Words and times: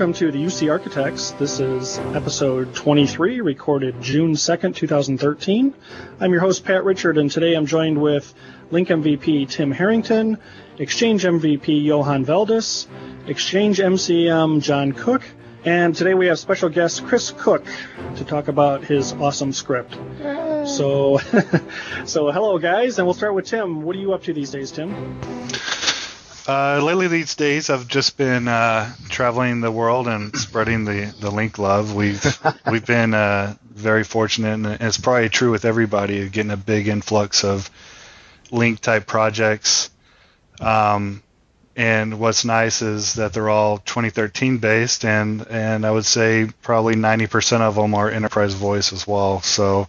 Welcome 0.00 0.14
to 0.14 0.32
the 0.32 0.42
UC 0.42 0.70
Architects. 0.70 1.32
This 1.32 1.60
is 1.60 1.98
episode 2.14 2.74
23, 2.74 3.42
recorded 3.42 4.00
June 4.00 4.32
2nd, 4.32 4.74
2013. 4.74 5.74
I'm 6.18 6.32
your 6.32 6.40
host, 6.40 6.64
Pat 6.64 6.84
Richard, 6.84 7.18
and 7.18 7.30
today 7.30 7.52
I'm 7.52 7.66
joined 7.66 8.00
with 8.00 8.32
Lync 8.72 8.86
MVP 8.86 9.46
Tim 9.50 9.70
Harrington, 9.70 10.38
Exchange 10.78 11.24
MVP 11.24 11.84
Johan 11.84 12.24
Veldhuis, 12.24 12.86
Exchange 13.26 13.76
MCM 13.76 14.62
John 14.62 14.92
Cook, 14.92 15.20
and 15.66 15.94
today 15.94 16.14
we 16.14 16.28
have 16.28 16.38
special 16.38 16.70
guest 16.70 17.04
Chris 17.04 17.34
Cook 17.36 17.66
to 18.16 18.24
talk 18.24 18.48
about 18.48 18.82
his 18.82 19.12
awesome 19.12 19.52
script. 19.52 19.98
So, 20.66 21.18
so 22.06 22.30
hello 22.30 22.58
guys, 22.58 22.96
and 22.96 23.06
we'll 23.06 23.12
start 23.12 23.34
with 23.34 23.44
Tim. 23.44 23.82
What 23.82 23.94
are 23.96 23.98
you 23.98 24.14
up 24.14 24.22
to 24.22 24.32
these 24.32 24.50
days, 24.50 24.70
Tim? 24.70 24.94
Uh, 26.50 26.80
lately, 26.82 27.06
these 27.06 27.36
days, 27.36 27.70
I've 27.70 27.86
just 27.86 28.16
been 28.16 28.48
uh, 28.48 28.92
traveling 29.08 29.60
the 29.60 29.70
world 29.70 30.08
and 30.08 30.36
spreading 30.36 30.84
the, 30.84 31.14
the 31.20 31.30
Lync 31.30 31.58
love. 31.58 31.94
We've 31.94 32.20
we've 32.68 32.84
been 32.84 33.14
uh, 33.14 33.54
very 33.72 34.02
fortunate, 34.02 34.54
and 34.54 34.66
it's 34.66 34.98
probably 34.98 35.28
true 35.28 35.52
with 35.52 35.64
everybody, 35.64 36.28
getting 36.28 36.50
a 36.50 36.56
big 36.56 36.88
influx 36.88 37.44
of 37.44 37.70
Lync 38.50 38.80
type 38.80 39.06
projects. 39.06 39.90
Um, 40.60 41.22
and 41.76 42.18
what's 42.18 42.44
nice 42.44 42.82
is 42.82 43.14
that 43.14 43.32
they're 43.32 43.48
all 43.48 43.78
2013 43.78 44.58
based, 44.58 45.04
and 45.04 45.46
and 45.46 45.86
I 45.86 45.92
would 45.92 46.04
say 46.04 46.50
probably 46.62 46.96
90% 46.96 47.60
of 47.60 47.76
them 47.76 47.94
are 47.94 48.10
enterprise 48.10 48.54
voice 48.54 48.92
as 48.92 49.06
well. 49.06 49.40
So 49.40 49.86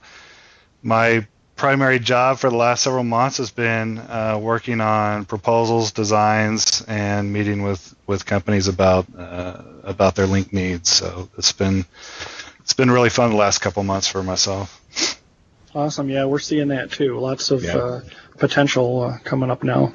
my 0.83 1.25
primary 1.61 1.99
job 1.99 2.39
for 2.39 2.49
the 2.49 2.55
last 2.55 2.81
several 2.81 3.03
months 3.03 3.37
has 3.37 3.51
been 3.51 3.99
uh, 3.99 4.35
working 4.41 4.81
on 4.81 5.25
proposals, 5.25 5.91
designs, 5.91 6.83
and 6.87 7.31
meeting 7.31 7.61
with, 7.61 7.95
with 8.07 8.25
companies 8.25 8.67
about 8.67 9.05
uh, 9.15 9.61
about 9.83 10.15
their 10.15 10.25
Lync 10.25 10.51
needs. 10.51 10.89
So 10.89 11.29
it's 11.37 11.51
been 11.51 11.85
it's 12.61 12.73
been 12.73 12.89
really 12.89 13.11
fun 13.11 13.29
the 13.29 13.35
last 13.35 13.59
couple 13.59 13.83
months 13.83 14.07
for 14.07 14.23
myself. 14.23 14.81
Awesome, 15.75 16.09
yeah, 16.09 16.25
we're 16.25 16.39
seeing 16.39 16.69
that 16.69 16.93
too. 16.93 17.19
Lots 17.19 17.51
of 17.51 17.63
yeah. 17.63 17.77
uh, 17.77 18.01
potential 18.39 19.03
uh, 19.03 19.19
coming 19.23 19.51
up 19.51 19.63
now. 19.63 19.93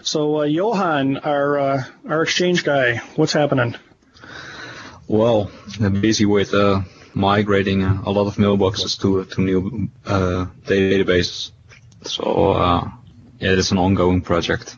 So 0.00 0.40
uh, 0.40 0.44
Johan, 0.44 1.18
our 1.18 1.58
uh, 1.58 1.84
our 2.08 2.22
exchange 2.22 2.64
guy, 2.64 2.96
what's 3.14 3.34
happening? 3.34 3.76
Well, 5.06 5.50
I'm 5.82 6.00
busy 6.00 6.24
with 6.24 6.54
migrating 7.18 7.82
a 7.82 8.10
lot 8.10 8.26
of 8.28 8.36
mailboxes 8.36 8.98
to 9.00 9.24
to 9.24 9.40
new 9.40 9.90
uh, 10.06 10.46
databases. 10.64 11.50
So 12.04 12.52
uh, 12.52 12.88
yeah, 13.40 13.58
it's 13.58 13.72
an 13.72 13.78
ongoing 13.78 14.22
project. 14.22 14.76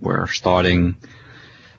we're 0.00 0.28
starting 0.28 0.96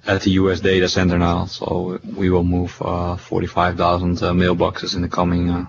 at 0.08 0.22
the 0.22 0.32
US 0.42 0.60
data 0.60 0.88
center 0.88 1.18
now, 1.18 1.46
so 1.46 2.00
we 2.16 2.30
will 2.30 2.44
move 2.44 2.80
uh, 2.82 3.16
45,000 3.16 4.22
uh, 4.22 4.32
mailboxes 4.34 4.96
in 4.96 5.02
the 5.02 5.10
coming, 5.10 5.50
uh, 5.50 5.66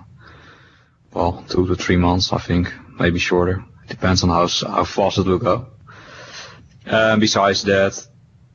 well, 1.13 1.43
two 1.49 1.65
to 1.67 1.75
three 1.75 1.97
months, 1.97 2.31
I 2.33 2.37
think, 2.37 2.71
maybe 2.99 3.19
shorter. 3.19 3.63
Depends 3.87 4.23
on 4.23 4.29
how 4.29 4.47
how 4.47 4.83
fast 4.83 5.17
it 5.17 5.25
will 5.25 5.39
go. 5.39 5.65
besides 7.19 7.63
that, 7.63 8.06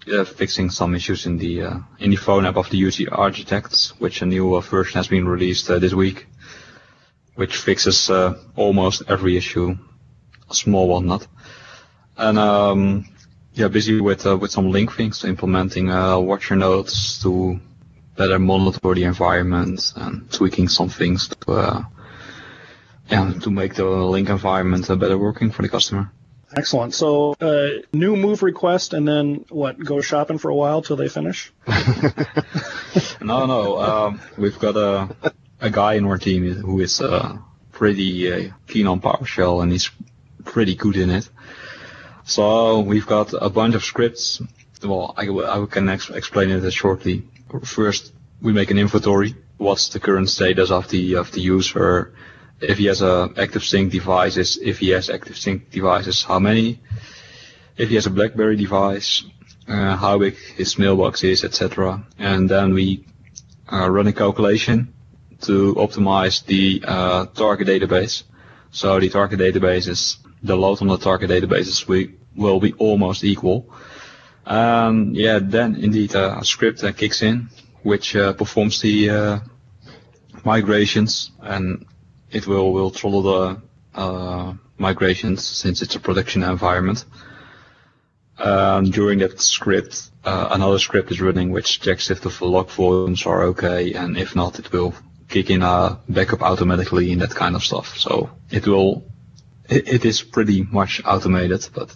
uh, 0.09 0.25
fixing 0.25 0.71
some 0.71 0.95
issues 0.95 1.27
in 1.27 1.39
the 1.39 1.63
uh, 1.63 1.79
in 1.99 2.11
the 2.11 2.17
phone 2.17 2.47
app 2.47 2.57
of 2.57 2.69
the 2.71 2.81
UC 2.81 3.09
Architects, 3.11 3.99
which 4.01 4.23
a 4.23 4.27
new 4.27 4.55
uh, 4.55 4.61
version 4.61 4.99
has 4.99 5.09
been 5.09 5.29
released 5.29 5.71
uh, 5.71 5.79
this 5.79 5.95
week, 5.95 6.27
which 7.35 7.57
fixes 7.57 8.11
uh, 8.11 8.35
almost 8.57 9.03
every 9.09 9.37
issue, 9.37 9.77
a 10.51 10.55
small 10.55 10.89
one 10.89 11.07
not. 11.07 11.27
And 12.17 12.39
um, 12.39 13.07
yeah, 13.55 13.69
busy 13.69 14.01
with 14.01 14.27
uh, 14.27 14.37
with 14.37 14.51
some 14.51 14.73
Lync 14.73 14.93
things, 14.93 15.25
implementing 15.25 15.89
watcher 15.89 16.57
nodes 16.57 17.23
to 17.23 17.61
better 18.17 18.39
monitor 18.39 18.95
the 18.95 19.05
environment 19.05 19.93
and 19.97 20.31
tweaking 20.31 20.69
some 20.69 20.89
things 20.89 21.29
to 21.29 21.87
yeah 23.11 23.33
to 23.41 23.51
make 23.51 23.75
the 23.75 23.85
Lync 23.85 24.29
environment 24.29 24.89
better 24.89 25.19
working 25.19 25.51
for 25.51 25.63
the 25.63 25.69
customer. 25.69 26.11
Excellent. 26.57 26.95
So, 26.95 27.35
uh, 27.41 27.83
new 27.93 28.17
move 28.17 28.43
request, 28.43 28.93
and 28.93 29.09
then 29.09 29.47
what? 29.49 29.79
Go 29.79 30.01
shopping 30.01 30.39
for 30.39 30.51
a 30.51 30.55
while 30.55 30.83
till 30.83 30.97
they 30.97 31.09
finish. 31.09 31.53
no, 33.21 33.47
no. 33.47 33.81
Um, 33.81 34.21
we've 34.37 34.59
got 34.59 34.77
a 34.77 35.33
a 35.61 35.71
guy 35.71 35.95
in 35.95 36.05
our 36.05 36.19
team 36.19 36.53
who 36.53 36.81
is 36.81 37.01
uh, 37.01 37.39
pretty 37.71 38.33
uh, 38.33 38.53
keen 38.67 38.87
on 38.87 39.01
PowerShell, 39.01 39.63
and 39.63 39.73
he's 39.73 39.91
pretty 40.45 40.75
good 40.75 40.97
in 40.97 41.11
it. 41.11 41.29
So 42.25 42.81
we've 42.81 43.07
got 43.07 43.33
a 43.33 43.49
bunch 43.49 43.75
of 43.75 43.85
scripts. 43.85 44.43
Well, 44.83 45.15
I, 45.17 45.29
I 45.29 45.67
can 45.67 45.89
ex- 45.89 46.11
explain 46.11 46.51
it 46.51 46.71
shortly. 46.73 47.23
First, 47.65 48.13
we 48.41 48.53
make 48.53 48.71
an 48.71 48.79
inventory. 48.79 49.37
What's 49.57 49.89
the 49.91 50.01
current 50.01 50.29
status 50.29 50.71
of 50.71 50.89
the 50.89 51.15
of 51.15 51.31
the 51.33 51.41
user? 51.41 52.13
If 52.63 52.79
he 52.79 52.87
has 52.87 53.03
a 53.03 53.31
active 53.37 53.65
sync 53.65 53.93
devices, 53.93 54.59
if 54.63 54.79
he 54.79 54.91
has 54.91 55.11
active 55.11 55.37
sync 55.37 55.71
devices, 55.71 56.23
how 56.23 56.39
many, 56.39 56.81
if 57.77 57.89
he 57.89 57.97
has 57.97 58.07
a 58.07 58.11
BlackBerry 58.11 58.57
device, 58.57 59.25
uh, 59.69 59.97
how 59.97 60.19
big 60.19 60.37
his 60.57 60.79
mailbox 60.79 61.25
is, 61.25 61.45
etc. 61.45 62.05
And 62.19 62.49
then 62.49 62.73
we 62.73 63.05
uh, 63.73 63.91
run 63.91 64.07
a 64.07 64.13
calculation 64.13 64.93
to 65.43 65.75
optimize 65.75 66.45
the 66.47 66.83
uh, 66.87 67.27
target 67.27 67.69
database. 67.69 68.23
So 68.71 68.99
the 69.01 69.09
target 69.09 69.41
database 69.41 69.89
is 69.89 70.19
the 70.43 70.57
load 70.57 70.81
on 70.81 70.89
the 70.89 70.99
target 70.99 71.31
databases 71.31 71.87
we 71.87 72.15
will 72.37 72.61
be 72.61 72.73
almost 72.75 73.25
equal. 73.25 73.69
Um, 74.47 75.15
yeah, 75.15 75.39
then 75.41 75.77
indeed 75.77 76.15
uh, 76.17 76.39
a 76.41 76.45
script 76.45 76.83
uh, 76.83 76.93
kicks 76.93 77.23
in 77.23 77.49
which 77.83 78.15
uh, 78.15 78.33
performs 78.33 78.81
the 78.81 79.41
migrations 80.45 81.31
and 81.41 81.85
it 82.33 82.47
will 82.47 82.73
will 82.73 82.91
throttle 82.91 83.23
the 83.23 83.63
uh, 83.95 84.55
migrations 84.79 85.45
since 85.45 85.83
it's 85.83 85.95
a 85.95 86.01
production 86.01 86.43
environment. 86.43 87.05
Um, 88.39 88.91
during 88.91 89.21
that 89.21 89.41
script, 89.41 90.11
uh, 90.25 90.49
another 90.51 90.79
script 90.79 91.11
is 91.13 91.21
running 91.21 91.51
which 91.51 91.81
checks 91.81 92.11
if 92.11 92.23
the 92.23 92.45
log 92.45 92.71
volumes 92.71 93.27
are 93.27 93.43
okay, 93.45 93.93
and 93.93 94.17
if 94.17 94.35
not, 94.35 94.59
it 94.59 94.73
will 94.73 94.95
kick 95.29 95.51
in 95.51 95.63
a 95.63 95.99
backup 96.09 96.43
automatically 96.43 97.13
and 97.13 97.21
that 97.21 97.35
kind 97.35 97.55
of 97.55 97.63
stuff. 97.63 97.99
So 97.99 98.31
it 98.51 98.67
will, 98.67 99.05
it, 99.69 99.89
it 99.89 100.05
is 100.05 100.23
pretty 100.23 100.63
much 100.63 101.03
automated, 101.05 101.69
but 101.75 101.95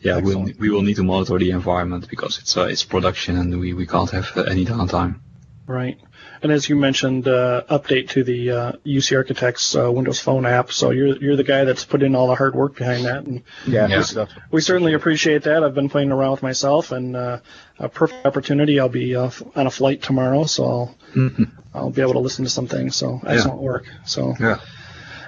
yeah, 0.00 0.18
we'll, 0.18 0.48
we 0.58 0.70
will 0.70 0.82
need 0.82 0.96
to 0.96 1.02
monitor 1.02 1.38
the 1.38 1.50
environment 1.50 2.08
because 2.08 2.38
it's 2.38 2.56
uh, 2.56 2.64
it's 2.64 2.84
production 2.84 3.36
and 3.36 3.60
we, 3.60 3.74
we 3.74 3.86
can't 3.86 4.10
have 4.10 4.36
any 4.36 4.64
downtime. 4.64 5.20
Right. 5.66 5.98
And 6.44 6.52
as 6.52 6.68
you 6.68 6.76
mentioned, 6.76 7.26
uh, 7.26 7.62
update 7.70 8.10
to 8.10 8.22
the 8.22 8.50
uh, 8.50 8.72
UC 8.84 9.16
Architects 9.16 9.74
uh, 9.74 9.90
Windows 9.90 10.20
Phone 10.20 10.44
app. 10.44 10.72
So 10.72 10.90
you're 10.90 11.16
you're 11.16 11.36
the 11.36 11.42
guy 11.42 11.64
that's 11.64 11.86
put 11.86 12.02
in 12.02 12.14
all 12.14 12.26
the 12.26 12.34
hard 12.34 12.54
work 12.54 12.76
behind 12.76 13.06
that. 13.06 13.24
And 13.24 13.44
yeah, 13.66 13.86
yeah. 13.86 14.04
We, 14.14 14.26
we, 14.50 14.60
certainly 14.60 14.92
appreciate 14.92 15.44
that. 15.44 15.64
I've 15.64 15.74
been 15.74 15.88
playing 15.88 16.12
around 16.12 16.32
with 16.32 16.42
myself, 16.42 16.92
and 16.92 17.16
uh, 17.16 17.38
a 17.78 17.88
perfect 17.88 18.26
opportunity. 18.26 18.78
I'll 18.78 18.90
be 18.90 19.16
uh, 19.16 19.30
on 19.56 19.66
a 19.66 19.70
flight 19.70 20.02
tomorrow, 20.02 20.44
so 20.44 20.64
I'll 20.64 20.94
mm-hmm. 21.14 21.44
I'll 21.72 21.88
be 21.88 22.02
able 22.02 22.12
to 22.12 22.18
listen 22.18 22.44
to 22.44 22.50
some 22.50 22.66
things. 22.66 22.94
So 22.94 23.22
excellent 23.26 23.62
yeah. 23.62 23.66
work. 23.66 23.86
So 24.04 24.34
yeah. 24.38 24.58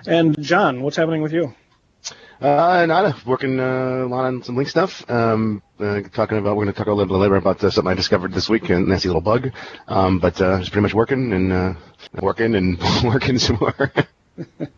And 0.07 0.39
John, 0.43 0.83
what's 0.83 0.99
happening 0.99 1.23
with 1.23 1.33
you? 1.33 1.55
Uh, 2.41 2.85
nada. 2.87 3.17
Working 3.25 3.59
uh, 3.59 4.05
a 4.05 4.07
lot 4.07 4.27
on 4.27 4.43
some 4.43 4.57
Lync 4.57 4.69
stuff. 4.69 5.09
Um, 5.11 5.63
uh, 5.81 6.03
talking 6.13 6.37
about 6.37 6.57
we're 6.57 6.65
going 6.65 6.75
to 6.75 6.79
talk 6.79 6.87
a 6.87 6.93
little 6.93 7.07
bit 7.07 7.21
later 7.21 7.37
about 7.37 7.65
uh, 7.65 7.71
something 7.71 7.91
I 7.91 7.95
discovered 7.95 8.33
this 8.33 8.49
week, 8.49 8.69
a 8.69 8.79
nasty 8.79 9.09
little 9.09 9.23
bug. 9.23 9.53
Um, 9.89 10.19
but 10.19 10.41
uh, 10.41 10.59
just 10.59 10.71
pretty 10.71 10.83
much 10.83 10.95
working 10.95 11.33
and 11.33 11.53
uh, 11.53 11.75
working 12.21 12.55
and 12.55 12.79
working 13.05 13.39
some 13.39 13.57
more. 13.59 13.93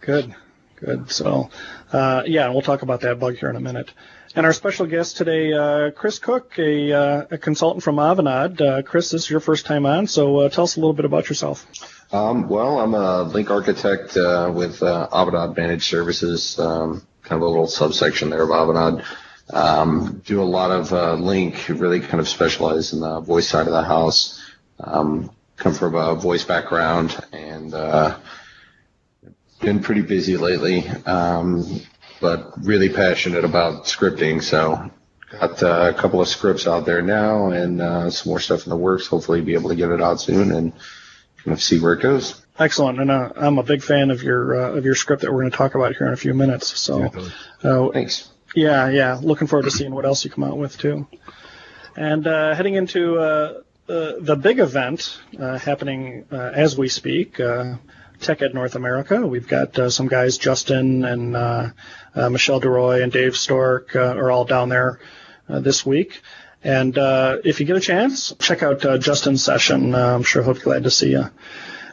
good, 0.00 0.34
good. 0.76 1.10
So, 1.10 1.50
uh, 1.92 2.24
yeah, 2.26 2.48
we'll 2.48 2.62
talk 2.62 2.82
about 2.82 3.02
that 3.02 3.20
bug 3.20 3.36
here 3.36 3.50
in 3.50 3.56
a 3.56 3.60
minute. 3.60 3.92
And 4.34 4.46
our 4.46 4.52
special 4.52 4.86
guest 4.86 5.16
today, 5.16 5.52
uh, 5.52 5.90
Chris 5.90 6.18
Cook, 6.18 6.58
a, 6.58 6.92
uh, 6.92 7.26
a 7.32 7.38
consultant 7.38 7.82
from 7.82 7.96
Avanade. 7.96 8.60
Uh, 8.60 8.82
Chris, 8.82 9.10
this 9.10 9.24
is 9.24 9.30
your 9.30 9.40
first 9.40 9.66
time 9.66 9.86
on, 9.86 10.06
so 10.06 10.38
uh, 10.38 10.48
tell 10.48 10.64
us 10.64 10.76
a 10.76 10.80
little 10.80 10.94
bit 10.94 11.04
about 11.04 11.28
yourself. 11.28 11.66
Um, 12.12 12.48
well, 12.48 12.80
I'm 12.80 12.94
a 12.94 13.24
Lync 13.24 13.50
architect 13.50 14.16
uh, 14.16 14.50
with 14.52 14.82
uh, 14.82 15.08
Avanade 15.12 15.56
Managed 15.56 15.84
Services, 15.84 16.58
um, 16.58 17.06
kind 17.22 17.40
of 17.40 17.42
a 17.42 17.48
little 17.48 17.68
subsection 17.68 18.30
there 18.30 18.42
of 18.42 18.48
Avanade. 18.48 19.04
Um, 19.52 20.20
do 20.26 20.42
a 20.42 20.44
lot 20.44 20.72
of 20.72 20.92
uh, 20.92 21.14
Lync, 21.14 21.68
really 21.80 22.00
kind 22.00 22.18
of 22.18 22.28
specialize 22.28 22.92
in 22.92 23.00
the 23.00 23.20
voice 23.20 23.48
side 23.48 23.68
of 23.68 23.72
the 23.72 23.84
house. 23.84 24.42
Um, 24.80 25.30
come 25.56 25.72
from 25.72 25.94
a 25.94 26.16
voice 26.16 26.44
background 26.44 27.16
and 27.32 27.74
uh, 27.74 28.18
been 29.60 29.78
pretty 29.78 30.02
busy 30.02 30.36
lately, 30.36 30.88
um, 31.06 31.80
but 32.20 32.54
really 32.64 32.88
passionate 32.88 33.44
about 33.44 33.84
scripting. 33.84 34.42
So 34.42 34.90
got 35.30 35.62
uh, 35.62 35.92
a 35.94 36.00
couple 36.00 36.20
of 36.20 36.26
scripts 36.26 36.66
out 36.66 36.86
there 36.86 37.02
now 37.02 37.50
and 37.50 37.80
uh, 37.80 38.10
some 38.10 38.30
more 38.30 38.40
stuff 38.40 38.66
in 38.66 38.70
the 38.70 38.76
works. 38.76 39.06
Hopefully, 39.06 39.42
be 39.42 39.54
able 39.54 39.68
to 39.68 39.76
get 39.76 39.90
it 39.90 40.02
out 40.02 40.20
soon 40.20 40.50
and 40.50 40.72
of 41.46 41.62
see 41.62 41.80
where 41.80 41.94
it 41.94 42.02
goes. 42.02 42.42
Excellent, 42.58 43.00
and 43.00 43.10
uh, 43.10 43.32
I'm 43.36 43.58
a 43.58 43.62
big 43.62 43.82
fan 43.82 44.10
of 44.10 44.22
your 44.22 44.54
uh, 44.54 44.76
of 44.76 44.84
your 44.84 44.94
script 44.94 45.22
that 45.22 45.32
we're 45.32 45.40
going 45.40 45.50
to 45.50 45.56
talk 45.56 45.74
about 45.74 45.96
here 45.96 46.06
in 46.06 46.12
a 46.12 46.16
few 46.16 46.34
minutes. 46.34 46.78
So, 46.78 47.10
uh, 47.64 47.88
thanks. 47.92 48.28
Yeah, 48.54 48.88
yeah. 48.90 49.18
Looking 49.22 49.46
forward 49.46 49.64
to 49.64 49.70
seeing 49.70 49.94
what 49.94 50.04
else 50.04 50.24
you 50.24 50.30
come 50.30 50.44
out 50.44 50.58
with 50.58 50.76
too. 50.76 51.06
And 51.96 52.26
uh, 52.26 52.54
heading 52.54 52.74
into 52.74 53.18
uh, 53.18 53.62
uh, 53.88 54.12
the 54.20 54.36
big 54.36 54.58
event 54.58 55.18
uh, 55.38 55.58
happening 55.58 56.26
uh, 56.30 56.36
as 56.36 56.76
we 56.76 56.88
speak, 56.88 57.40
uh, 57.40 57.76
TechEd 58.20 58.52
North 58.52 58.74
America. 58.74 59.26
We've 59.26 59.48
got 59.48 59.78
uh, 59.78 59.88
some 59.90 60.06
guys, 60.06 60.36
Justin 60.36 61.04
and 61.04 61.36
uh, 61.36 61.70
uh, 62.14 62.28
Michel 62.28 62.60
de 62.60 62.68
Rooij 62.68 63.02
and 63.02 63.10
Dave 63.10 63.36
Stork, 63.36 63.96
uh, 63.96 64.14
are 64.16 64.30
all 64.30 64.44
down 64.44 64.68
there 64.68 65.00
uh, 65.48 65.60
this 65.60 65.86
week. 65.86 66.20
And 66.62 66.96
uh, 66.98 67.38
if 67.44 67.60
you 67.60 67.66
get 67.66 67.76
a 67.76 67.80
chance, 67.80 68.34
check 68.38 68.62
out 68.62 68.84
uh, 68.84 68.98
Justin's 68.98 69.42
session. 69.42 69.94
Uh, 69.94 70.14
I'm 70.14 70.22
sure 70.22 70.42
he'll 70.42 70.54
be 70.54 70.60
glad 70.60 70.84
to 70.84 70.90
see 70.90 71.12
you. 71.12 71.24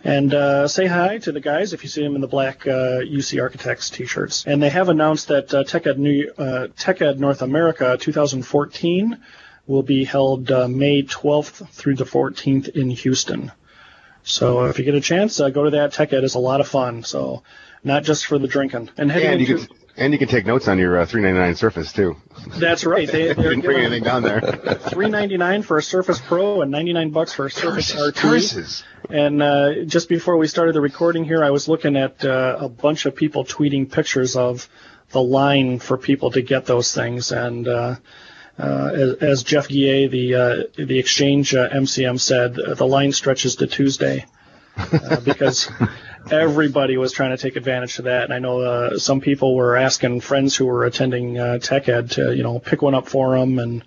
And 0.04 0.34
uh, 0.34 0.68
say 0.68 0.86
hi 0.86 1.18
to 1.20 1.32
the 1.32 1.40
guys 1.40 1.74
if 1.74 1.84
you 1.84 1.90
see 1.90 2.04
them 2.04 2.16
in 2.16 2.22
the 2.22 2.28
black 2.28 2.68
uh, 2.68 3.02
UC 3.02 3.42
Architects 3.42 3.90
t-shirts. 3.90 4.46
And 4.46 4.62
they 4.62 4.70
have 4.70 4.90
announced 4.90 5.30
that 5.30 5.54
uh, 5.54 5.64
TechEd, 5.64 5.98
New, 5.98 6.32
uh, 6.38 6.68
TechEd 6.78 7.18
North 7.18 7.42
America 7.42 7.98
2014 8.00 9.18
will 9.66 9.84
be 9.84 10.04
held 10.04 10.52
uh, 10.52 10.68
May 10.68 11.04
12th 11.04 11.70
through 11.70 11.96
the 11.96 12.06
14th 12.06 12.70
in 12.70 12.90
Houston. 12.90 13.52
So 14.24 14.66
if 14.66 14.80
you 14.80 14.86
get 14.86 14.96
a 14.96 15.02
chance, 15.02 15.40
uh, 15.40 15.50
go 15.50 15.64
to 15.64 15.72
that. 15.72 15.94
TechEd 15.94 16.24
is 16.24 16.36
a 16.36 16.40
lot 16.40 16.62
of 16.62 16.68
fun. 16.68 17.04
So 17.04 17.44
not 17.84 18.04
just 18.04 18.26
for 18.26 18.38
the 18.38 18.48
drinking. 18.48 18.90
And 18.98 19.12
heading 19.12 19.32
And 19.32 19.42
you 19.42 19.58
into, 19.58 19.74
and 19.98 20.14
you 20.14 20.20
can 20.20 20.28
take 20.28 20.46
notes 20.46 20.68
on 20.68 20.78
your 20.78 21.00
uh, 21.00 21.06
399 21.06 21.56
Surface 21.56 21.92
too. 21.92 22.16
that's 22.60 22.86
right. 22.86 23.12
They, 23.12 23.34
they're 23.34 23.36
didn't 23.50 23.62
bring 23.62 23.80
anything 23.80 24.04
down 24.04 24.24
there. 24.24 24.42
399 24.42 25.64
for 25.64 25.78
a 25.78 25.84
Surface 25.84 26.22
Pro 26.22 26.62
and 26.62 26.72
99 26.72 27.10
bucks 27.10 27.34
for 27.34 27.48
a 27.48 27.52
Surface 27.52 27.92
Curses, 27.92 28.08
RT. 28.08 28.16
curses. 28.16 28.84
And 29.10 29.42
uh, 29.42 29.84
just 29.86 30.08
before 30.08 30.38
we 30.38 30.48
started 30.48 30.76
the 30.76 30.82
recording 30.82 31.24
here, 31.24 31.44
I 31.44 31.50
was 31.50 31.68
looking 31.68 31.96
at 31.96 32.24
uh, 32.24 32.58
a 32.60 32.70
bunch 32.70 33.06
of 33.06 33.16
people 33.16 33.44
tweeting 33.44 33.92
pictures 33.92 34.36
of 34.36 34.70
the 35.12 35.22
line 35.22 35.80
for 35.80 35.98
people 35.98 36.32
to 36.32 36.42
get 36.42 36.66
those 36.66 36.94
things. 36.94 37.32
And 37.32 37.68
uh, 37.68 37.96
uh, 38.60 38.92
as, 38.94 39.14
as 39.16 39.44
Jeff 39.44 39.68
Guillet, 39.68 40.12
the 40.12 40.36
uh, 40.36 40.64
the 40.76 41.00
exchange 41.00 41.54
uh, 41.54 41.70
MCM 41.70 42.20
said, 42.20 42.60
uh, 42.60 42.74
the 42.74 42.88
line 42.88 43.12
stretches 43.12 43.56
to 43.58 43.68
Tuesday 43.68 44.26
uh, 44.78 45.20
because 45.22 45.72
everybody 46.32 46.98
was 46.98 47.12
trying 47.12 47.32
to 47.32 47.38
take 47.38 47.56
advantage 47.56 48.00
of 48.00 48.06
that. 48.06 48.24
And 48.26 48.34
I 48.34 48.40
know 48.40 48.62
uh, 48.62 48.98
some 48.98 49.22
people 49.22 49.56
were 49.56 49.76
asking 49.78 50.22
friends 50.22 50.56
who 50.56 50.66
were 50.66 50.86
attending 50.86 51.38
uh, 51.38 51.60
Tech 51.60 51.88
Ed 51.90 52.12
to 52.12 52.36
you 52.36 52.44
know 52.44 52.60
pick 52.60 52.82
one 52.82 52.96
up 52.96 53.08
for 53.08 53.38
them 53.38 53.60
and. 53.60 53.84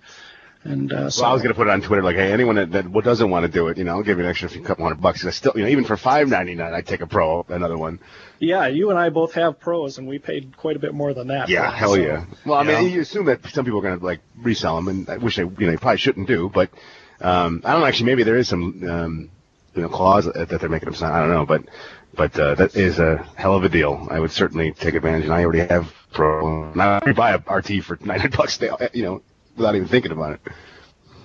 And 0.63 0.93
uh, 0.93 1.09
so 1.09 1.23
Well, 1.23 1.31
I 1.31 1.33
was 1.33 1.41
gonna 1.41 1.55
put 1.55 1.65
it 1.65 1.71
on 1.71 1.81
Twitter 1.81 2.03
like, 2.03 2.15
hey, 2.17 2.31
anyone 2.31 2.53
that, 2.53 2.71
that 2.73 2.93
doesn't 3.03 3.31
want 3.31 3.47
to 3.47 3.51
do 3.51 3.69
it, 3.69 3.79
you 3.79 3.83
know, 3.83 3.93
I'll 3.93 4.03
give 4.03 4.19
you 4.19 4.23
an 4.25 4.29
extra 4.29 4.47
few 4.47 4.61
couple 4.61 4.83
hundred 4.85 5.01
bucks. 5.01 5.21
And 5.21 5.29
I 5.29 5.31
still, 5.31 5.53
you 5.55 5.63
know, 5.63 5.69
even 5.69 5.85
for 5.85 5.97
five 5.97 6.27
ninety 6.29 6.53
nine, 6.53 6.71
I'd 6.71 6.85
take 6.85 7.01
a 7.01 7.07
Pro, 7.07 7.43
another 7.49 7.79
one. 7.79 7.97
Yeah, 8.37 8.67
you 8.67 8.91
and 8.91 8.99
I 8.99 9.09
both 9.09 9.33
have 9.33 9.59
pros, 9.59 9.97
and 9.97 10.07
we 10.07 10.19
paid 10.19 10.55
quite 10.55 10.75
a 10.75 10.79
bit 10.79 10.93
more 10.93 11.15
than 11.15 11.29
that. 11.29 11.49
Yeah, 11.49 11.71
hell 11.71 11.95
so- 11.95 11.95
yeah. 11.95 12.25
Well, 12.45 12.59
I 12.59 12.63
mean, 12.63 12.91
you 12.91 13.01
assume 13.01 13.25
that 13.25 13.43
some 13.47 13.65
people 13.65 13.79
are 13.79 13.81
gonna 13.81 14.05
like 14.05 14.19
resell 14.37 14.75
them, 14.75 14.87
and 14.87 15.09
I 15.09 15.17
wish 15.17 15.35
they, 15.37 15.41
you 15.41 15.49
know, 15.49 15.71
they 15.71 15.77
probably 15.77 15.97
shouldn't 15.97 16.27
do, 16.27 16.47
but 16.53 16.69
um, 17.21 17.63
I 17.65 17.71
don't 17.71 17.81
know. 17.81 17.87
Actually, 17.87 18.05
maybe 18.05 18.21
there 18.21 18.37
is 18.37 18.47
some, 18.47 18.87
um, 18.87 19.29
you 19.73 19.81
know, 19.81 19.89
clause 19.89 20.25
that 20.25 20.47
that 20.49 20.59
they're 20.59 20.69
making 20.69 20.85
them 20.89 20.93
sign. 20.95 21.11
I 21.11 21.21
don't 21.21 21.29
know, 21.29 21.47
but 21.47 21.63
but 22.15 22.37
uh, 22.39 22.55
that 22.55 22.75
is 22.75 22.99
a 22.99 23.17
hell 23.35 23.55
of 23.55 23.63
a 23.63 23.69
deal. 23.69 24.07
I 24.09 24.19
would 24.19 24.31
certainly 24.31 24.71
take 24.71 24.95
advantage, 24.95 25.23
and 25.25 25.33
I 25.33 25.43
already 25.43 25.67
have 25.67 25.93
Pro. 26.13 26.71
And 26.71 26.81
I 26.81 27.01
would 27.05 27.15
buy 27.15 27.31
a 27.31 27.37
RT 27.37 27.83
for 27.83 27.97
nine 28.01 28.19
hundred 28.19 28.37
bucks, 28.37 28.57
they- 28.57 28.69
you 28.93 29.03
know, 29.03 29.21
without 29.55 29.75
even 29.75 29.87
thinking 29.87 30.11
about 30.11 30.33
it. 30.33 30.41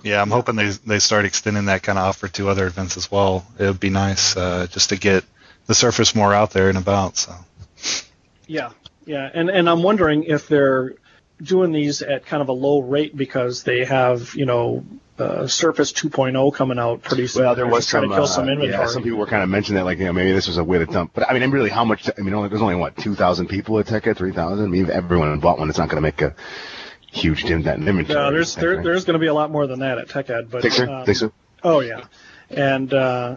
Yeah, 0.02 0.22
I'm 0.22 0.30
hoping 0.30 0.54
they 0.54 0.68
they 0.86 0.98
start 1.00 1.24
extending 1.24 1.64
that 1.64 1.82
kind 1.82 1.98
of 1.98 2.04
offer 2.04 2.28
to 2.28 2.48
other 2.48 2.66
events 2.66 2.96
as 2.96 3.10
well. 3.10 3.44
It 3.58 3.64
would 3.64 3.80
be 3.80 3.90
nice 3.90 4.36
uh, 4.36 4.68
just 4.70 4.90
to 4.90 4.96
get 4.96 5.24
the 5.66 5.74
Surface 5.74 6.14
more 6.14 6.32
out 6.32 6.50
there 6.52 6.68
and 6.68 6.78
about. 6.78 7.16
So 7.16 7.34
Yeah, 8.46 8.70
yeah, 9.04 9.28
and 9.34 9.50
and 9.50 9.68
I'm 9.68 9.82
wondering 9.82 10.22
if 10.24 10.46
they're 10.46 10.94
doing 11.42 11.72
these 11.72 12.00
at 12.02 12.24
kind 12.26 12.40
of 12.40 12.48
a 12.48 12.52
low 12.52 12.80
rate 12.80 13.16
because 13.16 13.64
they 13.64 13.84
have 13.84 14.34
you 14.36 14.46
know 14.46 14.84
uh, 15.18 15.46
Surface 15.46 15.92
2.0 15.92 16.54
coming 16.54 16.78
out 16.78 17.02
pretty 17.02 17.26
soon. 17.26 17.44
Well, 17.44 17.54
there 17.54 17.66
was 17.66 17.84
just 17.84 17.90
trying 17.90 18.04
some, 18.04 18.10
to 18.10 18.16
kill 18.16 18.24
uh, 18.24 18.26
some 18.26 18.48
inventory. 18.48 18.70
yeah, 18.72 18.86
some 18.86 19.02
people 19.02 19.18
were 19.18 19.26
kind 19.26 19.42
of 19.42 19.48
mentioning 19.48 19.76
that, 19.76 19.84
like, 19.84 19.98
you 19.98 20.04
know, 20.04 20.12
maybe 20.12 20.32
this 20.32 20.46
was 20.46 20.58
a 20.58 20.64
way 20.64 20.78
to 20.78 20.86
dump. 20.86 21.12
But 21.14 21.30
I 21.30 21.38
mean, 21.38 21.50
really, 21.50 21.70
how 21.70 21.84
much? 21.84 22.08
I 22.16 22.20
mean, 22.20 22.34
only, 22.34 22.48
there's 22.48 22.62
only 22.62 22.74
what 22.74 22.96
2,000 22.96 23.48
people 23.48 23.78
at 23.78 23.86
TechEd, 23.86 24.16
3,000. 24.16 24.64
I 24.64 24.68
mean, 24.68 24.84
if 24.84 24.90
everyone 24.90 25.38
bought 25.40 25.58
one, 25.58 25.68
it's 25.68 25.78
not 25.78 25.88
going 25.88 25.96
to 25.96 26.02
make 26.02 26.22
a 26.22 26.34
huge 27.16 27.44
dent 27.44 27.66
in 27.66 27.88
inventory. 27.88 28.14
no, 28.14 28.30
there's 28.30 28.54
there, 28.54 28.82
there's 28.82 29.04
going 29.04 29.14
to 29.14 29.18
be 29.18 29.26
a 29.26 29.34
lot 29.34 29.50
more 29.50 29.66
than 29.66 29.80
that 29.80 29.98
at 29.98 30.08
Tech 30.08 30.30
Ed, 30.30 30.50
but 30.50 30.62
Think 30.62 30.74
so? 30.74 30.92
um, 30.92 31.06
Think 31.06 31.16
so? 31.16 31.32
Oh 31.62 31.80
yeah, 31.80 32.04
and 32.50 32.92
uh, 32.92 33.36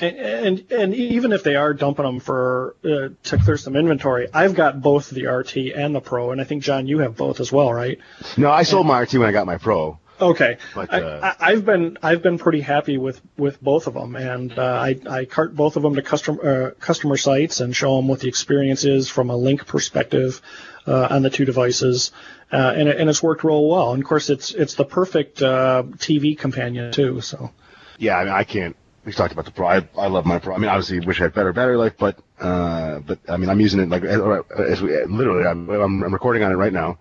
and, 0.00 0.16
and 0.16 0.72
and 0.72 0.94
even 0.94 1.32
if 1.32 1.42
they 1.42 1.56
are 1.56 1.72
dumping 1.72 2.04
them 2.04 2.20
for 2.20 2.76
uh, 2.84 3.08
to 3.22 3.38
clear 3.38 3.56
some 3.56 3.76
inventory, 3.76 4.28
I've 4.32 4.54
got 4.54 4.80
both 4.80 5.10
the 5.10 5.26
RT 5.26 5.56
and 5.74 5.94
the 5.94 6.00
Pro, 6.00 6.32
and 6.32 6.40
I 6.40 6.44
think 6.44 6.62
John, 6.62 6.86
you 6.86 6.98
have 6.98 7.16
both 7.16 7.40
as 7.40 7.52
well, 7.52 7.72
right? 7.72 7.98
No, 8.36 8.50
I 8.50 8.64
sold 8.64 8.86
my 8.86 9.00
RT 9.00 9.14
when 9.14 9.28
I 9.28 9.32
got 9.32 9.46
my 9.46 9.58
Pro. 9.58 9.98
Okay, 10.20 10.58
But, 10.74 10.92
I, 10.92 11.00
uh, 11.00 11.34
I, 11.40 11.52
I've 11.52 11.64
been 11.64 11.98
I've 12.02 12.22
been 12.22 12.38
pretty 12.38 12.60
happy 12.60 12.98
with, 12.98 13.20
with 13.36 13.60
both 13.62 13.86
of 13.86 13.94
them, 13.94 14.16
and 14.16 14.56
uh, 14.58 14.62
I 14.62 14.96
I 15.08 15.24
cart 15.24 15.54
both 15.54 15.76
of 15.76 15.82
them 15.82 15.94
to 15.94 16.02
customer 16.02 16.48
uh, 16.48 16.70
customer 16.78 17.16
sites 17.16 17.60
and 17.60 17.74
show 17.74 17.96
them 17.96 18.08
what 18.08 18.20
the 18.20 18.28
experience 18.28 18.84
is 18.84 19.08
from 19.08 19.30
a 19.30 19.34
Lync 19.34 19.66
perspective 19.66 20.42
uh, 20.86 21.08
on 21.10 21.22
the 21.22 21.30
two 21.30 21.44
devices, 21.44 22.12
uh, 22.52 22.74
and 22.76 22.88
it, 22.88 22.98
and 22.98 23.08
it's 23.08 23.22
worked 23.22 23.44
real 23.44 23.68
well. 23.68 23.92
And 23.92 24.02
of 24.02 24.08
course, 24.08 24.30
it's 24.30 24.52
it's 24.52 24.74
the 24.74 24.84
perfect 24.84 25.42
uh, 25.42 25.84
TV 25.96 26.38
companion 26.38 26.92
too. 26.92 27.20
So 27.20 27.50
Yeah, 27.98 28.18
I 28.18 28.24
mean, 28.24 28.32
I 28.34 28.44
can't. 28.44 28.76
We 29.04 29.12
talked 29.12 29.32
about 29.32 29.46
the 29.46 29.50
Pro. 29.50 29.66
I, 29.66 29.88
I 29.96 30.08
love 30.08 30.26
my 30.26 30.38
Pro. 30.38 30.54
I 30.54 30.58
mean, 30.58 30.68
obviously, 30.68 31.00
wish 31.00 31.20
I 31.20 31.24
had 31.24 31.34
better 31.34 31.54
battery 31.54 31.76
life, 31.76 31.94
but 31.98 32.18
uh, 32.38 32.98
but 32.98 33.18
I 33.28 33.38
mean, 33.38 33.48
I'm 33.48 33.60
using 33.60 33.80
it 33.80 33.88
like 33.88 34.04
as 34.04 34.20
as 34.58 34.82
we 34.82 34.90
literally. 35.06 35.46
I'm 35.46 35.70
I'm 35.70 36.12
recording 36.12 36.42
on 36.42 36.52
it 36.52 36.56
right 36.56 36.72
now. 36.72 36.98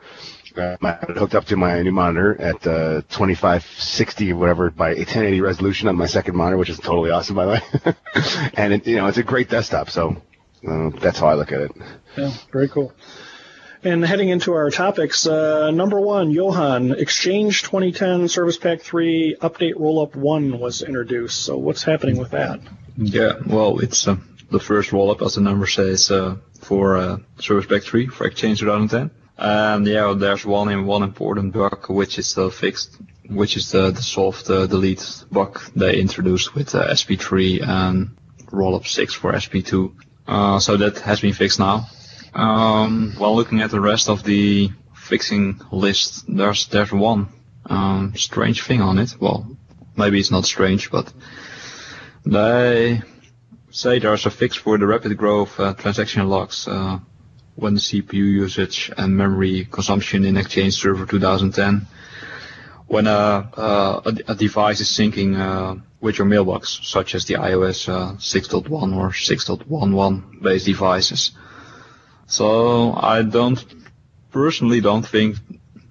Uh, 0.55 0.77
my, 0.79 0.91
I 0.91 1.11
hooked 1.13 1.35
up 1.35 1.45
to 1.45 1.57
my 1.57 1.81
new 1.81 1.91
monitor 1.91 2.39
at 2.39 2.65
uh, 2.67 3.01
2560 3.09 4.33
whatever 4.33 4.69
by 4.69 4.89
1080 4.89 5.41
resolution 5.41 5.87
on 5.87 5.95
my 5.95 6.05
second 6.05 6.35
monitor, 6.35 6.57
which 6.57 6.69
is 6.69 6.79
totally 6.79 7.11
awesome 7.11 7.35
by 7.35 7.45
the 7.45 7.51
way. 7.51 7.93
and 8.53 8.73
it, 8.73 8.87
you 8.87 8.97
know, 8.97 9.07
it's 9.07 9.17
a 9.17 9.23
great 9.23 9.49
desktop. 9.49 9.89
So 9.89 10.21
uh, 10.67 10.89
that's 10.99 11.19
how 11.19 11.27
I 11.27 11.35
look 11.35 11.51
at 11.51 11.61
it. 11.61 11.71
yeah, 12.17 12.31
very 12.51 12.69
cool. 12.69 12.93
And 13.81 14.03
heading 14.03 14.27
into 14.27 14.53
our 14.53 14.69
topics, 14.71 15.25
uh, 15.25 15.71
number 15.71 16.01
one, 16.01 16.31
Johan, 16.31 16.91
Exchange 16.91 17.63
2010 17.63 18.27
Service 18.27 18.57
Pack 18.57 18.81
3 18.81 19.37
Update 19.41 19.75
Rollup 19.75 20.15
1 20.17 20.59
was 20.59 20.81
introduced. 20.81 21.41
So 21.43 21.57
what's 21.57 21.81
happening 21.81 22.17
with 22.17 22.31
that? 22.31 22.59
Yeah, 22.97 23.35
well, 23.47 23.79
it's 23.79 24.05
uh, 24.05 24.17
the 24.51 24.59
first 24.59 24.91
roll-up, 24.91 25.21
as 25.21 25.35
the 25.35 25.41
number 25.41 25.65
says, 25.65 26.11
uh, 26.11 26.35
for 26.59 26.97
uh, 26.97 27.17
Service 27.39 27.67
Pack 27.67 27.83
3 27.83 28.07
for 28.07 28.27
Exchange 28.27 28.59
2010. 28.59 29.11
And 29.41 29.87
yeah, 29.87 30.13
there's 30.17 30.45
one 30.45 30.85
one 30.85 31.01
important 31.01 31.53
bug 31.53 31.89
which 31.89 32.19
is 32.19 32.27
still 32.27 32.49
fixed, 32.49 32.97
which 33.29 33.55
is 33.55 33.71
the, 33.71 33.91
the 33.91 34.01
solved 34.01 34.51
uh, 34.51 34.67
delete 34.67 35.23
bug 35.31 35.61
they 35.77 35.97
introduced 35.97 36.55
with 36.55 36.75
uh, 36.75 36.89
SP3 36.89 37.65
and 37.65 38.17
rollup 38.51 38.85
6 38.85 39.13
for 39.13 39.31
SP2. 39.31 39.93
Uh, 40.27 40.59
so 40.59 40.75
that 40.75 40.99
has 40.99 41.21
been 41.21 41.33
fixed 41.33 41.57
now. 41.57 41.87
Um, 42.33 43.15
while 43.17 43.33
looking 43.33 43.61
at 43.61 43.71
the 43.71 43.79
rest 43.79 44.09
of 44.09 44.23
the 44.23 44.71
fixing 44.93 45.61
list, 45.71 46.25
there's 46.27 46.67
there's 46.67 46.91
one 46.91 47.29
um, 47.65 48.13
strange 48.17 48.63
thing 48.63 48.81
on 48.81 48.99
it. 48.99 49.15
Well, 49.21 49.57
maybe 49.95 50.19
it's 50.19 50.31
not 50.31 50.43
strange, 50.43 50.91
but 50.91 51.13
they 52.25 53.01
say 53.71 53.99
there's 53.99 54.25
a 54.25 54.31
fix 54.31 54.57
for 54.57 54.77
the 54.77 54.85
rapid 54.85 55.15
growth 55.17 55.57
uh, 55.59 55.73
transaction 55.75 56.27
logs 56.27 56.67
uh, 56.67 56.99
when 57.59 57.75
CPU 57.75 58.13
usage 58.13 58.91
and 58.97 59.15
memory 59.15 59.67
consumption 59.69 60.25
in 60.25 60.37
Exchange 60.37 60.73
Server 60.75 61.05
2010 61.05 61.87
when 62.89 63.05
a, 63.05 63.11
a, 63.11 64.13
a 64.29 64.35
device 64.35 64.81
is 64.81 64.89
syncing 64.89 65.37
uh, 65.39 65.75
with 66.01 66.17
your 66.17 66.25
mailbox, 66.25 66.79
such 66.83 67.13
as 67.13 67.23
the 67.25 67.35
iOS 67.35 67.87
uh, 67.87 68.13
6.1 68.15 68.95
or 68.95 69.09
6.11 69.09 70.41
based 70.41 70.65
devices. 70.65 71.31
So 72.25 72.93
I 72.93 73.21
don't 73.21 73.63
personally 74.31 74.81
don't 74.81 75.05
think 75.05 75.37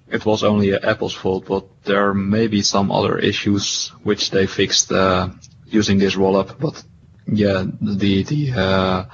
it 0.09 0.25
was 0.25 0.43
only 0.43 0.73
Apple's 0.73 1.13
fault, 1.13 1.45
but 1.47 1.65
there 1.83 2.13
may 2.13 2.47
be 2.47 2.61
some 2.61 2.91
other 2.91 3.17
issues 3.17 3.89
which 4.03 4.31
they 4.31 4.45
fixed 4.45 4.91
uh, 4.91 5.29
using 5.67 5.99
this 5.99 6.15
rollup. 6.15 6.59
But 6.59 6.83
yeah, 7.27 7.63
the 7.81 8.23
the 8.23 8.51
uh, 8.51 9.05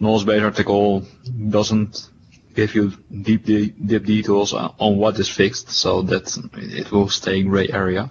knowledge-based 0.00 0.44
article 0.44 1.04
doesn't 1.50 2.10
give 2.54 2.74
you 2.74 2.92
deep 3.22 3.44
de- 3.44 3.70
deep 3.70 4.04
details 4.04 4.52
on 4.52 4.96
what 4.96 5.18
is 5.18 5.28
fixed, 5.28 5.70
so 5.70 6.02
that 6.02 6.36
it 6.56 6.90
will 6.90 7.08
stay 7.08 7.42
gray 7.42 7.68
area. 7.68 8.10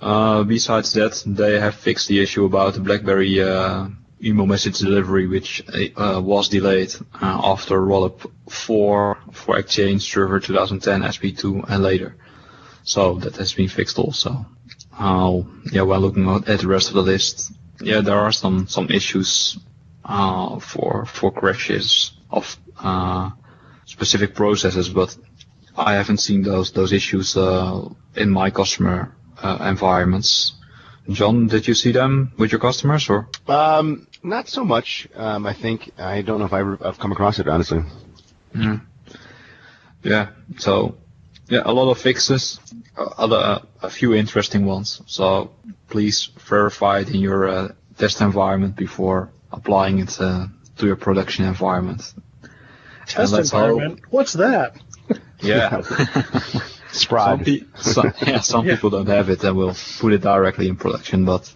Uh, 0.00 0.42
besides 0.44 0.92
that, 0.94 1.22
they 1.26 1.60
have 1.60 1.74
fixed 1.74 2.08
the 2.08 2.20
issue 2.20 2.44
about 2.44 2.74
the 2.74 2.80
BlackBerry 2.80 3.40
uh, 3.42 3.86
email 4.22 4.46
message 4.46 4.78
delivery, 4.78 5.26
which 5.26 5.62
uh, 5.96 6.20
was 6.22 6.48
delayed 6.48 6.94
uh, 7.20 7.40
after 7.52 7.80
rollup 7.80 8.30
4 8.48 9.18
for 9.32 9.58
Exchange 9.58 10.02
Server 10.02 10.40
2010 10.40 11.02
SP2 11.02 11.64
and 11.68 11.82
later. 11.82 12.16
So 12.82 13.16
that 13.18 13.36
has 13.36 13.52
been 13.52 13.68
fixed 13.68 13.98
also. 13.98 14.46
Uh, 14.98 15.42
yeah, 15.72 15.82
while 15.82 16.00
looking 16.00 16.28
at 16.28 16.60
the 16.60 16.66
rest 16.66 16.88
of 16.88 16.94
the 16.94 17.02
list, 17.02 17.52
yeah, 17.80 18.00
there 18.00 18.18
are 18.18 18.32
some 18.32 18.66
some 18.66 18.88
issues 18.90 19.58
uh, 19.58 19.69
for 20.60 21.06
for 21.06 21.32
crashes 21.32 22.12
of 22.30 22.56
uh, 22.78 23.30
specific 23.84 24.34
processes, 24.34 24.88
but 24.88 25.16
I 25.76 25.94
haven't 25.94 26.18
seen 26.18 26.42
those 26.42 26.72
those 26.72 26.92
issues 26.92 27.36
uh, 27.36 27.88
in 28.16 28.30
my 28.30 28.50
customer 28.50 29.14
uh, 29.42 29.58
environments. 29.60 30.52
John, 31.08 31.46
did 31.48 31.66
you 31.66 31.74
see 31.74 31.92
them 31.92 32.32
with 32.38 32.52
your 32.52 32.60
customers 32.60 33.08
or? 33.08 33.28
Um, 33.48 34.06
not 34.22 34.48
so 34.48 34.64
much. 34.64 35.08
Um, 35.16 35.46
I 35.46 35.54
think 35.54 35.90
I 35.98 36.22
don't 36.22 36.38
know 36.38 36.44
if 36.44 36.52
I've, 36.52 36.82
I've 36.82 36.98
come 36.98 37.12
across 37.12 37.38
it 37.38 37.48
honestly. 37.48 37.82
Mm. 38.54 38.82
Yeah. 40.02 40.30
So, 40.58 40.96
yeah, 41.48 41.62
a 41.64 41.72
lot 41.72 41.90
of 41.90 41.98
fixes, 41.98 42.60
uh, 42.96 43.04
other 43.16 43.36
uh, 43.36 43.58
a 43.82 43.90
few 43.90 44.14
interesting 44.14 44.66
ones. 44.66 45.02
So 45.06 45.52
please 45.88 46.30
verify 46.48 47.00
it 47.00 47.08
in 47.08 47.20
your 47.20 47.48
uh, 47.48 47.68
test 47.98 48.20
environment 48.20 48.76
before 48.76 49.32
applying 49.52 49.98
it 50.00 50.20
uh, 50.20 50.46
to 50.78 50.86
your 50.86 50.96
production 50.96 51.44
environment. 51.44 52.14
Test 53.06 53.32
let's 53.32 53.50
hope- 53.50 53.62
environment. 53.70 54.00
What's 54.10 54.34
that? 54.34 54.76
Yeah. 55.42 55.70
Sprod. 56.92 57.38
Some, 57.38 57.44
pe- 57.44 57.64
some, 57.76 58.12
yeah, 58.26 58.40
some 58.40 58.66
Yeah. 58.66 58.74
people 58.74 58.90
don't 58.90 59.06
have 59.08 59.30
it 59.30 59.42
and 59.42 59.56
will 59.56 59.74
put 59.98 60.12
it 60.12 60.20
directly 60.20 60.68
in 60.68 60.76
production. 60.76 61.24
But 61.24 61.50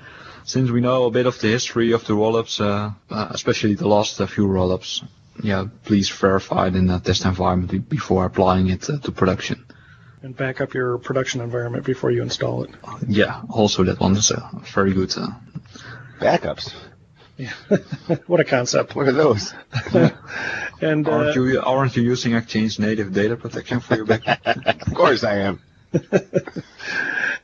since 0.44 0.70
we 0.70 0.80
know 0.82 1.04
a 1.04 1.10
bit 1.10 1.26
of 1.26 1.40
the 1.40 1.48
history 1.48 1.92
of 1.92 2.04
the 2.06 2.12
rollups, 2.12 2.60
uh, 2.60 2.90
uh, 3.10 3.28
especially 3.30 3.74
the 3.76 3.88
last 3.88 4.20
uh, 4.20 4.26
few 4.26 4.46
rollups, 4.46 5.02
yeah, 5.42 5.64
please 5.84 6.10
verify 6.10 6.66
it 6.66 6.76
in 6.76 6.86
the 6.88 6.98
test 6.98 7.24
environment 7.24 7.88
before 7.88 8.26
applying 8.26 8.68
it 8.68 8.90
uh, 8.90 8.98
to 8.98 9.10
production. 9.12 9.64
And 10.22 10.36
back 10.36 10.60
up 10.60 10.74
your 10.74 10.98
production 10.98 11.40
environment 11.40 11.86
before 11.86 12.10
you 12.10 12.20
install 12.22 12.64
it. 12.64 12.70
Yeah, 13.08 13.40
also 13.48 13.84
that 13.84 14.00
one 14.00 14.16
is 14.16 14.30
uh, 14.30 14.50
very 14.74 14.92
good. 14.92 15.16
Uh, 15.16 15.28
Backups. 17.46 18.22
what 18.28 18.40
a 18.40 18.44
concept. 18.44 18.94
What 18.94 19.08
are 19.08 19.12
those? 19.12 19.54
And 20.80 21.06
uh, 21.06 21.12
aren't 21.12 21.36
you 21.36 21.60
aren't 21.60 21.96
you 21.96 22.02
using 22.02 22.34
Exchange 22.34 22.78
native 22.78 23.12
data 23.12 23.36
protection 23.36 23.80
for 23.80 23.96
your 23.96 24.06
backup? 24.06 24.40
of 24.46 24.94
course 24.94 25.24
I 25.24 25.38
am. 25.38 25.60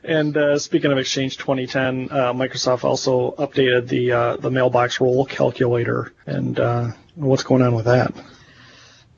and 0.03 0.35
uh, 0.35 0.57
speaking 0.57 0.91
of 0.91 0.97
Exchange 0.97 1.37
2010, 1.37 2.09
uh, 2.09 2.33
Microsoft 2.33 2.83
also 2.83 3.31
updated 3.37 3.89
the 3.89 4.11
uh, 4.11 4.37
the 4.37 4.49
mailbox 4.49 4.99
role 4.99 5.25
calculator. 5.25 6.13
And 6.25 6.59
uh, 6.59 6.91
what's 7.15 7.43
going 7.43 7.61
on 7.61 7.75
with 7.75 7.85
that? 7.85 8.13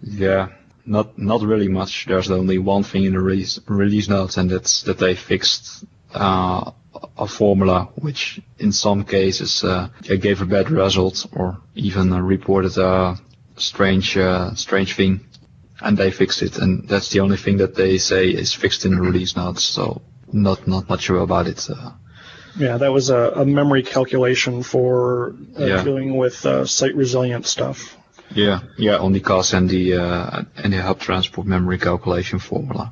Yeah, 0.02 0.50
not 0.86 1.18
not 1.18 1.42
really 1.42 1.70
much. 1.70 2.06
There's 2.06 2.30
only 2.30 2.58
one 2.58 2.84
thing 2.84 3.06
in 3.06 3.14
the 3.14 3.22
release 3.22 3.60
release 3.68 4.10
notes, 4.10 4.36
and 4.36 4.50
that's 4.50 4.82
that 4.84 4.98
they 4.98 5.16
fixed 5.16 5.86
uh, 6.14 6.72
a 7.18 7.28
formula 7.28 7.90
which, 7.96 8.42
in 8.58 8.72
some 8.72 9.04
cases, 9.04 9.64
uh, 9.64 9.88
gave 10.04 10.42
a 10.42 10.46
bad 10.46 10.70
result 10.72 11.26
or 11.34 11.58
even 11.76 12.12
uh, 12.14 12.20
reported 12.20 12.78
a 12.78 13.18
strange 13.58 14.18
uh, 14.18 14.54
strange 14.56 14.96
thing, 14.96 15.20
and 15.82 15.98
they 15.98 16.12
fixed 16.12 16.42
it. 16.42 16.58
And 16.58 16.88
that's 16.88 17.10
the 17.10 17.20
only 17.22 17.38
thing 17.38 17.58
that 17.58 17.76
they 17.76 17.98
say 17.98 18.30
is 18.30 18.54
fixed 18.54 18.86
in 18.86 18.96
the 18.96 19.02
release 19.02 19.36
notes. 19.36 19.64
So 19.64 20.02
not 20.32 20.68
not 20.68 20.90
much 20.90 21.10
about 21.10 21.48
it. 21.48 21.70
Uh, 21.70 21.92
Yeah, 22.58 22.78
that 22.80 22.92
was 22.92 23.10
a, 23.10 23.32
a 23.36 23.46
memory 23.46 23.84
calculation 23.84 24.64
for 24.64 25.36
uh, 25.60 25.66
Yeah. 25.66 25.84
dealing 25.84 26.18
with 26.18 26.46
uh, 26.46 26.66
site 26.66 26.96
resilient 26.96 27.46
stuff. 27.46 27.96
yeah, 28.36 28.60
yeah, 28.78 28.98
on 29.06 29.14
the 29.14 29.20
CAS 29.22 29.54
and 29.54 29.70
the 29.70 29.94
uh, 29.94 30.44
and 30.64 30.74
the 30.74 30.82
hub 30.82 31.00
transport 31.00 31.48
memory 31.48 31.78
calculation 31.78 32.40
formula. 32.40 32.92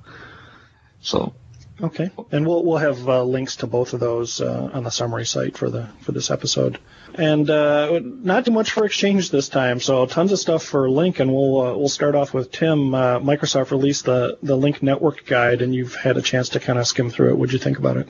So 1.02 1.34
Okay, 1.80 2.10
and 2.32 2.48
we'll 2.48 2.64
we'll 2.66 2.78
have 2.78 3.08
uh, 3.08 3.24
links 3.24 3.58
to 3.58 3.68
both 3.68 3.94
of 3.94 4.00
those 4.00 4.42
uh, 4.42 4.72
on 4.74 4.84
the 4.84 4.90
summary 4.90 5.28
site 5.28 5.56
for 5.56 5.70
the 5.70 5.88
for 6.02 6.12
this 6.12 6.32
episode. 6.32 6.80
And 7.14 7.48
uh, 7.50 8.00
not 8.04 8.46
too 8.46 8.52
much 8.52 8.72
for 8.72 8.84
Exchange 8.86 9.30
this 9.30 9.48
time, 9.48 9.80
so 9.80 10.08
tons 10.08 10.32
of 10.32 10.40
stuff 10.40 10.64
for 10.64 10.88
Lync. 10.88 11.20
And 11.20 11.32
we'll 11.32 11.62
uh, 11.62 11.78
we'll 11.78 11.88
start 11.88 12.16
off 12.16 12.34
with 12.34 12.52
Tim. 12.52 12.96
Uh, 12.96 13.20
Microsoft 13.20 13.70
released 13.70 14.06
the 14.06 14.40
the 14.42 14.58
Lync 14.58 14.82
Network 14.82 15.28
Guide, 15.28 15.62
and 15.62 15.74
you've 15.74 15.94
had 15.94 16.18
a 16.18 16.22
chance 16.22 16.50
to 16.50 16.60
kind 16.60 16.80
of 16.80 16.88
skim 16.88 17.12
through 17.12 17.30
it. 17.30 17.38
What'd 17.38 17.54
you 17.54 17.60
think 17.60 17.78
about 17.78 17.98
it? 17.98 18.08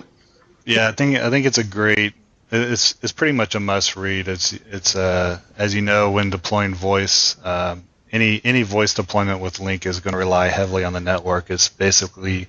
Yeah, 0.65 0.87
I 0.87 0.93
think 0.93 1.17
I 1.17 1.29
think 1.29 1.45
it's 1.45 1.57
a 1.57 1.63
great. 1.65 2.13
It's 2.49 2.95
it's 3.01 3.11
pretty 3.11 3.33
much 3.33 3.55
a 3.55 3.59
must 3.59 3.97
read. 3.97 4.29
It's 4.29 4.53
it's 4.53 4.95
uh 4.95 5.41
as 5.57 5.75
you 5.75 5.81
know 5.81 6.11
when 6.11 6.29
deploying 6.29 6.73
voice, 6.73 7.35
um, 7.43 7.83
any 8.13 8.39
any 8.45 8.63
voice 8.63 8.93
deployment 8.93 9.41
with 9.41 9.57
Lync 9.57 9.85
is 9.85 9.99
going 9.99 10.13
to 10.13 10.17
rely 10.17 10.47
heavily 10.47 10.85
on 10.85 10.93
the 10.93 11.01
network. 11.01 11.49
It's 11.49 11.67
basically 11.67 12.47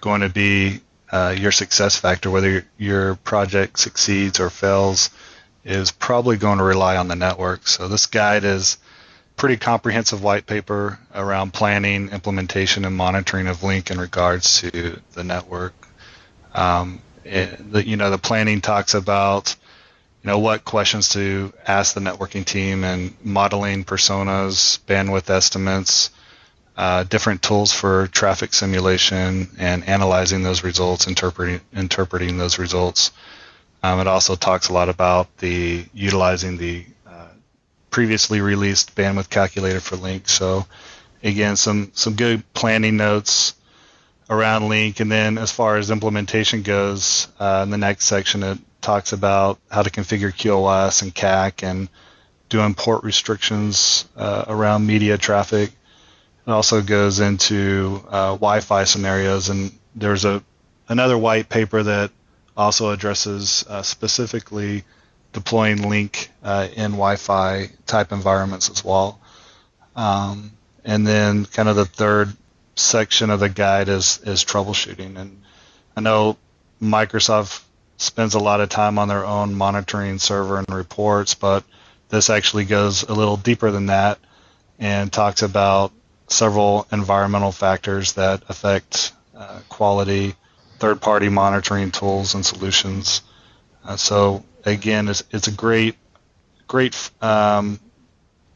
going 0.00 0.20
to 0.20 0.28
be 0.28 0.80
uh, 1.10 1.34
your 1.38 1.52
success 1.52 1.96
factor, 1.96 2.30
whether 2.30 2.64
your, 2.78 3.14
project 3.16 3.78
succeeds 3.78 4.40
or 4.40 4.50
fails, 4.50 5.10
is 5.64 5.90
probably 5.90 6.36
going 6.36 6.58
to 6.58 6.64
rely 6.64 6.96
on 6.96 7.08
the 7.08 7.16
network. 7.16 7.66
So 7.66 7.88
this 7.88 8.06
guide 8.06 8.44
is 8.44 8.78
pretty 9.36 9.56
comprehensive 9.56 10.22
white 10.22 10.46
paper 10.46 10.98
around 11.14 11.52
planning, 11.52 12.08
implementation, 12.08 12.84
and 12.84 12.96
monitoring 12.96 13.46
of 13.46 13.58
Lync 13.58 13.90
in 13.90 14.00
regards 14.00 14.60
to 14.62 15.00
the 15.12 15.24
network. 15.24 15.74
Um, 16.54 17.00
it, 17.24 17.72
the, 17.72 17.86
you 17.86 17.96
know, 17.96 18.10
the 18.10 18.18
planning 18.18 18.60
talks 18.60 18.94
about, 18.94 19.54
you 20.22 20.30
know, 20.30 20.38
what 20.38 20.64
questions 20.64 21.10
to 21.10 21.52
ask 21.66 21.94
the 21.94 22.00
networking 22.00 22.44
team 22.44 22.82
and 22.84 23.14
modeling 23.22 23.84
personas, 23.84 24.78
bandwidth 24.86 25.28
estimates, 25.28 26.10
uh, 26.76 27.04
different 27.04 27.42
tools 27.42 27.72
for 27.72 28.06
traffic 28.08 28.52
simulation 28.52 29.48
and 29.58 29.88
analyzing 29.88 30.42
those 30.42 30.62
results, 30.62 31.06
interpreting 31.06 31.60
interpreting 31.74 32.36
those 32.36 32.58
results. 32.58 33.12
Um, 33.82 34.00
it 34.00 34.06
also 34.06 34.34
talks 34.34 34.68
a 34.68 34.72
lot 34.72 34.88
about 34.88 35.34
the 35.38 35.86
utilizing 35.94 36.58
the 36.58 36.84
uh, 37.06 37.28
previously 37.90 38.40
released 38.40 38.94
bandwidth 38.94 39.30
calculator 39.30 39.80
for 39.80 39.96
Lync. 39.96 40.28
So 40.28 40.66
again, 41.22 41.56
some 41.56 41.92
some 41.94 42.14
good 42.14 42.42
planning 42.52 42.96
notes 42.96 43.54
around 44.28 44.62
Lync, 44.62 45.00
and 45.00 45.10
then 45.10 45.38
as 45.38 45.52
far 45.52 45.76
as 45.76 45.90
implementation 45.90 46.62
goes, 46.62 47.28
uh, 47.38 47.60
in 47.62 47.70
the 47.70 47.78
next 47.78 48.04
section 48.04 48.42
it 48.42 48.58
talks 48.82 49.12
about 49.12 49.58
how 49.70 49.82
to 49.82 49.90
configure 49.90 50.32
QoS 50.32 51.02
and 51.02 51.14
CAC 51.14 51.62
and 51.62 51.88
doing 52.48 52.74
port 52.74 53.02
restrictions 53.02 54.04
uh, 54.16 54.44
around 54.46 54.86
media 54.86 55.16
traffic. 55.16 55.70
It 56.46 56.50
also 56.50 56.80
goes 56.80 57.18
into 57.18 58.04
uh, 58.08 58.30
Wi-Fi 58.32 58.84
scenarios, 58.84 59.48
and 59.48 59.72
there's 59.96 60.24
a 60.24 60.42
another 60.88 61.18
white 61.18 61.48
paper 61.48 61.82
that 61.82 62.12
also 62.56 62.90
addresses 62.90 63.64
uh, 63.68 63.82
specifically 63.82 64.84
deploying 65.32 65.78
Lync 65.78 66.28
uh, 66.44 66.68
in 66.74 66.92
Wi-Fi 66.92 67.70
type 67.86 68.12
environments 68.12 68.70
as 68.70 68.84
well. 68.84 69.20
Um, 69.96 70.52
and 70.84 71.04
then 71.04 71.46
kind 71.46 71.68
of 71.68 71.74
the 71.74 71.84
third 71.84 72.36
section 72.76 73.30
of 73.30 73.40
the 73.40 73.48
guide 73.48 73.88
is 73.88 74.20
is 74.24 74.44
troubleshooting, 74.44 75.16
and 75.16 75.42
I 75.96 76.00
know 76.00 76.36
Microsoft 76.80 77.62
spends 77.96 78.34
a 78.34 78.38
lot 78.38 78.60
of 78.60 78.68
time 78.68 79.00
on 79.00 79.08
their 79.08 79.24
own 79.24 79.54
monitoring 79.54 80.20
server 80.20 80.58
and 80.58 80.70
reports, 80.70 81.34
but 81.34 81.64
this 82.08 82.30
actually 82.30 82.66
goes 82.66 83.02
a 83.02 83.14
little 83.14 83.36
deeper 83.36 83.72
than 83.72 83.86
that 83.86 84.18
and 84.78 85.12
talks 85.12 85.42
about 85.42 85.90
several 86.28 86.86
environmental 86.92 87.52
factors 87.52 88.14
that 88.14 88.42
affect 88.48 89.12
uh, 89.36 89.60
quality, 89.68 90.34
third-party 90.78 91.28
monitoring 91.28 91.90
tools 91.90 92.34
and 92.34 92.44
solutions. 92.44 93.22
Uh, 93.84 93.96
so 93.96 94.44
again, 94.64 95.08
it's, 95.08 95.22
it's 95.30 95.48
a 95.48 95.52
great, 95.52 95.96
great 96.66 97.10
um, 97.22 97.78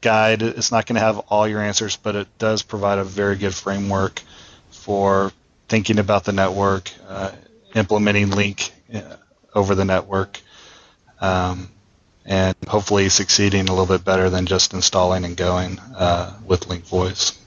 guide. 0.00 0.42
It's 0.42 0.72
not 0.72 0.86
going 0.86 0.96
to 0.96 1.00
have 1.00 1.18
all 1.28 1.46
your 1.46 1.60
answers, 1.60 1.96
but 1.96 2.16
it 2.16 2.26
does 2.38 2.62
provide 2.62 2.98
a 2.98 3.04
very 3.04 3.36
good 3.36 3.54
framework 3.54 4.20
for 4.70 5.32
thinking 5.68 5.98
about 5.98 6.24
the 6.24 6.32
network, 6.32 6.90
uh, 7.08 7.30
implementing 7.74 8.28
Lync 8.28 8.70
uh, 8.92 9.16
over 9.54 9.74
the 9.74 9.84
network, 9.84 10.40
um, 11.20 11.68
and 12.24 12.56
hopefully 12.66 13.08
succeeding 13.08 13.68
a 13.68 13.72
little 13.72 13.86
bit 13.86 14.04
better 14.04 14.28
than 14.30 14.46
just 14.46 14.74
installing 14.74 15.24
and 15.24 15.36
going 15.36 15.78
uh, 15.78 16.36
with 16.44 16.68
Lync 16.68 16.82
Voice. 16.82 17.39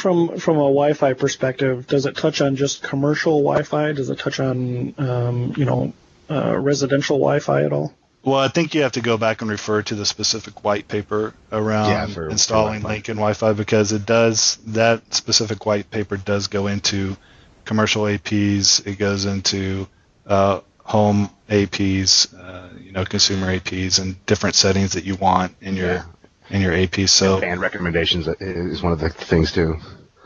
From 0.00 0.38
from 0.38 0.56
a 0.56 0.60
Wi-Fi 0.68 1.12
perspective, 1.14 1.86
does 1.86 2.06
it 2.06 2.16
touch 2.16 2.40
on 2.40 2.56
just 2.56 2.82
commercial 2.82 3.42
Wi-Fi? 3.42 3.92
Does 3.92 4.10
it 4.10 4.18
touch 4.18 4.40
on 4.40 4.94
um, 4.98 5.54
you 5.56 5.64
know 5.64 5.92
uh, 6.30 6.56
residential 6.58 7.16
Wi-Fi 7.18 7.64
at 7.64 7.72
all? 7.72 7.94
Well, 8.22 8.40
I 8.40 8.48
think 8.48 8.74
you 8.74 8.82
have 8.82 8.92
to 8.92 9.00
go 9.00 9.16
back 9.16 9.40
and 9.40 9.48
refer 9.50 9.82
to 9.82 9.94
the 9.94 10.04
specific 10.04 10.64
white 10.64 10.88
paper 10.88 11.32
around 11.52 11.90
Yeah, 11.90 12.06
for- 12.06 12.28
installing 12.28 12.80
for 12.80 12.88
Wi-Fi. 12.88 13.00
Lync 13.02 13.08
and 13.08 13.18
Wi-Fi 13.18 13.52
because 13.52 13.92
it 13.92 14.04
does 14.04 14.58
that 14.66 15.14
specific 15.14 15.64
white 15.64 15.90
paper 15.92 16.16
does 16.16 16.48
go 16.48 16.66
into 16.66 17.16
commercial 17.64 18.02
APs. 18.02 18.84
It 18.84 18.98
goes 18.98 19.26
into 19.26 19.86
uh, 20.26 20.60
home 20.84 21.30
APs, 21.48 22.34
uh, 22.36 22.68
you 22.80 22.90
know, 22.92 23.04
consumer 23.04 23.46
APs, 23.46 24.00
and 24.00 24.24
different 24.26 24.56
settings 24.56 24.94
that 24.94 25.04
you 25.04 25.14
want 25.14 25.54
in 25.60 25.76
your 25.76 25.86
Yeah. 25.94 26.02
In 26.50 26.60
your 26.60 26.74
AP. 26.74 27.08
So 27.08 27.40
Band 27.40 27.60
recommendations 27.60 28.28
is 28.40 28.82
one 28.82 28.92
of 28.92 29.00
the 29.00 29.10
things 29.10 29.52
too. 29.52 29.76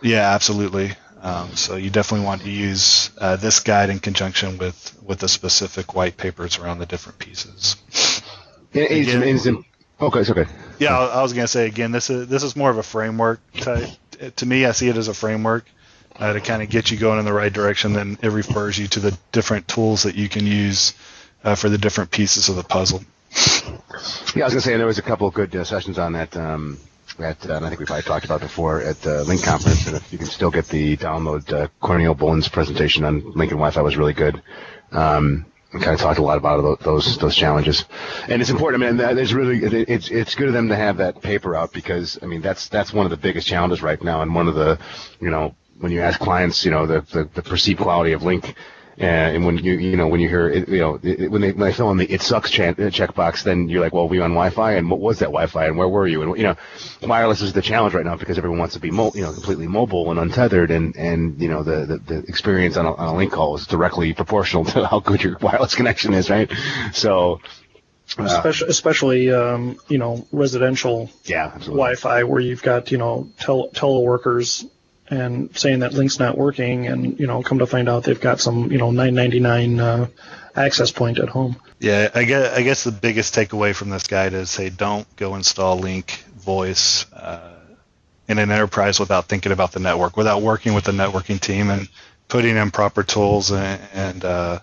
yeah, 0.02 0.32
absolutely. 0.34 0.92
Um, 1.22 1.54
so 1.54 1.76
you 1.76 1.90
definitely 1.90 2.24
want 2.24 2.42
to 2.42 2.50
use 2.50 3.10
uh, 3.18 3.36
this 3.36 3.60
guide 3.60 3.90
in 3.90 3.98
conjunction 3.98 4.56
with 4.58 4.96
with 5.04 5.18
the 5.18 5.28
specific 5.28 5.94
white 5.94 6.16
papers 6.16 6.58
around 6.58 6.78
the 6.78 6.86
different 6.86 7.18
pieces. 7.18 7.76
And 8.72 8.84
Again- 8.84 9.64
okay, 10.00 10.20
it's 10.20 10.30
okay. 10.30 10.46
Yeah, 10.78 10.98
I 10.98 11.06
I 11.18 11.22
was 11.22 11.32
gonna 11.32 11.46
say 11.48 11.66
again. 11.66 11.92
This 11.92 12.08
is 12.10 12.28
this 12.28 12.42
is 12.42 12.56
more 12.56 12.70
of 12.70 12.78
a 12.78 12.82
framework 12.82 13.40
type. 13.54 13.88
To 14.36 14.46
me, 14.46 14.64
I 14.64 14.72
see 14.72 14.88
it 14.88 14.96
as 14.96 15.08
a 15.08 15.14
framework. 15.14 15.64
uh, 16.18 16.32
to 16.34 16.40
kind 16.40 16.62
of 16.62 16.68
get 16.68 16.90
you 16.90 16.98
going 16.98 17.18
in 17.18 17.24
the 17.24 17.32
right 17.32 17.52
direction. 17.52 17.92
Then 17.94 18.18
it 18.22 18.28
refers 18.28 18.78
you 18.78 18.86
to 18.88 19.00
the 19.00 19.16
different 19.32 19.66
tools 19.68 20.02
that 20.02 20.14
you 20.16 20.28
can 20.28 20.46
use 20.46 20.92
uh, 21.44 21.54
for 21.54 21.68
the 21.70 21.78
different 21.78 22.10
pieces 22.10 22.48
of 22.50 22.56
the 22.56 22.64
puzzle. 22.64 23.02
Yeah, 24.34 24.42
I 24.42 24.46
was 24.46 24.54
gonna 24.54 24.60
say 24.60 24.76
there 24.76 24.86
was 24.86 24.98
a 24.98 25.02
couple 25.02 25.26
of 25.26 25.34
good 25.34 25.54
uh, 25.54 25.64
sessions 25.64 25.98
on 25.98 26.12
that. 26.14 26.36
Um, 26.36 26.78
at, 27.18 27.48
uh, 27.48 27.54
and 27.54 27.66
I 27.66 27.68
think 27.68 27.80
we 27.80 27.86
probably 27.86 28.02
talked 28.02 28.24
about 28.24 28.40
before 28.40 28.80
at 28.80 29.00
the 29.02 29.24
Lync 29.24 29.44
conference, 29.44 29.86
and 29.86 29.96
if 29.96 30.12
you 30.12 30.18
can 30.18 30.26
still 30.26 30.50
get 30.50 30.66
the 30.68 30.96
download, 30.96 31.52
uh, 31.52 31.68
Korneel 31.82 32.16
Bullens' 32.16 32.50
presentation 32.50 33.04
on 33.04 33.20
Lync 33.22 33.50
and 33.50 33.58
Wi-Fi 33.58 33.82
was 33.82 33.96
really 33.96 34.14
good. 34.14 34.42
Um, 34.92 35.46
kind 35.72 35.88
of 35.94 36.00
talked 36.00 36.18
a 36.18 36.22
lot 36.22 36.38
about 36.38 36.80
those 36.80 37.18
those 37.18 37.36
challenges, 37.36 37.84
and 38.28 38.40
it's 38.40 38.50
important. 38.50 38.82
I 38.82 38.86
mean, 38.86 38.96
there's 38.96 39.34
really 39.34 39.58
it's 39.58 40.10
it's 40.10 40.34
good 40.34 40.48
of 40.48 40.54
them 40.54 40.68
to 40.68 40.76
have 40.76 40.96
that 40.96 41.20
paper 41.22 41.54
out 41.54 41.72
because 41.72 42.18
I 42.22 42.26
mean 42.26 42.40
that's 42.40 42.68
that's 42.68 42.92
one 42.92 43.06
of 43.06 43.10
the 43.10 43.16
biggest 43.16 43.46
challenges 43.46 43.82
right 43.82 44.02
now, 44.02 44.22
and 44.22 44.34
one 44.34 44.48
of 44.48 44.54
the 44.54 44.78
you 45.20 45.30
know 45.30 45.54
when 45.78 45.92
you 45.92 46.00
ask 46.00 46.18
clients, 46.18 46.64
you 46.64 46.70
know 46.70 46.86
the 46.86 47.00
the, 47.12 47.28
the 47.34 47.42
perceived 47.42 47.80
quality 47.80 48.12
of 48.12 48.22
Lync 48.22 48.54
and 49.00 49.46
when 49.46 49.56
you 49.56 49.74
you 49.74 49.96
know 49.96 50.08
when 50.08 50.20
you 50.20 50.28
hear 50.28 50.48
it, 50.50 50.68
you 50.68 50.78
know 50.78 51.00
it, 51.02 51.30
when 51.30 51.40
they 51.40 51.52
when 51.52 51.68
they 51.68 51.72
fill 51.72 51.90
in 51.90 51.96
the 51.96 52.04
it 52.12 52.20
sucks 52.20 52.50
chan- 52.50 52.74
uh, 52.74 52.90
checkbox, 52.90 53.42
then 53.42 53.68
you're 53.68 53.80
like, 53.80 53.94
well, 53.94 54.08
we 54.08 54.20
on 54.20 54.32
Wi-Fi, 54.32 54.72
and 54.72 54.90
what 54.90 55.00
was 55.00 55.20
that 55.20 55.26
Wi-Fi, 55.26 55.66
and 55.66 55.78
where 55.78 55.88
were 55.88 56.06
you? 56.06 56.22
And 56.22 56.36
you 56.36 56.42
know, 56.42 56.56
wireless 57.02 57.40
is 57.40 57.54
the 57.54 57.62
challenge 57.62 57.94
right 57.94 58.04
now 58.04 58.16
because 58.16 58.36
everyone 58.36 58.58
wants 58.58 58.74
to 58.74 58.80
be 58.80 58.90
mo- 58.90 59.12
you 59.14 59.22
know 59.22 59.32
completely 59.32 59.66
mobile 59.68 60.10
and 60.10 60.20
untethered, 60.20 60.70
and 60.70 60.94
and 60.96 61.40
you 61.40 61.48
know 61.48 61.62
the 61.62 61.86
the, 61.86 61.98
the 61.98 62.18
experience 62.28 62.76
on 62.76 62.84
a, 62.84 62.94
on 62.94 63.14
a 63.14 63.18
Lync 63.18 63.32
call 63.32 63.56
is 63.56 63.66
directly 63.66 64.12
proportional 64.12 64.64
to 64.66 64.86
how 64.86 65.00
good 65.00 65.24
your 65.24 65.38
wireless 65.40 65.74
connection 65.74 66.14
is, 66.14 66.28
right? 66.30 66.52
So. 66.92 67.40
Uh, 68.18 68.24
especially, 68.24 68.68
especially 68.68 69.30
um, 69.30 69.78
you 69.86 69.96
know, 69.96 70.26
residential 70.32 71.08
yeah, 71.26 71.56
Wi-Fi 71.58 72.24
where 72.24 72.40
you've 72.40 72.60
got 72.60 72.90
you 72.90 72.98
know 72.98 73.30
tel- 73.38 73.68
teleworkers 73.68 74.68
and 75.10 75.56
saying 75.58 75.80
that 75.80 75.92
Lync's 75.92 76.18
not 76.18 76.38
working, 76.38 76.86
and 76.86 77.18
you 77.18 77.26
know, 77.26 77.42
come 77.42 77.58
to 77.58 77.66
find 77.66 77.88
out 77.88 78.04
they've 78.04 78.20
got 78.20 78.40
some 78.40 78.70
you 78.70 78.78
know 78.78 78.90
999 78.90 79.80
uh, 79.80 80.06
access 80.54 80.90
point 80.90 81.18
at 81.18 81.28
home. 81.28 81.56
Yeah, 81.78 82.10
I 82.14 82.24
guess 82.24 82.56
I 82.56 82.62
guess 82.62 82.84
the 82.84 82.92
biggest 82.92 83.34
takeaway 83.34 83.74
from 83.74 83.90
this 83.90 84.06
guide 84.06 84.32
is 84.32 84.50
say 84.50 84.70
don't 84.70 85.06
go 85.16 85.34
install 85.34 85.78
Lync 85.80 86.10
voice 86.22 87.10
uh, 87.12 87.56
in 88.28 88.38
an 88.38 88.50
enterprise 88.50 89.00
without 89.00 89.26
thinking 89.26 89.52
about 89.52 89.72
the 89.72 89.80
network, 89.80 90.16
without 90.16 90.42
working 90.42 90.74
with 90.74 90.84
the 90.84 90.92
networking 90.92 91.40
team 91.40 91.70
and 91.70 91.88
putting 92.28 92.56
in 92.56 92.70
proper 92.70 93.02
tools 93.02 93.50
and, 93.50 93.80
and 93.92 94.24
uh, 94.24 94.60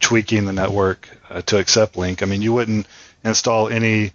tweaking 0.00 0.44
the 0.44 0.52
network 0.52 1.08
uh, 1.30 1.40
to 1.42 1.58
accept 1.58 1.94
Lync 1.94 2.22
I 2.22 2.26
mean, 2.26 2.42
you 2.42 2.52
wouldn't 2.52 2.86
install 3.24 3.68
any 3.68 4.12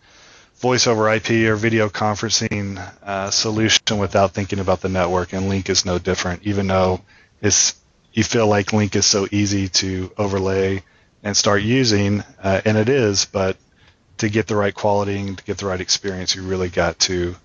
voice 0.61 0.87
over 0.87 1.11
IP 1.11 1.31
or 1.49 1.55
video 1.55 1.89
conferencing 1.89 2.77
uh, 3.03 3.31
solution 3.31 3.97
without 3.97 4.31
thinking 4.31 4.59
about 4.59 4.81
the 4.81 4.89
network, 4.89 5.33
and 5.33 5.51
Lync 5.51 5.69
is 5.69 5.85
no 5.85 5.97
different. 5.97 6.43
Even 6.43 6.67
though 6.67 7.01
it's 7.41 7.75
you 8.13 8.23
feel 8.23 8.47
like 8.47 8.67
Lync 8.67 8.95
is 8.95 9.05
so 9.05 9.27
easy 9.31 9.67
to 9.69 10.11
overlay 10.17 10.83
and 11.23 11.35
start 11.35 11.61
using, 11.61 12.23
uh, 12.41 12.61
and 12.65 12.77
it 12.77 12.89
is, 12.89 13.25
but 13.25 13.57
to 14.17 14.29
get 14.29 14.47
the 14.47 14.55
right 14.55 14.73
quality 14.73 15.17
and 15.17 15.37
to 15.37 15.43
get 15.43 15.57
the 15.57 15.65
right 15.65 15.81
experience, 15.81 16.35
you 16.35 16.43
really 16.43 16.69
got 16.69 16.99
to 16.99 17.35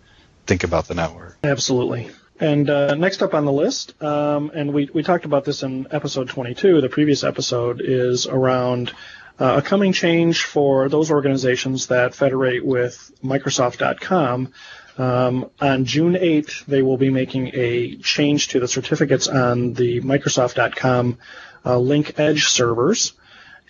think 0.46 0.64
about 0.64 0.86
the 0.88 0.94
network. 0.94 1.38
Absolutely. 1.42 2.10
And 2.38 2.68
uh, 2.68 2.94
next 2.94 3.22
up 3.22 3.32
on 3.32 3.46
the 3.46 3.52
list, 3.52 4.00
um, 4.02 4.50
and 4.54 4.74
we, 4.74 4.90
we 4.92 5.02
talked 5.02 5.24
about 5.24 5.44
this 5.44 5.62
in 5.62 5.86
episode 5.90 6.28
22, 6.28 6.82
the 6.82 6.88
previous 6.88 7.24
episode, 7.24 7.80
is 7.82 8.26
around 8.26 8.92
uh, 9.38 9.56
a 9.58 9.62
coming 9.62 9.92
change 9.92 10.44
for 10.44 10.88
those 10.88 11.10
organizations 11.10 11.88
that 11.88 12.14
federate 12.14 12.64
with 12.64 13.12
Microsoft.com. 13.22 14.52
Um, 14.98 15.50
on 15.60 15.84
June 15.84 16.14
8th, 16.14 16.64
they 16.64 16.80
will 16.80 16.96
be 16.96 17.10
making 17.10 17.50
a 17.52 17.96
change 17.96 18.48
to 18.48 18.60
the 18.60 18.68
certificates 18.68 19.28
on 19.28 19.74
the 19.74 20.00
Microsoft.com 20.00 21.18
uh, 21.64 21.74
Lync 21.74 22.18
Edge 22.18 22.46
servers. 22.46 23.12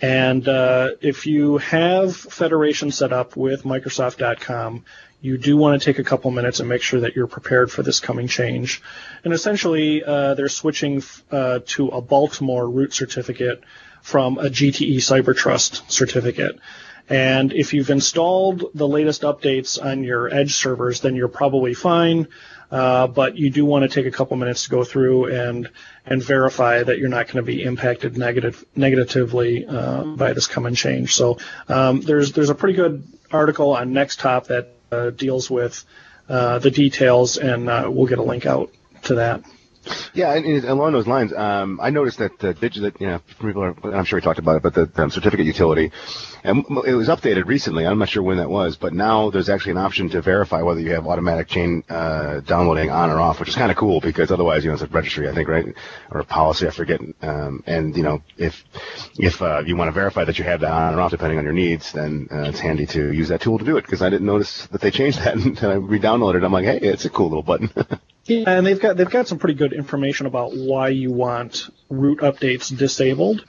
And 0.01 0.47
uh, 0.47 0.91
if 1.01 1.25
you 1.25 1.57
have 1.57 2.15
Federation 2.15 2.91
set 2.91 3.11
up 3.11 3.35
with 3.35 3.63
Microsoft.com, 3.63 4.85
you 5.19 5.37
do 5.39 5.57
want 5.57 5.81
to 5.81 5.83
take 5.83 5.97
a 5.97 6.03
couple 6.03 6.29
minutes 6.29 6.59
and 6.59 6.69
make 6.69 6.83
sure 6.83 6.99
that 7.01 7.15
you're 7.15 7.27
prepared 7.27 7.71
for 7.71 7.81
this 7.81 7.99
coming 7.99 8.27
change. 8.27 8.83
And 9.23 9.33
essentially, 9.33 10.03
uh, 10.03 10.35
they're 10.35 10.47
switching 10.47 11.01
uh, 11.31 11.59
to 11.65 11.87
a 11.87 12.01
Baltimore 12.01 12.69
root 12.69 12.93
certificate 12.93 13.63
from 14.07 14.37
a 14.37 14.45
GTE 14.45 14.95
CyberTrust 14.99 15.91
certificate. 15.91 16.57
And 17.09 17.51
if 17.51 17.73
you've 17.73 17.89
installed 17.89 18.63
the 18.73 18.87
latest 18.87 19.23
updates 19.23 19.83
on 19.83 20.01
your 20.01 20.33
Edge 20.33 20.55
servers, 20.55 21.01
then 21.01 21.17
you're 21.17 21.27
probably 21.27 21.73
fine. 21.73 22.29
Uh, 22.71 23.07
but 23.07 23.35
you 23.35 23.49
do 23.49 23.65
want 23.65 23.83
to 23.83 23.89
take 23.93 24.05
a 24.05 24.15
couple 24.17 24.37
minutes 24.37 24.63
to 24.63 24.69
go 24.69 24.85
through 24.85 25.25
and 25.25 25.69
and 26.05 26.23
verify 26.23 26.83
that 26.83 26.99
you're 26.99 27.09
not 27.09 27.27
going 27.27 27.37
to 27.37 27.43
be 27.43 27.63
impacted 27.63 28.17
negative 28.17 28.63
negatively 28.77 29.65
uh, 29.65 30.03
by 30.03 30.31
this 30.31 30.47
coming 30.47 30.75
change. 30.75 31.13
So 31.13 31.37
um, 31.67 31.99
there's 31.99 32.31
there's 32.31 32.49
a 32.49 32.55
pretty 32.55 32.75
good 32.77 33.03
article 33.29 33.75
on 33.75 33.91
NextHop 33.91 34.47
that 34.47 34.73
uh, 34.89 35.09
deals 35.09 35.49
with 35.49 35.83
uh, 36.29 36.59
the 36.59 36.71
details, 36.71 37.37
and 37.37 37.69
uh, 37.69 37.89
we'll 37.91 38.07
get 38.07 38.19
a 38.19 38.23
link 38.23 38.45
out 38.45 38.71
to 39.03 39.15
that. 39.15 39.43
Yeah, 40.13 40.33
and, 40.33 40.45
and 40.45 40.65
along 40.65 40.93
those 40.93 41.07
lines, 41.07 41.33
um, 41.33 41.79
I 41.81 41.89
noticed 41.89 42.19
that 42.19 42.39
the 42.39 42.53
digital, 42.53 42.91
you 42.99 43.07
know, 43.07 43.19
people 43.39 43.63
are, 43.63 43.75
I'm 43.95 44.05
sure 44.05 44.17
we 44.17 44.21
talked 44.21 44.39
about 44.39 44.57
it, 44.57 44.63
but 44.63 44.73
the 44.73 44.89
um, 45.01 45.09
certificate 45.09 45.45
utility, 45.45 45.91
and 46.47 46.65
it 46.85 46.93
was 46.93 47.09
updated 47.09 47.45
recently. 47.45 47.85
I'm 47.85 47.99
not 47.99 48.09
sure 48.09 48.23
when 48.23 48.37
that 48.37 48.49
was, 48.49 48.77
but 48.77 48.93
now 48.93 49.29
there's 49.29 49.49
actually 49.49 49.73
an 49.73 49.79
option 49.79 50.09
to 50.09 50.21
verify 50.21 50.61
whether 50.61 50.79
you 50.79 50.91
have 50.91 51.05
automatic 51.05 51.47
chain 51.47 51.83
uh, 51.89 52.39
downloading 52.39 52.89
on 52.89 53.09
or 53.09 53.19
off, 53.19 53.39
which 53.39 53.49
is 53.49 53.55
kind 53.55 53.69
of 53.69 53.77
cool 53.77 53.99
because 53.99 54.31
otherwise, 54.31 54.63
you 54.63 54.69
know, 54.69 54.75
it's 54.75 54.83
a 54.83 54.87
registry, 54.87 55.27
I 55.27 55.33
think, 55.33 55.49
right, 55.49 55.65
or 56.09 56.21
a 56.21 56.23
policy, 56.23 56.65
I 56.65 56.71
forget. 56.71 57.01
Um, 57.21 57.63
and 57.67 57.95
you 57.97 58.03
know, 58.03 58.23
if 58.37 58.63
if 59.17 59.41
uh, 59.41 59.63
you 59.65 59.75
want 59.75 59.89
to 59.89 59.93
verify 59.93 60.23
that 60.23 60.39
you 60.39 60.45
have 60.45 60.61
that 60.61 60.71
on 60.71 60.95
or 60.95 61.01
off, 61.01 61.11
depending 61.11 61.37
on 61.37 61.43
your 61.43 61.53
needs, 61.53 61.91
then 61.91 62.29
uh, 62.31 62.43
it's 62.43 62.59
handy 62.59 62.85
to 62.87 63.11
use 63.11 63.27
that 63.27 63.41
tool 63.41 63.59
to 63.59 63.65
do 63.65 63.77
it 63.77 63.81
because 63.81 64.01
I 64.01 64.09
didn't 64.09 64.25
notice 64.25 64.67
that 64.67 64.81
they 64.81 64.91
changed 64.91 65.19
that 65.23 65.35
until 65.35 65.71
I 65.71 65.75
re-downloaded 65.75 66.37
it. 66.37 66.43
I'm 66.43 66.53
like, 66.53 66.65
hey, 66.65 66.79
it's 66.79 67.05
a 67.05 67.09
cool 67.09 67.27
little 67.27 67.43
button. 67.43 67.69
Yeah, 68.27 68.57
and 68.57 68.67
they've 68.67 68.79
got 68.79 68.97
they've 68.97 69.09
got 69.09 69.29
some 69.29 69.39
pretty 69.39 69.53
good 69.53 69.71
information 69.71 70.25
about 70.25 70.51
why 70.53 70.89
you 70.89 71.11
want 71.11 71.69
root 71.89 72.19
updates 72.19 72.77
disabled. 72.77 73.45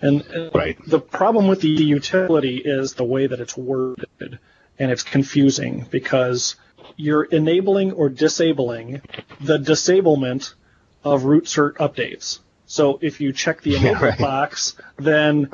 And 0.00 0.50
right. 0.54 0.78
the 0.86 1.00
problem 1.00 1.48
with 1.48 1.62
the 1.62 1.68
utility 1.68 2.58
is 2.58 2.94
the 2.94 3.04
way 3.04 3.26
that 3.26 3.40
it's 3.40 3.56
worded, 3.56 4.38
and 4.78 4.90
it's 4.90 5.02
confusing 5.02 5.86
because 5.90 6.56
you're 6.96 7.24
enabling 7.24 7.92
or 7.92 8.08
disabling 8.08 9.00
the 9.40 9.58
disablement 9.58 10.54
of 11.02 11.24
root 11.24 11.44
cert 11.44 11.74
updates. 11.76 12.40
So 12.66 12.98
if 13.00 13.20
you 13.20 13.32
check 13.32 13.62
the 13.62 13.76
enable 13.76 14.00
right. 14.00 14.18
box, 14.18 14.76
then 14.96 15.50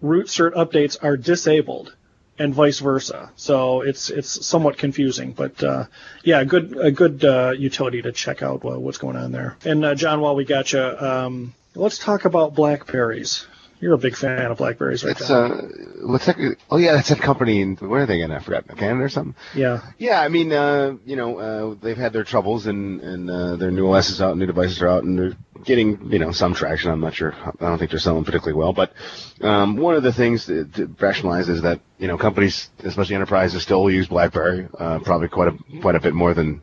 root 0.00 0.26
cert 0.26 0.54
updates 0.54 0.96
are 1.02 1.16
disabled 1.16 1.94
and 2.38 2.54
vice 2.54 2.80
versa. 2.80 3.30
So 3.36 3.82
it's 3.82 4.10
it's 4.10 4.46
somewhat 4.46 4.76
confusing, 4.76 5.32
but 5.32 5.62
uh, 5.62 5.86
yeah, 6.24 6.40
a 6.40 6.44
good 6.44 6.76
a 6.76 6.90
good 6.90 7.24
uh, 7.24 7.52
utility 7.56 8.02
to 8.02 8.12
check 8.12 8.42
out 8.42 8.64
what's 8.64 8.98
going 8.98 9.16
on 9.16 9.30
there. 9.30 9.56
And 9.64 9.84
uh, 9.84 9.94
John, 9.94 10.20
while 10.20 10.34
we 10.34 10.44
got 10.44 10.72
you, 10.72 10.82
um, 10.82 11.54
let's 11.74 11.98
talk 11.98 12.24
about 12.24 12.54
blackberries. 12.54 13.46
You're 13.84 13.92
a 13.92 13.98
big 13.98 14.16
fan 14.16 14.50
of 14.50 14.56
blackberries, 14.56 15.04
right? 15.04 15.10
It's 15.10 15.28
uh, 15.28 15.68
what's 16.04 16.24
that? 16.24 16.38
Oh 16.70 16.78
yeah, 16.78 16.94
that's 16.94 17.10
a 17.10 17.16
company. 17.16 17.60
In, 17.60 17.76
where 17.76 18.04
are 18.04 18.06
they 18.06 18.22
in? 18.22 18.30
I 18.30 18.38
forgot. 18.38 18.66
Canada 18.66 19.04
or 19.04 19.08
something. 19.10 19.34
Yeah. 19.54 19.82
Yeah, 19.98 20.22
I 20.22 20.28
mean, 20.28 20.52
uh, 20.52 20.96
you 21.04 21.16
know, 21.16 21.38
uh, 21.38 21.74
they've 21.82 21.98
had 21.98 22.14
their 22.14 22.24
troubles, 22.24 22.64
and 22.64 23.02
and 23.02 23.30
uh, 23.30 23.56
their 23.56 23.70
new 23.70 23.92
OS 23.92 24.08
is 24.08 24.22
out, 24.22 24.38
new 24.38 24.46
devices 24.46 24.80
are 24.80 24.88
out, 24.88 25.04
and 25.04 25.18
they're 25.18 25.36
getting 25.66 26.10
you 26.10 26.18
know 26.18 26.32
some 26.32 26.54
traction. 26.54 26.92
I'm 26.92 27.00
not 27.00 27.12
sure. 27.12 27.34
I 27.34 27.50
don't 27.66 27.76
think 27.76 27.90
they're 27.90 28.00
selling 28.00 28.24
particularly 28.24 28.58
well, 28.58 28.72
but 28.72 28.94
um, 29.42 29.76
one 29.76 29.96
of 29.96 30.02
the 30.02 30.14
things 30.14 30.46
to, 30.46 30.64
to 30.64 30.86
rationalize 30.98 31.50
is 31.50 31.60
that 31.60 31.80
you 31.98 32.08
know 32.08 32.16
companies, 32.16 32.70
especially 32.84 33.16
enterprises, 33.16 33.62
still 33.62 33.90
use 33.90 34.08
BlackBerry, 34.08 34.66
uh, 34.78 35.00
probably 35.00 35.28
quite 35.28 35.48
a 35.48 35.80
quite 35.82 35.94
a 35.94 36.00
bit 36.00 36.14
more 36.14 36.32
than 36.32 36.62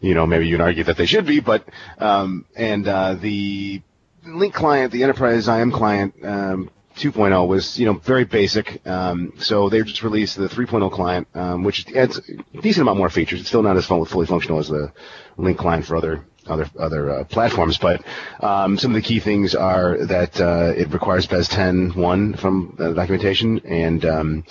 you 0.00 0.14
know 0.14 0.26
maybe 0.26 0.48
you'd 0.48 0.60
argue 0.60 0.82
that 0.82 0.96
they 0.96 1.06
should 1.06 1.24
be, 1.24 1.38
but 1.38 1.68
um, 1.98 2.46
and 2.56 2.88
uh, 2.88 3.14
the 3.14 3.80
Lync 4.26 4.52
client, 4.52 4.92
the 4.92 5.02
enterprise 5.02 5.48
IM 5.48 5.72
client. 5.72 6.14
Um, 6.22 6.70
2.0 6.96 7.46
was, 7.46 7.78
you 7.78 7.86
know, 7.86 7.94
very 7.94 8.24
basic. 8.24 8.84
Um, 8.86 9.32
so 9.38 9.68
they 9.68 9.80
just 9.82 10.02
released 10.02 10.36
the 10.36 10.48
3.0 10.48 10.90
client, 10.90 11.28
um, 11.34 11.62
which 11.62 11.90
adds 11.92 12.18
a 12.18 12.60
decent 12.60 12.82
amount 12.82 12.98
more 12.98 13.08
features. 13.08 13.40
It's 13.40 13.48
still 13.48 13.62
not 13.62 13.76
as 13.76 13.86
fully 13.86 14.26
functional 14.26 14.58
as 14.58 14.68
the 14.68 14.92
Lync 15.38 15.56
client 15.56 15.86
for 15.86 15.96
other 15.96 16.24
other 16.46 16.68
other 16.78 17.10
uh, 17.10 17.24
platforms. 17.24 17.78
But 17.78 18.02
um, 18.40 18.78
some 18.78 18.90
of 18.90 18.94
the 18.96 19.06
key 19.06 19.20
things 19.20 19.54
are 19.54 19.98
that 20.06 20.40
uh, 20.40 20.72
it 20.76 20.92
requires 20.92 21.26
BES 21.26 21.48
10.1 21.50 22.38
from 22.38 22.74
the 22.78 22.94
documentation, 22.94 23.60
and 23.60 24.04
um, 24.04 24.44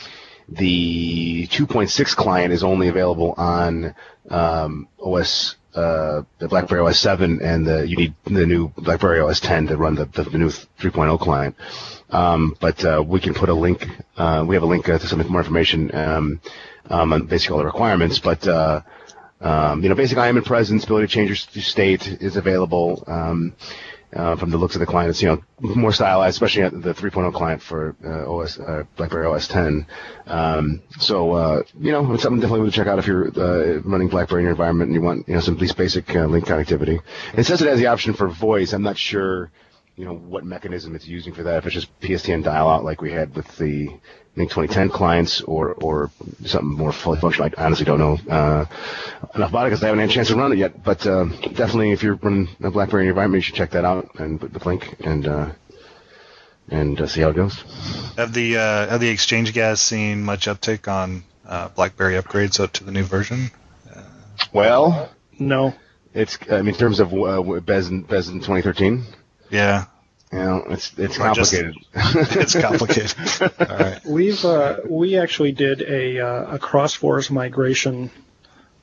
the 0.48 1.48
2.6 1.48 2.16
client 2.16 2.54
is 2.54 2.64
only 2.64 2.88
available 2.88 3.34
on 3.38 3.96
um, 4.30 4.88
OS. 5.00 5.56
Uh, 5.78 6.24
the 6.40 6.48
BlackBerry 6.48 6.82
OS 6.82 7.00
7, 7.00 7.40
and 7.42 7.66
the, 7.68 7.88
you 7.88 7.96
need 7.96 8.14
the 8.24 8.46
new 8.46 8.70
BlackBerry 8.78 9.20
OS 9.20 9.40
10 9.40 9.68
to 9.68 9.78
run 9.78 9.96
the, 9.96 10.06
the, 10.06 10.24
the 10.24 10.38
new 10.38 10.50
3.0 10.50 11.20
client. 11.20 11.56
Um, 12.10 12.56
but 12.60 12.84
uh, 12.84 13.04
we 13.06 13.20
can 13.20 13.34
put 13.34 13.50
a 13.50 13.54
link. 13.54 13.88
Uh, 14.18 14.44
we 14.48 14.56
have 14.56 14.64
a 14.64 14.68
link 14.68 14.90
uh, 14.90 14.98
to 14.98 15.08
some 15.08 15.20
more 15.30 15.42
information 15.42 15.94
um, 15.94 16.42
um, 16.90 17.14
on 17.14 17.26
basically 17.28 17.54
all 17.54 17.60
the 17.60 17.66
requirements. 17.66 18.18
But 18.20 18.48
uh, 18.48 18.82
Um, 19.40 19.84
you 19.84 19.90
know, 19.90 19.96
basic 19.96 20.18
IM 20.18 20.38
and 20.38 20.46
presence, 20.46 20.84
ability 20.84 21.08
to 21.08 21.14
change 21.14 21.30
your 21.54 21.64
state 21.64 22.08
is 22.08 22.38
available. 22.38 23.04
Uh, 24.14 24.38
from 24.38 24.50
the 24.52 24.58
looks 24.58 24.74
of 24.74 24.80
the 24.80 24.86
client, 24.86 25.10
it's 25.10 25.22
you 25.22 25.28
know 25.28 25.44
more 25.60 25.92
stylized, 25.92 26.36
especially 26.36 26.64
at 26.64 26.72
the 26.82 26.94
3.0 26.94 27.34
client 27.34 27.62
for 27.62 27.94
uh, 28.06 28.32
OS 28.34 28.58
uh, 28.58 28.84
BlackBerry 28.96 29.26
OS 29.26 29.50
10. 29.50 29.86
Um, 30.28 30.82
so 30.98 31.34
uh, 31.34 31.64
you 31.78 31.92
know 31.92 32.14
it's 32.14 32.24
something 32.24 32.40
definitely 32.40 32.70
to 32.70 32.76
check 32.76 32.88
out 32.88 33.00
if 33.00 33.06
you're 33.06 33.28
uh, 33.28 33.80
running 33.82 34.08
BlackBerry 34.08 34.42
in 34.42 34.46
your 34.46 34.52
environment 34.52 34.88
and 34.88 34.96
you 34.96 35.02
want 35.02 35.28
you 35.28 35.34
know 35.34 35.42
some 35.42 35.56
at 35.56 35.60
least 35.60 35.76
basic 35.76 36.10
uh, 36.12 36.26
Lync 36.26 36.46
connectivity. 36.46 37.02
It 37.38 37.44
says 37.44 37.62
it 37.62 37.68
has 37.68 37.80
the 37.80 37.88
option 37.88 38.14
for 38.14 38.30
voice. 38.30 38.72
I'm 38.72 38.82
not 38.82 38.98
sure 38.98 39.52
you 39.98 40.06
know 40.06 40.14
what 40.14 40.46
mechanism 40.46 40.96
it's 40.96 41.08
using 41.08 41.34
for 41.34 41.44
that. 41.44 41.58
If 41.58 41.66
it's 41.66 41.74
just 41.74 42.00
PSTN 42.00 42.44
dial 42.44 42.70
out 42.70 42.86
like 42.86 43.02
we 43.02 43.12
had 43.12 43.36
with 43.36 43.48
the 43.58 43.90
I 43.90 44.36
think 44.40 44.52
2010 44.52 44.90
clients 44.90 45.42
or 45.42 45.74
or 45.74 46.12
something 46.46 46.70
more 46.78 46.92
fully 46.92 47.20
functional. 47.20 47.50
I 47.58 47.66
honestly 47.66 47.86
don't 47.86 47.98
know 47.98 48.18
uh, 48.30 48.66
enough 49.34 49.50
about 49.50 49.66
it 49.66 49.70
because 49.72 49.84
I 49.84 49.88
haven't 49.88 50.02
had 50.02 50.10
a 50.10 50.14
chance 50.14 50.28
to 50.28 50.36
run 50.36 50.52
it 50.54 50.60
yet. 50.60 50.84
But 50.84 51.06
uh, 51.08 51.26
definitely, 51.26 51.92
if 51.92 52.04
you're 52.04 52.16
running 52.16 52.48
a 52.62 52.70
BlackBerry 52.70 53.08
environment, 53.08 53.40
you 53.40 53.42
should 53.42 53.56
check 53.56 53.72
that 53.72 53.84
out 53.86 54.12
and 54.20 54.40
put 54.40 54.54
the 54.54 54.64
link 54.64 54.96
and 55.00 55.28
uh, 55.28 55.52
and 56.70 57.02
uh, 57.02 57.08
see 57.08 57.22
how 57.22 57.30
it 57.30 57.36
goes. 57.36 57.56
Have 58.18 58.34
the 58.34 58.58
uh, 58.58 58.88
have 58.90 59.00
the 59.02 59.10
exchange 59.10 59.54
guys 59.56 59.82
seen 59.82 60.24
much 60.24 60.46
uptick 60.46 60.88
on 60.88 61.24
uh, 61.48 61.70
BlackBerry 61.70 62.22
upgrades 62.22 62.60
up 62.60 62.72
to 62.74 62.84
the 62.84 62.92
new 62.92 63.04
version? 63.04 63.50
Well, 64.54 65.10
No. 65.40 65.74
it's 66.14 66.38
I 66.52 66.58
mean 66.58 66.70
in 66.70 66.76
terms 66.76 67.00
of 67.00 67.12
uh, 67.12 67.42
Bez 67.62 67.88
in, 67.90 68.04
Bez 68.04 68.30
in 68.30 68.36
2013. 68.36 69.04
Yeah, 69.50 69.86
You 70.32 70.40
know, 70.40 70.64
it's 70.70 70.92
it's 70.98 71.18
Or 71.20 71.34
just- 71.34 71.54
complicated. 71.54 71.76
it's 72.42 72.56
complicated. 72.56 73.14
All 73.70 73.78
right. 73.78 74.06
We've 74.06 74.44
uh, 74.46 74.78
we 74.88 75.18
actually 75.18 75.52
did 75.54 75.82
a 75.82 76.20
uh, 76.20 76.56
a 76.56 76.60
cross-forest 76.60 77.32
migration 77.32 78.10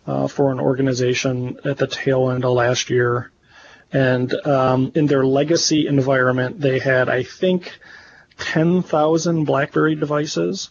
uh, 0.07 0.29
for 0.29 0.51
an 0.53 0.61
organization 0.61 1.59
at 1.65 1.77
the 1.79 1.87
tail 1.87 2.31
end 2.31 2.45
of 2.45 2.53
last 2.53 2.91
year, 2.91 3.31
and 3.93 4.33
um, 4.47 4.93
in 4.95 5.07
their 5.07 5.25
legacy 5.25 5.87
environment, 5.87 6.61
they 6.61 6.79
had 6.79 7.09
I 7.09 7.23
think 7.25 7.79
ten 8.39 8.83
thousand 8.83 9.45
BlackBerry 9.45 9.95
devices, 9.97 10.71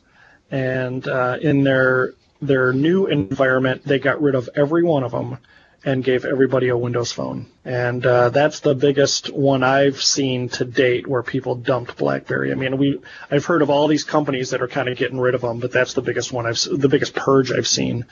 and 0.52 1.08
uh, 1.08 1.38
in 1.42 1.64
their 1.64 2.14
their 2.42 2.74
new 2.74 3.06
environment, 3.08 3.84
they 3.86 4.00
got 4.00 4.22
rid 4.22 4.36
of 4.36 4.50
every 4.56 4.84
one 4.84 5.04
of 5.04 5.12
them 5.12 5.38
and 5.86 6.04
gave 6.04 6.24
everybody 6.24 6.70
a 6.70 6.78
Windows 6.78 7.12
phone. 7.12 7.48
And 7.66 8.06
uh, 8.06 8.30
that's 8.30 8.62
the 8.62 8.74
biggest 8.74 9.34
one 9.34 9.64
I've 9.64 10.02
seen 10.02 10.50
to 10.50 10.66
date 10.66 11.08
where 11.08 11.24
people 11.24 11.56
dumped 11.56 11.98
BlackBerry. 11.98 12.52
I 12.52 12.56
mean, 12.56 12.78
we 12.78 13.02
I've 13.30 13.46
heard 13.46 13.62
of 13.62 13.70
all 13.70 13.88
these 13.88 14.04
companies 14.04 14.52
that 14.52 14.62
are 14.62 14.68
kind 14.68 14.88
of 14.88 14.98
getting 14.98 15.20
rid 15.20 15.36
of 15.36 15.42
them, 15.42 15.60
but 15.60 15.72
that's 15.72 15.94
the 15.94 16.02
biggest 16.02 16.32
one 16.32 16.46
I've 16.46 16.62
the 16.62 16.90
biggest 16.90 17.16
purge 17.16 17.52
I've 17.52 17.68
seen. 17.68 18.06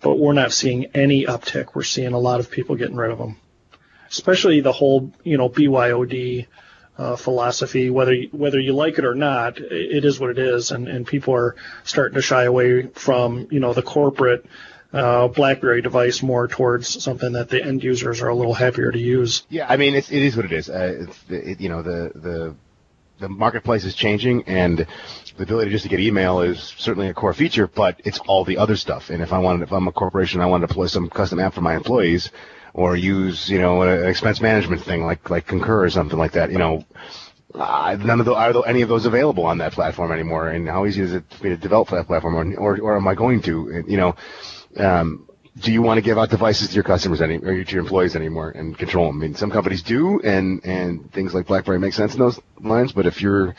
But 0.00 0.18
we're 0.18 0.32
not 0.32 0.52
seeing 0.52 0.86
any 0.94 1.26
uptick. 1.26 1.74
We're 1.74 1.82
seeing 1.82 2.12
a 2.12 2.18
lot 2.18 2.40
of 2.40 2.50
people 2.50 2.76
getting 2.76 2.96
rid 2.96 3.10
of 3.10 3.18
them, 3.18 3.36
especially 4.08 4.60
the 4.60 4.72
whole 4.72 5.12
you 5.22 5.36
know 5.38 5.48
BYOD. 5.48 6.46
Uh, 6.96 7.14
philosophy, 7.14 7.90
whether 7.90 8.12
you, 8.12 8.28
whether 8.32 8.58
you 8.58 8.72
like 8.72 8.98
it 8.98 9.04
or 9.04 9.14
not, 9.14 9.60
it 9.60 10.04
is 10.04 10.18
what 10.18 10.30
it 10.30 10.38
is, 10.40 10.72
and, 10.72 10.88
and 10.88 11.06
people 11.06 11.32
are 11.32 11.54
starting 11.84 12.16
to 12.16 12.20
shy 12.20 12.42
away 12.42 12.88
from 12.88 13.46
you 13.52 13.60
know 13.60 13.72
the 13.72 13.82
corporate 13.82 14.44
uh, 14.92 15.28
BlackBerry 15.28 15.82
device 15.82 16.22
more 16.22 16.48
towards 16.48 17.02
something 17.02 17.32
that 17.32 17.48
the 17.48 17.62
end 17.62 17.82
users 17.84 18.22
are 18.22 18.28
a 18.28 18.34
little 18.34 18.54
happier 18.54 18.90
to 18.90 18.98
use. 18.98 19.44
Yeah, 19.50 19.66
I 19.68 19.76
mean, 19.76 19.94
it's, 19.94 20.10
it 20.10 20.22
is 20.22 20.36
what 20.36 20.44
it 20.44 20.52
is. 20.52 20.70
Uh, 20.70 21.06
it's, 21.08 21.24
it, 21.28 21.60
you 21.60 21.68
know, 21.68 21.82
the, 21.82 22.12
the, 22.14 22.56
the 23.18 23.28
marketplace 23.28 23.84
is 23.84 23.94
changing 23.94 24.44
and 24.44 24.86
the 25.36 25.42
ability 25.42 25.70
just 25.70 25.82
to 25.82 25.88
get 25.88 26.00
email 26.00 26.40
is 26.40 26.74
certainly 26.78 27.08
a 27.08 27.14
core 27.14 27.34
feature, 27.34 27.66
but 27.66 28.00
it's 28.04 28.18
all 28.20 28.44
the 28.44 28.58
other 28.58 28.76
stuff. 28.76 29.10
And 29.10 29.22
if 29.22 29.32
I 29.32 29.38
wanted, 29.38 29.62
if 29.62 29.72
I'm 29.72 29.88
a 29.88 29.92
corporation, 29.92 30.40
I 30.40 30.46
want 30.46 30.62
to 30.62 30.66
deploy 30.66 30.86
some 30.86 31.10
custom 31.10 31.38
app 31.38 31.54
for 31.54 31.60
my 31.60 31.76
employees 31.76 32.30
or 32.72 32.96
use, 32.96 33.48
you 33.48 33.58
know, 33.58 33.82
an 33.82 34.08
expense 34.08 34.40
management 34.40 34.82
thing 34.82 35.04
like, 35.04 35.28
like 35.28 35.46
Concur 35.46 35.84
or 35.84 35.90
something 35.90 36.18
like 36.18 36.32
that, 36.32 36.50
you 36.50 36.58
know, 36.58 36.84
uh, 37.54 37.96
none 37.98 38.20
of 38.20 38.26
the, 38.26 38.34
are 38.34 38.66
any 38.66 38.82
of 38.82 38.88
those 38.88 39.06
available 39.06 39.44
on 39.46 39.58
that 39.58 39.72
platform 39.72 40.12
anymore? 40.12 40.48
And 40.48 40.68
how 40.68 40.86
easy 40.86 41.02
is 41.02 41.12
it 41.12 41.24
for 41.30 41.44
me 41.44 41.50
to 41.50 41.56
develop 41.56 41.88
for 41.88 41.96
that 41.96 42.06
platform 42.06 42.36
or, 42.36 42.56
or, 42.56 42.80
or 42.80 42.96
am 42.96 43.08
I 43.08 43.14
going 43.14 43.42
to, 43.42 43.84
you 43.86 43.96
know, 43.96 44.14
um, 44.78 45.28
do 45.60 45.72
you 45.72 45.82
want 45.82 45.98
to 45.98 46.02
give 46.02 46.18
out 46.18 46.30
devices 46.30 46.68
to 46.68 46.74
your 46.74 46.84
customers 46.84 47.20
any, 47.20 47.36
or 47.36 47.64
to 47.64 47.72
your 47.72 47.82
employees 47.82 48.14
anymore 48.14 48.50
and 48.50 48.78
control 48.78 49.06
them? 49.06 49.18
I 49.18 49.26
mean, 49.26 49.34
some 49.34 49.50
companies 49.50 49.82
do, 49.82 50.20
and 50.20 50.64
and 50.64 51.12
things 51.12 51.34
like 51.34 51.46
BlackBerry 51.46 51.78
make 51.78 51.94
sense 51.94 52.12
in 52.14 52.20
those 52.20 52.38
lines. 52.60 52.92
But 52.92 53.06
if 53.06 53.20
you're, 53.20 53.54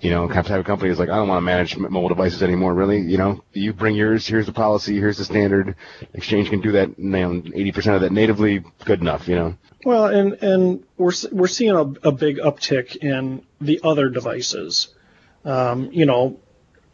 you 0.00 0.10
know, 0.10 0.26
type 0.28 0.50
of 0.50 0.64
company 0.64 0.90
is 0.90 0.98
like, 0.98 1.10
I 1.10 1.16
don't 1.16 1.28
want 1.28 1.38
to 1.38 1.44
manage 1.44 1.76
mobile 1.76 2.08
devices 2.08 2.42
anymore. 2.42 2.74
Really, 2.74 3.00
you 3.00 3.18
know, 3.18 3.44
you 3.52 3.72
bring 3.72 3.94
yours. 3.94 4.26
Here's 4.26 4.46
the 4.46 4.52
policy. 4.52 4.96
Here's 4.96 5.18
the 5.18 5.24
standard. 5.24 5.76
Exchange 6.12 6.50
can 6.50 6.60
do 6.60 6.72
that. 6.72 6.98
Know, 6.98 7.42
eighty 7.54 7.72
percent 7.72 7.96
of 7.96 8.02
that 8.02 8.12
natively. 8.12 8.64
Good 8.84 9.00
enough. 9.00 9.28
You 9.28 9.36
know. 9.36 9.54
Well, 9.84 10.06
and 10.06 10.32
and 10.42 10.84
we're 10.96 11.12
we're 11.30 11.46
seeing 11.46 11.72
a, 11.72 12.08
a 12.08 12.12
big 12.12 12.38
uptick 12.38 12.96
in 12.96 13.44
the 13.60 13.80
other 13.84 14.08
devices. 14.08 14.88
Um, 15.44 15.90
you 15.92 16.06
know, 16.06 16.40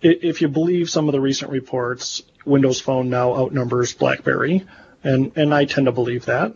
if 0.03 0.43
you 0.43 0.49
believe 0.49 0.91
some 0.91 1.09
of 1.09 1.13
the 1.13 1.21
recent 1.21 1.51
reports, 1.51 2.23
Windows 2.45 2.81
Phone 2.81 3.11
now 3.11 3.35
outnumbers 3.35 3.95
BlackBerry, 3.95 4.67
and 5.03 5.33
and 5.37 5.55
I 5.55 5.65
tend 5.65 5.87
to 5.87 5.93
believe 5.93 6.27
that. 6.27 6.55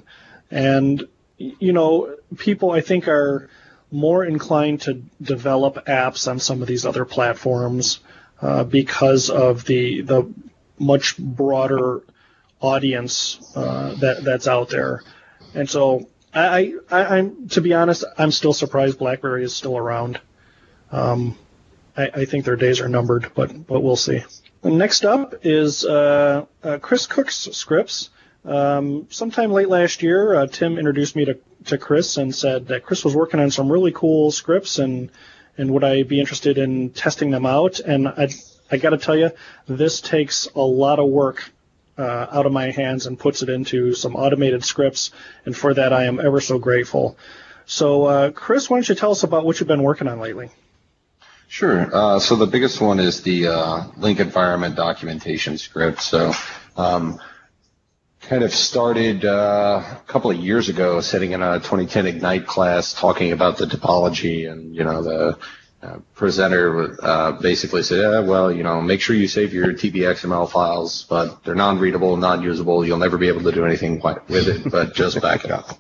And 0.51 1.07
you 1.39 1.73
know, 1.73 2.17
people 2.39 2.71
I 2.71 2.81
think 2.81 3.09
are 3.09 3.49
more 3.91 4.25
inclined 4.25 4.83
to 4.83 5.03
develop 5.21 5.87
apps 5.87 6.29
on 6.29 6.39
some 6.39 6.63
of 6.63 6.69
these 6.69 6.85
other 6.85 7.05
platforms 7.05 8.01
uh, 8.43 8.65
because 8.65 9.31
of 9.31 9.65
the 9.65 10.03
the 10.03 10.33
much 10.79 11.17
broader 11.19 12.03
audience 12.61 13.39
uh, 13.55 13.95
that 13.97 14.25
that's 14.25 14.49
out 14.49 14.69
there. 14.69 15.03
And 15.55 15.69
so 15.71 16.09
I, 16.35 16.75
I, 16.91 17.19
I'm 17.19 17.49
to 17.51 17.61
be 17.61 17.75
honest, 17.75 18.05
I'm 18.19 18.33
still 18.33 18.53
surprised 18.53 18.99
BlackBerry 18.99 19.45
is 19.45 19.55
still 19.55 19.77
around. 19.77 20.21
Um, 20.91 21.39
I, 21.97 22.11
I 22.13 22.25
think 22.25 22.45
their 22.45 22.57
days 22.57 22.81
are 22.81 22.89
numbered, 22.89 23.31
but 23.35 23.67
but 23.67 23.81
we'll 23.81 23.97
see. 23.97 24.23
Next 24.65 25.05
up 25.05 25.35
is 25.43 25.85
uh, 25.85 26.47
uh, 26.63 26.79
Chris 26.79 27.07
Cook's 27.07 27.51
scripts. 27.53 28.09
Um, 28.47 29.07
sometime 29.11 29.53
late 29.53 29.69
last 29.69 30.03
year, 30.03 30.35
uh, 30.35 30.47
Tim 30.47 30.79
introduced 30.79 31.15
me 31.17 31.27
to, 31.27 31.39
to 31.67 31.77
Chris 31.77 32.17
and 32.17 32.35
said 32.35 32.69
that 32.69 32.83
Chris 32.83 33.05
was 33.05 33.15
working 33.15 33.41
on 33.41 33.51
some 33.51 33.71
really 33.71 33.93
cool 33.93 34.31
scripts 34.31 34.79
and 34.79 35.11
and 35.57 35.71
would 35.71 35.85
I 35.85 36.03
be 36.03 36.19
interested 36.19 36.59
in 36.59 36.91
testing 36.91 37.31
them 37.31 37.47
out? 37.47 37.79
And 37.79 38.09
I 38.09 38.29
I 38.71 38.79
got 38.79 38.91
to 38.91 38.99
tell 38.99 39.17
you, 39.17 39.31
this 39.67 40.01
takes 40.01 40.49
a 40.55 40.61
lot 40.61 40.99
of 40.99 41.09
work 41.09 41.51
uh, 41.99 42.27
out 42.31 42.47
of 42.47 42.53
my 42.53 42.71
hands 42.71 43.07
and 43.07 43.19
puts 43.19 43.43
it 43.43 43.51
into 43.51 43.95
some 43.95 44.17
automated 44.17 44.65
scripts, 44.65 45.11
and 45.45 45.55
for 45.55 45.75
that 45.75 45.93
I 45.93 46.05
am 46.05 46.19
ever 46.19 46.41
so 46.41 46.59
grateful. 46.59 47.19
So, 47.67 48.05
uh, 48.07 48.31
Chris, 48.31 48.69
why 48.69 48.79
don't 48.79 48.89
you 48.89 48.95
tell 48.95 49.11
us 49.11 49.23
about 49.23 49.45
what 49.45 49.61
you've 49.61 49.69
been 49.69 49.83
working 49.83 50.09
on 50.09 50.21
lately? 50.21 50.51
Sure. 51.49 51.89
Uh, 51.95 52.19
so 52.19 52.37
the 52.37 52.47
biggest 52.47 52.81
one 52.81 52.99
is 52.99 53.23
the 53.23 53.49
uh, 53.49 53.83
Lync 53.97 54.19
environment 54.19 54.75
documentation 54.75 55.59
script. 55.59 56.01
So, 56.03 56.33
um, 56.77 57.21
kind 58.21 58.43
of 58.43 58.53
started 58.53 59.25
uh, 59.25 59.83
a 59.85 60.01
couple 60.07 60.31
of 60.31 60.37
years 60.39 60.69
ago, 60.69 61.01
sitting 61.01 61.33
in 61.33 61.43
a 61.43 61.59
2010 61.59 62.07
Ignite 62.07 62.47
class, 62.47 62.95
talking 62.95 63.33
about 63.33 63.59
the 63.59 63.67
topology, 63.67 64.51
and 64.51 64.75
you 64.75 64.83
know 64.83 65.03
the 65.03 65.39
uh, 65.83 65.99
presenter 66.15 66.97
uh, 67.05 67.33
basically 67.33 67.83
said, 67.83 68.01
yeah, 68.01 68.21
well, 68.21 68.51
you 68.51 68.63
know, 68.63 68.81
make 68.81 69.03
sure 69.03 69.15
you 69.15 69.29
save 69.29 69.53
your 69.53 69.75
TBXML 69.75 70.51
files, 70.51 71.05
but 71.11 71.45
they're 71.45 71.55
non-readable, 71.55 72.17
non-usable. 72.17 72.87
You'll 72.87 72.99
never 72.99 73.19
be 73.19 73.29
able 73.29 73.43
to 73.43 73.53
do 73.53 73.67
anything 73.67 74.01
with 74.01 74.49
it, 74.49 74.71
but 74.71 74.95
just 74.95 75.21
back 75.21 75.45
it 75.45 75.51
up. 75.51 75.79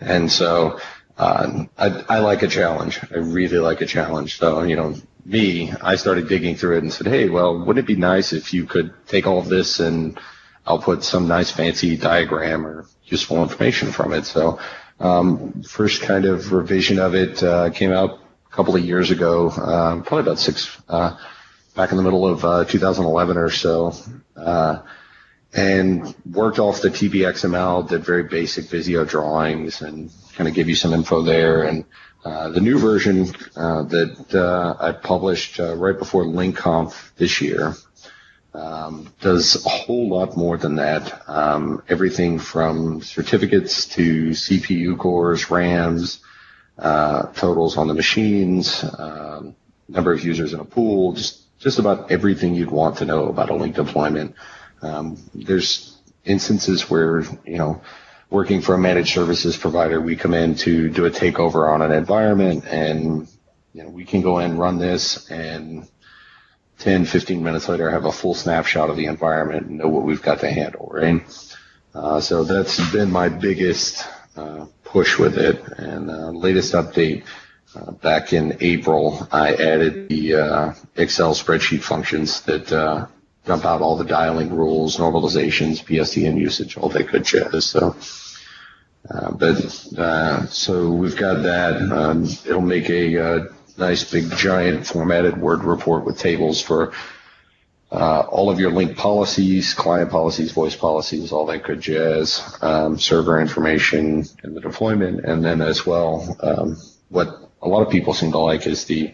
And 0.00 0.30
so 0.30 0.80
uh, 1.22 1.64
I, 1.78 2.16
I 2.16 2.18
like 2.18 2.42
a 2.42 2.48
challenge. 2.48 3.00
I 3.10 3.18
really 3.18 3.58
like 3.58 3.80
a 3.80 3.86
challenge. 3.86 4.38
So, 4.38 4.62
you 4.64 4.74
know, 4.74 4.94
me, 5.24 5.70
I 5.70 5.94
started 5.94 6.28
digging 6.28 6.56
through 6.56 6.78
it 6.78 6.82
and 6.82 6.92
said, 6.92 7.06
hey, 7.06 7.28
well, 7.28 7.58
wouldn't 7.58 7.84
it 7.84 7.86
be 7.86 8.00
nice 8.00 8.32
if 8.32 8.52
you 8.52 8.66
could 8.66 8.92
take 9.06 9.26
all 9.26 9.38
of 9.38 9.48
this 9.48 9.78
and 9.78 10.18
I'll 10.66 10.80
put 10.80 11.04
some 11.04 11.28
nice 11.28 11.50
fancy 11.50 11.96
diagram 11.96 12.66
or 12.66 12.86
useful 13.04 13.40
information 13.42 13.92
from 13.92 14.12
it. 14.12 14.24
So, 14.26 14.58
um, 14.98 15.62
first 15.62 16.02
kind 16.02 16.24
of 16.24 16.52
revision 16.52 16.98
of 16.98 17.14
it 17.14 17.42
uh, 17.42 17.70
came 17.70 17.92
out 17.92 18.20
a 18.50 18.54
couple 18.54 18.74
of 18.74 18.84
years 18.84 19.10
ago, 19.12 19.48
uh, 19.48 20.00
probably 20.02 20.20
about 20.20 20.38
six, 20.40 20.76
uh, 20.88 21.16
back 21.76 21.92
in 21.92 21.96
the 21.98 22.02
middle 22.02 22.26
of 22.26 22.44
uh, 22.44 22.64
2011 22.64 23.36
or 23.36 23.50
so. 23.50 23.94
Uh, 24.36 24.82
and 25.54 26.14
worked 26.28 26.58
off 26.58 26.80
the 26.80 26.88
TBXML, 26.88 27.88
did 27.88 28.04
very 28.04 28.24
basic 28.24 28.64
Visio 28.66 29.04
drawings 29.04 29.82
and 29.82 30.10
kind 30.36 30.48
of 30.48 30.54
give 30.54 30.68
you 30.68 30.74
some 30.74 30.92
info 30.92 31.22
there. 31.22 31.64
And 31.64 31.84
uh, 32.24 32.50
the 32.50 32.60
new 32.60 32.78
version 32.78 33.26
uh, 33.56 33.82
that 33.82 34.34
uh, 34.34 34.76
I 34.78 34.92
published 34.92 35.58
uh, 35.60 35.74
right 35.74 35.98
before 35.98 36.24
LyncConf 36.24 37.14
this 37.16 37.40
year 37.40 37.74
um, 38.54 39.12
does 39.20 39.64
a 39.64 39.68
whole 39.68 40.08
lot 40.08 40.36
more 40.36 40.56
than 40.56 40.76
that. 40.76 41.28
Um, 41.28 41.82
everything 41.88 42.38
from 42.38 43.02
certificates 43.02 43.86
to 43.94 44.30
CPU 44.30 44.98
cores, 44.98 45.50
RAMs, 45.50 46.20
uh, 46.78 47.26
totals 47.32 47.76
on 47.76 47.88
the 47.88 47.94
machines, 47.94 48.84
um, 48.98 49.54
number 49.88 50.12
of 50.12 50.24
users 50.24 50.52
in 50.52 50.60
a 50.60 50.64
pool, 50.64 51.12
just 51.12 51.38
just 51.58 51.78
about 51.78 52.10
everything 52.10 52.54
you'd 52.54 52.70
want 52.70 52.98
to 52.98 53.04
know 53.04 53.28
about 53.28 53.48
a 53.48 53.52
Lync 53.52 53.74
deployment. 53.74 54.34
Um, 54.80 55.16
there's 55.32 55.96
instances 56.24 56.90
where 56.90 57.20
you 57.44 57.58
know 57.58 57.82
working 58.32 58.62
for 58.62 58.74
a 58.74 58.78
managed 58.78 59.12
services 59.14 59.56
provider, 59.56 60.00
we 60.00 60.16
come 60.16 60.32
in 60.32 60.54
to 60.54 60.88
do 60.88 61.04
a 61.04 61.10
takeover 61.10 61.70
on 61.72 61.82
an 61.82 61.92
environment, 61.92 62.64
and 62.66 63.28
you 63.74 63.82
know 63.82 63.90
we 63.90 64.04
can 64.04 64.22
go 64.22 64.38
in 64.38 64.56
run 64.56 64.78
this 64.78 65.30
and 65.30 65.86
10, 66.78 67.04
15 67.04 67.44
minutes 67.44 67.68
later 67.68 67.90
have 67.90 68.06
a 68.06 68.12
full 68.12 68.34
snapshot 68.34 68.90
of 68.90 68.96
the 68.96 69.06
environment 69.06 69.66
and 69.66 69.78
know 69.78 69.88
what 69.88 70.02
we've 70.02 70.22
got 70.22 70.40
to 70.40 70.50
handle, 70.50 70.88
right? 70.92 71.22
Uh, 71.94 72.20
so 72.20 72.42
that's 72.42 72.90
been 72.90 73.10
my 73.10 73.28
biggest 73.28 74.04
uh, 74.34 74.66
push 74.82 75.16
with 75.18 75.38
it. 75.38 75.62
And 75.76 76.10
uh, 76.10 76.30
latest 76.30 76.72
update 76.72 77.24
uh, 77.76 77.92
back 77.92 78.32
in 78.32 78.56
April, 78.60 79.28
I 79.30 79.54
added 79.54 80.08
the 80.08 80.34
uh, 80.34 80.74
Excel 80.96 81.34
spreadsheet 81.34 81.82
functions 81.82 82.40
that 82.42 82.72
uh, 82.72 83.06
dump 83.44 83.64
out 83.64 83.80
all 83.80 83.96
the 83.96 84.04
dialing 84.04 84.52
rules, 84.52 84.96
normalizations, 84.96 85.84
PSTN 85.84 86.36
usage, 86.36 86.76
all 86.76 86.88
that 86.88 87.08
good 87.12 87.24
jazz. 87.24 87.66
So. 87.66 87.94
Uh, 89.12 89.30
but 89.32 89.98
uh, 89.98 90.46
so 90.46 90.90
we've 90.90 91.16
got 91.16 91.42
that. 91.42 91.82
Um, 91.82 92.24
it'll 92.24 92.60
make 92.62 92.88
a 92.88 93.18
uh, 93.22 93.44
nice 93.76 94.10
big 94.10 94.30
giant 94.30 94.86
formatted 94.86 95.36
Word 95.36 95.64
report 95.64 96.04
with 96.04 96.18
tables 96.18 96.62
for 96.62 96.92
uh, 97.90 98.20
all 98.20 98.48
of 98.48 98.58
your 98.58 98.70
Lync 98.70 98.96
policies, 98.96 99.74
client 99.74 100.10
policies, 100.10 100.52
voice 100.52 100.74
policies, 100.74 101.30
all 101.30 101.44
that 101.46 101.62
good 101.62 101.80
jazz, 101.80 102.56
um, 102.62 102.98
server 102.98 103.38
information 103.38 104.24
and 104.42 104.56
the 104.56 104.60
deployment, 104.60 105.24
and 105.26 105.44
then 105.44 105.60
as 105.60 105.84
well, 105.84 106.34
um, 106.40 106.78
what 107.10 107.50
a 107.60 107.68
lot 107.68 107.82
of 107.86 107.92
people 107.92 108.14
seem 108.14 108.32
to 108.32 108.38
like 108.38 108.66
is 108.66 108.86
the, 108.86 109.12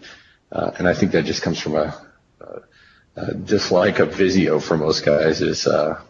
uh, 0.52 0.70
and 0.78 0.86
I 0.86 0.94
think 0.94 1.10
that 1.12 1.24
just 1.24 1.42
comes 1.42 1.58
from 1.58 1.74
a, 1.74 2.00
a, 2.40 3.20
a 3.20 3.34
dislike 3.34 3.98
of 3.98 4.14
Visio 4.14 4.60
for 4.60 4.76
most 4.76 5.04
guys 5.04 5.42
is 5.42 5.66
uh, 5.66 6.00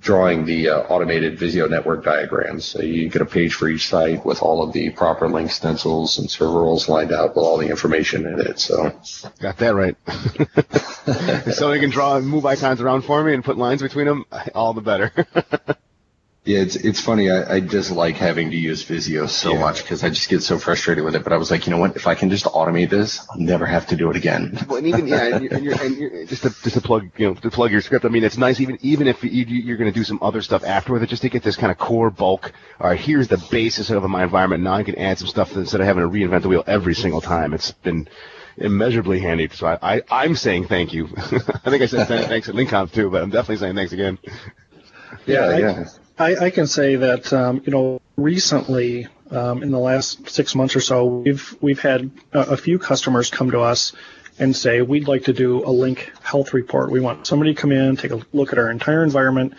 drawing 0.00 0.46
the 0.46 0.68
uh, 0.68 0.78
automated 0.84 1.38
Visio 1.38 1.68
network 1.68 2.04
diagrams. 2.04 2.64
So 2.64 2.80
you 2.80 3.08
get 3.08 3.22
a 3.22 3.26
page 3.26 3.54
for 3.54 3.68
each 3.68 3.88
site 3.88 4.24
with 4.24 4.42
all 4.42 4.62
of 4.62 4.72
the 4.72 4.90
proper 4.90 5.28
Lync 5.28 5.50
stencils 5.50 6.18
and 6.18 6.30
server 6.30 6.60
roles 6.60 6.88
lined 6.88 7.12
out 7.12 7.36
with 7.36 7.44
all 7.44 7.58
the 7.58 7.68
information 7.68 8.26
in 8.26 8.40
it. 8.40 8.58
So 8.58 8.90
got 9.40 9.58
that 9.58 9.74
right. 9.74 9.96
so 11.54 11.72
you 11.72 11.80
can 11.80 11.90
draw 11.90 12.16
and 12.16 12.26
move 12.26 12.46
icons 12.46 12.80
around 12.80 13.02
for 13.02 13.22
me 13.22 13.34
and 13.34 13.44
put 13.44 13.58
lines 13.58 13.82
between 13.82 14.06
them, 14.06 14.24
all 14.54 14.72
the 14.72 14.80
better. 14.80 15.12
Yeah, 16.42 16.60
it's 16.60 16.74
it's 16.74 17.00
funny. 17.02 17.30
I, 17.30 17.56
I 17.56 17.60
dislike 17.60 18.16
having 18.16 18.50
to 18.50 18.56
use 18.56 18.82
Visio 18.82 19.26
so 19.26 19.52
Yeah. 19.52 19.60
much 19.60 19.82
because 19.82 20.02
I 20.02 20.08
just 20.08 20.30
get 20.30 20.42
so 20.42 20.58
frustrated 20.58 21.04
with 21.04 21.14
it. 21.14 21.22
But 21.22 21.34
I 21.34 21.36
was 21.36 21.50
like, 21.50 21.66
you 21.66 21.70
know 21.70 21.76
what? 21.78 21.96
If 21.96 22.06
I 22.06 22.14
can 22.14 22.30
just 22.30 22.46
automate 22.46 22.88
this, 22.88 23.20
I'll 23.30 23.38
never 23.38 23.66
have 23.66 23.86
to 23.88 23.96
do 23.96 24.08
it 24.08 24.16
again. 24.16 24.58
Well, 24.66 24.78
and 24.78 24.86
even 24.86 25.06
yeah, 25.06 25.36
and 25.36 25.44
you're, 25.44 25.52
and 25.54 25.64
you're, 25.64 25.82
and 25.82 25.96
you're, 25.98 26.24
just 26.24 26.42
to 26.44 26.48
just 26.62 26.74
to 26.76 26.80
plug 26.80 27.10
you 27.18 27.28
know 27.28 27.34
to 27.34 27.50
plug 27.50 27.70
your 27.72 27.82
script. 27.82 28.06
I 28.06 28.08
mean, 28.08 28.24
it's 28.24 28.38
nice 28.38 28.58
even 28.58 28.78
even 28.80 29.06
if 29.06 29.22
you, 29.22 29.30
you're 29.30 29.76
going 29.76 29.92
to 29.92 29.98
do 29.98 30.02
some 30.02 30.18
other 30.22 30.40
stuff 30.40 30.64
after 30.64 30.94
with 30.94 31.02
it, 31.02 31.10
just 31.10 31.20
to 31.22 31.28
get 31.28 31.42
this 31.42 31.56
kind 31.56 31.70
of 31.70 31.76
core 31.76 32.08
bulk. 32.08 32.52
All 32.80 32.88
right, 32.88 32.98
here's 32.98 33.28
the 33.28 33.36
basis 33.50 33.90
of 33.90 34.02
my 34.04 34.22
environment. 34.22 34.62
Now 34.62 34.72
I 34.74 34.82
can 34.82 34.96
add 34.96 35.18
some 35.18 35.28
stuff 35.28 35.54
instead 35.56 35.82
of 35.82 35.86
having 35.86 36.02
to 36.04 36.08
reinvent 36.08 36.40
the 36.40 36.48
wheel 36.48 36.64
every 36.66 36.94
single 36.94 37.20
time. 37.20 37.52
It's 37.52 37.70
been 37.72 38.08
immeasurably 38.56 39.20
handy. 39.20 39.50
So 39.52 39.66
I, 39.66 39.96
I 39.98 40.02
I'm 40.10 40.34
saying 40.36 40.68
thank 40.68 40.94
you. 40.94 41.08
I 41.16 41.68
think 41.70 41.82
I 41.82 41.86
said 41.86 42.08
thanks 42.08 42.48
at 42.48 42.54
LyncConf 42.54 42.92
too, 42.92 43.10
but 43.10 43.22
I'm 43.22 43.28
definitely 43.30 43.58
saying 43.58 43.74
thanks 43.74 43.92
again. 43.92 44.18
Yeah, 45.26 45.40
I- 45.40 45.58
yeah. 45.58 45.84
I, 46.20 46.36
I 46.36 46.50
can 46.50 46.66
say 46.66 46.96
that 46.96 47.32
um, 47.32 47.62
you 47.64 47.72
know 47.72 48.00
recently 48.16 49.06
um, 49.30 49.62
in 49.62 49.70
the 49.70 49.78
last 49.78 50.28
six 50.28 50.54
months 50.54 50.76
or 50.76 50.80
so 50.80 51.06
we've 51.06 51.56
we've 51.62 51.80
had 51.80 52.10
a, 52.32 52.40
a 52.40 52.56
few 52.58 52.78
customers 52.78 53.30
come 53.30 53.50
to 53.52 53.60
us 53.60 53.94
and 54.38 54.54
say 54.54 54.82
we'd 54.82 55.08
like 55.08 55.24
to 55.24 55.32
do 55.32 55.62
a 55.62 55.68
Lync 55.68 55.98
health 56.22 56.52
report. 56.52 56.90
We 56.90 57.00
want 57.00 57.26
somebody 57.26 57.54
to 57.54 57.60
come 57.60 57.72
in, 57.72 57.96
take 57.96 58.10
a 58.10 58.20
look 58.34 58.52
at 58.52 58.58
our 58.58 58.70
entire 58.70 59.02
environment, 59.02 59.54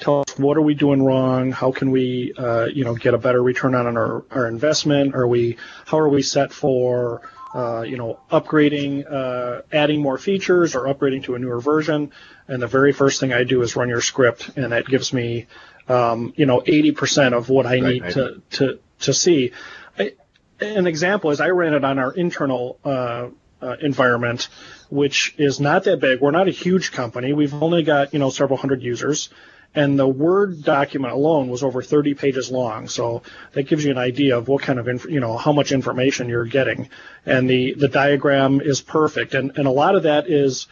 tell 0.00 0.20
us 0.20 0.38
what 0.38 0.56
are 0.56 0.62
we 0.62 0.74
doing 0.74 1.02
wrong, 1.02 1.52
how 1.52 1.70
can 1.70 1.90
we 1.90 2.32
uh, 2.38 2.64
you 2.64 2.84
know 2.84 2.94
get 2.94 3.12
a 3.12 3.18
better 3.18 3.42
return 3.42 3.74
on 3.74 3.98
our, 3.98 4.24
our 4.30 4.48
investment, 4.48 5.14
are 5.14 5.26
we 5.26 5.58
how 5.84 5.98
are 5.98 6.08
we 6.08 6.22
set 6.22 6.50
for 6.50 7.20
uh, 7.56 7.80
you 7.80 7.96
know, 7.96 8.18
upgrading, 8.30 9.10
uh, 9.10 9.62
adding 9.72 10.02
more 10.02 10.18
features 10.18 10.74
or 10.74 10.82
upgrading 10.82 11.24
to 11.24 11.34
a 11.36 11.38
newer 11.38 11.58
version. 11.58 12.12
And 12.48 12.60
the 12.60 12.66
very 12.66 12.92
first 12.92 13.18
thing 13.18 13.32
I 13.32 13.44
do 13.44 13.62
is 13.62 13.76
run 13.76 13.88
your 13.88 14.02
script, 14.02 14.50
and 14.56 14.72
that 14.72 14.84
gives 14.84 15.10
me, 15.10 15.46
um, 15.88 16.32
you 16.36 16.46
know, 16.46 16.60
80% 16.60 17.32
of 17.32 17.48
what 17.48 17.66
I 17.66 17.80
need 17.80 18.02
right. 18.02 18.12
to, 18.12 18.42
to, 18.50 18.78
to 19.00 19.14
see. 19.14 19.52
I, 19.98 20.12
an 20.60 20.86
example 20.86 21.30
is 21.30 21.40
I 21.40 21.48
ran 21.48 21.74
it 21.74 21.84
on 21.84 21.98
our 21.98 22.12
internal 22.12 22.78
uh, 22.84 23.28
uh, 23.60 23.76
environment, 23.80 24.48
which 24.90 25.34
is 25.38 25.60
not 25.60 25.84
that 25.84 26.00
big. 26.00 26.20
We're 26.20 26.30
not 26.30 26.48
a 26.48 26.52
huge 26.52 26.92
company. 26.92 27.32
We've 27.32 27.54
only 27.54 27.82
got, 27.82 28.12
you 28.12 28.18
know, 28.18 28.30
several 28.30 28.58
hundred 28.58 28.82
users. 28.82 29.28
And 29.74 29.98
the 29.98 30.08
Word 30.08 30.64
document 30.64 31.12
alone 31.12 31.48
was 31.48 31.62
over 31.62 31.82
30 31.82 32.14
pages 32.14 32.50
long. 32.50 32.88
So 32.88 33.22
that 33.52 33.64
gives 33.64 33.84
you 33.84 33.90
an 33.90 33.98
idea 33.98 34.38
of 34.38 34.48
what 34.48 34.62
kind 34.62 34.78
of, 34.78 34.88
inf- 34.88 35.04
you 35.04 35.20
know, 35.20 35.36
how 35.36 35.52
much 35.52 35.70
information 35.70 36.30
you're 36.30 36.46
getting. 36.46 36.88
And 37.26 37.48
the, 37.48 37.74
the 37.74 37.88
diagram 37.88 38.62
is 38.62 38.80
perfect. 38.80 39.34
And, 39.34 39.52
and 39.58 39.66
a 39.66 39.70
lot 39.70 39.94
of 39.94 40.04
that 40.04 40.30
is, 40.30 40.66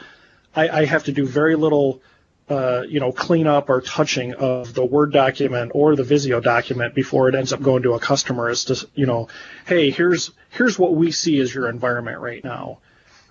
I, 0.57 0.69
I 0.69 0.85
have 0.87 1.05
to 1.05 1.13
do 1.13 1.27
very 1.27 1.55
little, 1.55 2.01
uh, 2.49 2.83
you 2.87 3.01
know, 3.01 3.11
cleanup 3.11 3.71
or 3.71 3.81
touching 3.81 4.35
of 4.35 4.75
the 4.75 4.85
Word 4.85 5.13
document 5.13 5.73
or 5.75 5.97
the 5.97 6.05
Visio 6.05 6.41
document 6.41 6.95
before 6.95 7.29
it 7.29 7.35
ends 7.35 7.53
up 7.53 7.63
going 7.63 7.83
to 7.85 7.95
a 7.95 7.99
customer 7.99 8.51
is 8.51 8.67
to, 8.67 8.87
you 8.95 9.07
know, 9.07 9.29
hey, 9.67 9.91
here's, 9.91 10.31
here's 10.51 10.79
what 10.79 10.95
we 10.95 11.11
see 11.11 11.41
as 11.41 11.55
your 11.55 11.69
environment 11.69 12.21
right 12.21 12.45
now. 12.45 12.79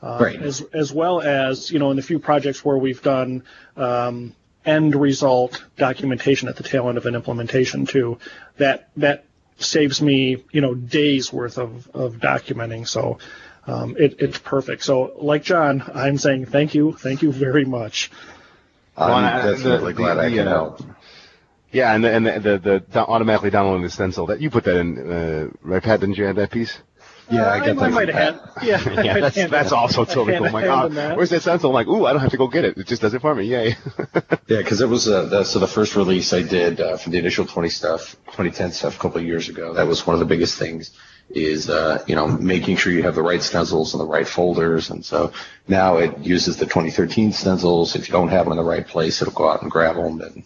Uh, 0.01 0.17
Right. 0.19 0.41
As, 0.41 0.61
as 0.73 0.91
well 0.91 1.21
as, 1.21 1.71
you 1.71 1.79
know, 1.79 1.91
in 1.91 1.97
the 1.97 2.03
few 2.03 2.19
projects 2.19 2.65
where 2.65 2.77
we've 2.77 3.01
done, 3.01 3.43
um, 3.77 4.35
end 4.65 4.95
result 4.95 5.63
documentation 5.77 6.47
at 6.47 6.55
the 6.55 6.63
tail 6.63 6.89
end 6.89 6.97
of 6.97 7.05
an 7.05 7.15
implementation 7.15 7.85
too, 7.85 8.17
that, 8.57 8.89
that 8.97 9.25
saves 9.57 10.01
me, 10.01 10.43
you 10.51 10.61
know, 10.61 10.73
days 10.73 11.31
worth 11.31 11.57
of, 11.57 11.87
of 11.93 12.15
documenting. 12.15 12.87
So, 12.87 13.19
um, 13.65 13.95
it, 13.97 14.15
it's 14.19 14.39
perfect. 14.39 14.83
So, 14.83 15.13
like 15.17 15.43
John, 15.43 15.83
I'm 15.93 16.17
saying 16.17 16.47
thank 16.47 16.73
you, 16.75 16.93
thank 16.93 17.21
you 17.21 17.31
very 17.31 17.65
much. 17.65 18.11
I'm 18.97 19.09
Well, 19.09 19.17
I- 19.17 19.41
the- 19.45 19.51
definitely 19.55 19.93
the- 19.93 19.97
glad 19.97 20.17
I 20.19 20.29
the, 20.29 20.35
can 20.37 20.47
uh, 20.47 20.51
help. 20.51 20.81
Yeah, 21.71 21.95
and 21.95 22.03
the, 22.03 22.11
and 22.13 22.25
the, 22.27 22.59
the, 22.59 22.83
the 22.91 22.99
automatically 23.07 23.49
downloading 23.49 23.81
the 23.83 23.89
stencil 23.89 24.27
that 24.27 24.39
you 24.41 24.51
put 24.51 24.63
that 24.65 24.77
in, 24.77 24.97
uh, 25.11 25.47
right, 25.63 25.81
Pat? 25.81 26.01
Didn't 26.01 26.17
you 26.17 26.27
add 26.27 26.35
that 26.35 26.51
piece? 26.51 26.77
Yeah, 27.31 27.45
I 27.47 27.59
Uh, 27.61 27.65
get 27.65 27.77
that. 27.77 27.91
might 27.91 28.09
from 28.09 28.15
have 28.15 28.35
had, 28.35 28.63
yeah, 28.67 28.83
Yeah, 29.03 29.13
might 29.13 29.21
that's, 29.21 29.35
hand- 29.37 29.51
that's 29.51 29.71
also 29.71 30.05
totally 30.05 30.33
cool. 30.37 30.43
hand- 30.43 30.45
I'm 30.47 30.53
like, 30.53 30.65
hand 30.65 30.81
oh, 30.83 30.89
that. 30.89 31.17
where's 31.17 31.31
that 31.31 31.41
stencil? 31.41 31.69
I'm 31.71 31.73
like, 31.73 31.87
ooh, 31.87 32.05
I 32.05 32.11
don't 32.13 32.21
have 32.21 32.29
to 32.31 32.37
go 32.37 32.47
get 32.47 32.63
it. 32.65 32.77
It 32.77 32.85
just 32.85 33.01
does 33.01 33.13
it 33.15 33.21
for 33.21 33.33
me. 33.33 33.45
Yay. 33.45 33.75
Yeah, 34.47 34.57
because 34.57 34.81
it 34.81 34.89
was 34.89 35.07
uh, 35.07 35.23
that, 35.27 35.47
so 35.47 35.57
the 35.57 35.67
first 35.67 35.95
release 35.95 36.31
I 36.33 36.43
did 36.43 36.79
uh, 36.81 36.97
for 36.97 37.09
the 37.09 37.17
initial 37.17 37.45
20 37.45 37.69
stuff, 37.69 38.17
2010 38.27 38.73
stuff 38.73 38.97
a 38.97 38.99
couple 38.99 39.19
of 39.19 39.25
years 39.25 39.47
ago. 39.49 39.73
That 39.73 39.87
was 39.87 40.05
one 40.05 40.13
of 40.15 40.19
the 40.19 40.25
biggest 40.27 40.59
things 40.59 40.91
is 41.29 41.69
uh, 41.69 42.03
you 42.07 42.15
know 42.15 42.27
making 42.27 42.77
sure 42.77 42.91
you 42.91 43.03
have 43.03 43.15
the 43.15 43.23
right 43.23 43.41
stencils 43.41 43.93
and 43.93 44.01
the 44.01 44.05
right 44.07 44.27
folders. 44.27 44.89
And 44.89 45.03
so 45.03 45.33
now 45.67 45.97
it 45.97 46.19
uses 46.19 46.57
the 46.57 46.65
2013 46.65 47.31
stencils. 47.31 47.95
If 47.95 48.07
you 48.07 48.11
don't 48.11 48.29
have 48.29 48.45
them 48.45 48.53
in 48.53 48.57
the 48.57 48.63
right 48.63 48.85
place, 48.85 49.21
it'll 49.21 49.33
go 49.33 49.49
out 49.49 49.61
and 49.61 49.71
grab 49.71 49.95
them 49.95 50.21
and 50.21 50.43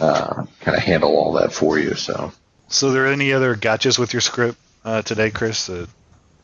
uh, 0.00 0.46
kind 0.60 0.76
of 0.76 0.82
handle 0.82 1.16
all 1.16 1.32
that 1.34 1.52
for 1.52 1.78
you. 1.78 1.94
So 1.94 2.32
So, 2.68 2.88
are 2.88 2.92
there 2.92 3.06
any 3.06 3.32
other 3.32 3.54
gotchas 3.56 3.98
with 3.98 4.12
your 4.12 4.20
script 4.20 4.58
uh, 4.84 5.02
today, 5.02 5.30
Chris, 5.30 5.66
that 5.66 5.88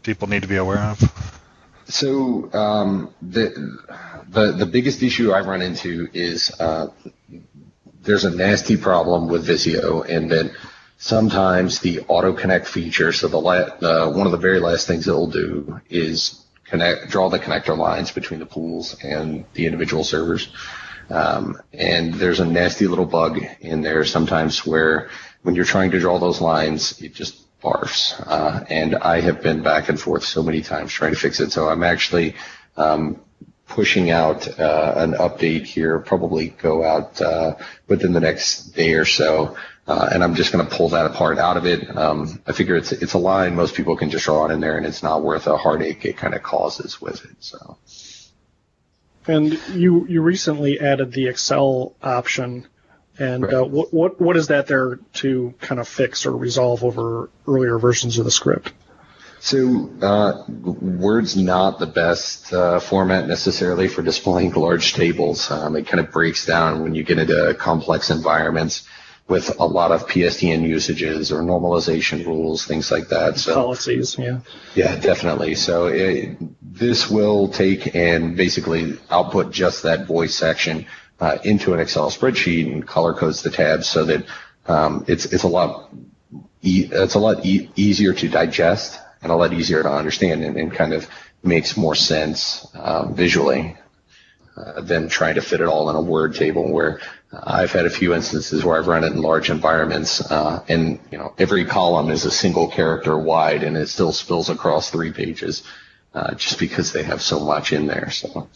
people 0.03 0.29
need 0.29 0.43
to 0.43 0.49
be 0.49 0.57
aware 0.57 0.79
of? 0.79 1.01
So 1.87 2.51
um, 2.55 3.15
the 3.21 3.79
the 4.31 4.53
the 4.53 4.67
biggest 4.67 5.03
issue 5.03 5.33
I 5.33 5.41
run 5.41 5.61
into 5.61 6.09
is 6.15 6.51
uh, 6.59 6.89
there's 8.03 8.25
a 8.25 8.31
nasty 8.31 8.77
problem 8.77 9.29
with 9.29 9.45
Visio, 9.45 10.03
and 10.03 10.31
that 10.31 10.51
sometimes 11.05 11.81
the 11.81 12.01
auto 12.09 12.33
connect 12.33 12.67
feature. 12.67 13.13
So 13.13 13.29
the 13.29 13.39
la- 13.39 13.77
uh, 13.83 14.11
one 14.11 14.25
of 14.25 14.33
the 14.33 14.39
very 14.39 14.59
last 14.59 14.87
things 14.87 15.07
it'll 15.07 15.27
do 15.27 15.79
is 15.91 16.43
connect 16.65 17.11
draw 17.11 17.29
the 17.29 17.39
connector 17.39 17.77
lines 17.77 18.11
between 18.11 18.41
the 18.41 18.47
pools 18.47 18.97
and 19.05 19.45
the 19.53 19.67
individual 19.67 20.03
servers. 20.03 20.49
Um, 21.11 21.61
and 21.75 22.15
there's 22.15 22.41
a 22.41 22.47
nasty 22.47 22.87
little 22.87 23.05
bug 23.05 23.39
in 23.61 23.83
there 23.83 24.07
sometimes 24.07 24.65
where 24.65 25.11
when 25.43 25.55
you're 25.55 25.67
trying 25.67 25.91
to 25.91 26.01
draw 26.01 26.19
those 26.19 26.41
lines, 26.41 26.99
it 27.03 27.13
just 27.13 27.37
barfs. 27.61 28.19
Uh, 28.27 28.65
and 28.71 28.97
I 28.97 29.21
have 29.21 29.43
been 29.43 29.63
back 29.63 29.91
and 29.91 30.01
forth 30.01 30.25
so 30.25 30.43
many 30.43 30.63
times 30.63 30.91
trying 30.91 31.13
to 31.13 31.21
fix 31.21 31.39
it. 31.39 31.53
So 31.53 31.69
I'm 31.69 31.83
actually 31.83 32.35
um, 32.79 33.21
pushing 33.67 34.11
out 34.11 34.49
uh, 34.59 34.95
an 34.97 35.13
update 35.13 35.67
here, 35.67 35.99
probably 35.99 36.49
go 36.49 36.83
out 36.83 37.21
uh, 37.21 37.57
within 37.89 38.15
the 38.15 38.21
next 38.21 38.69
day 38.75 38.95
or 38.95 39.05
so. 39.05 39.55
Uh, 39.87 40.09
and 40.13 40.25
I'm 40.25 40.35
just 40.35 40.51
going 40.51 40.67
to 40.67 40.75
pull 40.75 40.91
that 40.91 41.05
apart 41.05 41.39
out 41.39 41.59
of 41.59 41.67
it. 41.67 41.95
Um, 41.95 42.41
I 42.47 42.53
figure 42.53 42.75
it's 42.75 42.93
it's 42.93 43.13
a 43.13 43.19
line 43.19 43.55
most 43.55 43.75
people 43.75 43.97
can 43.97 44.09
just 44.09 44.25
draw 44.25 44.47
it 44.47 44.53
in 44.53 44.61
there, 44.61 44.79
and 44.79 44.87
it's 44.87 45.03
not 45.03 45.23
worth 45.23 45.47
a 45.47 45.59
heartache 45.59 46.05
it 46.07 46.17
kind 46.17 46.35
of 46.35 46.43
causes 46.43 47.01
with 47.03 47.25
it. 47.25 47.37
So. 47.41 47.77
And 49.27 49.59
you 49.75 50.07
you 50.07 50.23
recently 50.23 50.81
added 50.81 51.13
the 51.13 51.29
Excel 51.29 51.95
option, 52.03 52.67
and 53.19 53.45
Right. 53.45 53.55
uh, 53.55 53.65
what 53.65 53.93
what 53.93 54.21
what 54.21 54.37
is 54.37 54.49
that 54.49 54.67
there 54.69 55.01
to 55.15 55.55
kind 55.61 55.81
of 55.81 55.87
fix 55.87 56.25
or 56.25 56.35
resolve 56.35 56.83
over 56.83 57.29
earlier 57.47 57.79
versions 57.79 58.19
of 58.19 58.25
the 58.25 58.31
script? 58.31 58.73
So, 59.41 59.91
uh, 60.01 60.45
Word's 60.49 61.37
not 61.37 61.79
the 61.79 61.87
best 61.87 62.51
uh, 62.55 62.81
format 62.81 63.29
necessarily 63.29 63.89
for 63.89 64.01
displaying 64.01 64.53
large 64.53 64.95
tables. 64.95 65.51
Um, 65.51 65.77
it 65.77 65.87
kind 65.87 66.01
of 66.01 66.11
breaks 66.11 66.47
down 66.47 66.83
when 66.83 66.95
you 66.95 67.03
get 67.03 67.19
into 67.19 67.55
complex 67.59 68.09
environments 68.09 68.85
with 69.27 69.59
a 69.59 69.65
lot 69.65 69.91
of 69.91 70.07
PSTN 70.07 70.69
usages 70.69 71.33
or 71.33 71.41
normalization 71.41 72.27
rules, 72.27 72.67
things 72.67 72.91
like 72.91 73.09
that. 73.09 73.39
So 73.39 73.55
policies, 73.55 74.19
yeah. 74.19 74.41
Yeah, 74.75 74.97
definitely. 74.97 75.55
So 75.55 75.87
it, 75.87 76.37
this 76.61 77.11
will 77.11 77.49
take 77.49 77.95
and 77.95 78.37
basically 78.37 78.99
output 79.11 79.51
just 79.51 79.83
that 79.85 80.07
voice 80.07 80.35
section 80.35 80.87
uh, 81.21 81.39
into 81.43 81.73
an 81.73 81.81
Excel 81.81 82.11
spreadsheet 82.11 82.71
and 82.71 82.87
color 82.87 83.15
codes 83.15 83.43
the 83.43 83.51
tabs 83.51 83.87
so 83.87 84.05
that 84.05 84.27
um, 84.67 85.05
it's 85.09 85.27
it's 85.27 85.45
a 85.45 85.49
lot 85.49 85.91
e- 86.63 86.89
it's 86.91 87.15
a 87.15 87.19
lot 87.19 87.45
e- 87.47 87.71
easier 87.77 88.13
to 88.13 88.29
digest 88.29 89.01
and 89.23 89.31
a 89.33 89.37
lot 89.37 89.53
easier 89.53 89.83
to 89.83 89.91
understand 89.91 90.43
and, 90.43 90.57
and 90.57 90.73
kind 90.73 90.93
of 90.93 91.09
makes 91.43 91.77
more 91.77 91.95
sense 91.95 92.67
um, 92.75 93.15
visually 93.15 93.77
uh, 94.57 94.81
than 94.81 95.09
trying 95.09 95.35
to 95.35 95.43
fit 95.43 95.61
it 95.61 95.67
all 95.67 95.91
in 95.91 95.97
a 95.97 96.01
word 96.01 96.35
table 96.35 96.73
where 96.73 97.01
I've 97.43 97.73
had 97.73 97.87
a 97.87 97.91
few 97.91 98.15
instances 98.15 98.65
where 98.65 98.79
I've 98.79 98.87
run 98.87 99.05
it 99.05 99.13
in 99.13 99.23
large 99.23 99.51
environments, 99.51 100.21
uh, 100.21 100.63
and 100.69 101.01
you 101.11 101.19
know 101.19 101.35
every 101.39 101.65
column 101.65 102.11
is 102.11 102.25
a 102.25 102.31
single 102.31 102.69
character 102.69 103.19
wide, 103.19 103.63
and 103.63 103.77
it 103.77 103.89
still 103.89 104.13
spills 104.13 104.51
across 104.51 104.91
three 104.91 105.13
pages, 105.13 105.63
uh, 106.15 106.35
just 106.35 106.59
because 106.59 106.93
they 106.93 107.03
have 107.03 107.23
so 107.23 107.41
much 107.41 107.73
in 107.73 107.87
there. 107.87 108.11
So, 108.11 108.49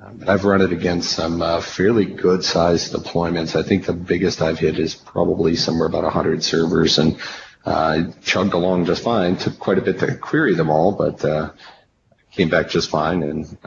uh, 0.00 0.10
but 0.12 0.28
I've 0.28 0.44
run 0.44 0.62
it 0.62 0.72
against 0.72 1.12
some 1.12 1.42
uh, 1.42 1.60
fairly 1.60 2.04
good-sized 2.04 2.92
deployments. 2.92 3.54
I 3.54 3.62
think 3.62 3.86
the 3.86 3.92
biggest 3.92 4.42
I've 4.42 4.58
hit 4.58 4.78
is 4.78 4.94
probably 4.94 5.54
somewhere 5.56 5.86
about 5.86 6.04
100 6.04 6.42
servers, 6.42 6.98
and 6.98 7.18
uh, 7.64 8.04
chugged 8.22 8.54
along 8.54 8.86
just 8.86 9.04
fine. 9.04 9.36
Took 9.36 9.58
quite 9.58 9.78
a 9.78 9.82
bit 9.82 9.98
to 10.00 10.16
query 10.16 10.54
them 10.54 10.70
all, 10.70 10.92
but 10.92 11.24
uh, 11.24 11.52
came 12.32 12.48
back 12.48 12.68
just 12.68 12.90
fine 12.90 13.22
and 13.22 13.58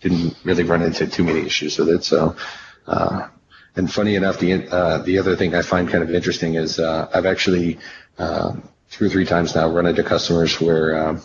didn't 0.00 0.36
really 0.42 0.64
run 0.64 0.82
into 0.82 1.06
too 1.06 1.22
many 1.22 1.40
issues 1.40 1.78
with 1.78 1.88
it. 1.88 2.02
So, 2.02 2.34
and 3.76 3.92
funny 3.92 4.16
enough, 4.16 4.38
the 4.38 4.68
uh, 4.68 4.98
the 4.98 5.18
other 5.18 5.36
thing 5.36 5.54
I 5.54 5.62
find 5.62 5.88
kind 5.88 6.04
of 6.04 6.10
interesting 6.10 6.54
is 6.54 6.78
uh, 6.78 7.08
I've 7.12 7.26
actually 7.26 7.78
uh, 8.18 8.54
two 8.90 9.06
or 9.06 9.08
three 9.08 9.24
times 9.24 9.54
now 9.54 9.68
run 9.68 9.86
into 9.86 10.02
customers 10.02 10.60
where 10.60 10.94
uh, 10.94 11.20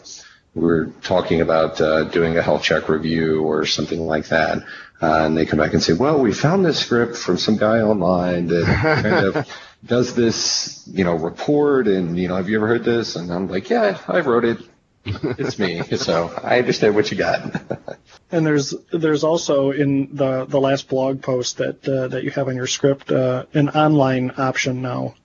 we're 0.56 0.88
talking 1.04 1.42
about 1.42 1.80
uh, 1.80 2.06
doing 2.06 2.38
a 2.38 2.42
health 2.42 2.64
check 2.64 2.90
review 2.90 3.44
or 3.44 3.66
something 3.66 4.00
like 4.00 4.28
that. 4.30 4.60
Uh, 5.02 5.26
and 5.26 5.38
they 5.38 5.46
come 5.46 5.60
back 5.60 5.74
and 5.74 5.84
say, 5.84 5.94
well, 5.94 6.20
we 6.20 6.34
found 6.34 6.66
this 6.66 6.80
script 6.80 7.16
from 7.16 7.38
some 7.38 7.58
guy 7.58 7.82
online 7.82 8.48
that 8.48 8.66
kind 8.66 9.26
of 9.26 9.48
does 9.86 10.16
this, 10.16 10.88
you 10.88 11.04
know, 11.04 11.14
report 11.14 11.88
and, 11.88 12.18
you 12.18 12.28
know, 12.28 12.36
have 12.36 12.50
you 12.50 12.58
ever 12.58 12.68
heard 12.68 12.84
this? 12.84 13.16
And 13.16 13.32
I'm 13.32 13.48
like, 13.48 13.70
yeah, 13.70 14.00
I 14.08 14.22
wrote 14.22 14.46
it. 14.46 14.58
It's 15.06 15.60
me. 15.60 15.84
so 15.98 16.34
I 16.44 16.60
understand 16.60 16.96
what 16.96 17.12
you 17.12 17.18
got. 17.18 17.62
and 18.32 18.46
there's 18.46 18.74
there's 18.92 19.24
also 19.24 19.72
in 19.72 20.16
the 20.16 20.46
the 20.46 20.60
last 20.60 20.90
blog 20.90 21.22
post 21.22 21.58
that 21.58 21.88
uh, 21.88 22.08
that 22.10 22.24
you 22.24 22.32
have 22.32 22.48
on 22.48 22.56
your 22.56 22.68
script 22.68 23.12
uh, 23.12 23.46
an 23.54 23.70
online 23.70 24.34
option 24.38 24.82
now. 24.82 25.16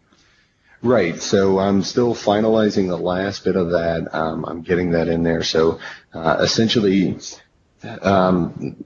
Right. 0.82 1.20
So 1.20 1.60
I'm 1.60 1.82
still 1.82 2.14
finalizing 2.14 2.88
the 2.88 2.98
last 2.98 3.44
bit 3.44 3.54
of 3.54 3.70
that. 3.70 4.08
Um, 4.12 4.44
I'm 4.44 4.62
getting 4.62 4.90
that 4.92 5.06
in 5.06 5.22
there. 5.22 5.44
So 5.44 5.78
uh, 6.12 6.38
essentially, 6.40 7.18
um, 8.02 8.76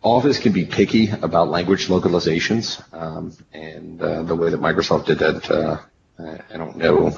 Office 0.00 0.38
can 0.38 0.52
be 0.52 0.64
picky 0.64 1.10
about 1.10 1.48
language 1.48 1.88
localizations, 1.88 2.82
um, 2.92 3.36
and 3.52 4.00
uh, 4.00 4.22
the 4.22 4.34
way 4.34 4.50
that 4.50 4.60
Microsoft 4.60 5.06
did 5.06 5.18
that, 5.18 5.50
uh, 5.50 5.78
I 6.18 6.56
don't 6.56 6.76
know 6.76 7.16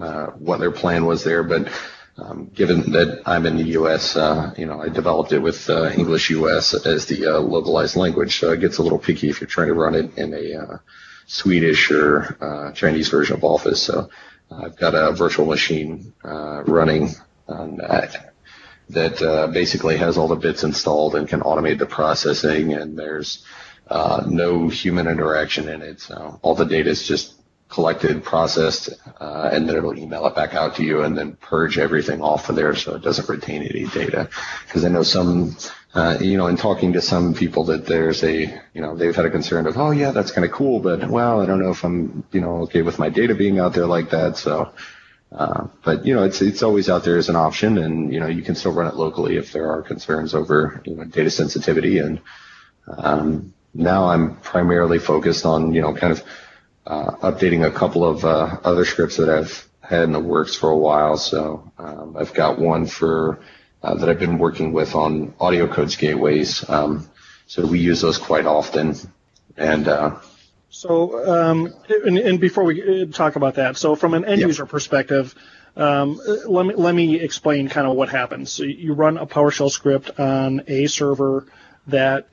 uh, 0.00 0.26
what 0.26 0.58
their 0.58 0.72
plan 0.72 1.06
was 1.06 1.22
there, 1.22 1.42
but 1.42 1.68
um, 2.18 2.50
given 2.54 2.92
that 2.92 3.22
I'm 3.26 3.46
in 3.46 3.56
the 3.56 3.64
U.S., 3.80 4.16
uh, 4.16 4.54
you 4.56 4.66
know, 4.66 4.80
I 4.80 4.88
developed 4.88 5.32
it 5.32 5.38
with 5.38 5.68
uh, 5.68 5.90
English 5.90 6.30
U.S. 6.30 6.74
as 6.86 7.06
the 7.06 7.26
uh, 7.26 7.40
localized 7.40 7.96
language, 7.96 8.38
so 8.38 8.52
it 8.52 8.60
gets 8.60 8.78
a 8.78 8.82
little 8.82 8.98
picky 8.98 9.28
if 9.28 9.40
you're 9.40 9.48
trying 9.48 9.68
to 9.68 9.74
run 9.74 9.94
it 9.94 10.16
in 10.16 10.34
a 10.34 10.80
Swedish 11.26 11.90
or 11.90 12.72
Chinese 12.74 13.08
version 13.08 13.36
of 13.36 13.44
Office. 13.44 13.82
So 13.82 14.08
I've 14.50 14.76
got 14.76 14.94
a 14.94 15.12
virtual 15.12 15.46
machine 15.46 16.12
running 16.22 17.10
on 17.48 17.76
that 17.76 18.34
that 18.90 19.20
uh, 19.20 19.48
basically 19.48 19.96
has 19.96 20.16
all 20.16 20.28
the 20.28 20.36
bits 20.36 20.62
installed 20.64 21.16
and 21.16 21.28
can 21.28 21.40
automate 21.40 21.78
the 21.78 21.86
processing, 21.86 22.72
and 22.74 22.98
there's 22.98 23.44
uh, 23.88 24.24
no 24.26 24.68
human 24.68 25.06
interaction 25.06 25.68
in 25.68 25.82
it. 25.82 26.00
So 26.00 26.38
all 26.42 26.54
the 26.54 26.64
data 26.64 26.90
is 26.90 27.06
just 27.06 27.34
collected, 27.68 28.22
processed, 28.22 28.90
uh, 29.20 29.50
and 29.52 29.68
then 29.68 29.76
it'll 29.76 29.98
email 29.98 30.26
it 30.26 30.34
back 30.34 30.54
out 30.54 30.76
to 30.76 30.84
you 30.84 31.02
and 31.02 31.16
then 31.16 31.32
purge 31.36 31.78
everything 31.78 32.22
off 32.22 32.48
of 32.48 32.56
there 32.56 32.74
so 32.74 32.94
it 32.94 33.02
doesn't 33.02 33.28
retain 33.28 33.62
any 33.62 33.86
data. 33.86 34.28
Because 34.66 34.84
I 34.84 34.88
know 34.88 35.02
some, 35.02 35.56
uh, 35.94 36.18
you 36.20 36.36
know, 36.36 36.46
in 36.46 36.56
talking 36.56 36.92
to 36.92 37.00
some 37.00 37.34
people 37.34 37.64
that 37.64 37.86
there's 37.86 38.22
a, 38.22 38.60
you 38.72 38.80
know, 38.80 38.96
they've 38.96 39.16
had 39.16 39.26
a 39.26 39.30
concern 39.30 39.66
of, 39.66 39.76
oh 39.76 39.90
yeah, 39.90 40.12
that's 40.12 40.30
kind 40.30 40.44
of 40.44 40.52
cool, 40.52 40.80
but 40.80 41.08
well, 41.08 41.40
I 41.40 41.46
don't 41.46 41.60
know 41.60 41.70
if 41.70 41.84
I'm, 41.84 42.24
you 42.32 42.40
know, 42.40 42.62
okay 42.62 42.82
with 42.82 42.98
my 42.98 43.08
data 43.08 43.34
being 43.34 43.58
out 43.58 43.74
there 43.74 43.86
like 43.86 44.10
that. 44.10 44.36
So 44.36 44.72
uh, 45.32 45.66
but 45.84 46.06
you 46.06 46.14
know, 46.14 46.22
it's 46.24 46.40
it's 46.40 46.62
always 46.62 46.88
out 46.88 47.04
there 47.04 47.18
as 47.18 47.28
an 47.28 47.36
option, 47.36 47.78
and 47.78 48.12
you 48.12 48.20
know, 48.20 48.26
you 48.26 48.42
can 48.42 48.54
still 48.54 48.72
run 48.72 48.86
it 48.86 48.94
locally 48.94 49.36
if 49.36 49.52
there 49.52 49.70
are 49.70 49.82
concerns 49.82 50.34
over 50.34 50.80
you 50.84 50.94
know 50.94 51.04
data 51.04 51.30
sensitivity. 51.30 51.98
And 51.98 52.20
um, 52.86 53.52
now 53.74 54.08
I'm 54.08 54.36
primarily 54.36 54.98
focused 54.98 55.44
on 55.44 55.74
you 55.74 55.82
know 55.82 55.94
kind 55.94 56.12
of 56.12 56.22
updating 56.86 57.66
a 57.66 57.70
couple 57.70 58.04
of 58.04 58.24
uh, 58.24 58.58
other 58.64 58.84
scripts 58.84 59.16
that 59.16 59.28
I've 59.28 59.66
had 59.80 60.02
in 60.02 60.12
the 60.12 60.20
works 60.20 60.54
for 60.54 60.70
a 60.70 60.76
while. 60.76 61.16
So 61.16 61.70
um, 61.78 62.16
I've 62.18 62.34
got 62.34 62.58
one 62.58 62.86
for 62.86 63.40
uh, 63.82 63.94
that 63.94 64.08
I've 64.08 64.18
been 64.18 64.38
working 64.38 64.72
with 64.72 64.94
on 64.94 65.32
AudioCodes 65.32 65.98
gateways. 65.98 66.68
Um, 66.68 67.08
so 67.46 67.66
we 67.66 67.78
use 67.78 68.00
those 68.00 68.18
quite 68.18 68.46
often, 68.46 68.96
and 69.56 69.86
uh, 69.86 70.16
so, 70.68 71.26
um, 71.32 71.72
and, 72.04 72.18
and, 72.18 72.40
before 72.40 72.64
we 72.64 73.02
uh, 73.02 73.06
talk 73.06 73.36
about 73.36 73.54
that, 73.54 73.76
so 73.76 73.94
from 73.94 74.14
an 74.14 74.24
end 74.24 74.40
yep. 74.40 74.48
user 74.48 74.66
perspective, 74.66 75.34
um, 75.76 76.20
let 76.46 76.66
me 76.66 76.74
let 76.74 76.94
me 76.94 77.20
explain 77.20 77.68
kind 77.68 77.86
of 77.86 77.94
what 77.96 78.08
happens. 78.08 78.50
So 78.50 78.64
you 78.64 78.92
run 78.94 79.16
a 79.16 79.26
PowerShell 79.26 79.70
script 79.70 80.18
on 80.18 80.64
a 80.66 80.86
server 80.88 81.46
that 81.86 82.28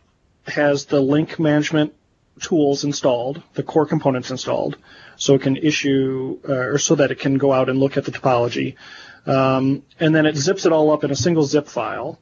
has 0.47 0.85
the 0.85 1.01
Lync 1.01 1.37
management 1.37 1.93
tools 2.39 2.83
installed, 2.83 3.41
the 3.53 3.63
core 3.63 3.85
components 3.85 4.31
installed, 4.31 4.77
so 5.15 5.35
it 5.35 5.41
can 5.41 5.57
issue 5.57 6.39
uh, 6.47 6.53
or 6.53 6.77
so 6.77 6.95
that 6.95 7.11
it 7.11 7.19
can 7.19 7.37
go 7.37 7.53
out 7.53 7.69
and 7.69 7.79
look 7.79 7.97
at 7.97 8.05
the 8.05 8.11
topology, 8.11 8.75
um, 9.25 9.83
and 9.99 10.13
then 10.13 10.25
it 10.25 10.35
zips 10.35 10.65
it 10.65 10.71
all 10.71 10.91
up 10.91 11.03
in 11.03 11.11
a 11.11 11.15
single 11.15 11.43
zip 11.43 11.67
file, 11.67 12.19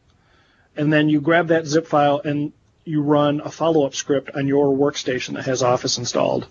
and 0.75 0.91
then 0.91 1.09
you 1.09 1.21
grab 1.21 1.47
that 1.47 1.65
zip 1.65 1.87
file 1.87 2.21
and 2.23 2.53
you 2.83 3.01
run 3.01 3.41
a 3.41 3.51
follow-up 3.51 3.93
script 3.93 4.31
on 4.35 4.47
your 4.47 4.75
workstation 4.75 5.35
that 5.35 5.45
has 5.45 5.61
Office 5.61 5.97
installed. 5.97 6.47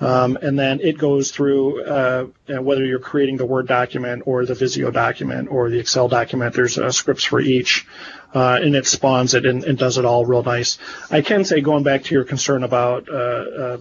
Um, 0.00 0.38
and 0.40 0.58
then 0.58 0.80
it 0.80 0.96
goes 0.96 1.32
through 1.32 1.82
uh, 1.82 2.26
whether 2.46 2.84
you're 2.84 3.00
creating 3.00 3.36
the 3.36 3.46
Word 3.46 3.66
document 3.66 4.22
or 4.26 4.46
the 4.46 4.54
Visio 4.54 4.90
document 4.90 5.48
or 5.50 5.70
the 5.70 5.78
Excel 5.78 6.08
document. 6.08 6.54
There's 6.54 6.78
uh, 6.78 6.92
scripts 6.92 7.24
for 7.24 7.40
each, 7.40 7.86
uh, 8.34 8.60
and 8.62 8.76
it 8.76 8.86
spawns 8.86 9.34
it 9.34 9.44
and, 9.44 9.64
and, 9.64 9.76
does 9.76 9.98
it 9.98 10.04
all 10.04 10.24
real 10.24 10.42
nice. 10.42 10.78
I 11.10 11.20
can 11.20 11.44
say, 11.44 11.60
going 11.60 11.82
back 11.82 12.04
to 12.04 12.14
your 12.14 12.24
concern 12.24 12.62
about 12.62 13.08
uh, 13.08 13.12
uh, 13.12 13.78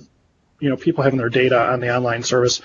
you 0.59 0.69
know 0.69 0.77
people 0.77 1.03
having 1.03 1.19
their 1.19 1.29
data 1.29 1.59
on 1.59 1.81
the 1.81 1.95
online 1.95 2.23
service, 2.23 2.61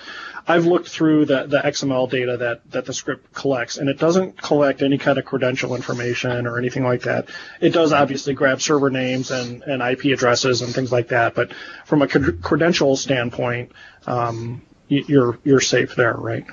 I've 0.47 0.67
looked 0.67 0.89
through 0.89 1.27
the, 1.27 1.47
the 1.47 1.59
XML 1.59 2.11
data 2.11 2.37
that, 2.39 2.71
that 2.71 2.85
the 2.85 2.93
script 2.93 3.33
collects, 3.33 3.77
and 3.79 3.89
it 3.89 3.99
doesn't 3.99 4.41
collect 4.41 4.83
any 4.83 4.99
kind 4.99 5.19
of 5.19 5.25
credential 5.25 5.75
information 5.75 6.47
or 6.47 6.59
anything 6.59 6.85
like 6.85 7.03
that. 7.03 7.29
It 7.61 7.71
does 7.71 7.93
obviously 7.93 8.35
grab 8.35 8.61
server 8.61 8.91
names 8.91 9.31
and, 9.31 9.63
and 9.63 9.83
IP 9.83 10.13
addresses 10.13 10.63
and 10.63 10.75
things 10.75 10.91
like 10.91 11.09
that, 11.09 11.35
but 11.35 11.53
from 11.85 12.03
a 12.03 12.09
credential 12.09 12.97
standpoint, 12.97 13.73
um, 14.07 14.63
you're 14.89 15.39
you're 15.45 15.61
safe 15.61 15.95
there, 15.95 16.15
right? 16.15 16.45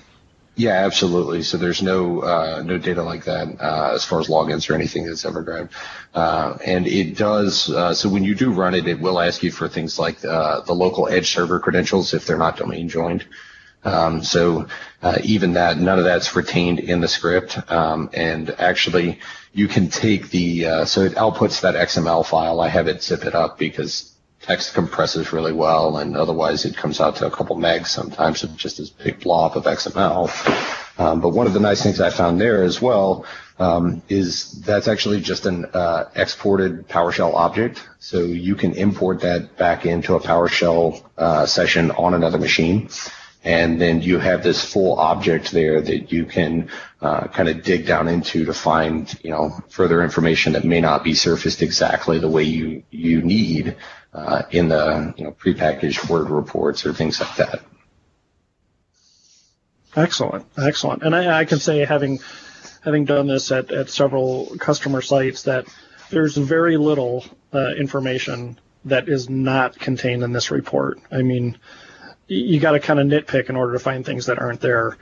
Yeah, 0.60 0.72
absolutely. 0.72 1.44
So 1.44 1.58
there's 1.58 1.82
no 1.82 2.20
uh, 2.20 2.62
no 2.66 2.78
data 2.78 3.02
like 3.02 3.24
that 3.26 3.62
uh, 3.62 3.92
as 3.94 4.04
far 4.04 4.20
as 4.20 4.28
logins 4.28 4.70
or 4.70 4.76
anything 4.76 5.06
that's 5.06 5.24
ever 5.24 5.42
grabbed. 5.42 5.74
Uh, 6.14 6.58
and 6.66 6.86
it 6.86 7.16
does. 7.16 7.70
Uh, 7.70 7.94
so 7.94 8.10
when 8.10 8.26
you 8.26 8.36
do 8.36 8.52
run 8.52 8.76
it, 8.76 8.86
it 8.86 9.00
will 9.00 9.22
ask 9.22 9.42
you 9.42 9.52
for 9.52 9.70
things 9.70 9.98
like 9.98 10.24
uh, 10.26 10.60
the 10.62 10.74
local 10.74 11.08
edge 11.08 11.32
server 11.32 11.62
credentials 11.62 12.14
if 12.14 12.26
they're 12.26 12.38
not 12.38 12.58
domain 12.58 12.90
joined. 12.90 13.26
Um, 13.84 14.24
so 14.24 14.68
uh, 15.02 15.18
even 15.24 15.54
that, 15.54 15.78
none 15.78 16.00
of 16.00 16.06
that's 16.06 16.36
retained 16.36 16.80
in 16.80 17.02
the 17.02 17.08
script. 17.08 17.60
Um, 17.72 18.10
and 18.14 18.50
actually, 18.60 19.20
you 19.54 19.68
can 19.68 19.90
take 19.90 20.30
the 20.30 20.66
uh, 20.66 20.86
so 20.86 21.02
it 21.02 21.16
outputs 21.16 21.62
that 21.62 21.76
XML 21.76 22.26
file. 22.26 22.60
I 22.60 22.68
have 22.68 22.88
it 22.88 23.02
zip 23.02 23.26
it 23.26 23.36
up 23.36 23.58
because 23.58 24.14
text 24.42 24.74
compresses 24.74 25.34
really 25.34 25.54
well, 25.54 25.98
and 25.98 26.16
otherwise 26.16 26.66
it 26.66 26.76
comes 26.76 27.00
out 27.00 27.16
to 27.18 27.28
a 27.28 27.32
couple 27.32 27.56
megs 27.56 27.88
sometimes 27.88 28.44
of 28.44 28.56
just 28.56 28.78
this 28.78 28.90
big 28.90 29.20
blob 29.20 29.56
of 29.56 29.64
XML. 29.64 30.30
Um, 30.98 31.22
but 31.22 31.30
one 31.30 31.48
of 31.48 31.54
the 31.54 31.62
nice 31.62 31.82
things 31.82 32.02
I 32.02 32.10
found 32.10 32.42
there 32.42 32.64
as 32.64 32.82
well 32.82 33.26
um, 33.58 34.02
is 34.10 34.52
that's 34.62 34.90
actually 34.90 35.22
just 35.22 35.46
an 35.46 35.66
uh, 35.74 36.10
exported 36.16 36.90
PowerShell 36.90 37.34
object. 37.34 37.88
So 38.00 38.20
you 38.20 38.56
can 38.56 38.74
import 38.74 39.22
that 39.22 39.58
back 39.58 39.86
into 39.86 40.16
a 40.16 40.20
PowerShell 40.20 41.02
uh, 41.18 41.46
session 41.46 41.92
on 41.92 42.14
another 42.14 42.38
machine 42.38 42.90
and 43.44 43.80
then 43.80 44.02
you 44.02 44.20
have 44.20 44.44
this 44.44 44.64
full 44.64 45.00
object 45.00 45.52
there 45.52 45.82
that 45.82 46.12
you 46.12 46.26
can 46.26 46.70
uh, 47.02 47.28
kind 47.28 47.48
of 47.48 47.64
dig 47.64 47.86
down 47.86 48.08
into 48.08 48.46
to 48.46 48.54
find 48.54 49.18
you 49.24 49.32
know 49.32 49.52
further 49.70 50.04
information 50.04 50.54
that 50.54 50.66
may 50.66 50.82
not 50.82 51.04
be 51.04 51.14
surfaced 51.14 51.62
exactly 51.62 52.20
the 52.20 52.30
way 52.30 52.44
you 52.44 52.84
you 52.90 53.22
need 53.22 53.78
uh, 54.14 54.44
in 54.52 54.68
the 54.68 55.14
you 55.18 55.24
know 55.24 55.32
prepackaged 55.32 56.10
Word 56.10 56.30
reports 56.30 56.86
or 56.86 56.94
things 56.94 57.20
like 57.20 57.36
that. 57.38 57.62
Excellent, 59.96 60.46
excellent. 60.58 61.04
And 61.04 61.16
I, 61.16 61.40
I 61.40 61.46
can 61.46 61.60
say 61.60 61.86
having 61.86 62.20
having 62.84 63.06
done 63.06 63.28
this 63.28 63.52
at, 63.52 63.72
at 63.72 63.90
several 63.90 64.56
customer 64.58 65.02
sites 65.02 65.44
that 65.44 65.66
there's 66.10 66.36
very 66.36 66.78
little 66.78 67.26
uh, 67.54 67.72
information 67.78 68.60
that 68.86 69.10
is 69.10 69.30
not 69.30 69.78
contained 69.78 70.24
in 70.24 70.32
this 70.32 70.52
report. 70.52 71.00
I 71.12 71.22
mean, 71.22 71.58
you 72.30 72.60
got 72.60 72.72
to 72.72 72.80
kind 72.80 73.00
of 73.00 73.08
nitpick 73.08 73.50
in 73.50 73.56
order 73.56 73.74
to 73.74 73.80
find 73.80 74.06
things 74.06 74.28
that 74.28 74.40
aren't 74.40 74.62
there. 74.62 74.98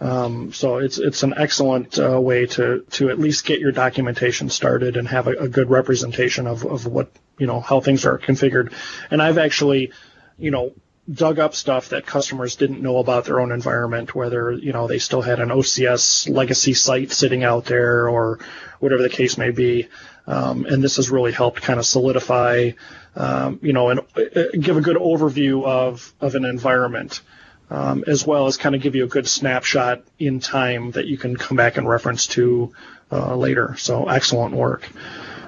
Um, 0.00 0.52
so 0.54 0.78
it's 0.78 0.98
it's 0.98 1.22
an 1.22 1.34
excellent 1.36 1.98
uh, 1.98 2.18
way 2.18 2.46
to 2.46 2.80
to 2.92 3.10
at 3.10 3.18
least 3.18 3.44
get 3.44 3.60
your 3.60 3.70
documentation 3.70 4.48
started 4.48 4.96
and 4.96 5.06
have 5.08 5.26
a, 5.26 5.32
a, 5.32 5.48
good 5.48 5.68
representation 5.68 6.46
of, 6.46 6.64
of 6.64 6.86
what 6.86 7.10
you 7.38 7.46
know 7.46 7.60
how 7.60 7.80
things 7.80 8.06
are 8.06 8.18
configured. 8.18 8.72
And 9.10 9.20
I've 9.20 9.36
actually, 9.36 9.92
you 10.38 10.50
know, 10.50 10.72
dug 11.12 11.38
up 11.38 11.54
stuff 11.54 11.90
that 11.90 12.06
customers 12.06 12.56
didn't 12.56 12.80
know 12.80 12.96
about 12.96 13.26
their 13.26 13.40
own 13.40 13.52
environment, 13.52 14.14
whether 14.14 14.52
you 14.52 14.72
know 14.72 14.86
they 14.86 14.98
still 14.98 15.20
had 15.20 15.38
an 15.38 15.50
OCS 15.50 16.34
legacy 16.34 16.72
site 16.72 17.12
sitting 17.12 17.44
out 17.44 17.66
there 17.66 18.08
or 18.08 18.38
whatever 18.78 19.02
the 19.02 19.10
case 19.10 19.36
may 19.36 19.50
be. 19.50 19.88
Um, 20.26 20.64
and 20.64 20.82
this 20.82 20.96
has 20.96 21.10
really 21.10 21.32
helped 21.32 21.60
kind 21.60 21.78
of 21.78 21.84
solidify, 21.84 22.70
um, 23.16 23.58
you 23.62 23.72
know, 23.72 23.90
and 23.90 24.00
uh, 24.00 24.42
give 24.58 24.76
a 24.76 24.80
good 24.80 24.96
overview 24.96 25.64
of 25.64 26.12
of 26.20 26.34
an 26.34 26.44
environment 26.44 27.20
um, 27.70 28.04
as 28.06 28.26
well 28.26 28.46
as 28.46 28.56
kind 28.56 28.74
of 28.74 28.82
give 28.82 28.94
you 28.94 29.04
a 29.04 29.08
good 29.08 29.28
snapshot 29.28 30.02
in 30.18 30.40
time 30.40 30.90
that 30.92 31.06
you 31.06 31.16
can 31.16 31.36
come 31.36 31.56
back 31.56 31.76
and 31.76 31.88
reference 31.88 32.26
to 32.28 32.72
uh, 33.12 33.34
later. 33.36 33.76
So 33.78 34.08
excellent 34.08 34.54
work. 34.54 34.88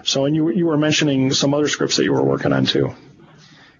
So, 0.04 0.24
and 0.24 0.34
you 0.34 0.50
you 0.50 0.66
were 0.66 0.76
mentioning 0.76 1.32
some 1.32 1.54
other 1.54 1.68
scripts 1.68 1.96
that 1.96 2.04
you 2.04 2.12
were 2.12 2.22
working 2.22 2.52
on 2.52 2.66
too. 2.66 2.94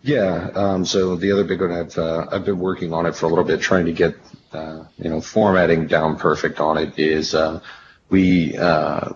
Yeah. 0.03 0.51
Um, 0.55 0.85
so 0.85 1.17
the 1.17 1.33
other 1.33 1.45
big 1.45 1.61
one 1.61 1.73
I've 1.73 1.97
uh, 1.97 2.27
I've 2.31 2.45
been 2.45 2.59
working 2.59 2.93
on 2.93 3.07
it 3.07 3.15
for 3.15 3.27
a 3.27 3.29
little 3.29 3.45
bit, 3.45 3.61
trying 3.61 3.87
to 3.87 3.93
get 3.93 4.17
uh, 4.53 4.85
you 4.99 5.11
know 5.11 5.21
formatting 5.21 5.87
down 5.87 6.17
perfect 6.19 6.61
on 6.61 6.79
it. 6.79 6.99
Is 6.99 7.35
uh, 7.35 7.61
we 8.09 8.57
uh, 8.57 9.11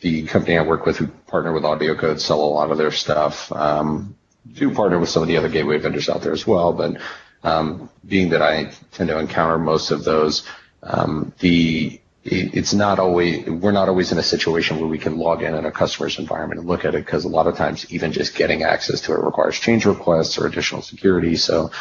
the 0.00 0.22
company 0.24 0.58
I 0.58 0.62
work 0.62 0.86
with 0.86 0.98
who 0.98 1.08
partner 1.34 1.52
with 1.52 1.64
AudioCodes 1.64 2.20
sell 2.20 2.40
a 2.40 2.54
lot 2.58 2.70
of 2.70 2.78
their 2.78 2.92
stuff. 2.92 3.50
Um, 3.50 4.14
do 4.52 4.72
partner 4.72 5.00
with 5.00 5.08
some 5.08 5.20
of 5.20 5.26
the 5.26 5.36
other 5.36 5.48
gateway 5.48 5.78
vendors 5.78 6.08
out 6.08 6.22
there 6.22 6.30
as 6.32 6.46
well, 6.46 6.72
but 6.72 7.00
um, 7.42 7.90
being 8.06 8.28
that 8.28 8.40
I 8.40 8.70
tend 8.92 9.08
to 9.08 9.18
encounter 9.18 9.58
most 9.58 9.90
of 9.90 10.04
those, 10.04 10.46
um, 10.84 11.32
the 11.40 12.00
it's 12.22 12.72
not 12.72 13.00
always 13.00 13.46
we're 13.46 13.72
not 13.72 13.88
always 13.88 14.12
in 14.12 14.18
a 14.18 14.22
situation 14.22 14.78
where 14.78 14.86
we 14.86 14.96
can 14.96 15.18
log 15.18 15.42
in 15.42 15.56
in 15.56 15.64
a 15.66 15.72
customer's 15.72 16.20
environment 16.20 16.60
and 16.60 16.68
look 16.68 16.84
at 16.84 16.94
it 16.94 17.04
because 17.04 17.24
a 17.24 17.28
lot 17.28 17.48
of 17.48 17.56
times 17.56 17.92
even 17.92 18.12
just 18.12 18.36
getting 18.36 18.62
access 18.62 19.00
to 19.00 19.12
it 19.12 19.18
requires 19.18 19.58
change 19.58 19.86
requests 19.86 20.38
or 20.38 20.46
additional 20.46 20.82
security. 20.82 21.34
So, 21.34 21.72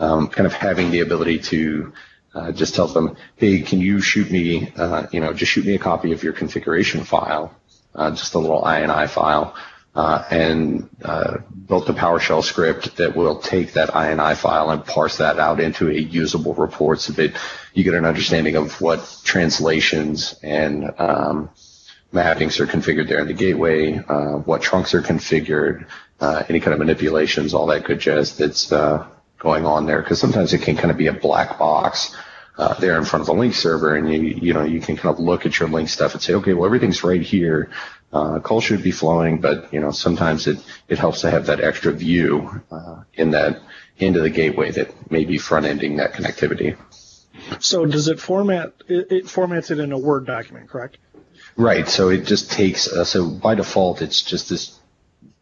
um, 0.00 0.26
kind 0.26 0.48
of 0.48 0.52
having 0.52 0.90
the 0.90 1.00
ability 1.00 1.38
to 1.52 1.92
uh, 2.34 2.50
just 2.50 2.74
tell 2.74 2.88
them, 2.88 3.16
hey, 3.36 3.60
can 3.60 3.80
you 3.80 4.00
shoot 4.00 4.30
me, 4.32 4.72
uh, 4.76 5.06
you 5.12 5.20
know, 5.20 5.32
just 5.32 5.52
shoot 5.52 5.64
me 5.64 5.76
a 5.76 5.78
copy 5.78 6.10
of 6.12 6.24
your 6.24 6.32
configuration 6.32 7.04
file, 7.04 7.54
uh, 7.96 8.10
just 8.10 8.34
a 8.34 8.38
little 8.38 8.62
INI 8.62 9.08
file 9.08 9.56
uh, 9.96 10.22
and 10.30 10.88
uh, 11.02 11.38
built 11.66 11.88
a 11.88 11.94
PowerShell 11.94 12.44
script 12.44 12.96
that 12.96 13.16
will 13.16 13.38
take 13.38 13.72
that 13.72 13.88
INI 13.88 14.36
file 14.36 14.70
and 14.70 14.84
parse 14.84 15.16
that 15.16 15.38
out 15.38 15.58
into 15.58 15.88
a 15.88 15.94
usable 15.94 16.52
report 16.54 17.00
so 17.00 17.14
that 17.14 17.34
you 17.72 17.82
get 17.82 17.94
an 17.94 18.04
understanding 18.04 18.56
of 18.56 18.78
what 18.82 19.20
translations 19.24 20.38
and 20.42 20.84
um, 20.98 21.48
mappings 22.12 22.60
are 22.60 22.66
configured 22.66 23.08
there 23.08 23.20
in 23.20 23.26
the 23.26 23.32
gateway, 23.32 23.96
uh, 23.96 24.36
what 24.38 24.60
trunks 24.60 24.92
are 24.92 25.02
configured, 25.02 25.86
uh, 26.20 26.42
any 26.48 26.60
kind 26.60 26.74
of 26.74 26.78
manipulations, 26.78 27.54
all 27.54 27.66
that 27.66 27.84
good 27.84 27.98
jazz 27.98 28.36
that's 28.36 28.70
uh, 28.72 29.06
going 29.38 29.64
on 29.64 29.86
there. 29.86 30.02
Because 30.02 30.20
sometimes 30.20 30.52
it 30.52 30.60
can 30.60 30.76
kind 30.76 30.90
of 30.90 30.98
be 30.98 31.06
a 31.06 31.12
black 31.12 31.58
box. 31.58 32.14
Uh, 32.58 32.72
there 32.80 32.96
in 32.96 33.04
front 33.04 33.20
of 33.20 33.26
the 33.26 33.34
Lync 33.34 33.52
server 33.52 33.94
and 33.96 34.10
you 34.10 34.20
you 34.20 34.54
know 34.54 34.64
you 34.64 34.80
can 34.80 34.96
kind 34.96 35.14
of 35.14 35.20
look 35.20 35.44
at 35.44 35.58
your 35.58 35.68
Lync 35.68 35.90
stuff 35.90 36.14
and 36.14 36.22
say 36.22 36.32
okay 36.32 36.54
well 36.54 36.64
everything's 36.64 37.04
right 37.04 37.20
here 37.20 37.70
uh, 38.12 38.38
call 38.40 38.60
should 38.60 38.82
be 38.82 38.90
flowing, 38.90 39.40
but 39.40 39.72
you 39.72 39.80
know 39.80 39.90
sometimes 39.90 40.46
it, 40.46 40.58
it 40.88 40.98
helps 40.98 41.20
to 41.22 41.30
have 41.30 41.46
that 41.46 41.60
extra 41.60 41.92
view 41.92 42.62
uh, 42.70 43.02
in 43.14 43.32
that 43.32 43.60
into 43.98 44.20
the 44.20 44.30
gateway 44.30 44.70
that 44.70 45.10
may 45.10 45.24
be 45.24 45.38
front 45.38 45.66
ending 45.66 45.96
that 45.96 46.12
connectivity. 46.12 46.76
So 47.60 47.84
does 47.86 48.08
it 48.08 48.20
format 48.20 48.72
it, 48.88 49.12
it 49.12 49.24
formats 49.24 49.70
it 49.70 49.78
in 49.78 49.92
a 49.92 49.98
Word 49.98 50.26
document, 50.26 50.68
correct? 50.68 50.98
Right. 51.56 51.88
So 51.88 52.08
it 52.08 52.24
just 52.24 52.50
takes 52.50 52.90
uh, 52.90 53.04
so 53.04 53.28
by 53.28 53.54
default 53.54 54.02
it's 54.02 54.22
just 54.22 54.48
this 54.48 54.78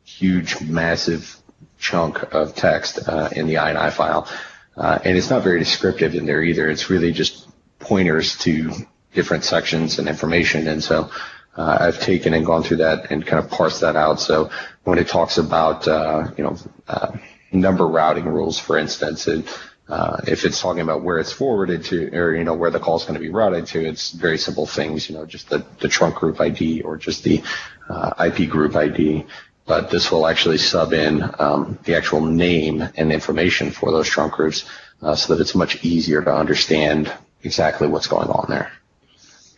huge 0.05 0.61
massive 0.61 1.37
chunk 1.79 2.35
of 2.35 2.55
text 2.55 3.09
uh, 3.09 3.29
in 3.33 3.47
the 3.47 3.55
INI 3.55 3.93
file, 3.93 4.29
uh, 4.77 4.99
and 5.05 5.17
it's 5.17 5.31
not 5.31 5.43
very 5.43 5.59
descriptive 5.59 6.15
in 6.15 6.27
there 6.27 6.43
either. 6.43 6.71
It's 6.71 6.91
really 6.91 7.13
just 7.13 7.49
pointers 7.79 8.37
to 8.39 8.73
different 9.13 9.45
sections 9.45 9.99
and 9.99 10.09
information, 10.09 10.67
and 10.69 10.83
so 10.83 11.11
uh, 11.57 11.79
I've 11.81 12.01
taken 12.01 12.35
and 12.35 12.45
gone 12.45 12.63
through 12.63 12.79
that 12.79 13.11
and 13.11 13.25
kind 13.25 13.43
of 13.43 13.51
parsed 13.51 13.81
that 13.83 13.97
out. 13.97 14.21
So 14.21 14.51
when 14.83 14.99
it 14.99 15.09
talks 15.09 15.39
about, 15.39 15.87
uh, 15.87 16.31
you 16.37 16.45
know, 16.45 16.57
uh, 16.89 17.13
number 17.53 17.87
routing 17.87 18.25
rules, 18.25 18.59
for 18.59 18.77
instance, 18.77 19.29
and 19.29 19.49
uh, 19.89 20.21
if 20.27 20.45
it's 20.45 20.61
talking 20.61 20.81
about 20.81 21.03
where 21.03 21.19
it's 21.19 21.33
forwarded 21.33 21.85
to, 21.85 22.09
or 22.17 22.35
you 22.35 22.45
know 22.45 22.55
where 22.55 22.71
the 22.71 22.81
call 22.81 22.97
is 22.97 23.03
going 23.03 23.15
to 23.15 23.21
be 23.21 23.29
routed 23.29 23.67
to, 23.67 23.85
it's 23.85 24.13
very 24.13 24.39
simple 24.39 24.67
things. 24.67 25.09
You 25.09 25.17
know, 25.17 25.27
just 25.27 25.51
the, 25.51 25.65
the 25.81 25.89
trunk 25.89 26.17
group 26.17 26.41
ID 26.41 26.83
or 26.83 26.97
just 26.97 27.23
the 27.23 27.43
uh, 27.89 28.13
IP 28.19 28.49
group 28.49 28.75
ID. 28.75 29.27
But 29.67 29.91
this 29.91 30.11
will 30.11 30.27
actually 30.27 30.59
sub 30.59 30.93
in 30.93 31.23
um, 31.39 31.79
the 31.85 31.97
actual 31.97 32.21
name 32.21 32.87
and 32.97 33.13
information 33.13 33.71
for 33.71 33.91
those 33.91 34.09
trunk 34.09 34.35
groups, 34.35 34.69
uh, 35.01 35.15
so 35.15 35.35
that 35.35 35.41
it's 35.41 35.55
much 35.55 35.85
easier 35.85 36.23
to 36.23 36.35
understand 36.35 37.11
exactly 37.43 37.89
what's 37.89 38.07
going 38.07 38.29
on 38.29 38.47
there. 38.49 38.71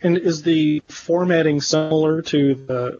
And 0.01 0.17
is 0.17 0.43
the 0.43 0.81
formatting 0.87 1.59
similar 1.61 2.21
to 2.21 2.55
the 2.55 2.99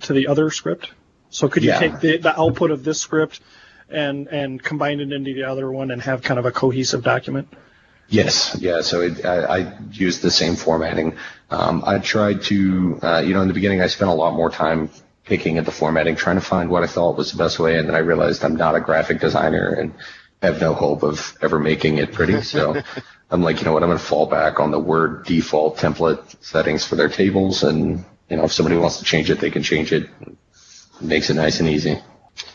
to 0.00 0.12
the 0.12 0.28
other 0.28 0.50
script? 0.50 0.90
So 1.30 1.48
could 1.48 1.62
you 1.62 1.70
Yeah. 1.70 1.78
take 1.78 2.00
the, 2.00 2.16
the 2.18 2.40
output 2.40 2.70
of 2.70 2.82
this 2.84 3.00
script 3.00 3.40
and 3.88 4.26
and 4.28 4.62
combine 4.62 5.00
it 5.00 5.12
into 5.12 5.34
the 5.34 5.44
other 5.44 5.70
one 5.70 5.90
and 5.90 6.00
have 6.02 6.22
kind 6.22 6.40
of 6.40 6.46
a 6.46 6.52
cohesive 6.52 7.04
document? 7.04 7.48
Yes, 8.08 8.56
yeah. 8.58 8.80
So 8.80 9.02
it, 9.02 9.24
I, 9.24 9.58
I 9.58 9.78
used 9.92 10.22
the 10.22 10.30
same 10.30 10.56
formatting. 10.56 11.16
Um, 11.50 11.84
I 11.86 11.98
tried 11.98 12.42
to, 12.44 12.98
uh, 13.02 13.22
you 13.24 13.34
know, 13.34 13.42
in 13.42 13.48
the 13.48 13.54
beginning, 13.54 13.82
I 13.82 13.86
spent 13.88 14.10
a 14.10 14.14
lot 14.14 14.34
more 14.34 14.50
time 14.50 14.88
picking 15.28 15.58
at 15.58 15.66
the 15.66 15.70
formatting, 15.70 16.16
trying 16.16 16.36
to 16.36 16.42
find 16.42 16.70
what 16.70 16.82
I 16.82 16.86
thought 16.86 17.16
was 17.16 17.30
the 17.30 17.38
best 17.38 17.58
way, 17.58 17.78
and 17.78 17.88
then 17.88 17.94
I 17.94 17.98
realized 17.98 18.44
I'm 18.44 18.56
not 18.56 18.74
a 18.74 18.80
graphic 18.80 19.20
designer 19.20 19.68
and 19.68 19.94
have 20.42 20.60
no 20.60 20.72
hope 20.72 21.02
of 21.02 21.36
ever 21.42 21.58
making 21.58 21.98
it 21.98 22.12
pretty. 22.12 22.40
So 22.42 22.80
I'm 23.30 23.42
like, 23.42 23.58
you 23.58 23.64
know 23.64 23.72
what, 23.72 23.82
I'm 23.82 23.90
going 23.90 23.98
to 23.98 24.04
fall 24.04 24.26
back 24.26 24.58
on 24.58 24.70
the 24.70 24.78
Word 24.78 25.26
default 25.26 25.76
template 25.76 26.42
settings 26.42 26.84
for 26.84 26.96
their 26.96 27.08
tables, 27.08 27.62
and 27.62 28.04
you 28.28 28.36
know, 28.36 28.44
if 28.44 28.52
somebody 28.52 28.76
wants 28.76 28.98
to 28.98 29.04
change 29.04 29.30
it, 29.30 29.38
they 29.38 29.50
can 29.50 29.62
change 29.62 29.92
it. 29.92 30.08
makes 31.00 31.30
it 31.30 31.34
nice 31.34 31.60
and 31.60 31.68
easy. 31.68 31.98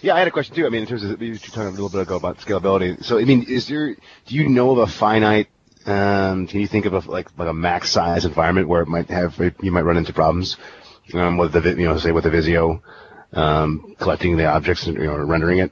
Yeah, 0.02 0.16
I 0.16 0.20
had 0.20 0.28
a 0.28 0.32
question 0.32 0.56
too. 0.56 0.66
I 0.66 0.70
mean, 0.70 0.82
in 0.82 0.88
terms 0.88 1.04
of 1.04 1.22
you 1.22 1.34
were 1.34 1.38
talking 1.38 1.64
a 1.64 1.72
little 1.72 1.90
bit 1.90 2.02
ago 2.02 2.16
about 2.16 2.40
scalability. 2.40 3.04
So, 3.04 3.20
I 3.20 3.26
mean, 3.26 3.44
is 3.44 3.68
there? 3.68 3.96
Do 4.26 4.36
you 4.36 4.50
know 4.50 4.72
of 4.72 4.78
a 4.80 4.88
finite? 4.88 5.50
Um, 5.86 6.48
can 6.48 6.62
you 6.62 6.68
think 6.68 6.86
of 6.86 6.94
a 6.94 7.12
like 7.12 7.28
like 7.38 7.50
a 7.50 7.54
max 7.54 7.90
size 7.92 8.24
environment 8.24 8.70
where 8.70 8.82
it 8.82 8.88
might 8.88 9.10
have 9.10 9.38
you 9.62 9.72
might 9.72 9.82
run 9.82 9.98
into 9.98 10.14
problems 10.14 10.56
um, 11.14 11.38
with 11.38 11.54
the 11.54 11.62
you 11.70 11.88
know 11.88 11.98
say 11.98 12.12
with 12.12 12.24
the 12.24 12.30
Visio 12.30 12.82
um, 13.34 13.96
collecting 14.00 14.38
the 14.38 14.46
objects 14.46 14.88
and 14.88 14.98
you 14.98 15.06
know 15.06 15.18
rendering 15.18 15.60
it? 15.60 15.72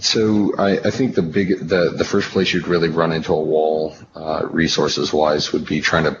So 0.00 0.54
I, 0.58 0.78
I 0.78 0.90
think 0.90 1.14
the 1.14 1.22
big 1.22 1.58
the 1.58 1.94
the 1.96 2.04
first 2.04 2.30
place 2.30 2.52
you'd 2.52 2.68
really 2.68 2.88
run 2.88 3.12
into 3.12 3.32
a 3.32 3.42
wall 3.42 3.96
uh, 4.14 4.46
resources 4.50 5.12
wise 5.12 5.52
would 5.52 5.66
be 5.66 5.80
trying 5.80 6.04
to 6.04 6.20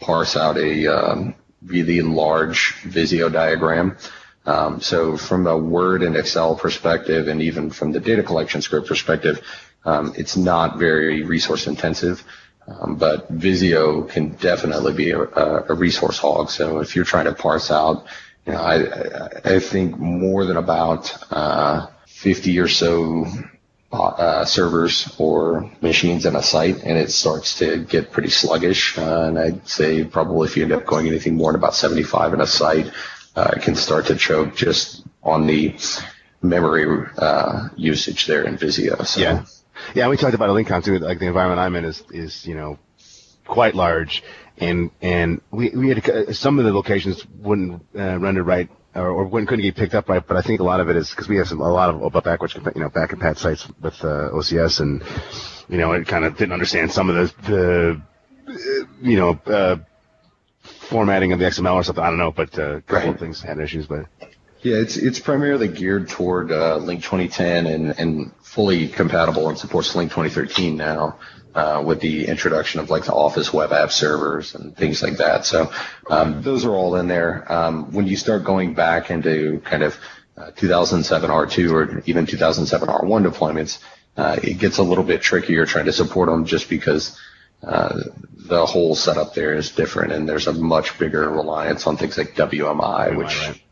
parse 0.00 0.36
out 0.36 0.58
a 0.58 0.86
um, 0.86 1.34
really 1.64 2.02
large 2.02 2.74
Visio 2.82 3.28
diagram. 3.28 3.96
Um, 4.44 4.80
so 4.80 5.16
from 5.16 5.46
a 5.46 5.56
Word 5.56 6.02
and 6.02 6.16
Excel 6.16 6.56
perspective, 6.56 7.28
and 7.28 7.40
even 7.42 7.70
from 7.70 7.92
the 7.92 8.00
data 8.00 8.24
collection 8.24 8.60
script 8.60 8.88
perspective, 8.88 9.40
um, 9.84 10.14
it's 10.16 10.36
not 10.36 10.78
very 10.78 11.22
resource 11.22 11.68
intensive. 11.68 12.24
Um, 12.68 12.96
but 12.96 13.28
Visio 13.28 14.02
can 14.02 14.30
definitely 14.30 14.94
be 14.94 15.10
a, 15.10 15.20
a, 15.20 15.74
resource 15.74 16.18
hog. 16.18 16.48
So 16.50 16.78
if 16.78 16.94
you're 16.94 17.04
trying 17.04 17.24
to 17.24 17.34
parse 17.34 17.70
out, 17.70 18.06
you 18.46 18.52
know, 18.52 18.60
I, 18.60 18.74
I, 18.76 19.54
I 19.56 19.58
think 19.58 19.98
more 19.98 20.44
than 20.44 20.56
about 20.56 21.12
uh, 21.32 21.88
50 22.06 22.58
or 22.60 22.68
so 22.68 23.26
uh, 23.92 24.44
servers 24.44 25.14
or 25.18 25.70
machines 25.80 26.24
in 26.24 26.36
a 26.36 26.42
site, 26.42 26.82
and 26.84 26.98
it 26.98 27.10
starts 27.10 27.58
to 27.58 27.84
get 27.84 28.12
pretty 28.12 28.30
sluggish. 28.30 28.96
Uh, 28.96 29.24
and 29.24 29.38
I'd 29.38 29.68
say 29.68 30.04
probably 30.04 30.48
if 30.48 30.56
you 30.56 30.62
end 30.62 30.72
up 30.72 30.86
going 30.86 31.06
anything 31.06 31.34
more 31.34 31.52
than 31.52 31.60
about 31.60 31.74
75 31.74 32.34
in 32.34 32.40
a 32.40 32.46
site, 32.46 32.90
uh, 33.36 33.50
it 33.56 33.62
can 33.62 33.74
start 33.74 34.06
to 34.06 34.16
choke 34.16 34.56
just 34.56 35.02
on 35.22 35.46
the 35.46 35.76
memory 36.42 37.06
uh, 37.18 37.68
usage 37.76 38.26
there 38.26 38.44
in 38.44 38.56
Visio. 38.56 39.02
So, 39.04 39.20
Yeah. 39.20 39.44
Yeah, 39.94 40.08
we 40.08 40.16
talked 40.16 40.34
about 40.34 40.50
a 40.50 40.52
LyncConf 40.52 40.84
too. 40.84 40.98
Like 40.98 41.18
the 41.18 41.26
environment 41.26 41.60
I'm 41.60 41.74
in 41.76 41.84
is 41.84 42.02
is 42.10 42.46
you 42.46 42.54
know 42.54 42.78
quite 43.46 43.74
large, 43.74 44.22
and 44.58 44.90
and 45.00 45.40
we 45.50 45.70
we 45.70 45.88
had 45.88 46.34
some 46.34 46.58
of 46.58 46.64
the 46.64 46.72
locations 46.72 47.24
wouldn't 47.40 47.82
uh, 47.96 48.18
render 48.18 48.42
right 48.42 48.68
or, 48.94 49.08
or 49.08 49.24
wouldn't 49.24 49.48
couldn't 49.48 49.64
get 49.64 49.76
picked 49.76 49.94
up 49.94 50.08
right. 50.08 50.26
But 50.26 50.36
I 50.36 50.42
think 50.42 50.60
a 50.60 50.64
lot 50.64 50.80
of 50.80 50.88
it 50.88 50.96
is 50.96 51.10
because 51.10 51.28
we 51.28 51.36
have 51.36 51.48
some 51.48 51.60
a 51.60 51.70
lot 51.70 51.90
of 51.90 52.24
backwards 52.24 52.54
you 52.54 52.80
know 52.80 52.88
back 52.88 53.12
and 53.12 53.20
pat 53.20 53.38
sites 53.38 53.68
with 53.80 53.94
uh, 54.02 54.30
OCS, 54.32 54.80
and 54.80 55.02
you 55.68 55.78
know 55.78 55.92
it 55.92 56.06
kind 56.06 56.24
of 56.24 56.36
didn't 56.36 56.52
understand 56.52 56.92
some 56.92 57.10
of 57.10 57.16
the 57.16 58.02
the 58.46 58.52
uh, 58.52 58.86
you 59.00 59.16
know. 59.16 59.40
Uh, 59.46 59.76
formatting 60.62 61.32
of 61.32 61.38
the 61.38 61.44
XML 61.44 61.74
or 61.74 61.82
something. 61.82 62.04
I 62.04 62.08
don't 62.08 62.18
know, 62.18 62.30
but 62.30 62.56
uh, 62.56 62.76
a 62.76 62.80
couple 62.82 63.08
right. 63.08 63.14
of 63.14 63.18
things 63.18 63.40
had 63.40 63.58
issues, 63.58 63.86
but 63.86 64.06
yeah, 64.62 64.76
it's 64.76 64.96
it's 64.96 65.18
primarily 65.18 65.68
geared 65.68 66.08
toward 66.08 66.52
uh, 66.52 66.78
Lync 66.78 67.02
2010 67.02 67.66
and, 67.66 67.98
and 67.98 68.32
fully 68.52 68.86
compatible 68.86 69.48
and 69.48 69.56
supports 69.56 69.94
Lync 69.94 70.10
2013 70.10 70.76
now 70.76 71.18
uh, 71.54 71.82
with 71.84 72.00
the 72.00 72.26
introduction 72.26 72.80
of 72.80 72.90
like 72.90 73.06
the 73.06 73.12
Office 73.12 73.50
web 73.50 73.72
app 73.72 73.90
servers 73.90 74.54
and 74.54 74.76
things 74.76 75.02
like 75.02 75.16
that. 75.16 75.46
So 75.46 75.72
um, 76.10 76.42
those 76.42 76.66
are 76.66 76.72
all 76.72 76.96
in 76.96 77.08
there. 77.08 77.50
Um, 77.50 77.92
when 77.92 78.06
you 78.06 78.14
start 78.14 78.44
going 78.44 78.74
back 78.74 79.10
into 79.10 79.60
kind 79.64 79.82
of 79.82 79.96
uh, 80.36 80.50
2007 80.50 81.30
R2 81.30 81.72
or 81.72 82.02
even 82.04 82.26
2007 82.26 82.88
R1 82.88 83.26
deployments, 83.26 83.78
uh, 84.18 84.38
it 84.42 84.58
gets 84.58 84.76
a 84.76 84.82
little 84.82 85.04
bit 85.04 85.22
trickier 85.22 85.64
trying 85.64 85.86
to 85.86 85.92
support 85.92 86.28
them 86.28 86.44
just 86.44 86.68
because 86.68 87.18
uh, 87.62 88.00
the 88.36 88.66
whole 88.66 88.94
setup 88.94 89.32
there 89.32 89.54
is 89.54 89.70
different 89.70 90.12
and 90.12 90.28
there's 90.28 90.46
a 90.46 90.52
much 90.52 90.98
bigger 90.98 91.30
reliance 91.30 91.86
on 91.86 91.96
things 91.96 92.18
like 92.18 92.34
WMI, 92.34 93.16
which 93.16 93.62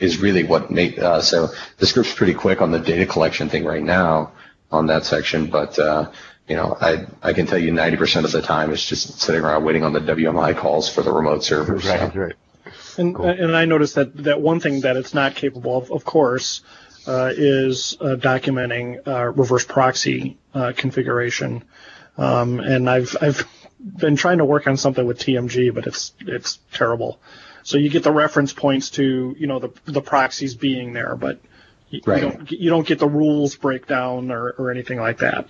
is 0.00 0.18
really 0.18 0.44
what 0.44 0.70
made 0.70 0.98
uh, 0.98 1.20
so 1.20 1.48
the 1.78 1.86
script's 1.86 2.14
pretty 2.14 2.34
quick 2.34 2.60
on 2.60 2.70
the 2.70 2.78
data 2.78 3.06
collection 3.06 3.48
thing 3.48 3.64
right 3.64 3.82
now 3.82 4.32
on 4.72 4.86
that 4.86 5.04
section, 5.04 5.46
but 5.46 5.78
uh, 5.78 6.10
you 6.48 6.56
know 6.56 6.76
I 6.80 7.06
I 7.22 7.32
can 7.32 7.46
tell 7.46 7.58
you 7.58 7.72
90% 7.72 8.24
of 8.24 8.32
the 8.32 8.42
time 8.42 8.72
it's 8.72 8.84
just 8.84 9.20
sitting 9.20 9.42
around 9.42 9.64
waiting 9.64 9.84
on 9.84 9.92
the 9.92 10.00
WMI 10.00 10.56
calls 10.56 10.88
for 10.88 11.02
the 11.02 11.12
remote 11.12 11.44
servers. 11.44 11.86
Right, 11.86 12.12
so. 12.12 12.20
right. 12.20 12.34
And 12.98 13.14
cool. 13.14 13.26
and 13.26 13.56
I 13.56 13.64
noticed 13.64 13.94
that 13.96 14.16
that 14.24 14.40
one 14.40 14.60
thing 14.60 14.82
that 14.82 14.96
it's 14.96 15.14
not 15.14 15.34
capable 15.34 15.76
of, 15.76 15.90
of 15.90 16.04
course, 16.04 16.62
uh, 17.06 17.32
is 17.34 17.96
uh, 18.00 18.16
documenting 18.16 19.06
uh, 19.06 19.26
reverse 19.26 19.64
proxy 19.64 20.38
uh, 20.54 20.72
configuration. 20.76 21.64
Um, 22.18 22.60
and 22.60 22.88
I've 22.88 23.16
I've 23.20 23.44
been 23.80 24.16
trying 24.16 24.38
to 24.38 24.44
work 24.44 24.66
on 24.66 24.76
something 24.76 25.06
with 25.06 25.18
TMG, 25.18 25.74
but 25.74 25.86
it's 25.86 26.12
it's 26.20 26.58
terrible. 26.72 27.20
So 27.70 27.78
you 27.78 27.88
get 27.88 28.02
the 28.02 28.10
reference 28.10 28.52
points 28.52 28.90
to 28.90 29.36
you 29.38 29.46
know 29.46 29.60
the 29.60 29.70
the 29.84 30.02
proxies 30.02 30.56
being 30.56 30.92
there, 30.92 31.14
but 31.14 31.40
you, 31.88 32.00
right. 32.04 32.20
you 32.20 32.28
don't 32.28 32.50
you 32.50 32.70
don't 32.70 32.84
get 32.84 32.98
the 32.98 33.06
rules 33.06 33.54
breakdown 33.54 34.32
or, 34.32 34.56
or 34.58 34.72
anything 34.72 34.98
like 34.98 35.18
that. 35.18 35.46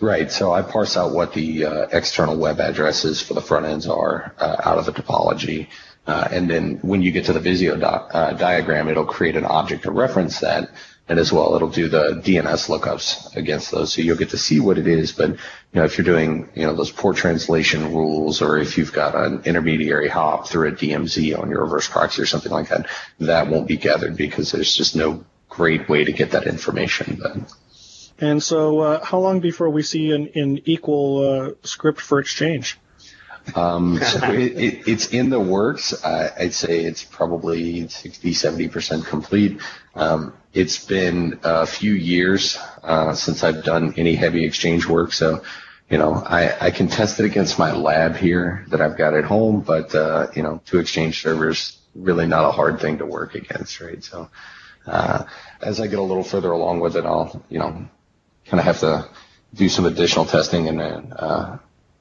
Right. 0.00 0.28
So 0.32 0.52
I 0.52 0.62
parse 0.62 0.96
out 0.96 1.12
what 1.12 1.34
the 1.34 1.66
uh, 1.66 1.86
external 1.92 2.36
web 2.36 2.58
addresses 2.58 3.22
for 3.22 3.34
the 3.34 3.40
front 3.40 3.66
ends 3.66 3.86
are 3.86 4.34
uh, 4.38 4.56
out 4.64 4.78
of 4.78 4.86
the 4.86 4.92
topology. 4.92 5.68
Uh, 6.04 6.26
and 6.32 6.50
then 6.50 6.80
when 6.82 7.00
you 7.00 7.12
get 7.12 7.26
to 7.26 7.32
the 7.32 7.38
Visio 7.38 7.76
doc, 7.76 8.10
uh, 8.12 8.32
diagram, 8.32 8.88
it'll 8.88 9.04
create 9.04 9.36
an 9.36 9.44
object 9.44 9.84
to 9.84 9.92
reference 9.92 10.40
that 10.40 10.68
and 11.08 11.18
as 11.18 11.32
well 11.32 11.54
it'll 11.56 11.68
do 11.68 11.88
the 11.88 12.22
DNS 12.24 12.68
lookups 12.68 13.34
against 13.36 13.70
those. 13.70 13.92
So 13.92 14.02
you'll 14.02 14.16
get 14.16 14.30
to 14.30 14.38
see 14.38 14.60
what 14.60 14.78
it 14.78 14.86
is. 14.86 15.12
But 15.12 15.30
you 15.30 15.36
know, 15.74 15.84
if 15.84 15.98
you're 15.98 16.04
doing 16.04 16.48
you 16.54 16.66
know 16.66 16.74
those 16.74 16.90
port 16.90 17.16
translation 17.16 17.92
rules, 17.94 18.42
or 18.42 18.58
if 18.58 18.78
you've 18.78 18.92
got 18.92 19.14
an 19.14 19.42
intermediary 19.44 20.08
hop 20.08 20.48
through 20.48 20.68
a 20.68 20.72
DMZ 20.72 21.38
on 21.38 21.50
your 21.50 21.62
reverse 21.62 21.88
proxy 21.88 22.22
or 22.22 22.26
something 22.26 22.52
like 22.52 22.68
that, 22.68 22.88
that 23.20 23.48
won't 23.48 23.68
be 23.68 23.76
gathered 23.76 24.16
because 24.16 24.52
there's 24.52 24.74
just 24.74 24.96
no 24.96 25.24
great 25.48 25.88
way 25.88 26.04
to 26.04 26.12
get 26.12 26.30
that 26.30 26.46
information. 26.46 27.18
But 27.20 27.52
and 28.18 28.42
so, 28.42 28.80
uh, 28.80 29.04
how 29.04 29.18
long 29.18 29.40
before 29.40 29.70
we 29.70 29.82
see 29.82 30.12
an, 30.12 30.30
an 30.34 30.62
equal 30.64 31.28
uh, 31.28 31.66
script 31.66 32.00
for 32.00 32.20
exchange? 32.20 32.78
Um, 33.56 33.98
so 33.98 34.30
it, 34.30 34.52
it, 34.52 34.88
it's 34.88 35.08
in 35.08 35.30
the 35.30 35.40
works. 35.40 36.04
I'd 36.04 36.54
say 36.54 36.84
it's 36.84 37.02
probably 37.02 37.88
60, 37.88 38.32
70% 38.32 39.04
complete. 39.04 39.60
Um, 39.94 40.34
it's 40.54 40.84
been 40.84 41.38
a 41.42 41.66
few 41.66 41.94
years 41.94 42.58
uh, 42.82 43.14
since 43.14 43.42
I've 43.42 43.64
done 43.64 43.94
any 43.96 44.14
heavy 44.14 44.44
exchange 44.44 44.86
work, 44.86 45.12
so 45.12 45.42
you 45.88 45.98
know 45.98 46.14
I, 46.14 46.66
I 46.66 46.70
can 46.70 46.88
test 46.88 47.20
it 47.20 47.26
against 47.26 47.58
my 47.58 47.72
lab 47.72 48.16
here 48.16 48.64
that 48.68 48.80
I've 48.80 48.96
got 48.96 49.14
at 49.14 49.24
home, 49.24 49.60
but 49.60 49.94
uh, 49.94 50.28
you 50.34 50.42
know, 50.42 50.60
two 50.64 50.78
exchange 50.78 51.22
servers 51.22 51.78
really 51.94 52.26
not 52.26 52.44
a 52.44 52.52
hard 52.52 52.80
thing 52.80 52.98
to 52.98 53.06
work 53.06 53.34
against, 53.34 53.80
right? 53.80 54.02
So 54.02 54.30
uh, 54.86 55.24
as 55.60 55.80
I 55.80 55.86
get 55.86 55.98
a 55.98 56.02
little 56.02 56.24
further 56.24 56.52
along 56.52 56.80
with 56.80 56.96
it, 56.96 57.04
I'll 57.04 57.44
you 57.48 57.58
know 57.58 57.88
kind 58.46 58.60
of 58.60 58.64
have 58.64 58.80
to 58.80 59.08
do 59.54 59.68
some 59.68 59.86
additional 59.86 60.24
testing 60.24 60.68
and 60.68 60.80
then 60.80 61.12
uh, 61.12 61.58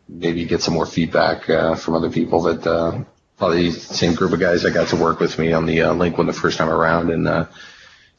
maybe 0.09 0.45
get 0.45 0.61
some 0.61 0.73
more 0.73 0.85
feedback 0.85 1.49
uh, 1.49 1.75
from 1.75 1.95
other 1.95 2.09
people 2.09 2.41
that 2.43 2.65
uh, 2.67 3.03
probably 3.37 3.69
the 3.69 3.79
same 3.79 4.13
group 4.13 4.33
of 4.33 4.39
guys 4.39 4.63
that 4.63 4.73
got 4.73 4.89
to 4.89 4.95
work 4.95 5.19
with 5.19 5.37
me 5.39 5.53
on 5.53 5.65
the 5.65 5.77
Lync 5.77 6.17
when 6.17 6.27
the 6.27 6.33
first 6.33 6.57
time 6.57 6.69
around 6.69 7.11
and 7.11 7.47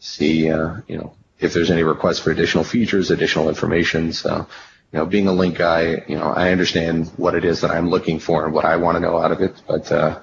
see, 0.02 0.50
uh, 0.50 0.76
you 0.88 0.98
know, 0.98 1.14
if 1.38 1.54
there's 1.54 1.70
any 1.70 1.84
requests 1.84 2.18
for 2.18 2.32
additional 2.32 2.64
features, 2.64 3.10
additional 3.10 3.48
information. 3.48 4.12
So, 4.12 4.46
you 4.92 4.98
know, 4.98 5.06
being 5.06 5.28
a 5.28 5.30
Lync 5.30 5.56
guy, 5.56 6.02
you 6.08 6.16
know, 6.16 6.24
I 6.24 6.50
understand 6.50 7.08
what 7.16 7.34
it 7.34 7.44
is 7.44 7.60
that 7.60 7.70
I'm 7.70 7.88
looking 7.88 8.18
for 8.18 8.44
and 8.44 8.52
what 8.52 8.64
I 8.64 8.76
want 8.76 8.96
to 8.96 9.00
know 9.00 9.18
out 9.18 9.30
of 9.30 9.40
it. 9.40 9.62
But 9.66 9.90
uh, 9.92 10.20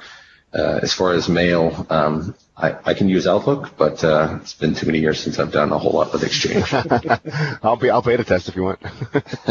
uh, 0.54 0.80
as 0.82 0.94
far 0.94 1.14
as 1.14 1.30
mail, 1.30 1.88
um, 1.90 2.36
I, 2.58 2.76
I 2.84 2.94
can 2.94 3.08
use 3.08 3.26
Outlook, 3.26 3.78
but 3.78 4.04
uh, 4.04 4.40
it's 4.42 4.54
been 4.54 4.76
too 4.76 4.86
many 4.86 5.00
years 5.00 5.22
since 5.22 5.40
I've 5.40 5.52
done 5.52 5.72
a 5.72 5.78
whole 5.78 5.94
lot 5.94 6.12
with 6.12 6.24
Exchange. 6.24 6.74
I'll 7.64 7.78
be 7.78 7.90
I'll 7.90 8.02
pay 8.02 8.18
the 8.18 8.26
test 8.26 8.50
if 8.50 8.56
you 8.58 8.64
want. 8.64 8.82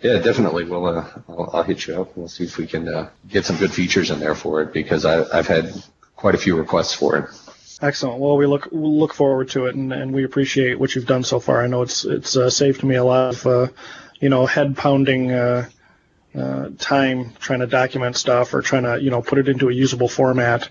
yeah, 0.00 0.18
definitely. 0.20 0.64
We'll 0.64 0.86
uh, 0.86 1.08
I'll, 1.28 1.50
I'll 1.52 1.62
hit 1.64 1.88
you 1.88 2.00
up. 2.00 2.16
We'll 2.16 2.28
see 2.28 2.44
if 2.44 2.56
we 2.56 2.68
can 2.68 2.88
uh, 2.88 3.10
get 3.28 3.44
some 3.44 3.56
good 3.56 3.72
features 3.72 4.12
in 4.12 4.20
there 4.20 4.36
for 4.36 4.62
it 4.62 4.72
because 4.72 5.04
I, 5.04 5.24
I've 5.36 5.48
had 5.48 5.72
quite 6.14 6.36
a 6.36 6.38
few 6.38 6.56
requests 6.56 6.94
for 6.94 7.16
it. 7.16 7.24
Excellent. 7.84 8.18
Well, 8.18 8.38
we 8.38 8.46
look 8.46 8.68
we 8.72 8.78
look 8.78 9.12
forward 9.12 9.50
to 9.50 9.66
it, 9.66 9.74
and, 9.74 9.92
and 9.92 10.14
we 10.14 10.24
appreciate 10.24 10.80
what 10.80 10.94
you've 10.94 11.04
done 11.04 11.22
so 11.22 11.38
far. 11.38 11.62
I 11.62 11.66
know 11.66 11.82
it's 11.82 12.06
it's 12.06 12.34
uh, 12.34 12.48
saved 12.48 12.82
me 12.82 12.94
a 12.94 13.04
lot 13.04 13.34
of 13.34 13.46
uh, 13.46 13.66
you 14.18 14.30
know 14.30 14.46
head 14.46 14.74
pounding 14.74 15.30
uh, 15.30 15.68
uh, 16.34 16.70
time 16.78 17.34
trying 17.40 17.60
to 17.60 17.66
document 17.66 18.16
stuff 18.16 18.54
or 18.54 18.62
trying 18.62 18.84
to 18.84 19.02
you 19.02 19.10
know 19.10 19.20
put 19.20 19.38
it 19.38 19.48
into 19.48 19.68
a 19.68 19.72
usable 19.72 20.08
format. 20.08 20.70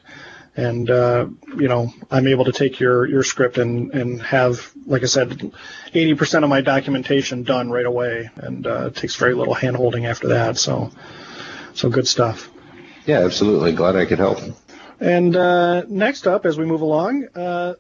And 0.55 0.89
uh, 0.89 1.27
you 1.55 1.67
know 1.67 1.93
I'm 2.09 2.27
able 2.27 2.45
to 2.45 2.51
take 2.51 2.79
your 2.79 3.05
your 3.05 3.21
script 3.21 3.59
and 3.59 3.93
and 3.93 4.19
have 4.23 4.71
like 4.87 5.03
I 5.03 5.05
said, 5.05 5.29
80% 5.93 6.43
of 6.43 6.49
my 6.49 6.61
documentation 6.61 7.43
done 7.43 7.69
right 7.69 7.85
away, 7.85 8.31
and 8.37 8.65
uh, 8.65 8.87
it 8.87 8.95
takes 8.95 9.17
very 9.17 9.35
little 9.35 9.53
handholding 9.53 10.09
after 10.09 10.29
that. 10.29 10.57
So 10.57 10.89
so 11.75 11.91
good 11.91 12.07
stuff. 12.07 12.49
Yeah, 13.05 13.19
absolutely. 13.19 13.73
Glad 13.73 13.97
I 13.97 14.05
could 14.05 14.19
help. 14.19 14.39
And 15.03 15.35
uh, 15.35 15.83
next 15.89 16.27
up, 16.27 16.45
as 16.45 16.57
we 16.57 16.63
move 16.65 16.79
along, 16.79 17.27
uh, 17.35 17.73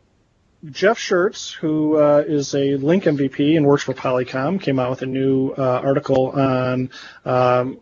Jeff 0.69 0.99
Schertz, 0.99 1.53
who 1.53 1.95
uh, 1.95 2.21
is 2.27 2.53
a 2.53 2.77
Lync 2.77 3.03
MVP 3.03 3.55
and 3.55 3.65
works 3.65 3.83
for 3.83 3.93
Polycom, 3.93 4.59
came 4.59 4.77
out 4.77 4.89
with 4.89 5.03
a 5.03 5.05
new 5.05 5.51
uh, 5.51 5.79
article 5.81 6.31
on 6.31 6.89
um, 7.23 7.79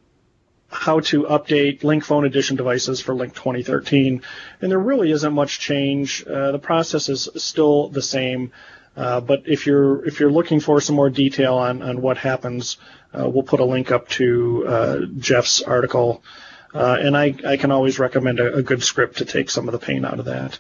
how 0.70 1.00
to 1.00 1.24
update 1.24 1.80
Lync 1.80 2.04
Phone 2.04 2.26
Edition 2.26 2.56
devices 2.56 3.02
for 3.02 3.16
Lync 3.16 3.34
2013. 3.34 4.22
And 4.62 4.72
there 4.72 4.78
really 4.78 5.10
isn't 5.10 5.34
much 5.34 5.60
change. 5.60 6.24
Uh, 6.24 6.52
the 6.52 6.60
process 6.60 7.10
is 7.10 7.28
still 7.36 7.90
the 7.90 8.04
same. 8.04 8.52
Uh, 8.96 9.22
but 9.22 9.42
if 9.48 9.66
you're 9.66 10.06
if 10.06 10.20
you're 10.20 10.32
looking 10.32 10.60
for 10.60 10.80
some 10.80 10.96
more 10.96 11.10
detail 11.10 11.56
on, 11.56 11.82
on 11.82 12.00
what 12.00 12.18
happens, 12.18 12.78
we'll 13.12 13.42
put 13.42 13.60
a 13.60 13.66
link 13.66 13.92
up 13.92 14.08
to 14.10 15.10
Jeff's 15.18 15.64
article 15.64 16.22
uh, 16.74 16.98
and 17.00 17.18
I, 17.18 17.36
I 17.46 17.58
can 17.58 17.72
always 17.72 18.00
recommend 18.00 18.40
a, 18.40 18.56
a, 18.56 18.64
good 18.64 18.84
script 18.84 19.18
to 19.18 19.26
take 19.26 19.50
some 19.50 19.68
of 19.68 19.74
the 19.74 19.80
pain 19.80 20.06
out 20.06 20.20
of 20.20 20.26
that. 20.26 20.60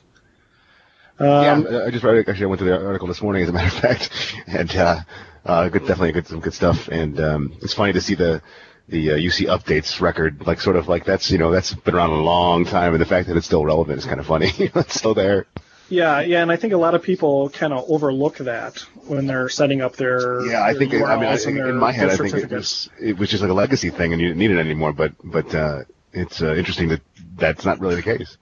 Um, 1.19 1.67
yeah, 1.69 1.85
I 1.85 1.91
just 1.91 2.03
read 2.03 2.27
actually 2.27 2.45
I 2.45 2.47
went 2.47 2.59
to 2.59 2.65
the 2.65 2.85
article 2.85 3.07
this 3.07 3.21
morning 3.21 3.43
as 3.43 3.49
a 3.49 3.53
matter 3.53 3.67
of 3.67 3.73
fact, 3.81 4.35
and 4.47 4.75
uh, 4.75 4.99
uh, 5.45 5.69
good, 5.69 5.81
definitely 5.81 6.13
good, 6.13 6.27
some 6.27 6.39
good 6.39 6.53
stuff. 6.53 6.87
And 6.87 7.19
um, 7.19 7.53
it's 7.61 7.73
funny 7.73 7.93
to 7.93 8.01
see 8.01 8.15
the 8.15 8.41
the 8.87 9.11
uh, 9.11 9.15
UC 9.15 9.47
updates 9.47 10.01
record, 10.01 10.45
like 10.45 10.59
sort 10.59 10.75
of 10.75 10.87
like 10.87 11.05
that's 11.05 11.31
you 11.31 11.37
know 11.37 11.51
that's 11.51 11.73
been 11.73 11.95
around 11.95 12.09
a 12.09 12.21
long 12.21 12.65
time, 12.65 12.93
and 12.93 13.01
the 13.01 13.05
fact 13.05 13.27
that 13.27 13.37
it's 13.37 13.45
still 13.45 13.63
relevant 13.63 13.99
is 13.99 14.05
kind 14.05 14.19
of 14.19 14.25
funny. 14.25 14.51
it's 14.57 14.95
still 14.95 15.13
there. 15.13 15.45
Yeah, 15.89 16.21
yeah, 16.21 16.41
and 16.41 16.51
I 16.51 16.55
think 16.55 16.71
a 16.71 16.77
lot 16.77 16.95
of 16.95 17.03
people 17.03 17.49
kind 17.49 17.73
of 17.73 17.89
overlook 17.89 18.37
that 18.37 18.79
when 19.07 19.27
they're 19.27 19.49
setting 19.49 19.81
up 19.81 19.97
their. 19.97 20.45
Yeah, 20.45 20.63
I 20.63 20.73
think. 20.73 20.93
I 20.93 21.17
mean, 21.17 21.25
I, 21.25 21.69
in 21.69 21.77
my 21.77 21.91
head, 21.91 22.09
I 22.09 22.15
think 22.15 22.33
it 22.33 22.49
was 22.49 22.89
it 22.99 23.17
was 23.17 23.29
just 23.29 23.41
like 23.41 23.51
a 23.51 23.53
legacy 23.53 23.89
thing, 23.89 24.13
and 24.13 24.21
you 24.21 24.29
didn't 24.29 24.39
need 24.39 24.51
it 24.51 24.57
anymore. 24.57 24.93
But 24.93 25.13
but 25.23 25.53
uh, 25.53 25.81
it's 26.13 26.41
uh, 26.41 26.55
interesting 26.55 26.89
that 26.89 27.01
that's 27.35 27.65
not 27.65 27.79
really 27.79 27.95
the 27.95 28.01
case. 28.01 28.37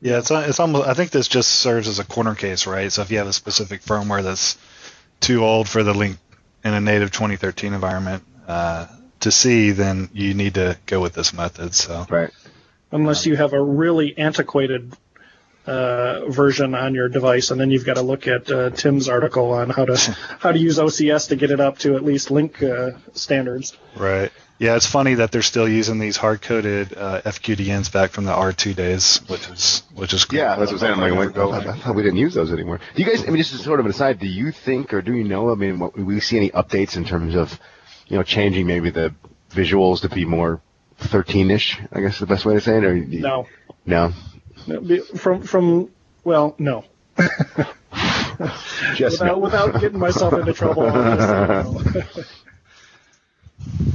Yeah, 0.00 0.18
it's 0.18 0.30
it's 0.30 0.60
almost. 0.60 0.86
I 0.86 0.94
think 0.94 1.10
this 1.10 1.28
just 1.28 1.50
serves 1.50 1.88
as 1.88 1.98
a 1.98 2.04
corner 2.04 2.34
case, 2.34 2.66
right? 2.66 2.92
So 2.92 3.02
if 3.02 3.10
you 3.10 3.18
have 3.18 3.26
a 3.26 3.32
specific 3.32 3.82
firmware 3.82 4.22
that's 4.22 4.58
too 5.20 5.44
old 5.44 5.68
for 5.68 5.82
the 5.82 5.94
Lync 5.94 6.18
in 6.64 6.74
a 6.74 6.80
native 6.80 7.10
2013 7.10 7.72
environment 7.72 8.22
uh, 8.46 8.86
to 9.20 9.30
see, 9.30 9.70
then 9.70 10.10
you 10.12 10.34
need 10.34 10.54
to 10.54 10.76
go 10.86 11.00
with 11.00 11.14
this 11.14 11.32
method. 11.32 11.74
So 11.74 12.06
right, 12.10 12.30
unless 12.92 13.24
you 13.24 13.36
have 13.36 13.52
a 13.54 13.62
really 13.62 14.16
antiquated 14.18 14.94
uh, 15.66 16.28
version 16.28 16.74
on 16.74 16.94
your 16.94 17.08
device, 17.08 17.50
and 17.50 17.60
then 17.60 17.70
you've 17.70 17.86
got 17.86 17.94
to 17.94 18.02
look 18.02 18.26
at 18.26 18.50
uh, 18.50 18.70
Tim's 18.70 19.08
article 19.08 19.52
on 19.52 19.70
how 19.70 19.86
to 19.86 19.96
how 20.38 20.52
to 20.52 20.58
use 20.58 20.78
OCS 20.78 21.28
to 21.28 21.36
get 21.36 21.50
it 21.50 21.60
up 21.60 21.78
to 21.78 21.96
at 21.96 22.04
least 22.04 22.28
Lync 22.28 22.62
uh, 22.62 22.98
standards. 23.14 23.76
Right. 23.96 24.30
Yeah, 24.58 24.76
it's 24.76 24.86
funny 24.86 25.14
that 25.14 25.32
they're 25.32 25.42
still 25.42 25.68
using 25.68 25.98
these 25.98 26.16
hard-coded 26.16 26.96
uh, 26.96 27.22
FQDNs 27.22 27.92
back 27.92 28.10
from 28.12 28.24
the 28.24 28.30
R2 28.32 28.74
days, 28.76 29.20
which 29.26 29.48
is 29.48 29.82
which 29.96 30.14
is 30.14 30.24
cool. 30.24 30.38
Yeah, 30.38 30.54
that's 30.56 30.70
what 30.72 30.82
I'm 30.82 30.96
saying. 30.96 31.12
I'm 31.12 31.16
like, 31.18 31.36
well, 31.36 31.52
I 31.52 31.76
thought 31.76 31.94
we 31.96 32.02
didn't 32.02 32.18
use 32.18 32.34
those 32.34 32.52
anymore. 32.52 32.78
Do 32.94 33.02
you 33.02 33.08
guys? 33.08 33.22
I 33.26 33.26
mean, 33.30 33.42
just 33.42 33.52
sort 33.64 33.80
of 33.80 33.86
an 33.86 33.90
aside. 33.90 34.20
Do 34.20 34.28
you 34.28 34.52
think, 34.52 34.94
or 34.94 35.02
do 35.02 35.12
you 35.12 35.24
know? 35.24 35.50
I 35.50 35.56
mean, 35.56 35.80
what, 35.80 35.98
we 35.98 36.20
see 36.20 36.36
any 36.36 36.50
updates 36.50 36.96
in 36.96 37.04
terms 37.04 37.34
of, 37.34 37.58
you 38.06 38.16
know, 38.16 38.22
changing 38.22 38.66
maybe 38.68 38.90
the 38.90 39.12
visuals 39.50 40.02
to 40.02 40.08
be 40.08 40.24
more 40.24 40.60
13ish? 41.00 41.88
I 41.92 42.00
guess 42.00 42.14
is 42.14 42.20
the 42.20 42.26
best 42.26 42.44
way 42.44 42.54
to 42.54 42.60
say 42.60 42.76
it. 42.78 42.84
Or 42.84 42.94
you- 42.96 43.20
No, 43.20 43.48
no, 43.84 44.12
No, 44.68 45.02
from 45.16 45.42
from 45.42 45.90
well, 46.22 46.54
no. 46.60 46.84
just 48.94 49.20
Without, 49.20 49.26
no. 49.26 49.38
without 49.38 49.80
getting 49.80 49.98
myself 49.98 50.32
into 50.34 50.52
trouble. 50.52 50.84
I'll 50.88 51.72
just 51.82 51.98
say 51.98 52.04
no. 52.16 52.24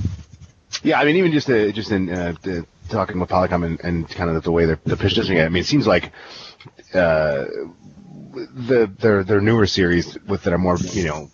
Yeah, 0.83 0.99
I 0.99 1.05
mean, 1.05 1.17
even 1.17 1.31
just 1.31 1.49
uh, 1.49 1.71
just 1.71 1.91
in 1.91 2.09
uh, 2.09 2.33
talking 2.89 3.19
with 3.19 3.29
Polycom 3.29 3.65
and, 3.65 3.79
and 3.81 4.09
kind 4.09 4.29
of 4.29 4.43
the 4.43 4.51
way 4.51 4.65
they're, 4.65 4.79
they're 4.85 4.95
positioning 4.95 5.39
it. 5.39 5.45
I 5.45 5.49
mean, 5.49 5.61
it 5.61 5.67
seems 5.67 5.87
like 5.87 6.11
uh, 6.93 7.45
the 8.33 8.91
their 8.99 9.23
their 9.23 9.41
newer 9.41 9.65
series 9.65 10.17
with 10.27 10.43
that 10.43 10.53
are 10.53 10.57
more 10.57 10.77
you 10.77 11.05
know. 11.05 11.31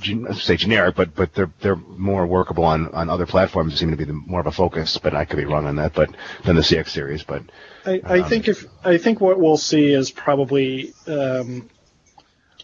Gen- 0.00 0.32
say 0.34 0.56
generic, 0.56 0.94
but 0.94 1.12
but 1.16 1.34
they're 1.34 1.50
they're 1.60 1.74
more 1.74 2.24
workable 2.24 2.62
on, 2.62 2.86
on 2.94 3.10
other 3.10 3.26
platforms. 3.26 3.76
Seem 3.76 3.90
to 3.90 3.96
be 3.96 4.04
the, 4.04 4.12
more 4.12 4.38
of 4.38 4.46
a 4.46 4.52
focus, 4.52 4.96
but 4.96 5.12
I 5.12 5.24
could 5.24 5.38
be 5.38 5.44
wrong 5.44 5.66
on 5.66 5.74
that. 5.74 5.92
But 5.92 6.14
than 6.44 6.54
the 6.54 6.62
CX 6.62 6.90
series, 6.90 7.24
but 7.24 7.42
I, 7.84 8.00
I 8.04 8.22
think 8.22 8.46
if 8.46 8.64
I 8.84 8.98
think 8.98 9.20
what 9.20 9.40
we'll 9.40 9.56
see 9.56 9.92
is 9.92 10.12
probably 10.12 10.94
um, 11.08 11.68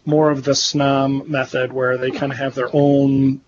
more 0.05 0.31
of 0.31 0.45
the 0.45 0.55
SNOM 0.55 1.29
method, 1.29 1.73
where 1.73 1.97
they 1.97 2.11
kind 2.11 2.31
of 2.31 2.37
have 2.37 2.55
their 2.55 2.69
own 2.71 3.41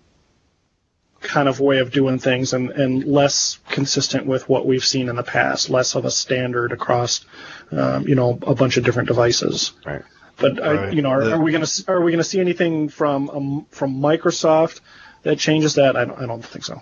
kind 1.20 1.48
of 1.48 1.58
way 1.60 1.78
of 1.78 1.90
doing 1.90 2.18
things, 2.18 2.52
and, 2.52 2.70
and 2.70 3.04
less 3.04 3.58
consistent 3.70 4.26
with 4.26 4.48
what 4.48 4.66
we've 4.66 4.84
seen 4.84 5.08
in 5.08 5.16
the 5.16 5.22
past, 5.22 5.68
less 5.68 5.94
of 5.96 6.04
a 6.04 6.10
standard 6.10 6.72
across, 6.72 7.24
um, 7.72 8.06
you 8.06 8.14
know, 8.14 8.38
a 8.46 8.54
bunch 8.54 8.76
of 8.76 8.84
different 8.84 9.08
devices. 9.08 9.72
right. 9.84 10.02
But 10.40 10.62
I, 10.62 10.74
Right. 10.74 10.92
you 10.94 11.02
know, 11.02 11.10
are, 11.10 11.24
The- 11.24 11.32
are 11.32 11.40
we 11.42 11.50
going 11.50 11.64
to 11.64 11.84
are 11.88 12.00
we 12.00 12.12
going 12.12 12.22
to 12.22 12.28
see 12.28 12.38
anything 12.38 12.88
from 12.88 13.28
um, 13.30 13.66
from 13.70 13.96
Microsoft 14.00 14.80
that 15.24 15.38
changes 15.40 15.74
that? 15.74 15.96
I 15.96 16.04
don't, 16.04 16.22
I 16.22 16.26
don't 16.26 16.44
think 16.44 16.64
so. 16.64 16.80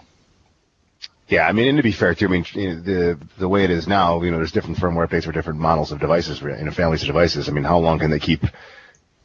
Yeah, 1.29 1.49
I 1.49 1.53
mean, 1.53 1.69
and 1.69 1.77
to 1.79 1.83
be 1.83 1.91
fair 1.91 2.15
too, 2.15 2.27
I 2.27 2.29
mean, 2.29 2.45
you 2.53 2.75
know, 2.75 2.81
the 2.83 3.19
the 3.39 3.49
way 3.49 3.65
it 3.65 3.71
is 3.71 3.89
now, 3.89 4.23
you 4.23 4.31
know, 4.31 4.37
there's 4.37 4.53
different 4.53 4.77
firmware 4.77 5.09
updates 5.09 5.25
for 5.25 5.33
different 5.33 5.59
models 5.59 5.91
of 5.91 5.99
devices, 6.01 6.41
you 6.43 6.49
know, 6.65 6.71
families 6.71 7.01
of 7.03 7.07
devices. 7.07 7.49
I 7.49 7.53
mean, 7.53 7.65
how 7.65 7.79
long 7.79 7.99
can 7.99 8.11
they 8.11 8.19
keep 8.21 8.45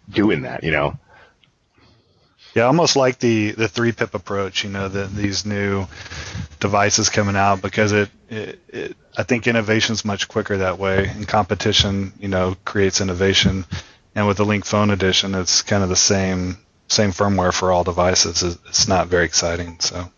doing 0.09 0.43
that? 0.43 0.63
You 0.63 0.71
know, 0.71 0.97
Yeah, 2.53 2.63
almost 2.63 2.95
like 2.95 3.19
the 3.19 3.51
the 3.51 3.67
three 3.67 3.91
pip 3.91 4.13
approach. 4.13 4.63
You 4.63 4.69
know, 4.69 4.89
the, 4.89 5.05
these 5.05 5.45
new 5.45 5.87
devices 6.59 7.09
coming 7.09 7.35
out 7.35 7.61
because 7.61 7.91
it, 7.93 8.09
it, 8.29 8.59
it 8.67 8.97
I 9.17 9.23
think 9.23 9.47
innovation's 9.47 10.03
much 10.03 10.27
quicker 10.27 10.57
that 10.57 10.77
way, 10.77 11.07
and 11.07 11.27
competition, 11.27 12.13
you 12.19 12.27
know, 12.27 12.55
creates 12.65 12.99
innovation. 13.01 13.65
And 14.15 14.27
with 14.27 14.37
the 14.37 14.45
Lync 14.45 14.65
Phone 14.65 14.89
Edition, 14.89 15.33
it's 15.35 15.61
kind 15.61 15.83
of 15.83 15.89
the 15.89 15.95
same 15.95 16.57
same 16.89 17.11
firmware 17.11 17.53
for 17.53 17.71
all 17.71 17.85
devices. 17.85 18.43
It's 18.43 18.87
not 18.87 19.07
very 19.07 19.23
exciting. 19.25 19.79
So 19.79 20.11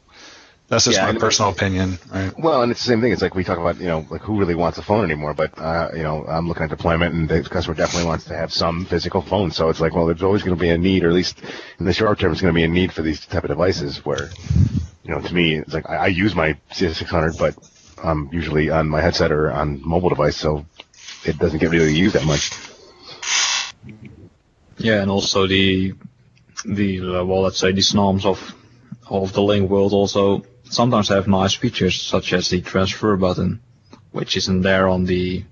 that's 0.73 0.85
just 0.85 0.97
Yeah, 0.97 1.03
my 1.03 1.09
and- 1.11 1.19
personal 1.19 1.51
opinion, 1.51 1.97
right? 2.13 2.37
Well, 2.37 2.61
and 2.63 2.71
it's 2.71 2.83
the 2.83 2.87
same 2.89 3.01
thing. 3.01 3.11
It's 3.11 3.21
like 3.21 3.35
we 3.35 3.43
talk 3.43 3.57
about, 3.57 3.77
you 3.79 3.87
know, 3.87 4.05
like 4.09 4.21
who 4.21 4.37
really 4.37 4.55
wants 4.55 4.77
a 4.77 4.81
phone 4.81 5.03
anymore? 5.03 5.33
But 5.33 5.57
uh, 5.57 5.89
you 5.95 6.03
know, 6.03 6.25
I'm 6.27 6.47
looking 6.47 6.63
at 6.63 6.69
deployment, 6.69 7.13
and 7.13 7.29
the 7.29 7.41
customer 7.43 7.75
definitely 7.75 8.07
wants 8.07 8.25
to 8.25 8.35
have 8.35 8.51
some 8.51 8.85
physical 8.85 9.21
phone. 9.21 9.51
So 9.51 9.69
it's 9.69 9.79
like, 9.79 9.93
well, 9.95 10.05
there's 10.07 10.23
always 10.23 10.43
going 10.43 10.55
to 10.57 10.61
be 10.61 10.69
a 10.69 10.77
need, 10.77 11.03
or 11.03 11.09
at 11.09 11.13
least 11.13 11.41
in 11.79 11.85
the 11.85 11.93
short 11.93 12.19
term, 12.19 12.31
it's 12.31 12.41
going 12.41 12.53
to 12.53 12.57
be 12.57 12.63
a 12.63 12.67
need 12.67 12.91
for 12.91 13.01
these 13.01 13.25
type 13.25 13.43
of 13.43 13.49
devices. 13.49 14.05
Where, 14.05 14.29
you 15.03 15.11
know, 15.13 15.21
to 15.21 15.33
me, 15.33 15.55
it's 15.57 15.73
like 15.73 15.89
I, 15.89 15.95
I 15.95 16.07
use 16.07 16.35
my 16.35 16.57
CX600, 16.71 17.37
but 17.37 17.55
I'm 18.03 18.29
usually 18.33 18.69
on 18.69 18.89
my 18.89 19.01
headset 19.01 19.31
or 19.31 19.51
on 19.51 19.81
mobile 19.87 20.09
device, 20.09 20.35
so 20.37 20.65
it 21.25 21.37
doesn't 21.39 21.59
get 21.59 21.69
really 21.69 21.93
used 21.95 22.15
that 22.15 22.25
much. 22.25 22.51
Yeah, 24.77 25.01
and 25.01 25.11
also 25.11 25.47
the 25.47 25.93
the 26.65 26.99
uh, 27.19 27.23
well, 27.25 27.41
let's 27.41 27.57
say 27.57 27.71
the 27.71 27.91
norms 27.95 28.25
of 28.25 28.39
of 29.07 29.33
the 29.33 29.41
Lync 29.41 29.67
world 29.67 29.93
also 29.93 30.43
sometimes 30.73 31.09
have 31.09 31.27
nice 31.27 31.53
features 31.53 32.01
such 32.01 32.33
as 32.33 32.49
the 32.49 32.61
transfer 32.61 33.15
button, 33.15 33.61
which 34.11 34.35
isn't 34.37 34.61
there 34.61 34.87
on 34.87 35.05
the 35.05 35.45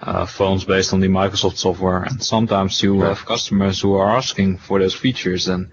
uh, 0.00 0.26
phones 0.26 0.64
based 0.64 0.92
on 0.92 1.00
the 1.00 1.08
Microsoft 1.08 1.56
software. 1.56 2.02
And 2.02 2.22
sometimes 2.22 2.82
you 2.82 3.00
have 3.00 3.26
customers 3.26 3.80
who 3.80 3.94
are 3.94 4.16
asking 4.16 4.58
for 4.58 4.78
those 4.78 4.94
features, 4.94 5.48
and 5.48 5.70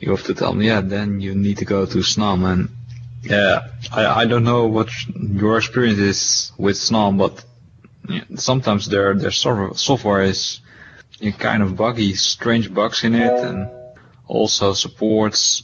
you 0.00 0.10
have 0.10 0.24
to 0.24 0.34
tell 0.34 0.52
them, 0.52 0.62
yeah, 0.62 0.80
then 0.80 1.20
you 1.20 1.34
need 1.34 1.58
to 1.58 1.64
go 1.64 1.86
to 1.86 2.02
SNOM. 2.02 2.44
And 2.44 2.68
yeah, 3.22 3.68
I, 3.92 4.22
I 4.22 4.24
don't 4.26 4.44
know 4.44 4.66
what 4.66 4.90
your 5.14 5.56
experience 5.58 5.98
is 5.98 6.52
with 6.58 6.76
SNOM, 6.76 7.18
but 7.18 7.44
sometimes 8.36 8.88
their 8.88 9.14
their 9.14 9.30
software 9.30 10.22
is 10.22 10.60
kind 11.38 11.62
of 11.62 11.76
buggy, 11.76 12.14
strange 12.14 12.72
bugs 12.72 13.04
in 13.04 13.14
it, 13.14 13.44
and 13.44 13.70
also 14.26 14.72
supports. 14.72 15.62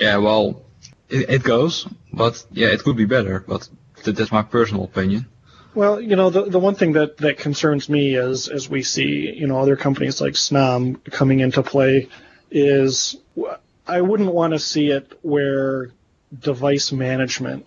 Yeah, 0.00 0.18
well, 0.18 0.65
it, 1.08 1.30
it 1.30 1.42
goes, 1.42 1.86
but 2.12 2.44
yeah, 2.52 2.68
it 2.68 2.82
could 2.82 2.96
be 2.96 3.04
better. 3.04 3.44
But 3.46 3.68
th- 4.02 4.16
that's 4.16 4.32
my 4.32 4.42
personal 4.42 4.84
opinion. 4.84 5.26
Well, 5.74 6.00
you 6.00 6.16
know, 6.16 6.30
the 6.30 6.44
the 6.44 6.58
one 6.58 6.74
thing 6.74 6.92
that 6.92 7.18
that 7.18 7.38
concerns 7.38 7.88
me 7.88 8.14
is 8.14 8.48
as 8.48 8.68
we 8.68 8.82
see, 8.82 9.32
you 9.36 9.46
know, 9.46 9.58
other 9.60 9.76
companies 9.76 10.20
like 10.20 10.32
Snom 10.32 11.02
coming 11.10 11.40
into 11.40 11.62
play 11.62 12.08
is 12.50 13.16
I 13.86 14.00
wouldn't 14.00 14.32
want 14.32 14.52
to 14.52 14.58
see 14.58 14.90
it 14.90 15.18
where 15.22 15.90
device 16.36 16.92
management 16.92 17.66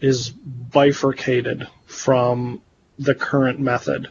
is 0.00 0.30
bifurcated 0.30 1.66
from 1.86 2.62
the 2.98 3.14
current 3.14 3.58
method. 3.58 4.08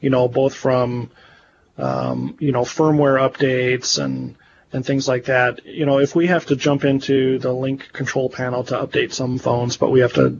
You 0.00 0.10
know, 0.10 0.28
both 0.28 0.54
from 0.54 1.10
um, 1.76 2.36
you 2.38 2.52
know 2.52 2.62
firmware 2.62 3.18
updates 3.18 4.02
and 4.02 4.36
and 4.72 4.84
things 4.84 5.08
like 5.08 5.24
that. 5.24 5.64
You 5.64 5.86
know, 5.86 5.98
if 5.98 6.14
we 6.14 6.26
have 6.26 6.46
to 6.46 6.56
jump 6.56 6.84
into 6.84 7.38
the 7.38 7.50
Lync 7.50 7.92
control 7.92 8.28
panel 8.28 8.64
to 8.64 8.74
update 8.74 9.12
some 9.12 9.38
phones, 9.38 9.76
but 9.76 9.90
we 9.90 10.00
have 10.00 10.14
to 10.14 10.38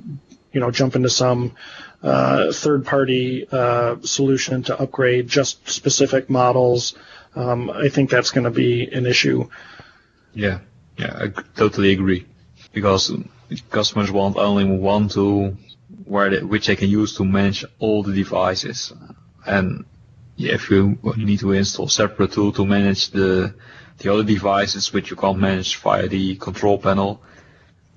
you 0.53 0.61
know 0.61 0.71
jump 0.71 0.97
into 0.97 1.11
some 1.11 1.55
uh, 2.03 2.53
third-party 2.53 3.49
uh, 3.51 3.97
solution 4.03 4.63
to 4.65 4.79
upgrade 4.79 5.29
just 5.29 5.69
specific 5.69 6.31
models. 6.31 6.95
Um, 7.35 7.71
I 7.71 7.89
think 7.89 8.11
that's 8.11 8.31
going 8.31 8.45
to 8.45 8.51
be 8.51 8.89
an 8.93 9.07
issue. 9.07 9.49
Yeah, 10.35 10.61
yeah, 10.97 11.19
I 11.21 11.43
totally 11.57 11.93
agree. 11.93 12.27
Because 12.73 13.13
customers 13.71 14.11
want 14.11 14.37
only 14.37 14.65
one 14.65 15.09
tool 15.09 15.57
where 16.05 16.31
they, 16.31 16.43
which 16.43 16.67
they 16.67 16.77
can 16.77 16.89
use 16.89 17.17
to 17.17 17.25
manage 17.25 17.65
all 17.79 18.03
the 18.03 18.15
devices. 18.15 18.93
And 19.47 19.85
if 20.37 20.71
you 20.71 20.99
need 21.17 21.41
to 21.41 21.53
install 21.53 21.89
separate 21.89 22.33
tool 22.33 22.53
to 22.53 22.67
manage 22.67 23.11
the 23.11 23.55
the 23.99 24.13
other 24.13 24.23
devices 24.23 24.93
which 24.93 25.11
you 25.11 25.17
can't 25.17 25.39
manage 25.39 25.77
via 25.77 26.09
the 26.09 26.37
control 26.37 26.79
panel, 26.79 27.21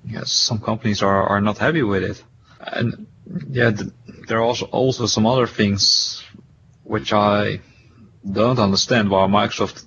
yes, 0.04 0.30
some 0.32 0.58
companies 0.58 1.02
are, 1.02 1.22
are 1.28 1.40
not 1.40 1.58
happy 1.58 1.82
with 1.82 2.02
it. 2.02 2.22
And 2.60 3.06
yeah, 3.50 3.70
th- 3.70 3.90
there 4.28 4.38
are 4.38 4.44
also 4.44 4.66
also 4.66 5.06
some 5.06 5.26
other 5.26 5.46
things 5.46 6.22
which 6.84 7.12
I 7.12 7.60
don't 8.30 8.58
understand 8.58 9.10
why 9.10 9.26
Microsoft 9.26 9.84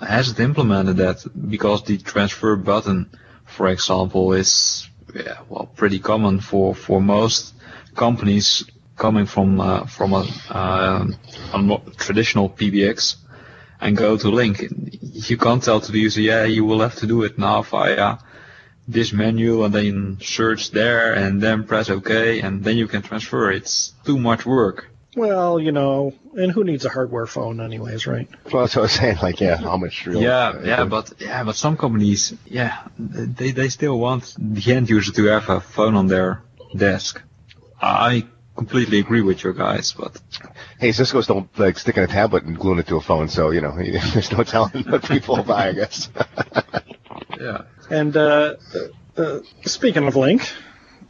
hasn't 0.00 0.40
implemented 0.40 0.96
that 0.98 1.24
because 1.48 1.82
the 1.84 1.98
transfer 1.98 2.56
button, 2.56 3.10
for 3.44 3.68
example, 3.68 4.32
is 4.32 4.88
yeah, 5.14 5.38
well 5.48 5.66
pretty 5.76 5.98
common 5.98 6.40
for, 6.40 6.74
for 6.74 7.00
most 7.00 7.54
companies 7.94 8.64
coming 8.96 9.26
from 9.26 9.60
uh, 9.60 9.86
from 9.86 10.12
a, 10.12 10.26
uh, 10.50 11.06
a 11.54 11.80
traditional 11.96 12.48
PBX 12.50 13.16
and 13.80 13.96
go 13.96 14.16
to 14.16 14.28
Lync. 14.28 15.28
You 15.28 15.36
can't 15.36 15.62
tell 15.62 15.80
to 15.80 15.92
the 15.92 16.00
user, 16.00 16.20
yeah, 16.20 16.44
you 16.44 16.64
will 16.64 16.80
have 16.80 16.96
to 16.96 17.06
do 17.06 17.22
it 17.24 17.38
now 17.38 17.62
via 17.62 18.18
this 18.88 19.12
menu 19.12 19.64
and 19.64 19.74
then 19.74 20.18
search 20.20 20.70
there 20.70 21.12
and 21.14 21.42
then 21.42 21.64
press 21.64 21.90
OK 21.90 22.40
and 22.40 22.62
then 22.62 22.76
you 22.76 22.86
can 22.86 23.02
transfer. 23.02 23.50
It's 23.50 23.94
too 24.04 24.18
much 24.18 24.46
work. 24.46 24.90
Well, 25.16 25.58
you 25.58 25.72
know, 25.72 26.12
and 26.34 26.52
who 26.52 26.62
needs 26.62 26.84
a 26.84 26.90
hardware 26.90 27.26
phone 27.26 27.62
anyways, 27.62 28.06
right? 28.06 28.28
Well, 28.52 28.64
that's 28.64 28.76
what 28.76 28.82
I 28.82 28.82
was 28.82 28.92
saying. 28.92 29.16
Like, 29.22 29.40
yeah, 29.40 29.56
how 29.56 29.78
much 29.78 30.06
real? 30.06 30.20
Yeah, 30.20 30.48
uh, 30.48 30.60
yeah, 30.62 30.84
but 30.84 31.14
yeah, 31.18 31.42
but 31.42 31.56
some 31.56 31.78
companies, 31.78 32.34
yeah, 32.44 32.82
they 32.98 33.52
they 33.52 33.70
still 33.70 33.98
want 33.98 34.34
the 34.38 34.74
end 34.74 34.90
user 34.90 35.12
to 35.12 35.24
have 35.28 35.48
a 35.48 35.60
phone 35.60 35.96
on 35.96 36.06
their 36.06 36.42
desk. 36.76 37.22
I 37.80 38.26
completely 38.56 38.98
agree 38.98 39.22
with 39.22 39.42
you 39.42 39.54
guys, 39.54 39.92
but 39.92 40.20
Hey, 40.78 40.92
Cisco's 40.92 41.26
don't 41.26 41.48
like 41.58 41.78
sticking 41.78 42.02
a 42.02 42.06
tablet 42.06 42.44
and 42.44 42.58
gluing 42.58 42.78
it 42.78 42.86
to 42.88 42.96
a 42.96 43.00
phone, 43.00 43.28
so 43.28 43.50
you 43.50 43.60
know, 43.60 43.74
there's 43.76 44.30
no 44.30 44.44
telling 44.44 44.84
what 44.84 45.04
people 45.04 45.36
will 45.36 45.44
buy. 45.44 45.68
I 45.68 45.72
guess. 45.72 46.10
yeah, 47.40 47.62
And 47.90 48.16
uh, 48.16 48.54
uh, 49.16 49.40
speaking 49.64 50.06
of 50.06 50.16
Link 50.16 50.42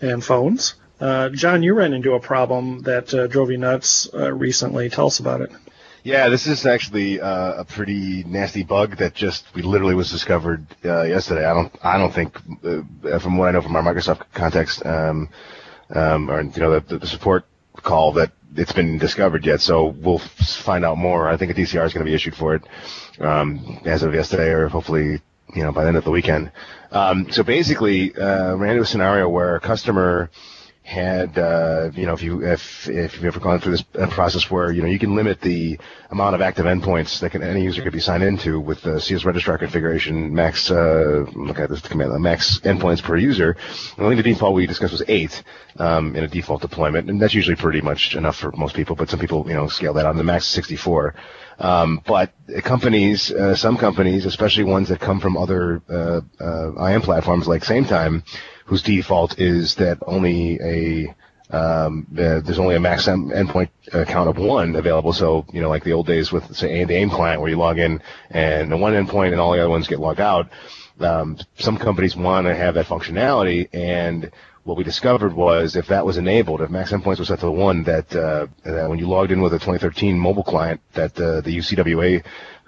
and 0.01 0.23
phones, 0.23 0.75
uh, 1.01 1.31
John, 1.31 1.63
you 1.63 1.75
ran 1.75 1.93
into 1.93 2.13
a 2.13 2.21
problem 2.21 2.83
that 2.83 3.13
uh, 3.13 3.27
drove 3.27 3.51
you 3.51 3.59
nuts 3.59 4.09
uh, 4.15 4.33
recently. 4.33 4.89
Tell 4.89 5.09
us 5.09 5.19
about 5.19 5.41
it. 5.41 5.51
Yeah, 6.05 6.29
this 6.29 6.47
is 6.47 6.65
actually 6.65 7.21
uh, 7.21 7.55
a 7.55 7.65
pretty 7.65 8.23
nasty 8.23 8.63
bug 8.63 8.99
that 8.99 9.13
just 9.15 9.53
we 9.57 9.63
literally 9.63 9.97
was 9.97 10.09
discovered 10.09 10.65
uh, 10.85 11.03
yesterday. 11.03 11.45
I 11.45 11.53
don't 11.53 11.73
I 11.83 11.99
don't 11.99 12.15
think 12.15 12.39
uh, 12.65 13.19
from 13.19 13.37
what 13.37 13.49
I 13.49 13.51
know 13.51 13.63
from 13.63 13.75
our 13.75 13.83
Microsoft 13.83 14.23
context, 14.33 14.87
um, 14.87 15.29
um, 15.91 16.31
or 16.31 16.41
you 16.41 16.61
know 16.61 16.79
the, 16.79 16.99
the 16.99 17.07
support 17.09 17.47
call 17.83 18.13
that 18.13 18.31
it's 18.55 18.73
been 18.73 18.99
discovered 18.99 19.45
yet. 19.45 19.61
So 19.61 19.87
we'll 19.89 20.19
find 20.19 20.85
out 20.85 20.99
more. 20.99 21.29
I 21.29 21.37
think 21.37 21.51
a 21.51 21.55
DCR 21.55 21.87
is 21.87 21.93
going 21.93 22.05
to 22.05 22.11
be 22.11 22.15
issued 22.15 22.35
for 22.35 22.55
it 22.55 22.63
um, 23.21 23.81
as 23.85 24.03
of 24.03 24.15
yesterday, 24.15 24.51
or 24.51 24.69
hopefully 24.69 25.21
you 25.55 25.63
know 25.63 25.73
by 25.73 25.83
the 25.83 25.89
end 25.89 25.97
of 25.97 26.05
the 26.05 26.11
weekend. 26.11 26.53
Um, 26.91 27.31
so 27.31 27.43
basically, 27.43 28.15
uh, 28.15 28.55
ran 28.57 28.73
into 28.73 28.83
a 28.83 28.87
scenario 28.87 29.29
where 29.29 29.57
a 29.57 29.61
customer 29.61 30.31
had 30.87 31.37
uh, 31.37 31.91
you 31.95 32.07
know 32.07 32.15
if 32.15 32.23
you 32.23 32.45
if 32.47 32.89
if 32.89 33.15
you've 33.15 33.25
ever 33.25 33.41
gone 33.41 33.59
through 33.59 33.73
this 33.73 33.85
uh, 33.99 34.07
process 34.07 34.49
where 34.49 34.71
you 34.71 34.81
know 34.81 34.87
you 34.89 35.01
can 35.01 35.17
limit 35.17 35.41
the 35.41 35.77
amount 36.11 36.37
of 36.37 36.41
active 36.41 36.65
endpoints 36.65 37.19
that 37.19 37.31
can, 37.31 37.43
any 37.43 37.63
user 37.65 37.83
could 37.83 37.93
be 37.93 37.99
signed 37.99 38.23
into 38.23 38.61
with 38.61 38.81
the 38.83 39.01
CS 39.01 39.25
registrar 39.25 39.59
configuration 39.59 40.33
max 40.33 40.71
uh, 40.71 41.27
look 41.35 41.59
at 41.59 41.71
this 41.71 41.81
command 41.81 42.17
max 42.23 42.61
endpoints 42.61 43.03
per 43.03 43.17
user. 43.17 43.57
And 43.97 44.07
I 44.07 44.11
think 44.11 44.23
the 44.23 44.33
default 44.33 44.55
we 44.55 44.65
discussed 44.67 44.93
was 44.93 45.03
eight 45.09 45.43
um, 45.79 46.15
in 46.15 46.23
a 46.23 46.29
default 46.29 46.63
deployment, 46.63 47.11
and 47.11 47.21
that's 47.21 47.35
usually 47.35 47.57
pretty 47.57 47.81
much 47.81 48.15
enough 48.15 48.37
for 48.37 48.53
most 48.53 48.77
people. 48.77 48.95
But 48.95 49.11
some 49.11 49.19
people 49.19 49.45
you 49.49 49.55
know 49.55 49.67
scale 49.67 49.95
that 49.95 50.07
on 50.07 50.17
the 50.17 50.25
max 50.25 50.47
64. 50.47 51.17
Um, 51.59 52.03
but 52.07 52.33
companies, 52.63 53.33
uh, 53.33 53.57
some 53.57 53.77
companies, 53.77 54.27
especially 54.27 54.65
ones 54.65 54.89
that 54.91 55.01
come 55.01 55.21
from 55.21 55.37
other 55.37 55.83
uh, 55.89 56.21
uh, 56.39 56.87
IM 56.87 57.01
platforms 57.01 57.49
like 57.49 57.65
SameTime, 57.65 58.23
whose 58.67 58.83
default 58.83 59.39
is 59.39 59.77
that 59.77 59.99
only 60.07 60.61
a 60.61 61.15
um, 61.49 62.07
uh, 62.13 62.41
there's 62.41 62.59
only 62.59 62.75
a 62.75 62.81
max 62.81 63.07
endpoint 63.07 63.71
count 64.09 64.29
of 64.29 64.37
one 64.37 64.75
available. 64.75 65.13
So, 65.13 65.47
you 65.53 65.61
know, 65.61 65.69
like 65.69 65.85
the 65.85 65.93
old 65.93 66.07
days 66.07 66.33
with, 66.33 66.55
say, 66.57 66.85
the 66.85 66.95
AIM 66.95 67.11
client 67.11 67.41
where 67.41 67.49
you 67.49 67.57
log 67.57 67.79
in 67.79 68.03
and 68.31 68.73
the 68.73 68.77
one 68.77 68.95
endpoint 68.95 69.31
and 69.31 69.41
all 69.41 69.53
the 69.53 69.61
other 69.61 69.71
ones 69.71 69.87
get 69.87 70.01
logged 70.01 70.21
out. 70.21 70.49
Um, 70.99 71.39
some 71.57 71.77
companies 71.77 72.17
want 72.17 72.49
to 72.49 72.55
have 72.57 72.75
that 72.75 72.87
functionality 72.87 73.69
and 73.73 74.33
what 74.67 74.77
we 74.77 74.83
discovered 74.83 75.33
was 75.33 75.77
if 75.77 75.87
that 75.87 76.05
was 76.05 76.17
enabled, 76.17 76.61
if 76.61 76.71
max 76.71 76.91
endpoints 76.91 77.21
was 77.21 77.29
set 77.29 77.39
to 77.39 77.51
one, 77.51 77.85
that, 77.85 78.15
uh, 78.17 78.49
that 78.65 78.89
when 78.89 78.99
you 78.99 79.09
logged 79.09 79.31
in 79.31 79.41
with 79.41 79.55
a 79.55 79.59
2013 79.59 80.19
mobile 80.19 80.43
client, 80.43 80.81
that 80.95 81.19
uh, 81.21 81.41
the 81.41 81.57
UCWA 81.57 82.25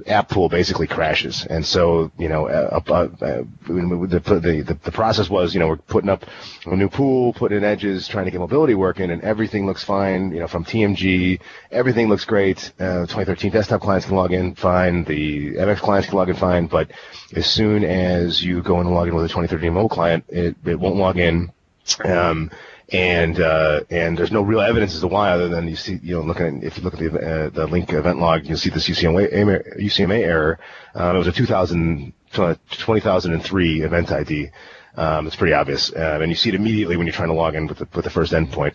app 0.07 0.28
pool 0.28 0.49
basically 0.49 0.86
crashes. 0.86 1.44
And 1.46 1.66
so, 1.66 2.12
you 2.16 2.28
know, 2.28 2.46
uh, 2.46 2.80
uh, 2.86 2.92
uh 2.92 3.42
the, 3.66 4.64
the, 4.64 4.78
the 4.80 4.92
process 4.92 5.28
was, 5.28 5.55
you 5.55 5.59
know, 5.59 5.66
we're 5.66 5.76
putting 5.76 6.09
up 6.09 6.24
a 6.66 6.76
new 6.76 6.88
pool, 6.88 7.32
putting 7.32 7.59
in 7.59 7.64
edges, 7.64 8.07
trying 8.07 8.26
to 8.26 8.30
get 8.30 8.38
mobility 8.38 8.74
working, 8.74 9.11
and 9.11 9.20
everything 9.22 9.66
looks 9.66 9.82
fine. 9.82 10.30
You 10.30 10.38
know, 10.38 10.46
from 10.46 10.64
TMG, 10.64 11.40
everything 11.72 12.09
looks 12.09 12.24
great. 12.24 12.72
Uh, 12.78 13.07
2013 13.07 13.51
desktop 13.51 13.80
clients 13.80 14.07
can 14.07 14.14
log 14.14 14.32
in 14.32 14.55
fine. 14.55 15.03
The 15.03 15.55
MCX 15.55 15.78
clients 15.78 16.09
can 16.09 16.16
log 16.16 16.28
in 16.28 16.36
fine. 16.36 16.68
But 16.68 16.92
as 17.34 17.46
soon 17.46 17.82
as 17.82 18.40
you 18.40 18.62
go 18.62 18.80
in 18.80 18.86
and 18.86 18.94
log 18.94 19.09
in 19.09 19.16
with 19.16 19.24
a 19.24 19.28
2013 19.28 19.72
mobile 19.72 19.88
client, 19.88 20.24
it, 20.28 20.55
it 20.64 20.78
won't 20.78 20.94
log 20.94 21.18
in 21.18 21.51
um, 22.05 22.51
and 22.91 23.41
uh, 23.41 23.80
and 23.91 24.16
there's 24.16 24.32
no 24.32 24.43
real 24.43 24.61
evidence 24.61 24.95
as 24.95 25.01
to 25.01 25.07
why, 25.07 25.30
other 25.30 25.49
than 25.49 25.68
you 25.68 25.76
see, 25.76 26.01
you 26.03 26.16
know, 26.16 26.22
looking 26.22 26.59
at, 26.59 26.64
if 26.64 26.78
you 26.78 26.84
look 26.84 26.95
at 26.95 27.01
the 27.01 27.09
uh, 27.09 27.51
the 27.51 27.66
Lync 27.66 27.93
event 27.93 28.18
log, 28.18 28.47
you'll 28.47 28.59
see 28.59 28.70
this 28.70 28.89
UCMA 28.89 29.30
UCMA 29.78 30.20
error. 30.20 30.59
Um, 30.95 31.16
it 31.16 31.18
was 31.18 31.28
a 31.28 31.32
2000 31.32 32.12
2003 32.32 33.82
event 33.82 34.12
ID. 34.12 34.51
Um, 34.97 35.26
it's 35.26 35.36
pretty 35.36 35.53
obvious, 35.53 35.95
um, 35.95 36.22
and 36.22 36.30
you 36.30 36.34
see 36.34 36.49
it 36.49 36.57
immediately 36.57 36.97
when 36.97 37.07
you're 37.07 37.14
trying 37.14 37.28
to 37.28 37.34
log 37.34 37.55
in 37.55 37.68
with 37.68 37.78
the, 37.78 37.89
with 37.95 38.05
the 38.05 38.11
first 38.11 38.32
endpoint. 38.32 38.74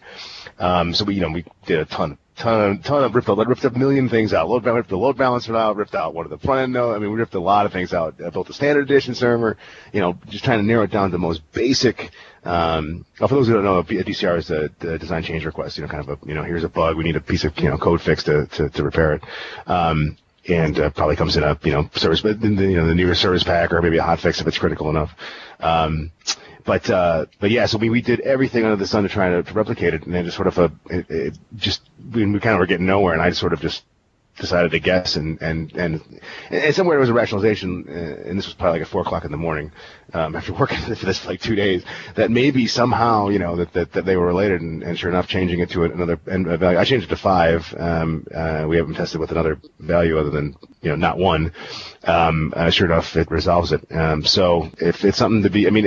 Um, 0.57 0.93
so 0.93 1.03
we, 1.03 1.16
you 1.16 1.22
know, 1.22 1.30
we 1.30 1.43
did 1.66 1.80
a 1.80 1.86
ton, 1.86 2.18
ton, 2.36 2.79
ton 2.79 3.03
of 3.03 3.15
ripped, 3.15 3.27
ripped 3.27 3.63
a 3.65 3.69
million 3.71 4.09
things 4.09 4.34
out. 4.34 4.49
Load, 4.49 4.65
ripped 4.65 4.89
the 4.89 4.97
load 4.97 5.17
balancer 5.17 5.55
out, 5.55 5.75
ripped 5.75 5.95
out 5.95 6.13
one 6.13 6.25
of 6.25 6.29
the 6.29 6.38
front 6.38 6.61
end 6.61 6.73
node. 6.73 6.95
I 6.95 6.99
mean, 6.99 7.11
we 7.11 7.17
ripped 7.17 7.36
a 7.36 7.39
lot 7.39 7.65
of 7.65 7.73
things 7.73 7.93
out. 7.93 8.15
I 8.25 8.29
built 8.29 8.49
a 8.49 8.53
standard 8.53 8.84
edition 8.84 9.15
server, 9.15 9.57
you 9.91 10.01
know, 10.01 10.17
just 10.29 10.43
trying 10.43 10.59
to 10.59 10.65
narrow 10.65 10.84
it 10.84 10.91
down 10.91 11.09
to 11.09 11.11
the 11.11 11.19
most 11.19 11.41
basic. 11.51 12.11
Um, 12.43 13.05
for 13.15 13.27
those 13.29 13.47
who 13.47 13.53
don't 13.53 13.63
know, 13.63 13.79
a 13.79 13.84
DCR 13.84 14.38
is 14.38 14.51
a, 14.51 14.69
a, 14.81 14.97
design 14.97 15.23
change 15.23 15.45
request. 15.45 15.77
You 15.77 15.84
know, 15.84 15.89
kind 15.89 16.07
of 16.07 16.21
a, 16.21 16.27
you 16.27 16.34
know, 16.34 16.43
here's 16.43 16.63
a 16.63 16.69
bug. 16.69 16.97
We 16.97 17.03
need 17.03 17.15
a 17.15 17.21
piece 17.21 17.45
of, 17.45 17.57
you 17.57 17.69
know, 17.69 17.77
code 17.77 18.01
fix 18.01 18.23
to, 18.23 18.47
to, 18.47 18.69
to 18.69 18.84
repair 18.84 19.13
it. 19.13 19.23
Um, 19.65 20.17
and 20.47 20.77
uh, 20.77 20.89
probably 20.89 21.15
comes 21.15 21.38
in 21.38 21.43
a, 21.43 21.57
you 21.63 21.71
know, 21.71 21.89
service, 21.93 22.21
but 22.21 22.41
you 22.41 22.49
know, 22.49 22.86
the 22.86 22.95
newer 22.95 23.15
service 23.15 23.43
pack 23.43 23.71
or 23.71 23.81
maybe 23.81 23.97
a 23.97 24.03
hot 24.03 24.19
fix 24.19 24.41
if 24.41 24.47
it's 24.47 24.57
critical 24.57 24.89
enough. 24.89 25.15
Um, 25.59 26.11
but 26.66 26.89
uh, 26.89 27.26
but 27.39 27.51
yeah, 27.51 27.66
so 27.66 27.78
we, 27.78 27.89
we 27.89 28.01
did 28.01 28.20
everything 28.22 28.64
under 28.64 28.76
the 28.76 28.88
sun 28.88 29.03
to 29.03 29.09
try 29.09 29.30
to, 29.30 29.43
to 29.43 29.53
replicate 29.53 29.93
it, 29.93 30.03
and 30.05 30.14
then 30.14 30.26
just 30.26 30.36
sort 30.38 30.47
of 30.47 30.57
a 30.57 30.72
it, 30.89 31.09
it 31.09 31.38
just 31.55 31.82
we, 32.14 32.26
we 32.26 32.39
kind 32.39 32.53
of 32.53 32.59
were 32.59 32.66
getting 32.66 32.86
nowhere, 32.86 33.14
and 33.14 33.22
I 33.22 33.32
sort 33.32 33.53
of 33.53 33.61
just 33.61 33.84
decided 34.38 34.71
to 34.71 34.79
guess 34.79 35.15
and 35.15 35.41
and 35.41 35.71
and, 35.73 36.01
and 36.49 36.75
somewhere 36.75 36.95
there 36.95 37.01
was 37.01 37.09
a 37.09 37.13
rationalization, 37.13 37.86
uh, 37.88 38.29
and 38.29 38.38
this 38.38 38.45
was 38.45 38.55
probably 38.55 38.79
like 38.79 38.88
at 38.88 38.91
four 38.91 39.01
o'clock 39.01 39.25
in 39.25 39.31
the 39.31 39.38
morning 39.38 39.71
um, 40.13 40.36
after 40.36 40.53
working 40.59 40.79
for 40.79 41.05
this 41.05 41.19
for 41.19 41.27
like 41.27 41.41
two 41.41 41.55
days 41.55 41.84
that 42.15 42.31
maybe 42.31 42.67
somehow 42.67 43.29
you 43.29 43.39
know 43.39 43.55
that 43.55 43.73
that, 43.73 43.91
that 43.93 44.05
they 44.05 44.15
were 44.15 44.25
related, 44.25 44.61
and, 44.61 44.84
and 44.84 44.97
sure 44.97 45.09
enough, 45.09 45.27
changing 45.27 45.59
it 45.59 45.69
to 45.71 45.84
another 45.84 46.15
value. 46.57 46.77
I 46.77 46.84
changed 46.84 47.05
it 47.05 47.09
to 47.09 47.17
five. 47.17 47.73
Um, 47.77 48.25
uh, 48.34 48.65
we 48.67 48.77
haven't 48.77 48.95
tested 48.95 49.19
with 49.19 49.31
another 49.31 49.59
value 49.79 50.17
other 50.17 50.31
than 50.31 50.55
you 50.81 50.89
know 50.89 50.95
not 50.95 51.17
one. 51.17 51.53
Um, 52.03 52.53
uh, 52.55 52.69
sure 52.69 52.88
enough, 52.88 53.15
it 53.15 53.29
resolves 53.29 53.71
it. 53.71 53.86
Um, 53.91 54.23
so 54.23 54.69
if 54.79 55.05
it's 55.05 55.17
something 55.17 55.43
to 55.43 55.49
be, 55.49 55.67
I 55.67 55.69
mean, 55.69 55.86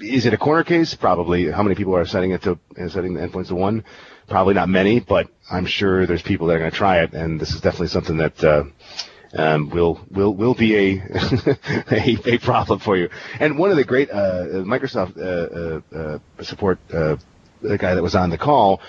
is 0.00 0.26
it 0.26 0.34
a 0.34 0.38
corner 0.38 0.64
case? 0.64 0.94
Probably. 0.94 1.50
How 1.50 1.62
many 1.62 1.74
people 1.74 1.96
are 1.96 2.06
setting 2.06 2.30
it 2.30 2.42
to 2.42 2.58
and 2.76 2.90
setting 2.90 3.14
the 3.14 3.20
endpoints 3.20 3.48
to 3.48 3.56
one? 3.56 3.84
Probably 4.30 4.54
not 4.54 4.68
many, 4.68 5.00
but 5.00 5.28
I'm 5.50 5.66
sure 5.66 6.06
there's 6.06 6.22
people 6.22 6.46
that 6.46 6.54
are 6.54 6.58
going 6.60 6.70
to 6.70 6.76
try 6.76 7.02
it, 7.02 7.14
and 7.14 7.40
this 7.40 7.52
is 7.52 7.60
definitely 7.60 7.88
something 7.88 8.16
that 8.18 8.44
uh, 8.44 8.62
um, 9.36 9.70
will 9.70 10.00
will 10.08 10.32
will 10.32 10.54
be 10.54 10.76
a, 10.76 11.02
a, 11.90 12.34
a 12.34 12.38
problem 12.38 12.78
for 12.78 12.96
you. 12.96 13.10
And 13.40 13.58
one 13.58 13.70
of 13.70 13.76
the 13.76 13.82
great 13.82 14.08
uh, 14.08 14.62
Microsoft 14.62 15.18
uh, 15.18 15.96
uh, 15.96 15.98
uh 15.98 16.42
support 16.44 16.78
uh, 16.92 17.16
the 17.62 17.78
guy 17.78 17.94
that 17.94 18.02
was 18.02 18.14
on 18.14 18.30
the 18.30 18.38
call 18.38 18.80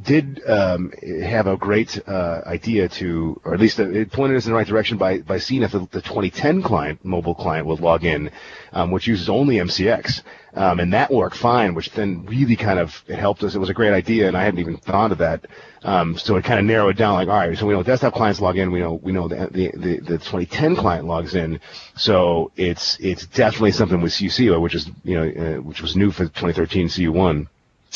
did 0.00 0.42
um, 0.48 0.92
have 1.22 1.46
a 1.46 1.56
great 1.56 2.00
uh, 2.06 2.42
idea 2.46 2.88
to, 2.88 3.40
or 3.44 3.54
at 3.54 3.60
least 3.60 3.78
it 3.78 4.12
pointed 4.12 4.36
us 4.36 4.46
in 4.46 4.52
the 4.52 4.56
right 4.56 4.66
direction 4.66 4.98
by 4.98 5.18
by 5.18 5.38
seeing 5.38 5.62
if 5.62 5.72
the, 5.72 5.80
the 5.90 6.02
2010 6.02 6.62
client, 6.62 7.04
mobile 7.04 7.34
client, 7.34 7.66
would 7.66 7.80
log 7.80 8.04
in, 8.04 8.30
um, 8.72 8.90
which 8.90 9.06
uses 9.06 9.28
only 9.28 9.56
MCX, 9.56 10.22
um, 10.54 10.80
and 10.80 10.92
that 10.92 11.10
worked 11.10 11.36
fine. 11.36 11.74
Which 11.74 11.90
then 11.92 12.26
really 12.26 12.56
kind 12.56 12.78
of 12.78 13.02
it 13.08 13.18
helped 13.18 13.42
us. 13.42 13.54
It 13.54 13.58
was 13.58 13.70
a 13.70 13.74
great 13.74 13.92
idea, 13.92 14.28
and 14.28 14.36
I 14.36 14.44
hadn't 14.44 14.60
even 14.60 14.76
thought 14.76 15.12
of 15.12 15.18
that. 15.18 15.46
Um, 15.82 16.16
so 16.18 16.36
it 16.36 16.44
kind 16.44 16.58
of 16.58 16.66
narrowed 16.66 16.96
down. 16.96 17.14
Like, 17.14 17.28
all 17.28 17.34
right, 17.34 17.56
so 17.56 17.66
we 17.66 17.74
know 17.74 17.82
desktop 17.82 18.14
clients 18.14 18.40
log 18.40 18.56
in. 18.56 18.70
We 18.70 18.80
know 18.80 18.94
we 18.94 19.12
know 19.12 19.28
the 19.28 19.48
the, 19.50 19.70
the, 19.72 19.96
the 20.00 20.18
2010 20.18 20.76
client 20.76 21.06
logs 21.06 21.34
in. 21.34 21.60
So 21.96 22.52
it's 22.56 22.98
it's 23.00 23.26
definitely 23.26 23.72
something 23.72 24.00
with 24.00 24.12
CUC, 24.12 24.60
which 24.60 24.74
is 24.74 24.90
you 25.04 25.14
know 25.14 25.28
uh, 25.28 25.62
which 25.62 25.82
was 25.82 25.96
new 25.96 26.10
for 26.10 26.24
2013 26.24 26.88
CU1. 26.88 27.48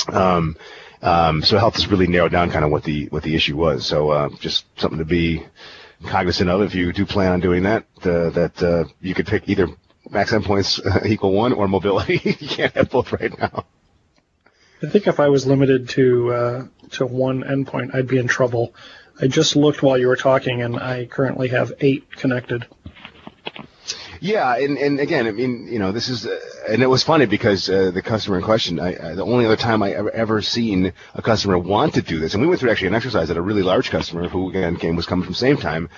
Um, 0.08 0.56
um, 1.02 1.42
so 1.42 1.58
health 1.58 1.74
has 1.74 1.88
really 1.88 2.06
narrowed 2.06 2.32
down 2.32 2.50
kind 2.50 2.64
of 2.64 2.70
what 2.70 2.84
the 2.84 3.06
what 3.06 3.22
the 3.22 3.34
issue 3.34 3.56
was. 3.56 3.86
So 3.86 4.10
uh, 4.10 4.28
just 4.38 4.64
something 4.78 4.98
to 4.98 5.04
be 5.04 5.44
cognizant 6.04 6.50
of 6.50 6.62
if 6.62 6.74
you 6.74 6.92
do 6.92 7.06
plan 7.06 7.32
on 7.32 7.40
doing 7.40 7.64
that. 7.64 7.86
Uh, 8.00 8.30
that 8.30 8.62
uh, 8.62 8.84
you 9.00 9.14
could 9.14 9.26
pick 9.26 9.48
either 9.48 9.68
max 10.10 10.32
endpoints 10.32 10.84
uh, 10.84 11.00
equal 11.06 11.32
one 11.32 11.52
or 11.52 11.68
mobility. 11.68 12.20
you 12.40 12.48
can't 12.48 12.74
have 12.74 12.90
both 12.90 13.12
right 13.12 13.36
now. 13.38 13.66
I 14.82 14.88
think 14.90 15.06
if 15.06 15.20
I 15.20 15.28
was 15.28 15.46
limited 15.46 15.88
to 15.90 16.32
uh, 16.32 16.66
to 16.92 17.06
one 17.06 17.42
endpoint, 17.42 17.94
I'd 17.94 18.08
be 18.08 18.18
in 18.18 18.28
trouble. 18.28 18.74
I 19.20 19.26
just 19.26 19.56
looked 19.56 19.82
while 19.82 19.98
you 19.98 20.08
were 20.08 20.16
talking, 20.16 20.62
and 20.62 20.78
I 20.78 21.06
currently 21.06 21.48
have 21.48 21.72
eight 21.80 22.10
connected. 22.16 22.66
Yeah, 24.22 24.54
and, 24.56 24.78
and 24.78 25.00
again, 25.00 25.26
I 25.26 25.32
mean, 25.32 25.66
you 25.66 25.80
know, 25.80 25.90
this 25.90 26.08
is, 26.08 26.28
uh, 26.28 26.38
and 26.68 26.80
it 26.80 26.86
was 26.86 27.02
funny 27.02 27.26
because 27.26 27.68
uh, 27.68 27.90
the 27.90 28.02
customer 28.02 28.38
in 28.38 28.44
question, 28.44 28.78
I, 28.78 28.90
I, 28.90 29.14
the 29.16 29.24
only 29.24 29.46
other 29.46 29.56
time 29.56 29.82
I 29.82 29.90
ever, 29.90 30.12
ever 30.12 30.40
seen 30.40 30.92
a 31.14 31.20
customer 31.22 31.58
want 31.58 31.94
to 31.94 32.02
do 32.02 32.20
this, 32.20 32.32
and 32.32 32.40
we 32.40 32.46
went 32.46 32.60
through 32.60 32.70
actually 32.70 32.86
an 32.86 32.94
exercise 32.94 33.32
at 33.32 33.36
a 33.36 33.42
really 33.42 33.64
large 33.64 33.90
customer 33.90 34.28
who 34.28 34.48
again 34.48 34.76
came 34.76 34.94
was 34.94 35.06
coming 35.06 35.24
from 35.24 35.34
Sametime, 35.34 35.88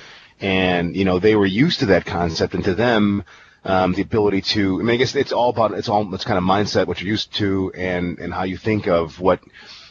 and 0.40 0.96
you 0.96 1.04
know 1.04 1.18
they 1.18 1.36
were 1.36 1.44
used 1.44 1.80
to 1.80 1.86
that 1.86 2.06
concept, 2.06 2.54
and 2.54 2.64
to 2.64 2.74
them, 2.74 3.24
um, 3.62 3.92
the 3.92 4.00
ability 4.00 4.40
to, 4.40 4.80
I 4.80 4.84
mean, 4.84 4.94
I 4.94 4.96
guess 4.96 5.14
it's 5.14 5.32
all 5.32 5.50
about 5.50 5.72
it's 5.72 5.90
all 5.90 6.14
it's 6.14 6.24
kind 6.24 6.38
of 6.38 6.44
mindset, 6.44 6.86
what 6.86 7.02
you're 7.02 7.10
used 7.10 7.34
to, 7.34 7.72
and 7.76 8.18
and 8.18 8.32
how 8.32 8.44
you 8.44 8.56
think 8.56 8.88
of 8.88 9.20
what 9.20 9.40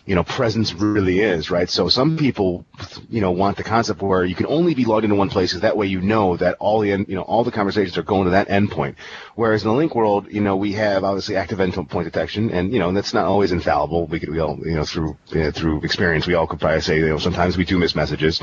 you 0.06 0.16
know, 0.16 0.24
presence 0.24 0.74
really 0.74 1.22
is, 1.22 1.50
right? 1.50 1.70
So 1.70 1.88
some 1.88 2.18
people, 2.18 2.66
you 3.10 3.22
know, 3.22 3.32
want 3.32 3.56
the 3.56 3.64
concept 3.64 4.02
where 4.02 4.26
you 4.26 4.36
can 4.36 4.48
only 4.48 4.76
be 4.76 4.84
logged 4.84 5.06
into 5.06 5.16
one 5.16 5.30
place, 5.30 5.52
because 5.52 5.62
that 5.62 5.78
way 5.78 5.88
you 5.88 6.02
know 6.02 6.36
that 6.38 6.58
all 6.60 6.80
the, 6.80 6.90
you 6.90 7.16
know, 7.16 7.22
all 7.22 7.46
the 7.46 7.52
conversations 7.52 7.98
are 7.98 8.04
going 8.04 8.26
to 8.26 8.32
that 8.32 8.50
endpoint. 8.50 8.96
Whereas 9.36 9.64
in 9.64 9.70
the 9.70 9.76
Lync 9.76 9.96
world, 9.96 10.28
you 10.30 10.42
know, 10.42 10.58
we 10.58 10.74
have 10.74 11.06
obviously 11.06 11.38
active 11.38 11.60
endpoint 11.60 12.04
detection, 12.04 12.52
and 12.52 12.74
you 12.74 12.80
know, 12.80 12.92
that's 12.92 13.14
not 13.14 13.26
always 13.26 13.54
infallible. 13.54 14.08
We 14.08 14.20
could, 14.20 14.30
we 14.30 14.40
all, 14.40 14.60
you 14.60 14.76
know, 14.76 14.84
through 14.84 15.18
you 15.28 15.44
know, 15.44 15.52
through 15.52 15.82
experience, 15.84 16.28
we 16.28 16.34
all 16.34 16.48
could 16.48 16.60
probably 16.60 16.82
say, 16.82 16.98
you 16.98 17.08
know, 17.08 17.18
sometimes 17.18 17.58
we 17.58 17.64
do 17.64 17.80
miss 17.80 17.96
messages, 17.96 18.42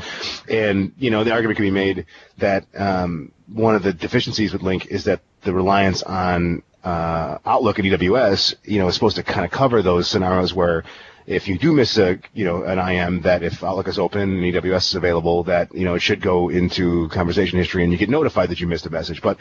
and 0.49 0.93
you 0.97 1.11
know, 1.11 1.23
the 1.23 1.31
argument 1.31 1.57
can 1.57 1.65
be 1.65 1.71
made 1.71 2.07
that 2.39 2.65
um, 2.75 3.31
one 3.53 3.75
of 3.75 3.83
the 3.83 3.93
deficiencies 3.93 4.51
with 4.51 4.63
Lync 4.63 4.87
is 4.87 5.03
that 5.03 5.21
the 5.43 5.53
reliance 5.53 6.01
on 6.01 6.63
uh, 6.83 7.37
Outlook 7.45 7.79
and 7.79 7.87
EWS, 7.87 8.55
you 8.63 8.79
know, 8.79 8.87
is 8.87 8.95
supposed 8.95 9.17
to 9.17 9.23
kind 9.23 9.45
of 9.45 9.51
cover 9.51 9.81
those 9.81 10.07
scenarios 10.07 10.53
where 10.53 10.83
if 11.25 11.47
you 11.47 11.57
do 11.57 11.73
miss 11.73 11.97
a 11.97 12.19
you 12.33 12.45
know 12.45 12.63
an 12.63 12.79
IM, 12.79 13.21
that 13.21 13.43
if 13.43 13.63
Outlook 13.63 13.87
is 13.87 13.99
open 13.99 14.21
and 14.21 14.53
EWS 14.53 14.89
is 14.89 14.95
available, 14.95 15.43
that 15.43 15.73
you 15.73 15.85
know 15.85 15.95
it 15.95 16.01
should 16.01 16.21
go 16.21 16.49
into 16.49 17.07
conversation 17.09 17.57
history 17.57 17.83
and 17.83 17.91
you 17.91 17.97
get 17.97 18.09
notified 18.09 18.49
that 18.49 18.59
you 18.59 18.67
missed 18.67 18.85
a 18.85 18.89
message. 18.89 19.21
But 19.21 19.37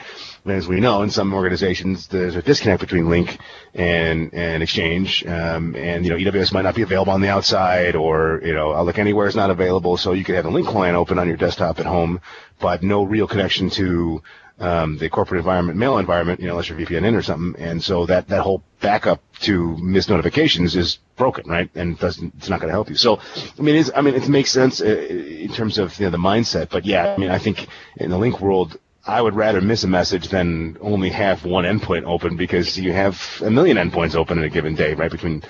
as 0.47 0.69
we 0.69 0.81
know, 0.81 1.03
in 1.03 1.11
some 1.11 1.33
organizations, 1.35 2.07
there's 2.09 2.37
a 2.37 2.43
disconnect 2.43 2.81
between 2.81 3.05
Lync 3.05 3.39
and 3.75 4.33
and 4.35 4.63
Exchange, 4.63 5.25
um, 5.27 5.75
and 5.77 6.05
you 6.05 6.11
know 6.11 6.17
EWS 6.31 6.53
might 6.53 6.63
not 6.63 6.75
be 6.75 6.83
available 6.83 7.13
on 7.13 7.21
the 7.21 7.29
outside, 7.29 7.97
or 7.97 8.41
you 8.45 8.53
know 8.53 8.75
Outlook 8.75 8.99
Anywhere 8.99 9.27
is 9.27 9.37
not 9.37 9.51
available, 9.51 9.97
so 9.97 10.13
you 10.13 10.25
could 10.25 10.35
have 10.35 10.47
a 10.47 10.51
Lync 10.51 10.67
client 10.67 10.97
open 10.97 11.19
on 11.19 11.27
your 11.29 11.37
desktop 11.37 11.81
at 11.81 11.87
home, 11.87 12.21
but 12.59 12.83
no 12.83 13.03
real 13.03 13.27
connection 13.27 13.71
to 13.71 14.23
um, 14.61 14.99
the 14.99 15.09
corporate 15.09 15.39
environment, 15.39 15.79
mail 15.79 15.99
environment, 15.99 16.39
you 16.39 16.47
know, 16.47 16.53
unless 16.53 16.69
you're 16.69 16.79
VPN 16.79 17.07
in 17.07 17.15
or 17.15 17.23
something. 17.23 17.61
And 17.61 17.83
so 17.83 18.07
that, 18.07 18.29
that 18.29 18.43
whole 18.43 18.63
backup 18.81 19.23
to 19.41 19.77
missed 19.79 20.11
notifications 20.11 20.77
is 20.77 20.99
broken, 21.17 21.49
right? 21.49 21.71
And 21.75 21.99
doesn't, 21.99 22.35
it's 22.37 22.51
not 22.51 22.61
going 22.61 22.69
to 22.69 22.75
help 22.75 22.91
you. 22.91 22.97
So, 22.97 23.21
I 23.59 23.63
mean, 23.63 23.77
it's, 23.77 23.91
I 23.95 24.03
mean, 24.03 24.15
it 24.15 24.29
makes 24.29 24.51
sense 24.51 24.81
uh, 24.83 24.85
in 24.85 25.53
terms 25.53 25.79
of, 25.79 25.99
you 25.99 26.07
know, 26.07 26.11
the 26.11 26.19
mindset, 26.19 26.69
but 26.69 26.85
yeah, 26.85 27.15
I 27.15 27.17
mean, 27.17 27.31
I 27.31 27.39
think 27.39 27.69
in 27.97 28.11
the 28.11 28.19
Lync 28.19 28.41
world, 28.41 28.79
I 29.07 29.23
would 29.23 29.35
rather 29.35 29.63
miss 29.63 29.83
a 29.85 29.89
message 29.89 30.29
than 30.29 30.77
only 30.83 31.09
have 31.09 31.45
one 31.45 31.65
endpoint 31.65 32.05
open 32.05 32.37
because 32.37 32.79
you 32.79 32.93
have 32.93 33.41
a 33.43 33.51
million 33.51 33.79
endpoints 33.79 34.15
open 34.15 34.39
in 34.39 34.45
a 34.45 34.51
given 34.51 34.75
day, 34.75 34.93
right? 34.93 35.11
Between 35.11 35.43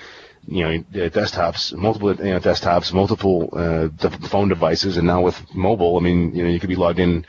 you 0.47 0.65
know 0.65 0.79
desktops, 0.93 1.75
multiple 1.77 2.15
you 2.15 2.33
know, 2.33 2.41
desktops, 2.41 2.93
multiple 2.93 3.51
uh, 3.53 3.89
phone 4.29 4.49
devices, 4.49 4.97
and 4.97 5.07
now 5.07 5.21
with 5.21 5.37
mobile, 5.53 5.97
I 5.97 6.01
mean, 6.01 6.35
you 6.35 6.45
know, 6.45 6.49
you 6.49 6.61
could 6.61 6.69
be 6.69 6.77
logged 6.77 7.01
in 7.01 7.27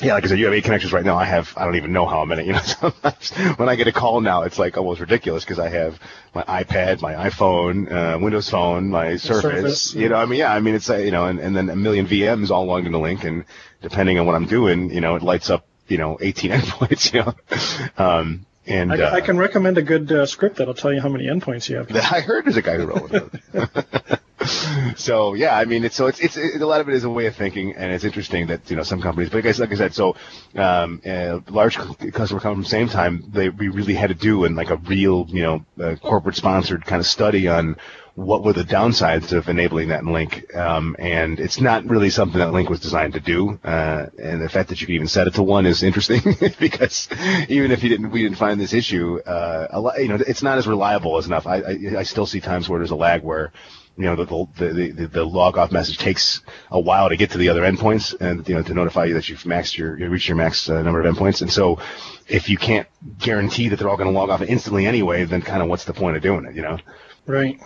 yeah, 0.00 0.14
like 0.14 0.24
I 0.24 0.28
said, 0.28 0.38
you 0.38 0.44
have 0.46 0.54
eight 0.54 0.64
connections 0.64 0.92
right 0.92 1.04
now. 1.04 1.16
I 1.16 1.24
have, 1.24 1.52
I 1.56 1.64
don't 1.64 1.76
even 1.76 1.92
know 1.92 2.06
how 2.06 2.24
many. 2.24 2.46
You 2.46 2.52
know, 2.52 2.60
sometimes 2.64 3.30
when 3.56 3.68
I 3.68 3.74
get 3.74 3.88
a 3.88 3.92
call 3.92 4.20
now, 4.20 4.42
it's 4.42 4.58
like 4.58 4.76
almost 4.76 5.00
ridiculous 5.00 5.44
because 5.44 5.58
I 5.58 5.68
have 5.68 5.98
my 6.34 6.42
iPad, 6.44 7.02
my 7.02 7.14
iPhone, 7.14 7.90
uh, 7.90 8.18
Windows 8.18 8.48
Phone, 8.48 8.88
my 8.88 9.16
Surface. 9.16 9.42
Surface 9.42 9.94
you 9.94 10.08
know, 10.08 10.16
I 10.16 10.26
mean, 10.26 10.38
yeah, 10.38 10.54
I 10.54 10.60
mean, 10.60 10.74
it's, 10.74 10.88
uh, 10.88 10.96
you 10.96 11.10
know, 11.10 11.26
and, 11.26 11.38
and 11.38 11.54
then 11.54 11.68
a 11.68 11.76
million 11.76 12.06
VMs 12.06 12.50
all 12.50 12.64
logged 12.66 12.86
into 12.86 12.98
Lync, 12.98 13.24
and 13.24 13.44
depending 13.82 14.18
on 14.18 14.26
what 14.26 14.36
I'm 14.36 14.46
doing, 14.46 14.90
you 14.90 15.00
know, 15.00 15.16
it 15.16 15.22
lights 15.22 15.50
up, 15.50 15.66
you 15.88 15.98
know, 15.98 16.18
18 16.20 16.50
endpoints, 16.52 17.12
you 17.12 17.24
know. 17.24 18.02
Um, 18.02 18.46
and 18.66 18.92
I, 18.92 19.00
uh, 19.00 19.14
I, 19.16 19.20
can 19.20 19.38
recommend 19.38 19.76
a 19.76 19.82
good 19.82 20.12
uh, 20.12 20.26
script 20.26 20.56
that'll 20.56 20.74
tell 20.74 20.92
you 20.92 21.00
how 21.00 21.08
many 21.08 21.26
endpoints 21.26 21.68
you 21.68 21.76
have. 21.76 21.94
I 22.12 22.20
heard 22.20 22.44
there's 22.44 22.56
a 22.56 22.62
guy 22.62 22.76
who 22.76 22.86
wrote 22.86 23.10
it. 23.12 24.20
so 24.96 25.34
yeah, 25.34 25.56
I 25.56 25.64
mean, 25.66 25.84
it's 25.84 25.96
so 25.96 26.06
it's, 26.06 26.20
it's 26.20 26.36
it, 26.36 26.60
a 26.60 26.66
lot 26.66 26.80
of 26.80 26.88
it 26.88 26.94
is 26.94 27.04
a 27.04 27.10
way 27.10 27.26
of 27.26 27.36
thinking, 27.36 27.74
and 27.74 27.92
it's 27.92 28.04
interesting 28.04 28.46
that 28.46 28.70
you 28.70 28.76
know 28.76 28.82
some 28.82 29.00
companies, 29.02 29.28
but 29.28 29.44
guys, 29.44 29.58
like 29.58 29.72
I 29.72 29.74
said, 29.74 29.94
so 29.94 30.16
um, 30.56 31.02
uh, 31.04 31.40
large 31.48 31.76
customer 31.76 32.40
come 32.40 32.54
from 32.54 32.62
the 32.62 32.68
Sametime, 32.68 33.32
they 33.32 33.50
we 33.50 33.68
really 33.68 33.94
had 33.94 34.08
to 34.08 34.14
do 34.14 34.44
in 34.44 34.54
like 34.54 34.70
a 34.70 34.76
real 34.76 35.26
you 35.28 35.42
know 35.42 35.64
uh, 35.82 35.96
corporate 35.96 36.36
sponsored 36.36 36.86
kind 36.86 37.00
of 37.00 37.06
study 37.06 37.48
on 37.48 37.76
what 38.14 38.42
were 38.42 38.52
the 38.52 38.64
downsides 38.64 39.32
of 39.32 39.48
enabling 39.48 39.88
that 39.88 40.00
in 40.00 40.08
Lync, 40.08 40.56
um, 40.56 40.96
and 40.98 41.38
it's 41.38 41.60
not 41.60 41.84
really 41.84 42.10
something 42.10 42.38
that 42.38 42.52
Lync 42.52 42.68
was 42.68 42.80
designed 42.80 43.14
to 43.14 43.20
do, 43.20 43.58
uh, 43.62 44.06
and 44.22 44.40
the 44.40 44.48
fact 44.48 44.70
that 44.70 44.80
you 44.80 44.86
can 44.86 44.96
even 44.96 45.08
set 45.08 45.26
it 45.26 45.34
to 45.34 45.42
one 45.42 45.66
is 45.66 45.82
interesting 45.82 46.20
because 46.58 47.08
even 47.48 47.70
if 47.70 47.82
you 47.82 47.90
didn't, 47.90 48.10
we 48.10 48.22
didn't 48.22 48.38
find 48.38 48.60
this 48.60 48.72
issue, 48.72 49.20
uh, 49.20 49.68
lot, 49.78 50.00
you 50.00 50.08
know, 50.08 50.18
it's 50.26 50.42
not 50.42 50.58
as 50.58 50.66
reliable 50.66 51.18
as 51.18 51.26
enough. 51.26 51.46
I, 51.46 51.60
I, 51.60 51.78
I 51.98 52.02
still 52.04 52.26
see 52.26 52.40
times 52.40 52.68
where 52.68 52.78
there's 52.78 52.90
a 52.90 52.96
lag 52.96 53.22
where 53.22 53.52
you 54.00 54.06
know, 54.06 54.16
the, 54.16 54.46
the, 54.56 54.90
the, 54.92 55.06
the 55.06 55.24
log 55.24 55.58
off 55.58 55.70
message 55.72 55.98
takes 55.98 56.40
a 56.70 56.80
while 56.80 57.10
to 57.10 57.16
get 57.16 57.32
to 57.32 57.38
the 57.38 57.50
other 57.50 57.60
endpoints 57.60 58.18
and, 58.18 58.48
you 58.48 58.54
know, 58.54 58.62
to 58.62 58.72
notify 58.72 59.04
you 59.04 59.14
that 59.14 59.28
you've 59.28 59.42
maxed 59.42 59.76
your, 59.76 59.98
you 59.98 60.08
reached 60.08 60.26
your 60.26 60.38
max 60.38 60.70
uh, 60.70 60.82
number 60.82 61.02
of 61.02 61.14
endpoints. 61.14 61.42
And 61.42 61.52
so 61.52 61.80
if 62.26 62.48
you 62.48 62.56
can't 62.56 62.88
guarantee 63.18 63.68
that 63.68 63.78
they're 63.78 63.90
all 63.90 63.98
going 63.98 64.10
to 64.10 64.18
log 64.18 64.30
off 64.30 64.40
instantly 64.40 64.86
anyway, 64.86 65.24
then 65.24 65.42
kind 65.42 65.62
of 65.62 65.68
what's 65.68 65.84
the 65.84 65.92
point 65.92 66.16
of 66.16 66.22
doing 66.22 66.46
it, 66.46 66.54
you 66.54 66.62
know? 66.62 66.78
Right. 67.26 67.60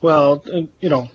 Well, 0.00 0.44
uh, 0.46 0.62
you 0.80 0.88
know, 0.88 1.10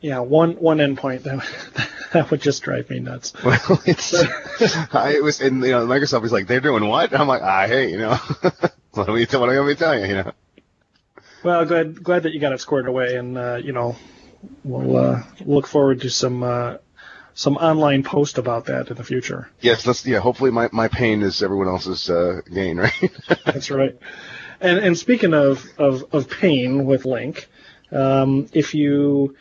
yeah, 0.00 0.20
one, 0.20 0.52
one 0.52 0.78
endpoint 0.78 1.22
that, 1.24 1.88
that 2.12 2.30
would 2.30 2.40
just 2.40 2.62
drive 2.62 2.88
me 2.90 3.00
nuts. 3.00 3.32
Well, 3.44 3.82
it's, 3.84 4.14
I, 4.94 5.14
it 5.16 5.24
was, 5.24 5.40
and, 5.40 5.60
you 5.64 5.72
know, 5.72 5.86
Microsoft 5.86 6.22
was 6.22 6.30
like, 6.30 6.46
they're 6.46 6.60
doing 6.60 6.86
what? 6.86 7.12
I'm 7.18 7.26
like, 7.26 7.42
ah, 7.42 7.66
hey, 7.66 7.90
you 7.90 7.98
know, 7.98 8.14
what 8.92 9.06
do 9.06 9.16
you, 9.16 9.26
what 9.40 9.46
do 9.46 9.52
you 9.52 9.62
want 9.62 9.78
tell 9.78 9.98
you, 9.98 10.06
you 10.06 10.14
know? 10.14 10.32
Well, 11.42 11.64
glad 11.64 12.02
glad 12.02 12.24
that 12.24 12.32
you 12.32 12.40
got 12.40 12.52
it 12.52 12.60
squared 12.60 12.88
away, 12.88 13.16
and 13.16 13.38
uh, 13.38 13.60
you 13.62 13.72
know, 13.72 13.96
we'll 14.64 14.96
uh, 14.96 15.22
look 15.44 15.66
forward 15.66 16.00
to 16.02 16.10
some 16.10 16.42
uh, 16.42 16.78
some 17.34 17.56
online 17.56 18.02
post 18.02 18.38
about 18.38 18.66
that 18.66 18.88
in 18.88 18.96
the 18.96 19.04
future. 19.04 19.48
Yes, 19.60 19.86
let's. 19.86 20.04
Yeah, 20.04 20.18
hopefully 20.18 20.50
my, 20.50 20.68
my 20.72 20.88
pain 20.88 21.22
is 21.22 21.42
everyone 21.42 21.68
else's 21.68 22.10
uh, 22.10 22.40
gain, 22.52 22.76
right? 22.78 23.10
That's 23.44 23.70
right. 23.70 23.96
And 24.60 24.78
and 24.78 24.98
speaking 24.98 25.34
of 25.34 25.64
of, 25.78 26.04
of 26.12 26.28
pain 26.28 26.84
with 26.84 27.04
Lync, 27.04 27.44
um, 27.92 28.48
if 28.52 28.74
you 28.74 29.36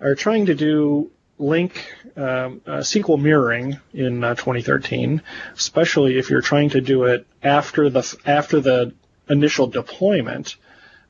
are 0.00 0.16
trying 0.16 0.46
to 0.46 0.54
do 0.56 1.12
Lync 1.38 1.76
um, 2.16 2.60
uh, 2.66 2.78
SQL 2.78 3.20
mirroring 3.20 3.78
in 3.92 4.24
uh, 4.24 4.34
2013, 4.34 5.22
especially 5.54 6.18
if 6.18 6.30
you're 6.30 6.40
trying 6.40 6.70
to 6.70 6.80
do 6.80 7.04
it 7.04 7.26
after 7.42 7.88
the 7.90 8.16
after 8.24 8.60
the 8.60 8.92
initial 9.28 9.68
deployment, 9.68 10.56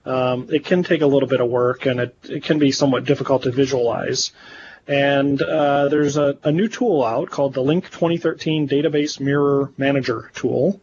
um, 0.07 0.49
it 0.51 0.65
can 0.65 0.83
take 0.83 1.03
a 1.03 1.07
little 1.07 1.29
bit 1.29 1.41
of 1.41 1.49
work 1.49 1.87
and 1.87 2.01
it, 2.01 2.17
it 2.25 2.45
can 2.45 2.59
be 2.59 2.73
somewhat 2.73 3.05
difficult 3.05 3.43
to 3.43 3.51
visualize. 3.51 4.33
And 4.87 5.43
uh, 5.43 5.89
there's 5.89 6.17
a, 6.17 6.39
a, 6.45 6.53
new 6.53 6.69
tool 6.69 7.05
out 7.05 7.29
called 7.29 7.55
the 7.55 7.61
Lync 7.61 7.85
2013 7.91 8.69
Database 8.69 9.19
Mirror 9.19 9.73
Manager 9.77 10.31
tool. 10.35 10.81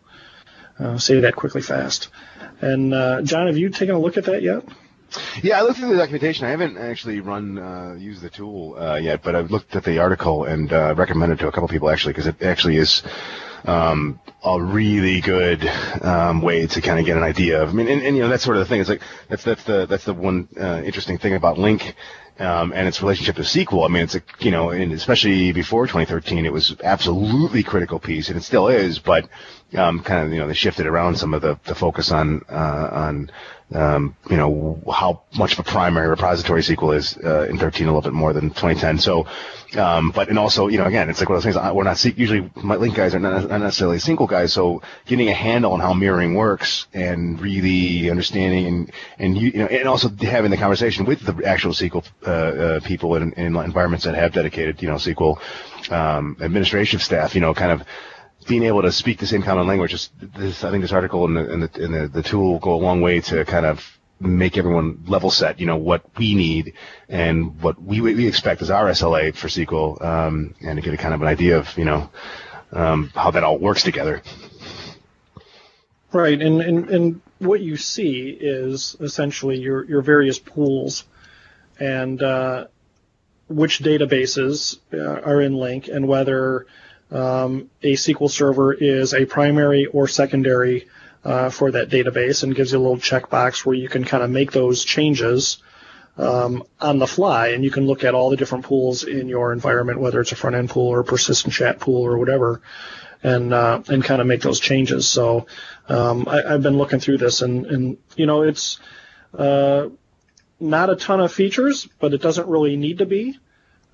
Uh, 0.77 0.97
say 0.97 1.21
that 1.21 1.37
quickly 1.37 1.61
fast. 1.61 2.09
And 2.59 2.93
uh, 2.93 3.21
John, 3.21 3.47
have 3.47 3.57
you 3.57 3.69
taken 3.69 3.95
a 3.95 3.99
look 3.99 4.17
at 4.17 4.25
that 4.25 4.41
yet? 4.41 4.65
Yeah, 5.41 5.59
I 5.59 5.61
looked 5.61 5.79
through 5.79 5.89
the 5.89 5.97
documentation. 5.97 6.45
I 6.45 6.49
haven't 6.49 6.77
actually 6.77 7.19
run 7.19 7.57
uh, 7.57 7.95
used 7.97 8.21
the 8.21 8.29
tool 8.29 8.75
uh, 8.77 8.95
yet, 8.95 9.21
but 9.23 9.35
I've 9.35 9.51
looked 9.51 9.75
at 9.75 9.83
the 9.83 9.99
article 9.99 10.45
and 10.45 10.73
uh, 10.73 10.95
recommended 10.97 11.39
to 11.39 11.47
a 11.47 11.51
couple 11.51 11.67
people 11.67 11.89
actually 11.89 12.13
because 12.13 12.27
it 12.27 12.41
actually 12.41 12.77
is 12.77 13.03
um, 13.65 14.19
a 14.43 14.61
really 14.61 15.21
good 15.21 15.65
um, 16.01 16.41
way 16.41 16.67
to 16.67 16.81
kind 16.81 16.99
of 16.99 17.05
get 17.05 17.17
an 17.17 17.23
idea 17.23 17.61
of. 17.61 17.69
I 17.69 17.73
mean, 17.73 17.87
and, 17.87 18.01
and, 18.01 18.15
you 18.15 18.23
know 18.23 18.29
that's 18.29 18.43
sort 18.43 18.57
of 18.57 18.61
the 18.61 18.69
thing. 18.69 18.81
It's 18.81 18.89
like 18.89 19.01
that's 19.29 19.43
that's 19.43 19.63
the 19.63 19.85
that's 19.85 20.05
the 20.05 20.13
one 20.13 20.47
uh, 20.59 20.81
interesting 20.83 21.17
thing 21.17 21.33
about 21.35 21.57
Lync. 21.57 21.93
Um, 22.39 22.73
and 22.73 22.87
its 22.87 22.99
relationship 22.99 23.35
to 23.35 23.43
SQL. 23.43 23.85
I 23.85 23.89
mean, 23.89 24.01
it's 24.01 24.15
a, 24.15 24.23
you 24.39 24.49
know, 24.49 24.71
and 24.71 24.91
especially 24.91 25.51
before 25.51 25.85
2013, 25.85 26.47
it 26.47 26.51
was 26.51 26.75
absolutely 26.83 27.61
critical 27.61 27.99
piece, 27.99 28.29
and 28.29 28.37
it 28.37 28.41
still 28.41 28.69
is. 28.69 28.97
But 28.97 29.29
um, 29.77 30.01
kind 30.01 30.25
of, 30.25 30.33
you 30.33 30.39
know, 30.39 30.47
they 30.47 30.55
shifted 30.55 30.87
around 30.87 31.19
some 31.19 31.35
of 31.35 31.43
the, 31.43 31.59
the 31.65 31.75
focus 31.75 32.11
on 32.11 32.41
uh, 32.49 32.89
on 32.91 33.31
um, 33.73 34.15
you 34.29 34.37
know, 34.37 34.81
how 34.91 35.23
much 35.35 35.53
of 35.53 35.59
a 35.59 35.63
primary 35.63 36.07
repository 36.07 36.61
SQL 36.61 36.95
is 36.95 37.17
uh, 37.17 37.47
in 37.49 37.57
13 37.57 37.87
a 37.87 37.89
little 37.89 38.01
bit 38.01 38.13
more 38.13 38.31
than 38.31 38.49
2010. 38.49 38.99
So, 38.99 39.27
um, 39.77 40.11
but 40.11 40.29
and 40.29 40.37
also, 40.37 40.67
you 40.67 40.77
know, 40.77 40.85
again, 40.85 41.09
it's 41.09 41.19
like 41.19 41.29
one 41.29 41.37
of 41.37 41.43
those 41.43 41.53
things. 41.55 41.73
We're 41.73 41.83
not 41.83 42.03
usually 42.17 42.51
my 42.55 42.75
Lync 42.75 42.95
guys 42.95 43.15
are 43.15 43.19
not, 43.19 43.49
necessarily 43.49 43.97
SQL 43.97 44.29
guys. 44.29 44.53
So, 44.53 44.81
getting 45.05 45.29
a 45.29 45.33
handle 45.33 45.73
on 45.73 45.79
how 45.79 45.93
mirroring 45.93 46.35
works 46.35 46.87
and 46.93 47.41
really 47.41 48.09
understanding 48.09 48.67
and 48.67 48.91
and 49.17 49.37
you, 49.37 49.49
you 49.49 49.59
know, 49.59 49.67
and 49.67 49.87
also 49.87 50.09
having 50.09 50.51
the 50.51 50.57
conversation 50.57 51.05
with 51.05 51.21
the 51.25 51.43
actual 51.45 51.71
SQL 51.71 52.05
uh, 52.25 52.29
uh, 52.29 52.79
people 52.81 53.15
in, 53.15 53.33
in 53.33 53.55
environments 53.55 54.05
that 54.05 54.15
have 54.15 54.33
dedicated, 54.33 54.81
you 54.81 54.89
know, 54.89 54.95
SQL 54.95 55.39
um, 55.91 56.37
staff, 56.99 57.35
you 57.35 57.41
know, 57.41 57.53
kind 57.53 57.71
of 57.71 57.87
being 58.43 58.63
able 58.63 58.81
to 58.81 58.91
speak 58.91 59.19
the 59.19 59.27
same 59.27 59.41
common 59.41 59.67
language. 59.67 59.93
Is 59.93 60.09
this, 60.37 60.63
I 60.63 60.71
think 60.71 60.81
this 60.81 60.91
article 60.91 61.25
and, 61.25 61.35
the, 61.35 61.51
and, 61.51 61.63
the, 61.63 61.83
and 61.83 61.93
the, 61.93 62.07
the 62.07 62.23
tool 62.23 62.59
go 62.59 62.75
a 62.75 62.81
long 62.81 63.01
way 63.01 63.19
to 63.21 63.45
kind 63.45 63.65
of 63.65 63.99
make 64.19 64.57
everyone 64.57 65.03
level 65.07 65.29
set, 65.29 65.59
you 65.59 65.65
know, 65.65 65.77
what 65.77 66.03
we 66.17 66.33
need 66.35 66.73
and 67.09 67.61
what 67.61 67.81
we, 67.81 68.01
we 68.01 68.27
expect 68.27 68.61
as 68.61 68.69
our 68.69 68.85
SLA 68.85 69.35
for 69.35 69.47
SQL, 69.47 70.01
um, 70.03 70.55
and 70.61 70.77
to 70.77 70.81
get 70.81 70.93
a 70.93 70.97
kind 70.97 71.13
of 71.13 71.21
an 71.21 71.27
idea 71.27 71.57
of, 71.57 71.77
you 71.77 71.85
know, 71.85 72.09
um, 72.71 73.11
how 73.13 73.31
that 73.31 73.43
all 73.43 73.57
works 73.57 73.83
together. 73.83 74.21
Right, 76.11 76.39
and, 76.39 76.61
and, 76.61 76.89
and 76.89 77.21
what 77.39 77.61
you 77.61 77.75
see 77.75 78.29
is 78.39 78.95
essentially 78.99 79.59
your, 79.59 79.83
your 79.85 80.01
various 80.01 80.39
pools 80.39 81.05
and 81.79 82.21
uh, 82.21 82.67
which 83.49 83.79
databases 83.79 84.77
uh, 84.93 85.21
are 85.21 85.41
in 85.41 85.53
Lync 85.53 85.93
and 85.93 86.07
whether 86.07 86.65
um, 87.13 87.69
a 87.81 87.93
SQL 87.93 88.29
Server 88.29 88.73
is 88.73 89.13
a 89.13 89.25
primary 89.25 89.85
or 89.85 90.07
secondary 90.07 90.87
uh, 91.23 91.49
for 91.49 91.71
that 91.71 91.89
database 91.89 92.43
and 92.43 92.55
gives 92.55 92.71
you 92.71 92.79
a 92.79 92.81
little 92.81 92.97
checkbox 92.97 93.65
where 93.65 93.75
you 93.75 93.87
can 93.87 94.03
kind 94.03 94.23
of 94.23 94.29
make 94.29 94.51
those 94.51 94.83
changes 94.83 95.59
um, 96.17 96.63
on 96.79 96.99
the 96.99 97.07
fly, 97.07 97.49
and 97.49 97.63
you 97.63 97.71
can 97.71 97.87
look 97.87 98.03
at 98.03 98.13
all 98.13 98.29
the 98.29 98.35
different 98.35 98.65
pools 98.65 99.03
in 99.03 99.27
your 99.27 99.51
environment, 99.53 99.99
whether 99.99 100.21
it's 100.21 100.31
a 100.31 100.35
front 100.35 100.55
end 100.55 100.69
pool 100.69 100.87
or 100.87 100.99
a 100.99 101.03
persistent 101.03 101.53
chat 101.53 101.79
pool 101.79 102.03
or 102.03 102.17
whatever, 102.17 102.61
and 103.23 103.53
uh, 103.53 103.81
and 103.87 104.03
kind 104.03 104.21
of 104.21 104.27
make 104.27 104.41
those 104.41 104.59
changes. 104.59 105.07
So 105.07 105.47
um, 105.89 106.27
I, 106.27 106.51
have 106.51 106.61
been 106.61 106.77
looking 106.77 106.99
through 106.99 107.17
this, 107.17 107.41
and 107.41 107.65
and 107.65 107.97
you 108.15 108.25
know 108.25 108.43
it's 108.43 108.79
uh, 109.35 109.89
not 110.59 110.89
a 110.89 110.95
ton 110.95 111.19
of 111.19 111.33
features, 111.33 111.87
but 111.99 112.13
it 112.13 112.21
doesn't 112.21 112.47
really 112.47 112.75
need 112.75 112.99
to 112.99 113.05
be. 113.05 113.39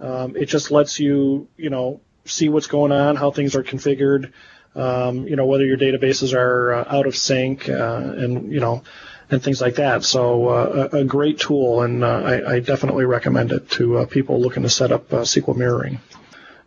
Um, 0.01 0.35
it 0.35 0.45
just 0.45 0.71
lets 0.71 0.99
you 0.99 1.47
you 1.55 1.69
know 1.69 2.01
see 2.25 2.49
what's 2.49 2.67
going 2.67 2.91
on, 2.91 3.15
how 3.15 3.31
things 3.31 3.55
are 3.55 3.63
configured, 3.63 4.31
um, 4.75 5.27
you 5.27 5.35
know, 5.35 5.45
whether 5.45 5.65
your 5.65 5.77
databases 5.77 6.33
are 6.33 6.73
uh, 6.73 6.95
out 6.95 7.07
of 7.07 7.15
sync, 7.15 7.67
uh, 7.67 8.13
and 8.15 8.51
you 8.51 8.59
know, 8.59 8.83
and 9.31 9.43
things 9.43 9.61
like 9.61 9.75
that. 9.75 10.03
So 10.03 10.47
uh, 10.47 10.89
a, 10.93 10.97
a 10.97 11.03
great 11.03 11.39
tool, 11.39 11.81
and 11.81 12.03
uh, 12.03 12.21
I, 12.23 12.53
I, 12.53 12.59
definitely 12.59 13.05
recommend 13.05 13.51
it 13.51 13.69
to 13.71 13.99
uh, 13.99 14.05
people 14.05 14.41
looking 14.41 14.63
to 14.63 14.69
set 14.69 14.91
up 14.91 15.11
uh, 15.13 15.21
SQL 15.21 15.55
mirroring. 15.55 15.99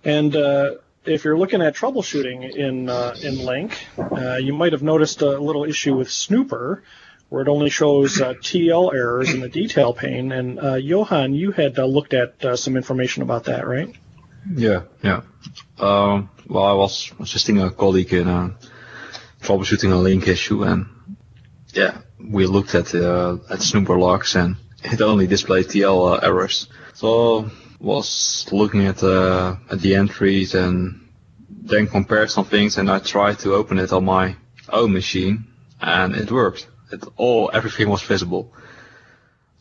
And 0.04 0.34
uh, 0.34 0.74
if 1.04 1.24
you're 1.24 1.38
looking 1.38 1.62
at 1.62 1.74
troubleshooting 1.74 2.54
in 2.54 2.88
uh, 2.88 3.14
in 3.22 3.34
Lync, 3.36 4.42
you 4.42 4.52
might 4.52 4.72
have 4.72 4.82
noticed 4.82 5.22
a 5.22 5.38
little 5.38 5.64
issue 5.64 5.96
with 5.96 6.10
Snooper, 6.10 6.82
where 7.28 7.42
it 7.42 7.48
only 7.48 7.70
shows 7.70 8.18
TL 8.18 8.94
errors 8.94 9.32
in 9.32 9.40
the 9.40 9.48
detail 9.48 9.92
pane. 9.92 10.32
And 10.32 10.84
Johan, 10.84 11.34
you 11.34 11.52
had 11.52 11.78
looked 11.78 12.14
at 12.14 12.58
some 12.58 12.76
information 12.76 13.22
about 13.22 13.44
that, 13.44 13.66
right? 13.66 13.94
Yeah, 14.50 14.82
yeah. 15.02 15.22
Um, 15.78 16.30
well, 16.48 16.64
I 16.64 16.72
was 16.72 17.12
assisting 17.20 17.60
a 17.60 17.70
colleague 17.70 18.12
in 18.12 18.26
troubleshooting 19.40 19.92
a 19.92 19.96
Lync 19.96 20.26
issue, 20.26 20.62
and 20.62 20.86
yeah, 21.74 21.98
we 22.18 22.46
looked 22.46 22.74
at 22.74 22.94
uh, 22.94 23.38
at 23.50 23.62
Snooper 23.62 23.98
logs 23.98 24.36
and 24.36 24.56
it 24.84 25.00
only 25.00 25.26
displayed 25.26 25.66
TL 25.66 26.18
uh, 26.18 26.26
errors. 26.26 26.68
So 26.94 27.50
was 27.80 28.46
looking 28.52 28.86
at 28.86 29.02
uh, 29.02 29.56
at 29.70 29.80
the 29.80 29.94
entries 29.96 30.54
and 30.54 31.08
then 31.48 31.86
compared 31.86 32.30
some 32.30 32.44
things 32.44 32.78
and 32.78 32.90
I 32.90 32.98
tried 32.98 33.38
to 33.40 33.54
open 33.54 33.78
it 33.78 33.92
on 33.92 34.04
my 34.04 34.36
own 34.68 34.92
machine 34.92 35.44
and 35.80 36.14
it 36.14 36.30
worked. 36.30 36.68
It 36.92 37.04
all 37.16 37.50
everything 37.52 37.88
was 37.88 38.02
visible. 38.02 38.52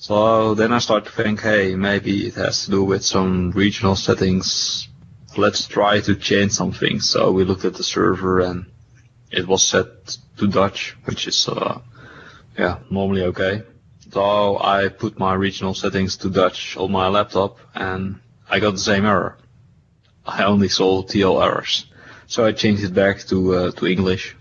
So 0.02 0.56
then 0.56 0.74
I 0.74 0.80
start 0.80 1.06
to 1.06 1.12
think, 1.12 1.42
hey, 1.42 1.76
maybe 1.76 2.26
it 2.26 2.34
has 2.34 2.66
to 2.66 2.72
do 2.72 2.84
with 2.84 3.06
some 3.06 3.52
regional 3.52 3.96
settings. 3.96 4.88
Let's 5.38 5.68
try 5.68 6.00
to 6.00 6.16
change 6.16 6.54
something. 6.54 7.00
So 7.00 7.32
we 7.32 7.44
looked 7.44 7.66
at 7.66 7.76
the 7.76 7.84
server 7.84 8.40
and 8.40 8.66
it 9.30 9.48
was 9.48 9.62
set 9.62 10.18
to 10.38 10.48
Dutch, 10.48 10.98
which 11.06 11.28
is 11.28 11.48
uh, 11.48 11.82
yeah, 12.58 12.80
normally 12.90 13.22
okay. 13.26 13.62
So 14.10 14.58
I 14.58 14.88
put 14.88 15.20
my 15.20 15.36
regional 15.36 15.76
settings 15.76 16.18
to 16.18 16.32
Dutch 16.32 16.76
on 16.78 16.92
my 16.92 17.08
laptop 17.08 17.60
and 17.76 18.20
I 18.50 18.60
got 18.60 18.72
the 18.72 18.80
same 18.80 19.06
error. 19.06 19.38
I 20.26 20.46
only 20.46 20.70
saw 20.70 21.04
TL 21.04 21.46
errors. 21.46 21.86
So 22.26 22.44
I 22.44 22.54
changed 22.54 22.84
it 22.84 22.96
back 22.96 23.20
to, 23.28 23.54
uh, 23.54 23.72
to 23.74 23.86
English 23.86 24.36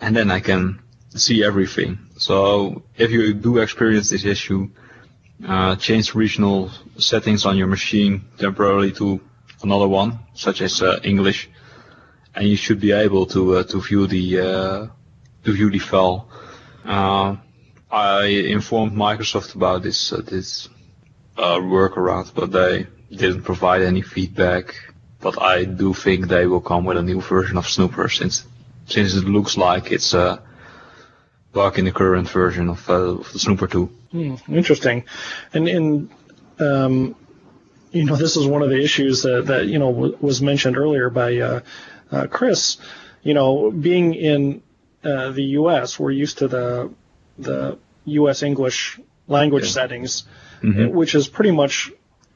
and 0.00 0.16
then 0.16 0.30
I 0.30 0.40
can 0.40 0.80
see 1.14 1.44
everything. 1.44 2.03
So 2.16 2.82
if 2.96 3.10
you 3.10 3.34
do 3.34 3.58
experience 3.58 4.10
this 4.10 4.24
issue, 4.24 4.70
uh, 5.46 5.76
change 5.76 6.14
regional 6.14 6.70
settings 6.96 7.44
on 7.44 7.56
your 7.56 7.66
machine 7.66 8.24
temporarily 8.38 8.92
to 8.92 9.20
another 9.62 9.88
one, 9.88 10.20
such 10.34 10.60
as 10.60 10.80
uh, 10.80 11.00
English, 11.02 11.50
and 12.34 12.46
you 12.46 12.56
should 12.56 12.80
be 12.80 12.92
able 12.92 13.26
to 13.26 13.56
uh, 13.56 13.62
to 13.64 13.80
view 13.80 14.06
the 14.06 14.40
uh, 14.40 14.86
to 15.44 15.52
view 15.52 15.70
the 15.70 15.78
file 15.78 16.28
uh, 16.84 17.36
I 17.90 18.26
informed 18.26 18.92
Microsoft 18.92 19.54
about 19.54 19.82
this 19.82 20.12
uh, 20.12 20.20
this 20.20 20.68
workaround, 21.36 22.34
but 22.34 22.52
they 22.52 22.86
didn't 23.10 23.42
provide 23.42 23.82
any 23.82 24.02
feedback. 24.02 24.74
But 25.20 25.40
I 25.40 25.64
do 25.64 25.94
think 25.94 26.28
they 26.28 26.46
will 26.46 26.60
come 26.60 26.84
with 26.84 26.98
a 26.98 27.02
new 27.02 27.20
version 27.20 27.56
of 27.56 27.66
Snooper 27.68 28.08
since 28.08 28.44
since 28.86 29.14
it 29.14 29.24
looks 29.24 29.56
like 29.56 29.90
it's 29.90 30.12
a 30.12 30.42
bug 31.54 31.78
in 31.78 31.86
the 31.86 31.92
current 31.92 32.28
version 32.28 32.68
of, 32.68 32.90
uh, 32.90 33.18
of 33.20 33.32
the 33.32 33.38
Snooper 33.38 33.66
2. 33.66 33.86
Hmm, 33.86 34.34
interesting, 34.48 35.04
and 35.52 35.68
in 35.68 36.10
um, 36.58 37.16
you 37.92 38.04
know 38.04 38.16
this 38.16 38.36
is 38.36 38.46
one 38.46 38.62
of 38.62 38.68
the 38.68 38.82
issues 38.82 39.22
that, 39.22 39.46
that 39.46 39.66
you 39.66 39.78
know 39.78 39.92
w- 39.92 40.18
was 40.20 40.42
mentioned 40.42 40.76
earlier 40.76 41.08
by 41.10 41.38
uh, 41.38 41.60
uh, 42.10 42.26
Chris. 42.26 42.76
You 43.22 43.32
know, 43.32 43.70
being 43.70 44.14
in 44.14 44.62
uh, 45.02 45.30
the 45.30 45.44
U.S. 45.60 45.98
We're 45.98 46.10
used 46.10 46.38
to 46.38 46.48
the 46.48 46.92
the 47.38 47.78
U.S. 48.04 48.42
English 48.42 49.00
language 49.26 49.64
yeah. 49.64 49.70
settings, 49.70 50.24
mm-hmm. 50.62 50.94
which 50.94 51.14
is 51.14 51.28
pretty 51.28 51.52
much 51.52 51.90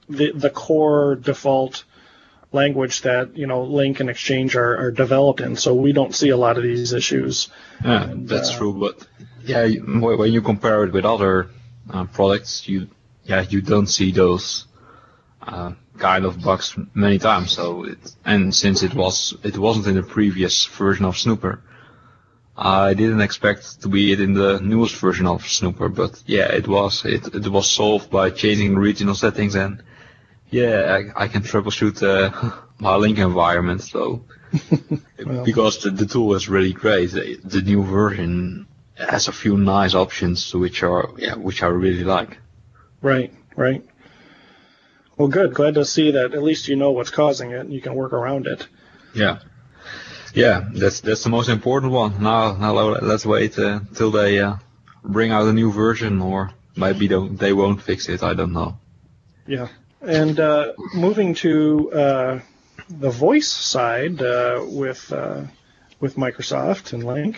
the 0.09 0.33
the 0.33 0.51
core 0.51 1.17
default 1.17 1.85
language 2.53 3.03
that 3.03 3.37
you 3.37 3.47
know 3.47 3.65
Lync 3.65 4.01
and 4.01 4.11
Exchange 4.11 4.57
are, 4.57 4.77
are 4.77 4.91
developed 4.91 5.41
in. 5.41 5.57
So 5.57 5.75
we 5.75 5.93
don't 5.93 6.15
see 6.15 6.31
a 6.31 6.37
lot 6.37 6.57
of 6.57 6.63
these 6.63 6.93
issues. 6.93 7.49
Yeah, 7.85 8.05
and, 8.05 8.29
that's 8.29 8.51
uh, 8.51 8.59
true. 8.59 8.73
But 8.73 9.07
yeah, 9.45 9.67
when 9.67 10.33
you 10.33 10.43
compare 10.43 10.85
it 10.85 10.93
with 10.93 11.05
other 11.05 11.51
uh, 11.91 12.05
products, 12.05 12.69
you 12.69 12.89
yeah 13.25 13.45
you 13.49 13.61
don't 13.61 13.87
see 13.87 14.13
those 14.13 14.67
uh, 15.43 15.73
kind 15.99 16.25
of 16.25 16.43
bugs 16.43 16.77
many 16.95 17.19
times. 17.19 17.53
So 17.53 17.85
it, 17.85 17.99
and 18.25 18.55
since 18.55 18.83
it 18.83 18.95
was 18.95 19.37
it 19.43 19.59
wasn't 19.59 19.87
in 19.87 19.95
the 19.97 20.03
previous 20.03 20.67
version 20.67 21.05
of 21.05 21.19
Snooper, 21.19 21.63
I 22.57 22.95
didn't 22.95 23.21
expect 23.21 23.83
to 23.83 23.89
be 23.89 24.13
it 24.13 24.21
in 24.21 24.33
the 24.33 24.59
newest 24.61 24.97
version 24.97 25.27
of 25.27 25.47
Snooper, 25.47 25.89
but 25.89 26.23
yeah, 26.27 26.49
it 26.53 26.67
was. 26.67 27.05
It, 27.05 27.33
it 27.33 27.49
was 27.49 27.71
solved 27.71 28.11
by 28.11 28.31
changing 28.31 28.75
regional 28.75 29.15
settings 29.15 29.55
and 29.55 29.83
yeah, 30.51 31.01
I, 31.17 31.25
I 31.25 31.29
can 31.29 31.43
troubleshoot 31.43 32.03
uh, 32.03 32.53
my 32.79 32.95
Lync 32.95 33.19
environment. 33.19 33.83
So 33.83 34.25
well. 35.25 35.45
because 35.45 35.83
the, 35.83 35.91
the 35.91 36.07
tool 36.07 36.35
is 36.35 36.49
really 36.49 36.73
great, 36.73 37.11
the, 37.11 37.39
the 37.45 37.61
new 37.61 37.85
version 37.85 38.67
has 38.97 39.29
a 39.29 39.33
few 39.33 39.57
nice 39.57 39.95
options 39.95 40.55
which 40.55 40.83
are 40.83 41.11
yeah, 41.19 41.35
which 41.35 41.63
I 41.63 41.67
really 41.67 42.05
like. 42.05 42.39
Right, 43.01 43.33
right. 43.57 43.85
Well, 45.17 45.29
good. 45.29 45.55
Glad 45.55 45.75
to 45.75 45.85
see 45.85 46.13
that 46.13 46.33
at 46.33 46.43
least 46.43 46.69
you 46.69 46.77
know 46.77 46.93
what's 46.93 47.11
causing 47.11 47.51
it 47.51 47.61
and 47.61 47.73
you 47.73 47.81
can 47.81 47.95
work 47.95 48.13
around 48.13 48.47
it. 48.47 48.67
Yeah. 49.15 49.41
Yeah, 50.35 50.69
that's 50.73 51.01
that's 51.01 51.25
the 51.25 51.31
most 51.31 51.49
important 51.49 51.93
one. 51.93 52.23
Now, 52.23 52.53
now 52.53 52.73
let's 52.73 53.25
wait 53.25 53.59
uh, 53.59 53.81
till 53.95 54.11
they 54.11 54.39
uh, 54.39 54.57
bring 55.03 55.33
out 55.33 55.49
a 55.49 55.53
new 55.53 55.73
version, 55.73 56.21
or 56.21 56.53
maybe 56.77 57.09
they 57.09 57.53
won't 57.53 57.83
fix 57.83 58.09
it. 58.09 58.23
I 58.23 58.35
don't 58.35 58.53
know. 58.53 58.79
Yeah, 59.47 59.69
and 60.01 60.39
uh, 60.39 60.73
moving 60.95 61.35
to 61.35 61.93
uh, 61.93 62.41
the 62.89 63.11
voice 63.11 63.49
side 63.49 64.23
uh, 64.23 64.65
with 64.67 65.13
uh, 65.13 65.43
with 66.01 66.17
Microsoft 66.17 66.93
and 66.93 67.03
Lync. 67.03 67.37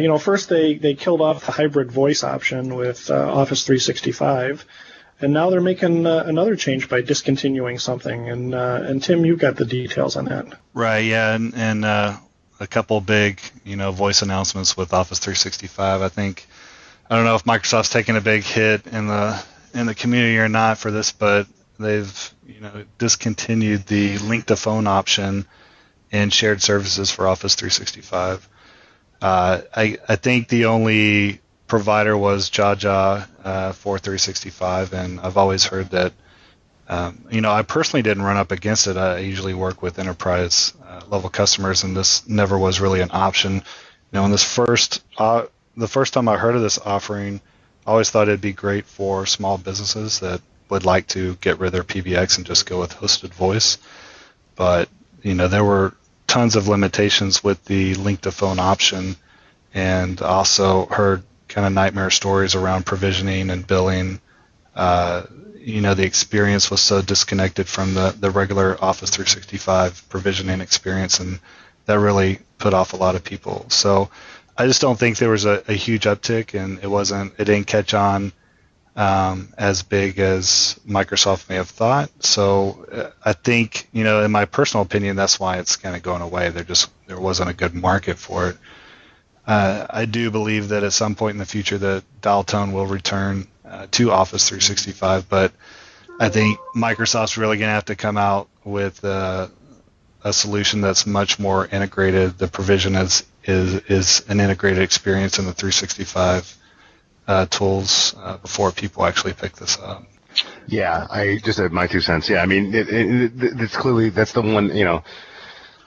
you 0.00 0.08
know, 0.08 0.18
first 0.18 0.48
they, 0.48 0.74
they 0.74 0.94
killed 0.94 1.20
off 1.20 1.46
the 1.46 1.52
hybrid 1.52 1.90
voice 1.90 2.22
option 2.22 2.76
with 2.76 3.10
Office 3.10 3.64
365, 3.64 4.64
and 5.22 5.32
now 5.32 5.50
they're 5.50 5.60
making 5.60 6.04
uh, 6.04 6.24
another 6.26 6.56
change 6.56 6.88
by 6.88 7.00
discontinuing 7.00 7.78
something. 7.78 8.28
And 8.28 8.54
uh, 8.54 8.80
and 8.82 9.02
Tim, 9.02 9.24
you've 9.24 9.38
got 9.38 9.56
the 9.56 9.64
details 9.64 10.16
on 10.16 10.26
that. 10.26 10.58
Right. 10.74 11.04
Yeah. 11.04 11.34
And, 11.34 11.54
and 11.54 11.84
uh, 11.84 12.16
a 12.60 12.66
couple 12.66 13.00
big 13.00 13.40
you 13.64 13.76
know 13.76 13.92
voice 13.92 14.22
announcements 14.22 14.76
with 14.76 14.92
Office 14.92 15.20
365. 15.20 16.02
I 16.02 16.08
think 16.08 16.46
I 17.08 17.16
don't 17.16 17.24
know 17.24 17.36
if 17.36 17.44
Microsoft's 17.44 17.90
taking 17.90 18.16
a 18.16 18.20
big 18.20 18.42
hit 18.42 18.86
in 18.88 19.06
the 19.06 19.42
in 19.74 19.86
the 19.86 19.94
community 19.94 20.38
or 20.38 20.48
not 20.48 20.78
for 20.78 20.90
this, 20.90 21.12
but 21.12 21.46
they've 21.78 22.34
you 22.46 22.60
know 22.60 22.84
discontinued 22.98 23.86
the 23.86 24.16
Lync 24.16 24.46
to 24.46 24.56
phone 24.56 24.86
option 24.86 25.46
in 26.10 26.30
shared 26.30 26.62
services 26.62 27.10
for 27.10 27.26
Office 27.26 27.54
365. 27.54 28.48
Uh, 29.20 29.62
I 29.74 29.98
I 30.08 30.16
think 30.16 30.48
the 30.48 30.66
only 30.66 31.40
provider 31.66 32.16
was 32.16 32.50
Jaja 32.50 33.26
uh, 33.42 33.72
for 33.72 33.98
365, 33.98 34.92
and 34.92 35.20
I've 35.20 35.36
always 35.36 35.64
heard 35.64 35.90
that. 35.90 36.12
Um, 36.88 37.24
you 37.30 37.40
know, 37.40 37.50
I 37.50 37.62
personally 37.62 38.02
didn't 38.02 38.24
run 38.24 38.36
up 38.36 38.52
against 38.52 38.86
it. 38.86 38.98
I 38.98 39.18
usually 39.20 39.54
work 39.54 39.80
with 39.80 39.98
enterprise 39.98 40.74
uh, 40.86 41.00
level 41.08 41.30
customers, 41.30 41.84
and 41.84 41.96
this 41.96 42.28
never 42.28 42.58
was 42.58 42.80
really 42.80 43.00
an 43.00 43.08
option. 43.12 43.54
You 43.54 43.62
know, 44.12 44.28
this 44.28 44.44
first, 44.44 45.02
uh, 45.16 45.46
the 45.76 45.88
first 45.88 46.12
time 46.12 46.28
I 46.28 46.36
heard 46.36 46.54
of 46.54 46.60
this 46.60 46.78
offering, 46.78 47.40
I 47.86 47.90
always 47.92 48.10
thought 48.10 48.28
it'd 48.28 48.42
be 48.42 48.52
great 48.52 48.84
for 48.84 49.24
small 49.24 49.56
businesses 49.56 50.20
that 50.20 50.42
would 50.72 50.86
like 50.86 51.06
to 51.06 51.34
get 51.36 51.58
rid 51.58 51.66
of 51.68 51.72
their 51.72 51.82
PBX 51.82 52.38
and 52.38 52.46
just 52.46 52.64
go 52.64 52.80
with 52.80 52.94
hosted 52.94 53.28
voice. 53.34 53.76
But 54.56 54.88
you 55.22 55.34
know, 55.34 55.46
there 55.46 55.64
were 55.64 55.94
tons 56.26 56.56
of 56.56 56.66
limitations 56.66 57.44
with 57.44 57.62
the 57.66 57.94
Lync 57.94 58.22
to 58.22 58.32
phone 58.32 58.58
option, 58.58 59.16
and 59.74 60.20
also 60.22 60.86
heard 60.86 61.24
kind 61.48 61.66
of 61.66 61.74
nightmare 61.74 62.10
stories 62.10 62.54
around 62.54 62.86
provisioning 62.86 63.50
and 63.50 63.66
billing. 63.66 64.18
Uh, 64.74 65.24
you 65.58 65.82
know, 65.82 65.92
the 65.92 66.04
experience 66.04 66.70
was 66.70 66.80
so 66.80 67.02
disconnected 67.02 67.68
from 67.68 67.92
the, 67.92 68.16
the 68.18 68.30
regular 68.30 68.82
Office 68.82 69.10
365 69.10 70.08
provisioning 70.08 70.62
experience, 70.62 71.20
and 71.20 71.38
that 71.84 71.98
really 71.98 72.40
put 72.56 72.72
off 72.72 72.94
a 72.94 72.96
lot 72.96 73.14
of 73.14 73.22
people. 73.22 73.66
So 73.68 74.08
I 74.56 74.66
just 74.66 74.80
don't 74.80 74.98
think 74.98 75.18
there 75.18 75.28
was 75.28 75.44
a, 75.44 75.62
a 75.68 75.74
huge 75.74 76.04
uptick, 76.04 76.58
and 76.58 76.78
it 76.82 76.88
wasn't, 76.88 77.34
it 77.38 77.44
didn't 77.44 77.66
catch 77.66 77.92
on 77.92 78.32
um, 78.94 79.52
as 79.56 79.82
big 79.82 80.18
as 80.18 80.78
Microsoft 80.86 81.48
may 81.48 81.56
have 81.56 81.68
thought. 81.70 82.10
So 82.22 82.86
uh, 82.92 83.10
I 83.24 83.32
think, 83.32 83.88
you 83.92 84.04
know, 84.04 84.22
in 84.22 84.30
my 84.30 84.44
personal 84.44 84.82
opinion, 84.84 85.16
that's 85.16 85.40
why 85.40 85.58
it's 85.58 85.76
kind 85.76 85.96
of 85.96 86.02
going 86.02 86.22
away. 86.22 86.50
There 86.50 86.64
just 86.64 86.90
there 87.06 87.20
wasn't 87.20 87.50
a 87.50 87.54
good 87.54 87.74
market 87.74 88.18
for 88.18 88.50
it. 88.50 88.58
Uh, 89.46 89.86
I 89.90 90.04
do 90.04 90.30
believe 90.30 90.68
that 90.68 90.84
at 90.84 90.92
some 90.92 91.14
point 91.14 91.34
in 91.34 91.38
the 91.38 91.46
future 91.46 91.78
that 91.78 92.04
dial 92.20 92.44
tone 92.44 92.72
will 92.72 92.86
return 92.86 93.48
uh, 93.64 93.86
to 93.92 94.12
Office 94.12 94.48
365, 94.48 95.28
but 95.28 95.52
I 96.20 96.28
think 96.28 96.58
Microsoft's 96.76 97.36
really 97.36 97.56
going 97.56 97.68
to 97.68 97.74
have 97.74 97.86
to 97.86 97.96
come 97.96 98.16
out 98.16 98.48
with 98.64 99.04
uh, 99.04 99.48
a 100.22 100.32
solution 100.32 100.80
that's 100.80 101.06
much 101.06 101.38
more 101.38 101.66
integrated. 101.66 102.38
The 102.38 102.48
provision 102.48 102.94
is 102.94 103.24
is 103.44 103.74
is 103.86 104.24
an 104.28 104.38
integrated 104.38 104.82
experience 104.82 105.38
in 105.38 105.46
the 105.46 105.52
365 105.52 106.56
uh, 107.32 107.46
tools 107.46 108.14
uh, 108.18 108.36
before 108.38 108.70
people 108.72 109.04
actually 109.04 109.32
pick 109.32 109.56
this 109.56 109.78
up. 109.78 110.04
Yeah, 110.66 111.06
I 111.10 111.38
just 111.42 111.58
had 111.58 111.72
my 111.72 111.86
two 111.86 112.00
cents. 112.00 112.28
Yeah, 112.28 112.42
I 112.42 112.46
mean, 112.46 112.74
it, 112.74 112.88
it, 112.88 113.06
it, 113.42 113.60
it's 113.60 113.76
clearly 113.76 114.10
that's 114.10 114.32
the 114.32 114.42
one. 114.42 114.74
You 114.74 114.84
know, 114.84 115.04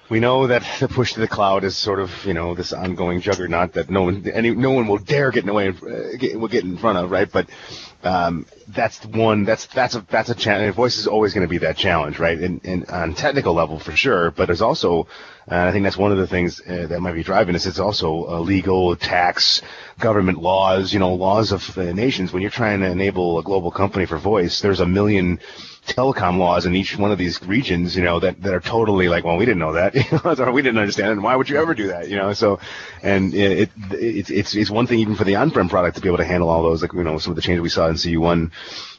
we 0.09 0.19
know 0.19 0.47
that 0.47 0.63
the 0.79 0.87
push 0.87 1.13
to 1.13 1.19
the 1.19 1.27
cloud 1.27 1.63
is 1.63 1.75
sort 1.75 1.99
of 1.99 2.11
you 2.25 2.33
know 2.33 2.53
this 2.53 2.73
ongoing 2.73 3.21
juggernaut 3.21 3.73
that 3.73 3.89
no 3.89 4.03
one 4.03 4.27
any 4.29 4.51
no 4.51 4.71
one 4.71 4.87
will 4.87 4.97
dare 4.97 5.31
get 5.31 5.41
in 5.41 5.47
the 5.47 5.53
way 5.53 5.69
uh, 5.69 6.17
get, 6.17 6.39
will 6.39 6.47
get 6.47 6.63
in 6.63 6.77
front 6.77 6.97
of, 6.97 7.11
right? 7.11 7.31
But 7.31 7.47
um, 8.03 8.45
that's 8.67 9.03
one 9.05 9.45
that's 9.45 9.65
that's 9.67 9.95
a 9.95 10.05
that's 10.09 10.29
a 10.29 10.35
challenge. 10.35 10.75
Voice 10.75 10.97
is 10.97 11.07
always 11.07 11.33
going 11.33 11.45
to 11.45 11.49
be 11.49 11.59
that 11.59 11.77
challenge, 11.77 12.19
right? 12.19 12.37
And, 12.37 12.63
and 12.63 12.89
on 12.89 13.15
technical 13.15 13.53
level 13.53 13.79
for 13.79 13.95
sure, 13.95 14.31
but 14.31 14.45
there's 14.47 14.61
also 14.61 15.07
uh, 15.49 15.55
I 15.57 15.71
think 15.71 15.83
that's 15.83 15.97
one 15.97 16.11
of 16.11 16.17
the 16.17 16.27
things 16.27 16.59
uh, 16.61 16.87
that 16.87 17.01
might 17.01 17.13
be 17.13 17.23
driving 17.23 17.53
this. 17.53 17.67
It's 17.67 17.79
also 17.79 18.25
uh, 18.27 18.39
legal, 18.39 18.95
tax, 18.95 19.61
government 19.99 20.39
laws, 20.39 20.91
you 20.91 20.99
know, 20.99 21.13
laws 21.13 21.51
of 21.51 21.77
nations. 21.77 22.33
When 22.33 22.41
you're 22.41 22.49
trying 22.49 22.79
to 22.79 22.89
enable 22.89 23.37
a 23.37 23.43
global 23.43 23.69
company 23.69 24.07
for 24.07 24.17
voice, 24.17 24.61
there's 24.61 24.79
a 24.79 24.87
million 24.87 25.39
telecom 25.85 26.37
laws 26.37 26.65
in 26.65 26.75
each 26.75 26.97
one 26.97 27.11
of 27.11 27.17
these 27.17 27.41
regions, 27.43 27.95
you 27.95 28.03
know, 28.03 28.19
that, 28.19 28.41
that 28.41 28.53
are 28.53 28.59
totally 28.59 29.07
like, 29.07 29.23
well, 29.23 29.37
we 29.37 29.45
didn't 29.45 29.59
know 29.59 29.73
that, 29.73 29.93
we 30.53 30.61
didn't 30.61 30.79
understand 30.79 31.09
it, 31.09 31.13
and 31.13 31.23
why 31.23 31.35
would 31.35 31.49
you 31.49 31.57
ever 31.57 31.73
do 31.73 31.87
that, 31.87 32.09
you 32.09 32.17
know? 32.17 32.33
So, 32.33 32.59
and 33.03 33.33
it, 33.33 33.69
it, 33.91 34.29
it's 34.29 34.55
it's 34.55 34.69
one 34.69 34.87
thing 34.87 34.99
even 34.99 35.15
for 35.15 35.23
the 35.23 35.35
on-prem 35.35 35.69
product 35.69 35.95
to 35.95 36.01
be 36.01 36.09
able 36.09 36.17
to 36.17 36.25
handle 36.25 36.49
all 36.49 36.63
those, 36.63 36.81
like 36.81 36.93
you 36.93 37.03
know, 37.03 37.17
some 37.19 37.31
of 37.31 37.35
the 37.35 37.41
changes 37.41 37.61
we 37.61 37.69
saw 37.69 37.87
in 37.87 37.95
CU1, 37.95 38.51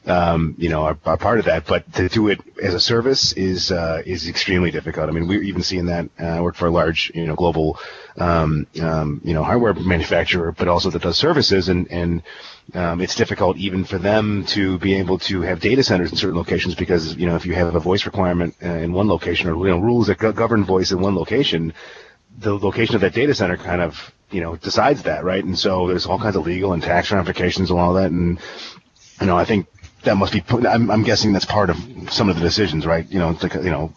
um, 0.07 0.55
you 0.59 0.69
know, 0.69 0.85
are, 0.85 0.99
are 1.05 1.17
part 1.17 1.39
of 1.39 1.47
that. 1.47 1.67
But 1.67 1.93
to 1.95 2.09
do 2.09 2.29
it 2.29 2.41
as 2.63 2.75
a 2.75 2.81
service 2.81 3.33
is 3.33 3.73
uh, 3.73 4.03
is 4.07 4.29
extremely 4.29 4.71
difficult. 4.71 5.09
I 5.09 5.13
mean, 5.13 5.27
we're 5.27 5.43
even 5.43 5.63
seeing 5.63 5.87
that. 5.87 6.09
Uh, 6.21 6.25
I 6.27 6.41
work 6.41 6.55
for 6.55 6.67
a 6.67 6.71
large, 6.71 7.11
you 7.15 7.27
know, 7.27 7.35
global, 7.35 7.79
um, 8.17 8.67
um, 8.81 9.21
you 9.25 9.35
know, 9.35 9.43
hardware 9.43 9.75
manufacturer, 9.75 10.53
but 10.53 10.69
also 10.69 10.91
that 10.91 11.03
does 11.03 11.19
services, 11.19 11.69
and 11.69 11.91
and 11.91 12.23
um, 12.75 13.01
it's 13.01 13.15
difficult 13.15 13.57
even 13.57 13.85
for 13.85 13.99
them 13.99 14.45
to 14.47 14.79
be 14.79 14.95
able 14.95 15.19
to 15.19 15.43
have 15.43 15.61
data 15.61 15.83
centers 15.83 16.11
in 16.11 16.17
certain 16.17 16.37
locations 16.37 16.75
because 16.75 17.15
you 17.17 17.27
know 17.27 17.37
if 17.37 17.47
you 17.47 17.55
have 17.55 17.75
a 17.75 17.81
voice 17.81 18.07
requirement 18.07 18.55
uh, 18.63 18.69
in 18.69 18.93
one 18.93 19.09
location 19.09 19.49
or 19.49 19.57
you 19.67 19.73
know 19.73 19.79
rules 19.79 20.09
that 20.09 20.19
govern 20.19 20.65
voice 20.65 20.91
in 20.91 21.01
one 21.01 21.15
location, 21.15 21.73
the 22.39 22.53
location 22.59 22.95
of 22.95 23.01
that 23.03 23.15
data 23.15 23.35
center 23.35 23.57
kind 23.57 23.81
of 23.81 24.13
you 24.31 24.41
know 24.41 24.57
decides 24.57 25.05
that 25.05 25.25
right, 25.25 25.45
and 25.45 25.59
so 25.59 25.87
there's 25.87 26.07
all 26.07 26.19
kinds 26.19 26.37
of 26.37 26.45
legal 26.45 26.73
and 26.73 26.83
tax 26.83 27.11
ramifications 27.13 27.71
and 27.71 27.79
all 27.79 27.95
that, 27.95 28.11
and 28.11 28.39
you 29.21 29.27
know 29.27 29.37
I 29.37 29.45
think 29.45 29.67
that 30.03 30.17
must 30.17 30.33
be 30.33 30.43
I'm, 30.67 30.91
I'm 30.91 31.03
guessing 31.05 31.33
that's 31.33 31.45
part 31.45 31.71
of 31.71 31.77
some 32.11 32.29
of 32.29 32.37
the 32.37 32.43
decisions, 32.43 32.87
right? 32.87 33.09
You 33.09 33.19
know, 33.21 33.39
you 33.63 33.71
know 33.71 33.93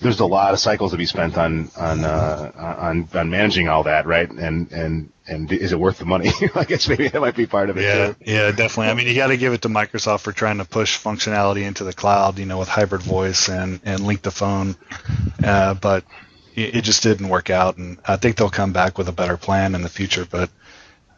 there's 0.00 0.20
a 0.20 0.26
lot 0.26 0.52
of 0.52 0.60
cycles 0.60 0.92
to 0.92 0.96
be 0.96 1.06
spent 1.06 1.36
on 1.36 1.70
on 1.76 2.04
uh, 2.04 2.52
on 2.78 3.08
on 3.14 3.30
managing 3.30 3.68
all 3.68 3.82
that, 3.84 4.06
right? 4.06 4.30
And 4.30 4.70
and 4.70 5.12
and 5.26 5.50
is 5.52 5.72
it 5.72 5.78
worth 5.78 5.98
the 5.98 6.04
money? 6.04 6.30
I 6.54 6.64
guess 6.64 6.88
maybe 6.88 7.08
that 7.08 7.20
might 7.20 7.36
be 7.36 7.46
part 7.46 7.70
of 7.70 7.76
it. 7.76 7.82
Yeah, 7.82 8.12
too. 8.12 8.16
yeah, 8.20 8.50
definitely. 8.50 8.88
I 8.88 8.94
mean, 8.94 9.06
you 9.06 9.14
got 9.14 9.28
to 9.28 9.36
give 9.36 9.52
it 9.52 9.62
to 9.62 9.68
Microsoft 9.68 10.20
for 10.20 10.32
trying 10.32 10.58
to 10.58 10.64
push 10.64 10.98
functionality 10.98 11.62
into 11.62 11.84
the 11.84 11.92
cloud, 11.92 12.38
you 12.38 12.46
know, 12.46 12.58
with 12.58 12.68
hybrid 12.68 13.02
voice 13.02 13.48
and 13.48 13.80
and 13.84 14.00
Lync 14.00 14.22
the 14.22 14.30
phone, 14.30 14.76
uh, 15.42 15.74
but 15.74 16.04
it 16.54 16.82
just 16.82 17.02
didn't 17.02 17.28
work 17.28 17.50
out, 17.50 17.76
and 17.76 17.98
I 18.04 18.16
think 18.16 18.36
they'll 18.36 18.50
come 18.50 18.72
back 18.72 18.98
with 18.98 19.08
a 19.08 19.12
better 19.12 19.36
plan 19.36 19.74
in 19.74 19.82
the 19.82 19.88
future. 19.88 20.26
But 20.28 20.50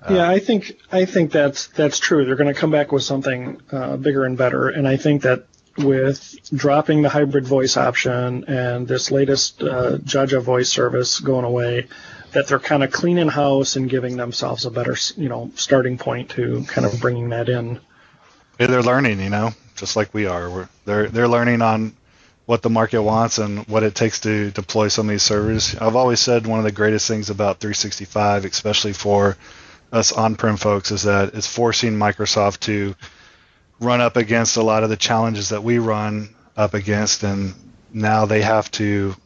uh, 0.03 0.15
yeah, 0.15 0.31
I 0.31 0.39
think 0.39 0.79
I 0.93 1.05
think 1.05 1.33
that's 1.33 1.69
that's 1.69 1.99
true. 1.99 2.25
They're 2.25 2.37
going 2.37 2.53
to 2.53 2.59
come 2.59 2.71
back 2.71 2.93
with 2.93 3.03
something 3.03 3.61
uh, 3.71 3.97
bigger 3.97 4.25
and 4.25 4.37
better, 4.37 4.69
and 4.69 4.87
I 4.87 4.97
think 4.97 5.23
that 5.23 5.47
with 5.77 6.37
dropping 6.55 7.03
the 7.03 7.09
hybrid 7.09 7.47
voice 7.47 7.77
option 7.77 8.45
and 8.45 8.87
this 8.87 9.11
latest 9.11 9.63
uh, 9.63 9.99
Jaja 9.99 10.43
voice 10.43 10.69
service 10.69 11.21
going 11.21 11.45
away, 11.45 11.87
that 12.33 12.47
they're 12.47 12.59
kind 12.59 12.85
of 12.85 12.93
cleaning 12.93 13.29
house 13.29 13.77
and 13.77 13.91
giving 13.91 14.17
themselves 14.17 14.65
a 14.65 14.71
better, 14.71 14.97
you 15.17 15.29
know, 15.29 15.51
starting 15.55 15.99
point 15.99 16.31
to 16.31 16.65
kind 16.69 16.87
of 16.87 17.01
bringing 17.01 17.31
that 17.31 17.49
in. 17.49 17.81
They're 18.59 18.83
learning, 18.83 19.21
you 19.21 19.31
know, 19.31 19.53
just 19.77 19.97
like 19.97 20.13
we 20.13 20.27
are. 20.27 20.51
We're, 20.51 20.69
they're 20.85 21.09
they're 21.09 21.29
learning 21.29 21.63
on 21.63 21.95
what 22.47 22.63
the 22.63 22.71
market 22.71 23.01
wants 23.01 23.39
and 23.39 23.67
what 23.69 23.83
it 23.83 23.95
takes 23.95 24.21
to 24.21 24.51
deploy 24.51 24.89
some 24.89 25.09
of 25.09 25.11
these 25.11 25.23
servers. 25.23 25.75
I've 25.77 25.97
always 25.97 26.21
said 26.21 26.47
one 26.47 26.59
of 26.59 26.65
the 26.65 26.73
greatest 26.73 27.07
things 27.07 27.31
about 27.31 27.61
365, 27.61 28.45
especially 28.45 28.93
for 28.93 29.37
us 29.93 30.13
on-prem 30.13 30.57
folks, 30.57 30.91
is 30.91 31.05
that 31.05 31.35
it's 31.35 31.47
forcing 31.47 31.95
Microsoft 31.95 32.61
to 32.61 32.95
run 33.81 34.01
up 34.01 34.17
against 34.17 34.57
a 34.57 34.63
lot 34.63 34.85
of 34.85 34.91
the 34.91 34.97
challenges 34.97 35.49
that 35.49 35.63
we 35.63 35.79
run 35.79 36.29
up 36.57 36.75
against, 36.75 37.23
and 37.23 37.55
now 37.93 38.27
they 38.27 38.43
have 38.43 38.71
to 38.71 39.17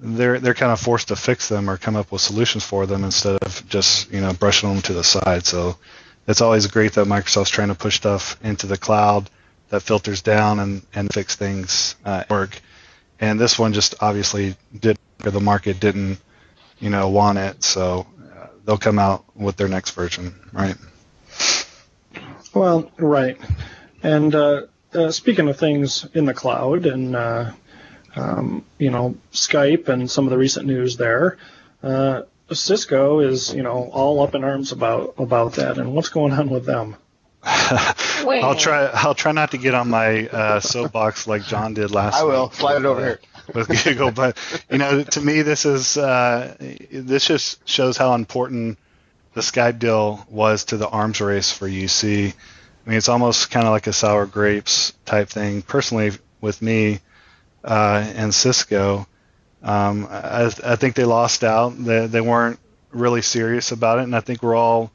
they're 0.00 0.40
they're 0.40 0.54
kind 0.54 0.72
of 0.72 0.80
forced 0.80 1.08
to 1.08 1.16
fix 1.16 1.48
them 1.48 1.70
or 1.70 1.76
come 1.76 1.96
up 1.96 2.10
with 2.10 2.20
solutions 2.20 2.64
for 2.64 2.86
them 2.86 3.04
instead 3.04 3.38
of 3.42 3.68
just 3.68 4.10
you 4.10 4.20
know 4.20 4.32
brushing 4.32 4.72
them 4.72 4.82
to 4.82 4.92
the 4.92 5.04
side. 5.04 5.46
So 5.46 5.76
it's 6.26 6.40
always 6.40 6.66
great 6.66 6.92
that 6.94 7.06
Microsoft's 7.06 7.50
trying 7.50 7.68
to 7.68 7.74
push 7.74 7.96
stuff 7.96 8.38
into 8.42 8.66
the 8.66 8.78
cloud 8.78 9.28
that 9.68 9.80
filters 9.80 10.22
down 10.22 10.58
and 10.58 10.82
and 10.94 11.12
fix 11.12 11.36
things 11.36 11.94
uh, 12.04 12.24
work. 12.28 12.58
And 13.20 13.38
this 13.38 13.58
one 13.58 13.72
just 13.72 13.94
obviously 14.00 14.56
did 14.78 14.98
or 15.24 15.30
the 15.30 15.40
market 15.40 15.78
didn't 15.78 16.18
you 16.78 16.90
know 16.90 17.10
want 17.10 17.38
it, 17.38 17.62
so 17.62 18.06
uh, 18.34 18.46
they'll 18.64 18.78
come 18.78 18.98
out 18.98 19.24
with 19.36 19.56
their 19.56 19.68
next 19.68 19.90
version, 19.90 20.34
right? 20.52 20.76
Well, 22.54 22.90
right. 22.98 23.38
And 24.02 24.34
uh, 24.34 24.62
uh, 24.94 25.10
speaking 25.10 25.48
of 25.48 25.58
things 25.58 26.06
in 26.14 26.24
the 26.24 26.34
cloud 26.34 26.86
and 26.86 27.14
uh, 27.14 27.52
um, 28.16 28.64
you 28.78 28.90
know 28.90 29.16
Skype 29.32 29.88
and 29.88 30.10
some 30.10 30.26
of 30.26 30.30
the 30.30 30.38
recent 30.38 30.66
news 30.66 30.96
there, 30.96 31.38
uh, 31.82 32.22
Cisco 32.52 33.20
is 33.20 33.54
you 33.54 33.62
know 33.62 33.90
all 33.92 34.22
up 34.22 34.34
in 34.34 34.44
arms 34.44 34.72
about 34.72 35.14
about 35.18 35.54
that 35.54 35.78
and 35.78 35.94
what's 35.94 36.08
going 36.08 36.32
on 36.32 36.48
with 36.48 36.66
them. 36.66 36.96
I'll 37.42 38.56
try. 38.56 38.84
I'll 38.92 39.14
try 39.14 39.32
not 39.32 39.52
to 39.52 39.58
get 39.58 39.74
on 39.74 39.88
my 39.88 40.28
uh, 40.28 40.60
soapbox 40.60 41.26
like 41.26 41.44
John 41.44 41.74
did 41.74 41.90
last. 41.90 42.20
I 42.20 42.24
will 42.24 42.50
slide 42.50 42.76
it 42.76 42.84
over 42.84 43.00
here 43.00 43.20
with 43.54 43.84
Google, 43.84 44.10
but 44.10 44.36
you 44.70 44.78
know, 44.78 45.02
to 45.02 45.20
me, 45.20 45.42
this 45.42 45.64
is 45.64 45.96
uh, 45.96 46.54
this 46.90 47.26
just 47.26 47.66
shows 47.68 47.96
how 47.96 48.14
important 48.14 48.78
the 49.32 49.40
Skype 49.40 49.78
deal 49.78 50.26
was 50.28 50.64
to 50.66 50.76
the 50.76 50.88
arms 50.88 51.20
race 51.20 51.52
for 51.52 51.68
UC. 51.68 52.34
Mean, 52.90 52.98
it's 52.98 53.08
almost 53.08 53.52
kind 53.52 53.68
of 53.68 53.70
like 53.70 53.86
a 53.86 53.92
sour 53.92 54.26
grapes 54.26 54.94
type 55.04 55.28
thing. 55.28 55.62
Personally, 55.62 56.10
with 56.40 56.60
me 56.60 56.98
uh, 57.62 58.04
and 58.16 58.34
Cisco, 58.34 59.06
um, 59.62 60.08
I, 60.10 60.50
I, 60.64 60.74
think 60.74 60.96
they 60.96 61.04
lost 61.04 61.44
out. 61.44 61.72
They, 61.78 62.08
they 62.08 62.20
weren't 62.20 62.58
really 62.90 63.22
serious 63.22 63.70
about 63.70 64.00
it, 64.00 64.02
and 64.02 64.16
I 64.16 64.18
think 64.18 64.42
we're 64.42 64.56
all 64.56 64.90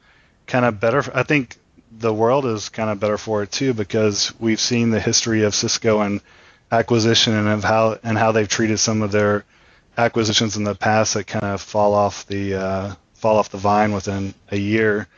kind 0.46 0.66
of 0.66 0.78
better. 0.78 1.04
I 1.14 1.22
think 1.22 1.56
the 1.90 2.12
world 2.12 2.44
is 2.44 2.68
kind 2.68 2.90
of 2.90 3.00
better 3.00 3.16
for 3.16 3.42
it 3.42 3.50
too 3.50 3.72
because 3.72 4.30
we've 4.38 4.60
seen 4.60 4.90
the 4.90 5.00
history 5.00 5.44
of 5.44 5.54
Cisco 5.54 6.02
and 6.02 6.20
acquisition 6.70 7.32
and 7.32 7.48
of 7.48 7.64
how 7.64 7.98
and 8.02 8.18
how 8.18 8.30
they've 8.30 8.46
treated 8.46 8.76
some 8.76 9.00
of 9.00 9.10
their 9.10 9.46
acquisitions 9.96 10.58
in 10.58 10.64
the 10.64 10.74
past 10.74 11.14
that 11.14 11.26
kind 11.28 11.46
of 11.46 11.62
fall 11.62 11.94
off 11.94 12.26
the 12.26 12.56
uh, 12.56 12.94
fall 13.14 13.38
off 13.38 13.48
the 13.48 13.56
vine 13.56 13.92
within 13.94 14.34
a 14.50 14.58
year. 14.58 15.08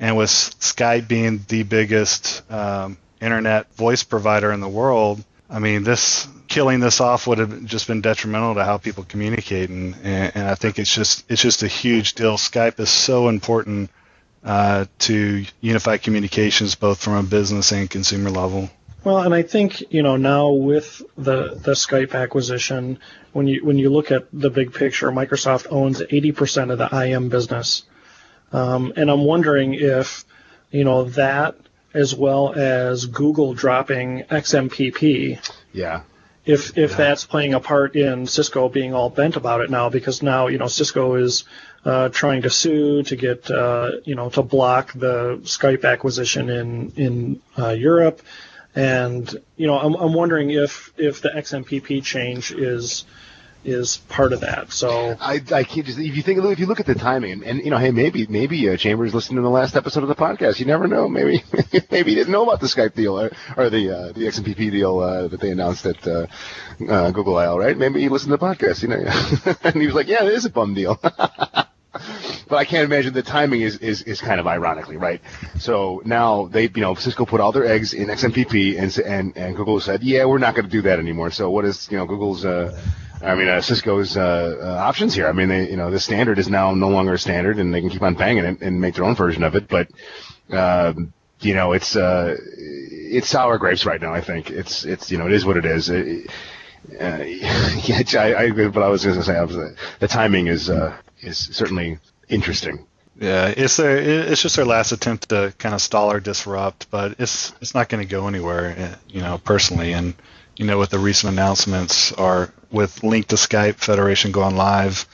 And 0.00 0.16
with 0.16 0.30
Skype 0.30 1.08
being 1.08 1.44
the 1.48 1.64
biggest 1.64 2.48
um, 2.50 2.98
internet 3.20 3.74
voice 3.74 4.04
provider 4.04 4.52
in 4.52 4.60
the 4.60 4.68
world, 4.68 5.24
I 5.50 5.58
mean, 5.58 5.82
this 5.82 6.28
killing 6.46 6.80
this 6.80 7.00
off 7.00 7.26
would 7.26 7.38
have 7.38 7.64
just 7.64 7.86
been 7.86 8.00
detrimental 8.00 8.54
to 8.54 8.64
how 8.64 8.78
people 8.78 9.04
communicate, 9.04 9.70
and, 9.70 9.94
and, 10.02 10.48
I 10.48 10.54
think 10.54 10.78
it's 10.78 10.92
just 10.92 11.24
it's 11.30 11.42
just 11.42 11.62
a 11.62 11.68
huge 11.68 12.14
deal. 12.14 12.36
Skype 12.36 12.78
is 12.80 12.90
so 12.90 13.28
important 13.28 13.90
uh, 14.44 14.86
to 15.00 15.44
unify 15.60 15.96
communications, 15.96 16.74
both 16.74 17.02
from 17.02 17.14
a 17.14 17.22
business 17.22 17.72
and 17.72 17.88
consumer 17.88 18.30
level. 18.30 18.70
Well, 19.04 19.18
and 19.18 19.34
I 19.34 19.42
think 19.42 19.82
you 19.90 20.02
know 20.02 20.16
now 20.16 20.50
with 20.50 21.02
the 21.16 21.54
the 21.54 21.72
Skype 21.72 22.14
acquisition, 22.14 22.98
when 23.32 23.46
you 23.46 23.64
when 23.64 23.78
you 23.78 23.90
look 23.90 24.10
at 24.10 24.26
the 24.32 24.50
big 24.50 24.74
picture, 24.74 25.10
Microsoft 25.10 25.66
owns 25.70 26.00
80% 26.00 26.72
of 26.72 26.78
the 26.78 27.04
IM 27.04 27.28
business. 27.28 27.84
Um, 28.52 28.92
and 28.96 29.10
I'm 29.10 29.24
wondering 29.24 29.74
if, 29.74 30.24
you 30.70 30.84
know, 30.84 31.04
that 31.04 31.56
as 31.94 32.14
well 32.14 32.52
as 32.52 33.06
Google 33.06 33.54
dropping 33.54 34.24
XMPP. 34.24 35.38
Yeah. 35.72 36.02
If 36.44 36.78
if 36.78 36.92
yeah. 36.92 36.96
that's 36.96 37.26
playing 37.26 37.52
a 37.52 37.60
part 37.60 37.94
in 37.94 38.26
Cisco 38.26 38.68
being 38.68 38.94
all 38.94 39.10
bent 39.10 39.36
about 39.36 39.60
it 39.60 39.70
now, 39.70 39.90
because 39.90 40.22
now 40.22 40.46
you 40.46 40.56
know 40.56 40.68
Cisco 40.68 41.16
is 41.16 41.44
uh, 41.84 42.08
trying 42.08 42.42
to 42.42 42.50
sue 42.50 43.02
to 43.02 43.16
get 43.16 43.50
uh, 43.50 43.90
you 44.04 44.14
know 44.14 44.30
to 44.30 44.42
block 44.42 44.92
the 44.94 45.40
Skype 45.42 45.84
acquisition 45.84 46.48
in 46.48 46.92
in 46.96 47.42
uh, 47.58 47.70
Europe, 47.70 48.22
and 48.74 49.30
you 49.58 49.66
know 49.66 49.78
I'm, 49.78 49.94
I'm 49.94 50.14
wondering 50.14 50.50
if 50.50 50.90
if 50.96 51.20
the 51.20 51.28
XMPP 51.28 52.02
change 52.02 52.50
is 52.50 53.04
is 53.64 53.98
part 54.08 54.32
of 54.32 54.40
that. 54.40 54.72
So 54.72 55.16
I, 55.20 55.40
I 55.52 55.64
can't 55.64 55.86
just 55.86 55.98
if 55.98 56.16
you 56.16 56.22
think 56.22 56.42
if 56.42 56.58
you 56.58 56.66
look 56.66 56.80
at 56.80 56.86
the 56.86 56.94
timing 56.94 57.32
and, 57.32 57.42
and 57.42 57.64
you 57.64 57.70
know 57.70 57.78
hey 57.78 57.90
maybe 57.90 58.26
maybe 58.26 58.68
uh, 58.68 58.76
Chambers 58.76 59.14
listened 59.14 59.36
to 59.36 59.42
the 59.42 59.48
last 59.48 59.76
episode 59.76 60.02
of 60.02 60.08
the 60.08 60.14
podcast. 60.14 60.60
You 60.60 60.66
never 60.66 60.86
know. 60.86 61.08
Maybe 61.08 61.42
maybe 61.90 62.10
he 62.10 62.14
didn't 62.14 62.32
know 62.32 62.44
about 62.44 62.60
the 62.60 62.66
Skype 62.66 62.94
deal 62.94 63.18
or, 63.20 63.30
or 63.56 63.70
the 63.70 63.90
uh, 63.90 64.12
the 64.12 64.22
XMPP 64.22 64.70
deal 64.70 65.00
uh, 65.00 65.28
that 65.28 65.40
they 65.40 65.50
announced 65.50 65.86
at 65.86 66.06
uh, 66.06 66.26
uh, 66.88 67.10
Google 67.10 67.36
I/O. 67.36 67.58
Right? 67.58 67.76
Maybe 67.76 68.00
he 68.00 68.08
listened 68.08 68.30
to 68.30 68.36
the 68.36 68.44
podcast. 68.44 68.82
You 68.82 68.88
know, 68.88 69.56
and 69.62 69.80
he 69.80 69.86
was 69.86 69.94
like, 69.94 70.08
yeah, 70.08 70.24
it 70.24 70.32
is 70.32 70.44
a 70.44 70.50
bum 70.50 70.74
deal. 70.74 70.98
but 72.48 72.56
I 72.56 72.64
can't 72.64 72.84
imagine 72.84 73.12
the 73.12 73.22
timing 73.22 73.62
is, 73.62 73.78
is, 73.78 74.02
is 74.02 74.20
kind 74.20 74.40
of 74.40 74.46
ironically 74.46 74.96
right. 74.96 75.20
So 75.58 76.02
now 76.04 76.46
they, 76.46 76.64
you 76.64 76.80
know, 76.80 76.94
Cisco 76.94 77.26
put 77.26 77.40
all 77.40 77.52
their 77.52 77.64
eggs 77.64 77.92
in 77.94 78.08
XMPP, 78.08 78.78
and 78.78 78.96
and 78.98 79.36
and 79.36 79.56
Google 79.56 79.80
said, 79.80 80.02
yeah, 80.02 80.24
we're 80.24 80.38
not 80.38 80.54
going 80.54 80.66
to 80.66 80.70
do 80.70 80.82
that 80.82 80.98
anymore. 80.98 81.30
So 81.30 81.50
what 81.50 81.64
is, 81.64 81.90
you 81.90 81.98
know, 81.98 82.06
Google's, 82.06 82.44
uh, 82.44 82.78
I 83.22 83.34
mean, 83.34 83.48
uh, 83.48 83.60
Cisco's 83.60 84.16
uh, 84.16 84.56
uh, 84.62 84.66
options 84.66 85.14
here? 85.14 85.28
I 85.28 85.32
mean, 85.32 85.48
they, 85.48 85.70
you 85.70 85.76
know, 85.76 85.90
the 85.90 86.00
standard 86.00 86.38
is 86.38 86.48
now 86.48 86.74
no 86.74 86.88
longer 86.88 87.14
a 87.14 87.18
standard, 87.18 87.58
and 87.58 87.72
they 87.74 87.80
can 87.80 87.90
keep 87.90 88.02
on 88.02 88.14
banging 88.14 88.44
it 88.44 88.60
and 88.60 88.80
make 88.80 88.94
their 88.94 89.04
own 89.04 89.14
version 89.14 89.42
of 89.42 89.54
it. 89.54 89.68
But, 89.68 89.88
um, 90.50 91.12
you 91.40 91.54
know, 91.54 91.72
it's 91.72 91.96
uh, 91.96 92.36
it's 92.40 93.28
sour 93.28 93.58
grapes 93.58 93.86
right 93.86 94.00
now. 94.00 94.12
I 94.12 94.20
think 94.20 94.50
it's 94.50 94.84
it's 94.84 95.10
you 95.10 95.18
know, 95.18 95.26
it 95.26 95.32
is 95.32 95.44
what 95.44 95.56
it 95.56 95.64
is. 95.64 95.88
It, 95.88 96.30
uh, 97.00 97.18
yeah, 97.22 98.02
I, 98.14 98.32
I 98.32 98.42
agree. 98.44 98.68
But 98.68 98.82
I 98.82 98.88
was 98.88 99.04
going 99.04 99.16
to 99.16 99.24
say, 99.24 99.40
was, 99.40 99.56
uh, 99.56 99.74
the 100.00 100.08
timing 100.08 100.46
is 100.46 100.70
is 101.20 101.38
certainly 101.38 101.98
interesting. 102.28 102.86
Yeah, 103.20 103.48
it's 103.48 103.76
their 103.76 103.96
it's 103.98 104.42
just 104.42 104.56
their 104.56 104.64
last 104.64 104.92
attempt 104.92 105.30
to 105.30 105.52
kind 105.58 105.74
of 105.74 105.82
stall 105.82 106.12
or 106.12 106.20
disrupt, 106.20 106.88
but 106.90 107.16
it's 107.18 107.52
it's 107.60 107.74
not 107.74 107.88
going 107.88 108.06
to 108.06 108.08
go 108.08 108.28
anywhere, 108.28 108.74
eh, 108.76 108.94
you 109.08 109.20
know, 109.20 109.38
personally. 109.38 109.92
And 109.92 110.14
you 110.56 110.66
know, 110.66 110.78
with 110.78 110.90
the 110.90 111.00
recent 111.00 111.32
announcements, 111.32 112.12
are 112.12 112.52
with 112.70 113.00
Lync 113.00 113.26
to 113.26 113.36
Skype 113.36 113.76
Federation 113.76 114.32
going 114.32 114.56
live 114.56 115.06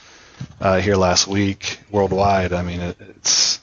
uh, 0.59 0.79
here 0.79 0.95
last 0.95 1.27
week 1.27 1.79
worldwide. 1.91 2.53
I 2.53 2.61
mean, 2.63 2.81
it, 2.81 2.97
it's 2.99 3.59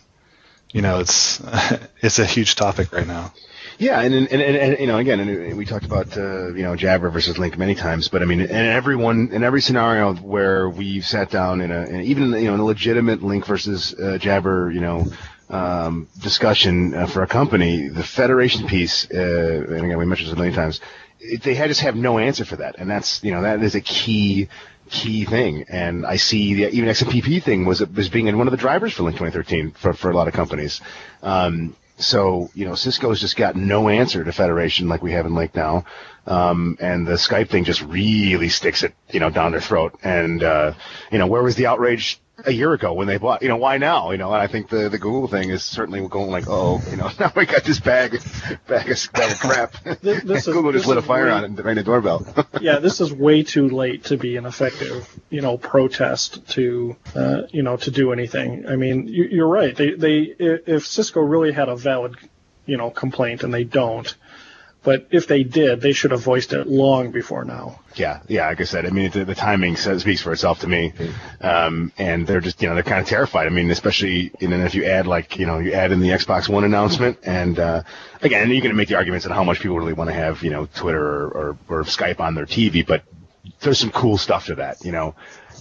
you 0.73 0.83
know, 0.83 1.01
it's 1.01 1.41
it's 2.03 2.19
a 2.19 2.25
huge 2.27 2.55
topic 2.55 2.93
right 2.93 3.07
now. 3.07 3.33
Yeah, 3.79 4.01
and 4.01 4.15
and, 4.15 4.29
and, 4.29 4.57
and 4.57 4.79
you 4.79 4.87
know, 4.87 4.99
again, 4.99 5.21
and 5.21 5.57
we 5.57 5.65
talked 5.65 5.85
about 5.85 6.17
uh, 6.17 6.49
you 6.55 6.63
know 6.63 6.77
Jabber 6.77 7.11
versus 7.11 7.37
Lync 7.37 7.57
many 7.59 7.75
times, 7.75 8.09
but 8.09 8.23
I 8.23 8.27
mean, 8.27 8.41
in 8.41 8.51
everyone 8.51 9.31
in 9.33 9.43
every 9.43 9.61
scenario 9.61 10.15
where 10.15 10.69
we've 10.69 11.05
sat 11.05 11.31
down 11.31 11.61
in 11.61 11.71
a 11.71 11.83
in 11.85 12.01
even 12.03 12.33
you 12.33 12.45
know 12.45 12.55
in 12.55 12.61
a 12.61 12.65
legitimate 12.65 13.21
Lync 13.21 13.47
versus 13.47 13.95
uh, 13.95 14.19
Jabber, 14.19 14.71
you 14.71 14.81
know. 14.81 15.07
Um, 15.51 16.09
discussion 16.19 16.95
uh, 16.95 17.07
for 17.07 17.23
a 17.23 17.27
company, 17.27 17.89
the 17.89 18.03
federation 18.03 18.67
piece, 18.67 19.07
uh, 19.11 19.67
and 19.69 19.85
again 19.85 19.99
we 19.99 20.07
mentioned 20.07 20.29
this 20.29 20.33
a 20.33 20.37
million 20.37 20.55
times, 20.55 20.81
they 21.43 21.55
just 21.55 21.81
have 21.81 21.97
no 21.97 22.19
answer 22.19 22.45
for 22.45 22.57
that, 22.57 22.77
and 22.79 22.91
that's 22.91 23.23
you 23.23 23.33
know 23.33 23.43
that 23.43 23.63
is 23.63 23.75
a 23.75 23.81
key 23.81 24.49
key 24.91 25.25
thing. 25.25 25.65
And 25.69 26.05
I 26.05 26.17
see 26.17 26.55
the 26.55 26.71
even 26.71 26.89
XMPP 26.89 27.43
thing 27.43 27.65
was 27.65 27.81
was 27.81 28.09
being 28.09 28.37
one 28.37 28.47
of 28.47 28.53
the 28.53 28.57
drivers 28.57 28.93
for 28.93 29.05
Lync 29.05 29.13
2013 29.13 29.73
for 29.73 29.93
for 29.93 30.11
a 30.11 30.15
lot 30.15 30.29
of 30.29 30.35
companies. 30.35 30.81
Um, 31.23 31.77
so, 31.99 32.51
you 32.55 32.65
know, 32.65 32.75
Cisco's 32.75 33.21
just 33.21 33.37
got 33.37 33.55
no 33.55 33.89
answer 33.89 34.25
to 34.25 34.33
Federation 34.33 34.89
like 34.89 35.03
we 35.03 35.13
have 35.13 35.27
in 35.27 35.33
Lync 35.33 35.55
now. 35.55 35.85
Um, 36.27 36.77
and 36.81 37.07
the 37.07 37.13
Skype 37.13 37.49
thing 37.49 37.65
just 37.65 37.83
really 37.83 38.49
sticks 38.49 38.83
it, 38.83 38.95
you 39.11 39.21
know, 39.21 39.31
down 39.31 39.53
their 39.53 39.61
throat. 39.61 39.99
And, 40.03 40.43
uh, 40.43 40.75
you 41.11 41.19
know, 41.19 41.27
where 41.27 41.43
was 41.43 41.55
the 41.55 41.67
outrage 41.67 42.21
a 42.45 42.53
year 42.53 42.73
ago 42.73 42.93
when 42.93 43.07
they 43.07 43.19
bought, 43.19 43.43
you 43.43 43.49
know, 43.49 43.57
why 43.57 43.79
now? 43.79 44.11
You 44.11 44.19
know, 44.19 44.33
I 44.33 44.47
think 44.47 44.69
the, 44.69 44.89
the 44.89 44.99
Google 44.99 45.29
thing 45.29 45.51
is 45.51 45.63
certainly 45.63 46.07
going 46.09 46.31
like, 46.31 46.45
oh, 46.49 46.81
you 46.91 46.97
know, 46.97 47.11
now 47.21 47.33
we 47.35 47.47
got 47.47 47.65
this 47.65 47.81
bag, 47.81 48.13
bag 48.67 48.91
of, 48.91 49.13
bag 49.13 49.33
of 49.33 49.41
crap. 49.41 49.75
This, 50.03 50.25
this 50.25 50.47
Google 50.47 50.71
is, 50.71 50.77
just 50.77 50.89
lit 50.89 50.99
a 50.99 51.03
fire 51.03 51.27
way, 51.27 51.31
on 51.31 51.45
it 51.45 51.47
and 51.47 51.65
rang 51.65 51.77
the 51.77 51.83
doorbell. 51.83 52.27
yeah, 52.61 52.79
this 52.79 53.01
is 53.01 53.13
way 53.13 53.43
too 53.43 53.69
late 53.69 54.05
to 54.05 54.17
be 54.17 54.37
an 54.37 54.47
effective, 54.47 55.09
you 55.31 55.41
know, 55.41 55.57
protest 55.57 56.49
to, 56.51 56.97
uh, 57.15 57.43
you 57.51 57.63
know, 57.63 57.77
to 57.77 57.91
do 57.91 58.13
anything. 58.13 58.67
I 58.67 58.77
mean, 58.77 59.07
you, 59.07 59.25
you're 59.25 59.49
right. 59.49 59.77
They, 59.77 59.93
they, 59.93 60.35
if 60.39 60.87
Cisco 60.87 61.21
really 61.21 61.53
had 61.53 61.69
a 61.69 61.77
valid, 61.77 62.17
you 62.67 62.77
know, 62.77 62.91
complaint 62.91 63.45
and 63.45 63.55
they 63.55 63.65
don't, 63.65 64.13
but 64.83 65.07
if 65.11 65.29
they 65.29 65.45
did, 65.45 65.81
they 65.81 65.93
should 65.93 66.11
have 66.11 66.23
voiced 66.23 66.53
it 66.53 66.67
long 66.67 67.13
before 67.13 67.45
now. 67.45 67.81
Yeah, 67.95 68.21
yeah. 68.27 68.49
Like 68.49 68.61
I 68.61 68.65
said, 68.65 68.85
I 68.85 68.91
mean, 68.91 69.11
the, 69.11 69.25
the 69.25 69.35
timing 69.35 69.77
says, 69.77 70.03
speaks 70.03 70.23
for 70.23 70.33
itself 70.33 70.61
to 70.61 70.67
me. 70.67 70.93
Um, 71.41 71.93
and 71.99 72.27
they're 72.27 72.41
just, 72.41 72.61
you 72.61 72.69
know, 72.69 72.75
they're 72.75 72.83
kind 72.83 73.01
of 73.01 73.07
terrified. 73.07 73.47
I 73.47 73.51
mean, 73.51 73.71
especially, 73.71 74.33
you 74.41 74.49
know, 74.49 74.59
if 74.65 74.75
you 74.75 74.85
add 74.85 75.07
like, 75.07 75.39
you 75.39 75.47
know, 75.47 75.59
you 75.59 75.73
add 75.73 75.93
in 75.93 76.01
the 76.01 76.09
Xbox 76.09 76.49
One 76.49 76.65
announcement, 76.65 77.19
and 77.23 77.59
uh, 77.59 77.83
again, 78.23 78.51
you 78.51 78.61
can 78.61 78.75
make 78.75 78.89
the 78.89 78.97
arguments 78.97 79.25
on 79.27 79.33
how 79.33 79.45
much 79.45 79.61
people 79.61 79.79
really 79.79 79.93
want 79.93 80.11
to 80.11 80.15
have, 80.15 80.43
you 80.43 80.51
know, 80.51 80.67
Twitter 80.67 81.05
or, 81.05 81.29
or, 81.29 81.59
or 81.69 81.83
Skype 81.85 82.19
on 82.19 82.35
their 82.35 82.47
TV, 82.47 82.85
but 82.85 83.05
there's 83.61 83.79
some 83.79 83.91
cool 83.91 84.19
stuff 84.19 84.47
to 84.47 84.57
that, 84.57 84.85
you 84.85 84.91
know. 84.91 85.15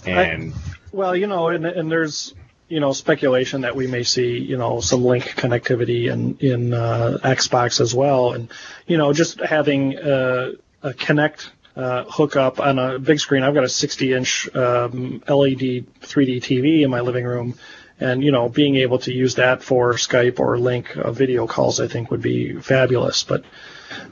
And 0.04 0.52
I, 0.52 0.56
well, 0.90 1.14
you 1.14 1.28
know, 1.28 1.48
and, 1.48 1.64
and 1.64 1.90
there's 1.90 2.34
you 2.72 2.80
know 2.80 2.92
speculation 2.94 3.60
that 3.60 3.76
we 3.76 3.86
may 3.86 4.02
see 4.02 4.38
you 4.38 4.56
know 4.56 4.80
some 4.80 5.02
Lync 5.02 5.24
connectivity 5.42 6.10
in 6.10 6.38
in 6.40 6.72
uh, 6.72 7.18
Xbox 7.22 7.82
as 7.82 7.94
well, 7.94 8.32
and 8.32 8.48
you 8.86 8.96
know 8.96 9.12
just 9.12 9.40
having 9.40 9.98
uh, 9.98 10.52
a 10.82 10.94
Kinect 10.94 11.50
uh, 11.76 12.04
hookup 12.04 12.60
on 12.60 12.78
a 12.78 12.98
big 12.98 13.20
screen. 13.20 13.42
I've 13.42 13.52
got 13.52 13.64
a 13.64 13.74
60-inch 13.84 14.54
um, 14.56 15.22
LED 15.28 15.86
3D 16.00 16.40
TV 16.40 16.82
in 16.82 16.90
my 16.90 17.00
living 17.00 17.26
room, 17.26 17.54
and 18.02 18.22
you 18.22 18.32
know 18.32 18.48
being 18.48 18.76
able 18.76 18.98
to 19.00 19.12
use 19.12 19.36
that 19.36 19.62
for 19.62 19.94
Skype 19.94 20.40
or 20.40 20.56
Lync 20.56 20.96
uh, 20.96 21.12
video 21.12 21.46
calls, 21.46 21.80
I 21.80 21.88
think 21.88 22.10
would 22.10 22.22
be 22.22 22.54
fabulous. 22.60 23.22
But 23.22 23.44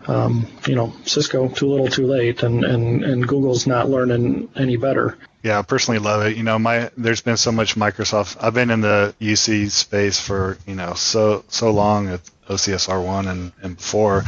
um, 0.06 0.46
you 0.66 0.74
know, 0.74 0.92
Cisco 1.04 1.48
too 1.48 1.68
little, 1.68 1.88
too 1.88 2.06
late, 2.06 2.42
and, 2.42 2.64
and, 2.64 3.04
and 3.04 3.26
Google's 3.26 3.66
not 3.66 3.88
learning 3.88 4.48
any 4.56 4.76
better. 4.76 5.18
Yeah, 5.42 5.58
I 5.58 5.62
personally 5.62 6.00
love 6.00 6.26
it. 6.26 6.36
You 6.36 6.42
know, 6.42 6.58
my 6.58 6.90
there's 6.96 7.22
been 7.22 7.36
so 7.36 7.52
much 7.52 7.74
Microsoft. 7.74 8.36
I've 8.40 8.54
been 8.54 8.70
in 8.70 8.80
the 8.82 9.14
UC 9.20 9.70
space 9.70 10.20
for 10.20 10.58
you 10.66 10.74
know 10.74 10.94
so 10.94 11.44
so 11.48 11.70
long 11.70 12.08
at 12.08 12.20
OCSR 12.48 13.04
one 13.04 13.26
and 13.26 13.52
and 13.62 13.76
before, 13.76 14.24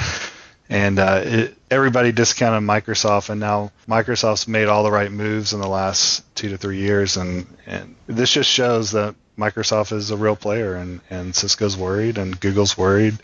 and 0.70 0.98
uh, 0.98 1.20
it, 1.22 1.56
everybody 1.70 2.12
discounted 2.12 2.66
Microsoft, 2.66 3.28
and 3.28 3.40
now 3.40 3.72
Microsoft's 3.86 4.48
made 4.48 4.68
all 4.68 4.84
the 4.84 4.90
right 4.90 5.12
moves 5.12 5.52
in 5.52 5.60
the 5.60 5.68
last 5.68 6.24
two 6.34 6.48
to 6.48 6.56
three 6.56 6.78
years, 6.78 7.18
and 7.18 7.46
and 7.66 7.94
this 8.06 8.32
just 8.32 8.48
shows 8.48 8.92
that 8.92 9.14
Microsoft 9.38 9.92
is 9.92 10.10
a 10.10 10.16
real 10.16 10.36
player, 10.36 10.74
and 10.74 11.00
and 11.10 11.34
Cisco's 11.34 11.76
worried, 11.76 12.18
and 12.18 12.38
Google's 12.38 12.76
worried. 12.76 13.18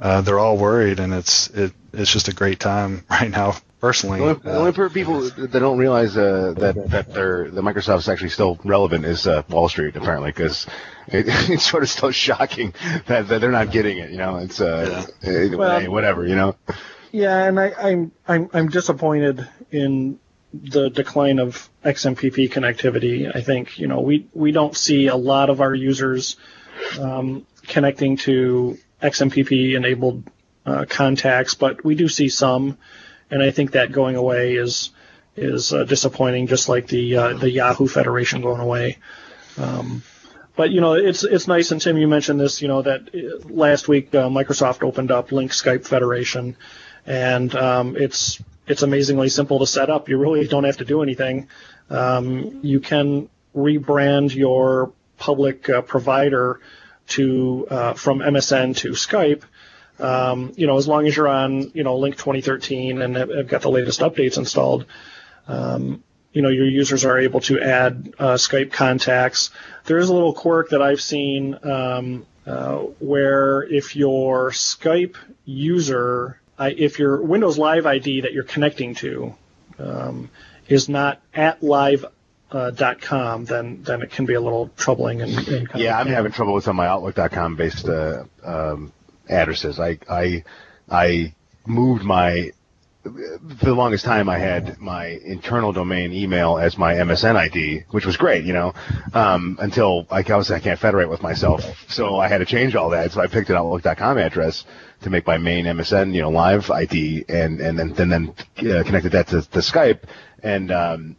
Uh, 0.00 0.22
they're 0.22 0.38
all 0.38 0.56
worried, 0.56 1.00
and 1.00 1.12
it's 1.12 1.48
it, 1.48 1.72
it's 1.92 2.10
just 2.10 2.28
a 2.28 2.34
great 2.34 2.60
time 2.60 3.04
right 3.10 3.30
now 3.30 3.56
personally. 3.80 4.20
The 4.20 4.24
only, 4.24 4.40
the 4.42 4.56
only 4.56 4.86
uh, 4.86 4.88
people 4.88 5.20
that 5.30 5.52
don't 5.52 5.78
realize 5.78 6.16
uh, 6.16 6.54
that 6.58 6.90
that 6.90 7.12
they're 7.12 7.50
the 7.50 7.62
Microsoft's 7.62 8.08
actually 8.08 8.30
still 8.30 8.58
relevant 8.64 9.04
is 9.04 9.26
uh, 9.26 9.42
Wall 9.48 9.68
Street 9.68 9.96
apparently 9.96 10.30
because 10.30 10.66
it, 11.08 11.26
it's 11.50 11.68
sort 11.68 11.82
of 11.82 11.88
still 11.88 12.10
shocking 12.10 12.74
that, 13.06 13.28
that 13.28 13.40
they're 13.40 13.50
not 13.50 13.70
getting 13.70 13.98
it. 13.98 14.10
You 14.10 14.18
know, 14.18 14.36
it's 14.36 14.60
uh, 14.60 15.04
yeah. 15.22 15.54
well, 15.54 15.80
hey, 15.80 15.88
whatever. 15.88 16.26
You 16.26 16.36
know. 16.36 16.56
Yeah, 17.12 17.44
and 17.44 17.58
I, 17.58 17.72
I'm 17.76 18.12
I'm 18.28 18.50
I'm 18.52 18.68
disappointed 18.68 19.48
in 19.72 20.20
the 20.52 20.90
decline 20.90 21.38
of 21.38 21.68
XMPP 21.84 22.50
connectivity. 22.50 23.30
I 23.34 23.40
think 23.40 23.78
you 23.78 23.86
know 23.86 24.00
we 24.00 24.26
we 24.32 24.52
don't 24.52 24.76
see 24.76 25.06
a 25.06 25.16
lot 25.16 25.50
of 25.50 25.60
our 25.60 25.74
users 25.74 26.36
um, 26.98 27.46
connecting 27.66 28.16
to 28.18 28.78
XMPP 29.02 29.76
enabled 29.76 30.24
uh, 30.66 30.84
contacts, 30.88 31.54
but 31.54 31.84
we 31.84 31.94
do 31.94 32.08
see 32.08 32.28
some, 32.28 32.78
and 33.30 33.42
I 33.42 33.50
think 33.50 33.72
that 33.72 33.92
going 33.92 34.16
away 34.16 34.54
is 34.54 34.90
is 35.36 35.72
uh, 35.72 35.84
disappointing, 35.84 36.46
just 36.46 36.68
like 36.68 36.86
the 36.88 37.16
uh, 37.16 37.32
the 37.34 37.50
Yahoo 37.50 37.86
Federation 37.86 38.42
going 38.42 38.60
away. 38.60 38.98
Um, 39.56 40.02
but 40.56 40.70
you 40.70 40.80
know, 40.80 40.94
it's 40.94 41.24
it's 41.24 41.46
nice. 41.48 41.70
And 41.70 41.80
Tim, 41.80 41.96
you 41.96 42.08
mentioned 42.08 42.40
this. 42.40 42.60
You 42.60 42.68
know 42.68 42.82
that 42.82 43.08
uh, 43.14 43.48
last 43.48 43.88
week 43.88 44.14
uh, 44.14 44.28
Microsoft 44.28 44.82
opened 44.82 45.10
up 45.10 45.30
Lync 45.30 45.50
Skype 45.50 45.86
Federation, 45.86 46.56
and 47.06 47.54
um, 47.54 47.96
it's 47.96 48.42
it's 48.66 48.82
amazingly 48.82 49.28
simple 49.28 49.58
to 49.58 49.66
set 49.66 49.90
up. 49.90 50.08
You 50.08 50.18
really 50.18 50.46
don't 50.46 50.64
have 50.64 50.78
to 50.78 50.84
do 50.84 51.02
anything. 51.02 51.48
Um, 51.88 52.60
you 52.62 52.80
can 52.80 53.28
rebrand 53.54 54.34
your 54.34 54.92
public 55.18 55.68
uh, 55.68 55.82
provider 55.82 56.60
to 57.08 57.66
uh, 57.70 57.94
from 57.94 58.20
MSN 58.20 58.76
to 58.76 58.90
Skype. 58.90 59.42
Um, 59.98 60.52
you 60.56 60.66
know, 60.66 60.78
as 60.78 60.88
long 60.88 61.06
as 61.06 61.16
you're 61.16 61.28
on, 61.28 61.72
you 61.74 61.84
know, 61.84 61.98
Lync 61.98 62.12
2013 62.12 63.02
and 63.02 63.16
have, 63.16 63.48
got 63.48 63.62
the 63.62 63.70
latest 63.70 64.00
updates 64.00 64.38
installed, 64.38 64.86
um, 65.46 66.02
you 66.32 66.42
know, 66.42 66.48
your 66.48 66.66
users 66.66 67.04
are 67.04 67.18
able 67.18 67.40
to 67.40 67.60
add 67.60 68.14
uh, 68.18 68.34
Skype 68.34 68.72
contacts. 68.72 69.50
There 69.84 69.98
is 69.98 70.08
a 70.08 70.14
little 70.14 70.32
quirk 70.32 70.70
that 70.70 70.80
I've 70.80 71.00
seen 71.00 71.58
um, 71.64 72.26
uh, 72.46 72.78
where 73.00 73.62
if 73.62 73.96
your 73.96 74.50
Skype 74.50 75.16
user, 75.44 76.40
if 76.68 76.98
your 76.98 77.22
Windows 77.22 77.58
Live 77.58 77.86
ID 77.86 78.22
that 78.22 78.32
you're 78.32 78.44
connecting 78.44 78.94
to 78.96 79.34
um, 79.78 80.30
is 80.68 80.88
not 80.88 81.20
at 81.34 81.62
live 81.62 82.04
uh, 82.52 82.94
.com, 83.00 83.44
then 83.44 83.82
then 83.82 84.02
it 84.02 84.10
can 84.10 84.26
be 84.26 84.34
a 84.34 84.40
little 84.40 84.70
troubling. 84.76 85.22
And, 85.22 85.48
and 85.48 85.68
yeah, 85.76 85.98
I'm 85.98 86.08
having 86.08 86.32
trouble 86.32 86.54
with 86.54 86.64
some 86.64 86.72
of 86.72 86.76
my 86.76 86.86
Outlook.com 86.86 87.56
based 87.56 87.88
uh, 87.88 88.24
um, 88.44 88.92
addresses. 89.28 89.78
I 89.78 89.98
I 90.08 90.44
I 90.90 91.34
moved 91.66 92.02
my 92.02 92.52
for 93.02 93.64
the 93.64 93.74
longest 93.74 94.04
time 94.04 94.28
I 94.28 94.38
had 94.38 94.78
my 94.78 95.06
internal 95.06 95.72
domain 95.72 96.12
email 96.12 96.58
as 96.58 96.76
my 96.76 96.94
MSN 96.94 97.34
ID, 97.34 97.84
which 97.90 98.04
was 98.04 98.18
great, 98.18 98.44
you 98.44 98.52
know, 98.52 98.74
um, 99.14 99.56
until 99.60 100.06
I 100.10 100.18
obviously 100.18 100.56
I 100.56 100.60
can't 100.60 100.78
federate 100.78 101.08
with 101.08 101.22
myself, 101.22 101.64
so 101.88 102.18
I 102.18 102.28
had 102.28 102.38
to 102.38 102.44
change 102.44 102.74
all 102.74 102.90
that. 102.90 103.12
So 103.12 103.22
I 103.22 103.26
picked 103.26 103.48
an 103.48 103.56
Outlook.com 103.56 104.18
address 104.18 104.64
to 105.02 105.10
make 105.10 105.26
my 105.26 105.38
main 105.38 105.64
MSN, 105.64 106.14
you 106.14 106.20
know, 106.22 106.30
live 106.30 106.70
ID, 106.70 107.24
and 107.28 107.60
and 107.60 107.78
then 107.78 107.92
then 107.94 108.08
then 108.08 108.34
uh, 108.72 108.82
connected 108.84 109.12
that 109.12 109.28
to, 109.28 109.42
to 109.42 109.58
Skype, 109.58 110.00
and 110.42 110.70
um, 110.70 111.16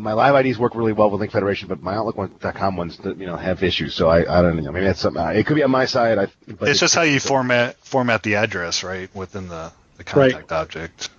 my 0.00 0.12
live 0.12 0.44
IDs 0.44 0.58
work 0.58 0.74
really 0.74 0.92
well 0.92 1.10
with 1.10 1.20
Lync 1.20 1.32
Federation, 1.32 1.68
but 1.68 1.82
my 1.82 1.94
Outlook.com 1.94 2.76
ones, 2.76 2.98
you 3.04 3.26
know, 3.26 3.36
have 3.36 3.62
issues. 3.62 3.94
So 3.94 4.08
I, 4.08 4.38
I 4.38 4.42
don't 4.42 4.62
know. 4.62 4.72
Maybe 4.72 4.86
that's 4.86 5.00
something. 5.00 5.22
It 5.36 5.46
could 5.46 5.56
be 5.56 5.62
on 5.62 5.70
my 5.70 5.84
side. 5.86 6.18
I, 6.18 6.26
but 6.46 6.68
it's 6.68 6.80
just 6.80 6.94
how 6.94 7.02
you 7.02 7.20
format 7.20 7.76
format 7.78 8.22
the 8.22 8.36
address, 8.36 8.82
right, 8.84 9.14
within 9.14 9.48
the, 9.48 9.72
the 9.98 10.04
Right. 10.16 10.32
contact 10.32 10.52
object. 10.52 11.10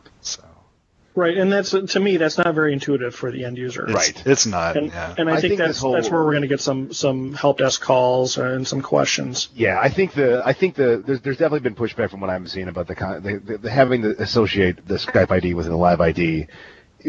So 1.14 1.22
Right, 1.22 1.38
and 1.38 1.52
that's 1.52 1.72
to 1.72 2.00
me 2.00 2.18
that's 2.18 2.38
not 2.38 2.54
very 2.56 2.74
intuitive 2.74 3.14
for 3.14 3.32
the 3.32 3.44
end 3.46 3.58
user. 3.58 3.84
it's, 3.86 3.94
Right. 3.94 4.24
it's 4.26 4.46
not. 4.46 4.78
And, 4.78 4.88
yeah. 4.88 5.14
and 5.18 5.30
I, 5.30 5.34
I 5.34 5.42
think, 5.42 5.52
think 5.52 5.60
that's 5.60 5.80
whole- 5.80 5.94
that's 5.94 6.10
where 6.10 6.24
we're 6.24 6.32
going 6.32 6.44
to 6.44 6.48
get 6.48 6.62
some 6.62 6.94
some 6.94 7.34
help 7.34 7.58
desk 7.58 7.82
calls 7.82 8.38
and 8.38 8.66
some 8.68 8.82
questions. 8.82 9.50
Yeah, 9.54 9.80
I 9.82 9.90
think 9.90 10.14
the 10.14 10.42
I 10.46 10.54
think 10.54 10.76
the 10.76 11.04
there's, 11.06 11.22
there's 11.22 11.38
definitely 11.38 11.62
been 11.70 11.76
pushback 11.76 12.10
from 12.12 12.22
what 12.22 12.30
I'm 12.30 12.48
seeing 12.48 12.68
about 12.70 12.88
the, 12.88 12.96
con- 12.96 13.24
the, 13.24 13.38
the, 13.40 13.58
the 13.58 13.70
having 13.70 14.02
to 14.04 14.22
associate 14.22 14.88
the 14.88 14.96
Skype 14.96 15.32
ID 15.32 15.54
with 15.54 15.66
the 15.66 15.76
live 15.76 16.00
ID 16.02 16.48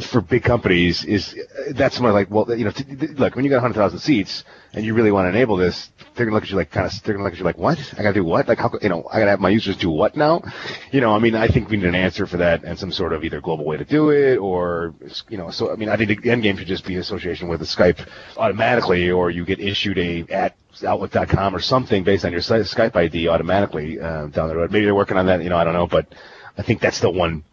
for 0.01 0.21
big 0.21 0.43
companies 0.43 1.05
is 1.05 1.37
that's 1.73 2.01
more 2.01 2.13
like 2.13 2.31
well 2.31 2.47
you 2.57 2.65
know 2.65 2.71
t- 2.71 2.85
t- 2.85 3.07
look 3.09 3.35
when 3.37 3.45
you 3.45 3.51
got 3.51 3.57
100,000 3.57 3.99
seats 3.99 4.45
and 4.73 4.85
you 4.85 4.95
really 4.95 5.13
want 5.13 5.27
to 5.27 5.29
enable 5.29 5.57
this 5.57 5.91
they're 6.15 6.27
gonna 6.27 6.35
look 6.35 6.45
at 6.45 6.51
you 6.51 6.57
like 6.57 6.71
kind 6.71 6.87
of 6.87 6.93
they're 7.03 7.15
gonna 7.15 7.25
look 7.25 7.33
at 7.33 7.39
you 7.39 7.45
like 7.45 7.59
what? 7.59 7.79
I 7.99 8.03
gotta 8.03 8.15
do 8.15 8.25
what? 8.25 8.49
Like 8.49 8.59
how 8.59 8.71
you 8.81 8.89
know 8.89 9.07
I 9.11 9.19
gotta 9.19 9.31
have 9.31 9.41
my 9.41 9.49
users 9.49 9.77
do 9.77 9.91
what 9.91 10.17
now? 10.17 10.43
You 10.91 11.01
know 11.01 11.15
I 11.15 11.19
mean 11.19 11.35
I 11.35 11.49
think 11.49 11.69
we 11.69 11.77
need 11.77 11.87
an 11.87 11.95
answer 11.95 12.27
for 12.27 12.37
that 12.39 12.65
and 12.65 12.79
some 12.79 12.93
sort 12.93 13.13
of 13.13 13.25
either 13.25 13.41
global 13.41 13.65
way 13.65 13.77
to 13.77 13.85
do 13.85 14.11
it 14.11 14.37
or 14.37 14.95
you 15.29 15.39
know 15.39 15.51
so 15.51 15.73
I 15.73 15.77
mean 15.77 15.89
I 15.89 15.97
think 15.97 16.23
the 16.23 16.31
end 16.31 16.43
game 16.43 16.57
should 16.57 16.69
just 16.69 16.87
be 16.87 16.97
association 16.97 17.49
with 17.49 17.61
the 17.61 17.67
Skype 17.67 18.07
automatically 18.37 19.11
or 19.11 19.31
you 19.31 19.45
get 19.45 19.61
issued 19.61 19.99
a 19.99 20.25
at 20.31 20.57
outlook.com 20.87 21.55
or 21.55 21.61
something 21.61 22.03
based 22.03 22.25
on 22.25 22.33
your 22.33 22.41
Skype 22.41 22.97
ID 22.97 23.29
automatically 23.29 24.01
uh, 24.01 24.27
down 24.27 24.49
the 24.49 24.57
road. 24.57 24.73
Maybe 24.73 24.87
they're 24.87 24.95
working 24.95 25.19
on 25.19 25.27
that, 25.27 25.43
you 25.43 25.51
know, 25.51 25.57
I 25.59 25.65
don't 25.65 25.75
know, 25.75 25.87
but 25.87 26.15
I 26.57 26.63
think 26.63 26.81
that's 26.81 27.01
the 27.01 27.11
one 27.11 27.45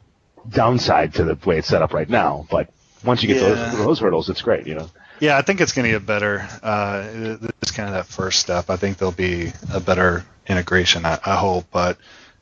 downside 0.47 1.13
to 1.15 1.23
the 1.23 1.37
way 1.45 1.57
it's 1.59 1.67
set 1.67 1.81
up 1.81 1.93
right 1.93 2.09
now. 2.09 2.45
But 2.49 2.69
once 3.03 3.21
you 3.23 3.27
get 3.27 3.41
Yeah. 3.41 3.55
those, 3.71 3.77
those 3.77 3.99
hurdles, 3.99 4.29
it's 4.29 4.41
great, 4.41 4.67
you 4.67 4.75
know. 4.75 4.89
Yeah, 5.19 5.37
I 5.37 5.41
think 5.41 5.59
it's 5.59 5.73
going 5.73 5.83
to 5.85 5.91
get 5.91 6.05
better. 6.05 6.47
Uh, 6.63 7.37
it's 7.61 7.71
kind 7.71 7.89
of 7.89 7.95
that 7.95 8.05
first 8.05 8.39
step. 8.39 8.69
I 8.69 8.77
think 8.77 8.97
there'll 8.97 9.11
be 9.11 9.51
a 9.73 9.79
better 9.79 10.23
integration. 10.47 11.05
I, 11.05 11.19
I 11.25 11.35
hope, 11.35 11.65
but 11.71 11.97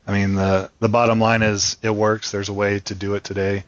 I 0.06 0.12
mean 0.12 0.34
the 0.36 0.70
the 0.80 0.88
bottom 0.88 1.18
line 1.20 1.42
is 1.42 1.76
it 1.82 1.90
works. 1.90 2.30
There's 2.30 2.48
a 2.48 2.52
way 2.52 2.78
to 2.80 2.94
do 2.94 3.14
it 3.14 3.24
today. 3.24 3.64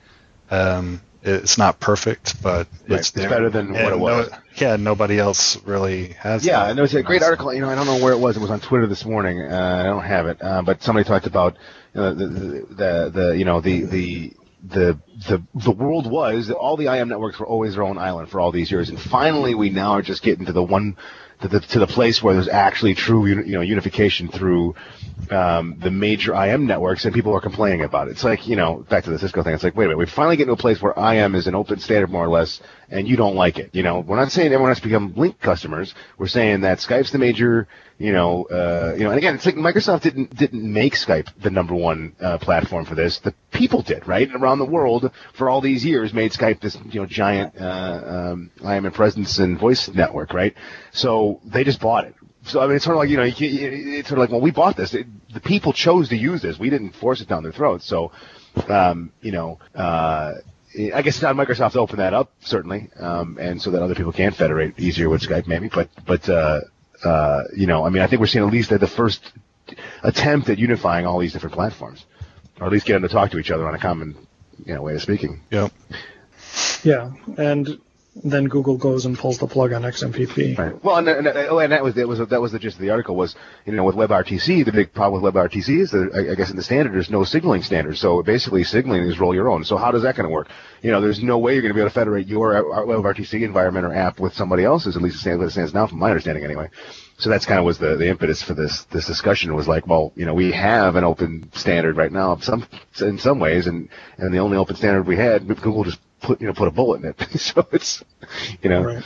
Um, 0.51 1.01
it's 1.23 1.59
not 1.59 1.81
perfect, 1.81 2.41
but 2.43 2.67
Right. 2.89 2.99
it's 3.01 3.11
It's 3.15 3.27
better 3.27 3.51
than 3.51 3.73
what 3.73 3.93
it 3.93 3.99
was. 3.99 4.31
No, 4.31 4.39
yeah, 4.57 4.77
nobody 4.77 5.19
else 5.19 5.59
really 5.65 6.15
has. 6.15 6.47
Yeah, 6.47 6.67
and 6.69 6.79
there 6.79 6.83
was 6.83 6.95
a 6.95 7.03
great 7.03 7.23
article. 7.23 7.53
You 7.53 7.61
know, 7.61 7.69
I 7.69 7.75
don't 7.75 7.87
know 7.87 7.99
where 8.03 8.13
it 8.15 8.19
was. 8.19 8.37
It 8.37 8.41
was 8.41 8.51
on 8.51 8.61
Twitter 8.61 8.87
this 8.87 9.05
morning. 9.05 9.43
Uh, 9.43 9.81
I 9.81 9.83
don't 9.83 10.03
have 10.05 10.27
it, 10.29 10.39
uh, 10.41 10.63
but 10.63 10.83
somebody 10.83 11.07
talked 11.07 11.27
about 11.27 11.57
the, 11.93 12.15
the 12.15 12.29
the 12.75 13.11
the 13.13 13.39
you 13.39 13.45
know 13.45 13.61
the 13.61 13.85
the 13.85 14.33
the 14.63 14.99
the 15.29 15.43
the 15.55 15.71
world 15.71 16.11
was 16.11 16.51
all 16.51 16.77
the 16.77 16.95
IM 16.95 17.09
networks 17.09 17.39
were 17.39 17.47
always 17.47 17.75
their 17.75 17.83
own 17.83 17.99
island 17.99 18.29
for 18.29 18.41
all 18.41 18.53
these 18.53 18.71
years, 18.71 18.89
and 18.91 19.01
finally 19.01 19.55
we 19.55 19.71
now 19.71 19.93
are 19.93 20.03
just 20.03 20.23
getting 20.23 20.47
to 20.47 20.53
the 20.53 20.63
one 20.63 20.97
to 21.41 21.49
the 21.49 21.61
to 21.61 21.79
the 21.79 21.87
place 21.87 22.23
where 22.23 22.35
there's 22.35 22.49
actually 22.49 22.95
true 22.95 23.27
you 23.27 23.55
know 23.55 23.63
unification 23.63 24.29
through 24.29 24.75
um, 25.31 25.79
the 25.81 25.91
major 25.91 26.35
IM 26.35 26.67
networks, 26.67 27.05
and 27.05 27.15
people 27.15 27.35
are 27.35 27.41
complaining 27.41 27.83
about 27.83 28.09
it. 28.09 28.13
It's 28.13 28.25
like 28.25 28.47
you 28.47 28.57
know 28.57 28.85
back 28.89 29.05
to 29.05 29.11
the 29.11 29.19
Cisco 29.19 29.43
thing. 29.43 29.55
It's 29.55 29.65
like 29.65 29.77
wait 29.77 29.87
a 29.87 29.89
minute, 29.89 29.99
we 29.99 30.07
finally 30.07 30.37
get 30.37 30.47
to 30.47 30.53
a 30.53 30.57
place 30.57 30.81
where 30.83 30.93
IM 30.93 31.35
is 31.35 31.47
an 31.47 31.55
open 31.55 31.79
standard 31.81 32.11
more 32.11 32.25
or 32.25 32.29
less, 32.29 32.61
and 32.91 33.09
you 33.09 33.17
don't 33.17 33.37
like 33.37 33.59
it. 33.59 33.71
You 33.73 33.83
know, 33.83 34.01
we're 34.01 34.17
not 34.17 34.33
saying 34.33 34.49
everyone 34.49 34.71
has 34.71 34.79
to 34.79 34.85
become 34.85 35.15
Lync 35.15 35.39
customers. 35.41 35.95
We're 36.19 36.29
saying 36.29 36.63
that 36.63 36.79
Skype's 36.79 37.13
the 37.13 37.19
major 37.19 37.69
you 38.01 38.13
know, 38.13 38.45
uh, 38.45 38.95
you 38.97 39.05
know, 39.05 39.11
and 39.11 39.19
again, 39.19 39.35
it's 39.35 39.45
like 39.45 39.57
Microsoft 39.57 40.01
didn't 40.01 40.35
didn't 40.35 40.73
make 40.73 40.95
Skype 40.95 41.29
the 41.43 41.51
number 41.51 41.75
one 41.75 42.17
uh, 42.19 42.39
platform 42.39 42.87
for 42.87 42.95
this. 42.95 43.19
The 43.19 43.35
people 43.51 43.83
did, 43.83 44.09
right? 44.09 44.27
Around 44.35 44.59
the 44.59 44.65
world 44.65 45.13
for 45.35 45.51
all 45.51 45.61
these 45.61 45.85
years 45.85 46.15
made 46.15 46.33
Skype 46.33 46.63
this 46.63 46.79
you 46.89 47.01
know 47.01 47.07
giant 47.07 47.61
uh, 47.61 48.31
um, 48.33 48.51
IM 48.59 48.87
and 48.87 48.95
presence 48.95 49.39
and 49.39 49.59
voice 49.59 49.87
network, 49.91 50.33
right? 50.33 50.55
So 50.93 51.43
they 51.45 51.63
just 51.63 51.79
bought 51.79 52.07
it. 52.07 52.15
So 52.45 52.61
I 52.61 52.69
mean, 52.69 52.77
it's 52.77 52.87
sort 52.87 52.97
of 52.97 53.01
like 53.01 53.11
you 53.11 53.19
know, 53.19 53.25
it's 53.27 54.09
sort 54.09 54.19
of 54.19 54.23
like, 54.23 54.31
well, 54.31 54.41
we 54.41 54.51
bought 54.51 54.79
this. 54.79 54.95
It, 54.95 55.07
the 55.35 55.41
people 55.41 55.75
chose 55.75 56.09
to 56.09 56.17
use 56.17 56.41
this. 56.41 56.59
We 56.59 56.71
didn't 56.71 56.93
force 56.97 57.21
it 57.21 57.29
down 57.29 57.43
their 57.43 57.53
throats. 57.53 57.85
So, 57.85 58.13
um, 58.67 59.13
you 59.21 59.33
know. 59.33 59.59
Uh, 59.75 60.37
I 60.75 61.03
guess 61.03 61.17
it's 61.17 61.25
on 61.25 61.37
Microsoft 61.37 61.73
to 61.73 61.81
open 61.81 61.99
that 61.99 62.15
up, 62.15 62.33
certainly, 62.41 62.91
um, 62.99 63.39
and 63.41 63.61
so 63.61 63.73
that 63.73 63.83
other 63.83 63.95
people 63.95 64.13
can 64.13 64.33
federate 64.33 64.79
easier 64.79 65.09
with 65.09 65.23
Skype, 65.23 65.47
maybe. 65.49 65.69
But, 65.69 65.89
but 66.07 66.29
uh, 66.29 66.61
uh, 67.05 67.43
you 67.57 67.67
know, 67.67 67.85
I 67.85 67.91
mean, 67.91 68.03
I 68.03 68.07
think 68.07 68.21
we're 68.21 68.27
seeing 68.27 68.47
at 68.47 68.53
least 68.53 68.71
the 68.71 68.87
first 68.87 69.33
attempt 70.03 70.49
at 70.49 70.59
unifying 70.59 71.07
all 71.07 71.19
these 71.19 71.33
different 71.33 71.55
platforms, 71.55 72.05
or 72.61 72.67
at 72.67 72.73
least 72.73 72.87
getting 72.87 73.03
to 73.03 73.09
talk 73.09 73.33
to 73.33 73.39
each 73.39 73.51
other 73.51 73.67
on 73.67 73.75
a 73.75 73.79
common, 73.79 74.17
you 74.65 74.75
know, 74.75 74.83
way 74.83 74.95
of 74.95 75.03
speaking. 75.03 75.41
Yeah. 75.51 75.69
Yeah, 76.85 77.13
and 77.37 77.81
then 78.23 78.47
Google 78.47 78.77
goes 78.77 79.07
and 79.07 79.19
pulls 79.19 79.39
the 79.39 79.47
plug 79.47 79.73
on 79.73 79.83
XMPP. 79.83 80.59
Right. 80.59 80.85
Well, 80.85 80.97
and, 80.97 81.09
and, 81.09 81.29
oh, 81.29 81.59
and 81.59 81.73
that 81.73 81.83
was 81.83 81.95
that 81.95 82.09
was 82.09 82.19
that 82.19 82.41
was 82.41 82.53
the 82.53 82.59
gist 82.59 82.77
of 82.77 82.83
the 82.83 82.91
article 82.91 83.17
was 83.17 83.35
you 83.67 83.73
know 83.73 83.85
with 83.85 83.97
WebRTC 83.97 84.65
the 84.65 84.73
big 84.73 84.93
problem 84.93 85.23
with 85.23 85.35
WebRTC 85.35 85.81
is 85.81 85.91
that 85.91 86.11
I, 86.15 86.33
I 86.33 86.35
guess 86.35 86.51
in 86.51 86.57
the 86.57 86.63
standard 86.63 86.93
there's 86.93 87.11
no 87.11 87.25
signaling 87.25 87.63
standard 87.63 87.97
so 87.97 88.23
basically 88.23 88.65
signaling 88.65 89.03
is 89.03 89.19
roll 89.19 89.35
your 89.35 89.49
own 89.49 89.65
so 89.65 89.77
how 89.77 89.91
does 89.91 90.03
that 90.03 90.17
going 90.17 90.29
to 90.29 90.33
work 90.33 90.49
you 90.83 90.91
know 90.91 91.01
there's 91.01 91.23
no 91.23 91.39
way 91.39 91.55
you're 91.55 91.63
going 91.63 91.73
to 91.73 91.75
be 91.75 91.81
able 91.81 91.91
to 91.91 91.95
federate 91.95 92.27
your 92.27 92.57
uh, 92.57 92.85
WebRTC 92.85 93.43
environment 93.43 93.87
or 93.87 93.95
app 93.95 94.21
with 94.21 94.35
somebody 94.35 94.65
else's 94.65 94.97
at 94.97 95.03
least 95.03 95.21
stands, 95.21 95.43
it 95.43 95.51
stands 95.51 95.75
now 95.75 95.87
from 95.87 95.99
my 95.99 96.09
understanding 96.09 96.45
anyway 96.45 96.69
so 97.19 97.31
that's 97.31 97.47
kind 97.47 97.59
of 97.59 97.65
was 97.65 97.79
the, 97.79 97.97
the 97.97 98.09
impetus 98.09 98.43
for 98.43 98.55
this 98.55 98.85
this 98.85 99.07
discussion 99.07 99.55
was 99.55 99.69
like 99.69 99.87
well 99.87 100.13
you 100.17 100.27
know 100.27 100.35
we 100.35 100.53
have 100.53 100.97
an 100.97 101.05
open 101.05 101.51
standard 101.55 101.97
right 101.97 102.13
now 102.13 102.35
in 102.35 102.41
some 102.41 102.67
in 103.01 103.19
some 103.19 103.39
ways 103.39 103.67
and 103.67 103.89
and 104.19 104.33
the 104.33 104.39
only 104.39 104.57
open 104.57 104.77
standard 104.77 105.07
we 105.07 105.17
had 105.17 105.47
Google 105.47 105.85
just 105.85 106.01
put 106.21 106.41
you 106.41 106.47
know 106.47 106.53
put 106.53 106.69
a 106.69 106.71
bullet 106.71 107.03
in 107.03 107.09
it 107.19 107.21
so 107.41 107.67
it's 107.73 108.05
you 108.63 108.71
know 108.71 108.83
Right. 108.85 109.05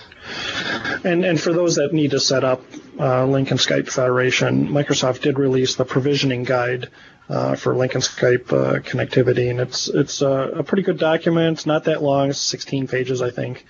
And 1.05 1.25
and 1.25 1.41
for 1.41 1.53
those 1.53 1.77
that 1.77 1.93
need 1.93 2.13
to 2.13 2.21
set 2.21 2.45
up 2.45 2.63
uh, 2.99 3.25
Lync 3.27 3.51
and 3.51 3.61
Skype 3.61 3.91
Federation, 3.91 4.69
Microsoft 4.69 5.21
did 5.21 5.39
release 5.39 5.75
the 5.77 5.85
provisioning 5.85 6.45
guide 6.45 6.89
uh, 7.29 7.55
for 7.57 7.75
Lync 7.75 7.93
and 7.95 8.03
Skype 8.03 8.53
uh, 8.53 8.81
connectivity, 8.81 9.51
and 9.51 9.61
it's 9.61 9.89
it's 9.89 10.23
a 10.23 10.63
pretty 10.67 10.83
good 10.83 10.99
document. 10.99 11.59
It's 11.59 11.67
not 11.67 11.85
that 11.85 12.03
long. 12.03 12.31
It's 12.31 12.39
16 12.39 12.89
pages, 12.89 13.21
I 13.23 13.31
think. 13.31 13.67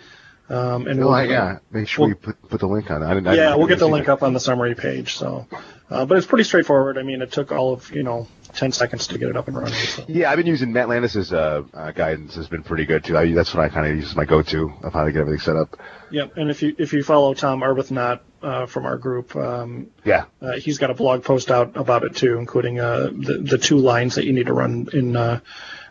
Um, 0.49 0.87
and 0.87 1.03
Oh, 1.03 1.09
we'll- 1.11 1.25
yeah. 1.25 1.59
Make 1.73 1.89
sure 1.89 2.09
you 2.09 2.15
put 2.15 2.41
put 2.49 2.61
the 2.61 2.69
link 2.69 2.91
on. 2.91 3.03
it. 3.03 3.07
I 3.07 3.15
didn't, 3.15 3.29
I 3.29 3.35
yeah, 3.35 3.55
we'll 3.57 3.67
get 3.67 3.79
the 3.79 3.89
link 3.89 4.07
that. 4.07 4.13
up 4.13 4.23
on 4.23 4.33
the 4.35 4.41
summary 4.41 4.75
page. 4.75 5.17
So, 5.17 5.47
uh, 5.91 6.05
but 6.05 6.19
it's 6.19 6.27
pretty 6.27 6.45
straightforward. 6.45 6.99
I 6.99 7.03
mean, 7.03 7.23
it 7.23 7.33
took 7.33 7.51
all 7.51 7.73
of 7.73 7.91
you 7.93 8.03
know 8.03 8.29
10 8.55 8.73
seconds 8.73 9.07
to 9.09 9.19
get 9.19 9.29
it 9.29 9.37
up 9.37 9.49
and 9.49 9.57
running. 9.57 9.75
So. 9.75 10.05
Yeah, 10.09 10.31
I've 10.31 10.37
been 10.37 10.47
using 10.47 10.73
Matt 10.73 10.89
Landis's 10.89 11.33
uh, 11.33 11.63
uh, 11.73 11.91
guidance. 11.93 12.35
has 12.37 12.49
been 12.49 12.63
pretty 12.63 12.87
good 12.87 13.05
too. 13.05 13.17
I, 13.17 13.33
that's 13.33 13.55
what 13.55 13.65
I 13.65 13.69
kind 13.69 13.87
of 13.87 13.97
use 13.97 14.11
as 14.11 14.17
my 14.17 14.25
go-to 14.25 14.73
of 14.83 14.93
how 14.93 15.05
to 15.05 15.13
get 15.13 15.21
everything 15.21 15.41
set 15.41 15.57
up. 15.57 15.79
Yep. 16.11 16.37
And 16.37 16.51
if 16.51 16.63
you 16.63 16.75
if 16.79 16.93
you 16.93 17.03
follow 17.03 17.35
Tom 17.35 17.61
Arbuthnot 17.61 18.21
uh, 18.43 18.67
from 18.67 18.87
our 18.87 18.97
group, 18.97 19.35
um, 19.35 19.89
Yeah, 20.05 20.27
Uh, 20.41 20.53
he's 20.53 20.79
got 20.79 20.91
a 20.91 20.95
blog 20.95 21.25
post 21.25 21.51
out 21.51 21.77
about 21.77 22.05
it 22.05 22.15
too, 22.15 22.39
including 22.39 22.79
uh, 22.79 23.11
the 23.13 23.39
the 23.43 23.59
two 23.59 23.79
lines 23.79 24.15
that 24.15 24.25
you 24.25 24.33
need 24.33 24.47
to 24.47 24.53
run 24.53 24.89
in 24.93 25.17
uh, 25.17 25.41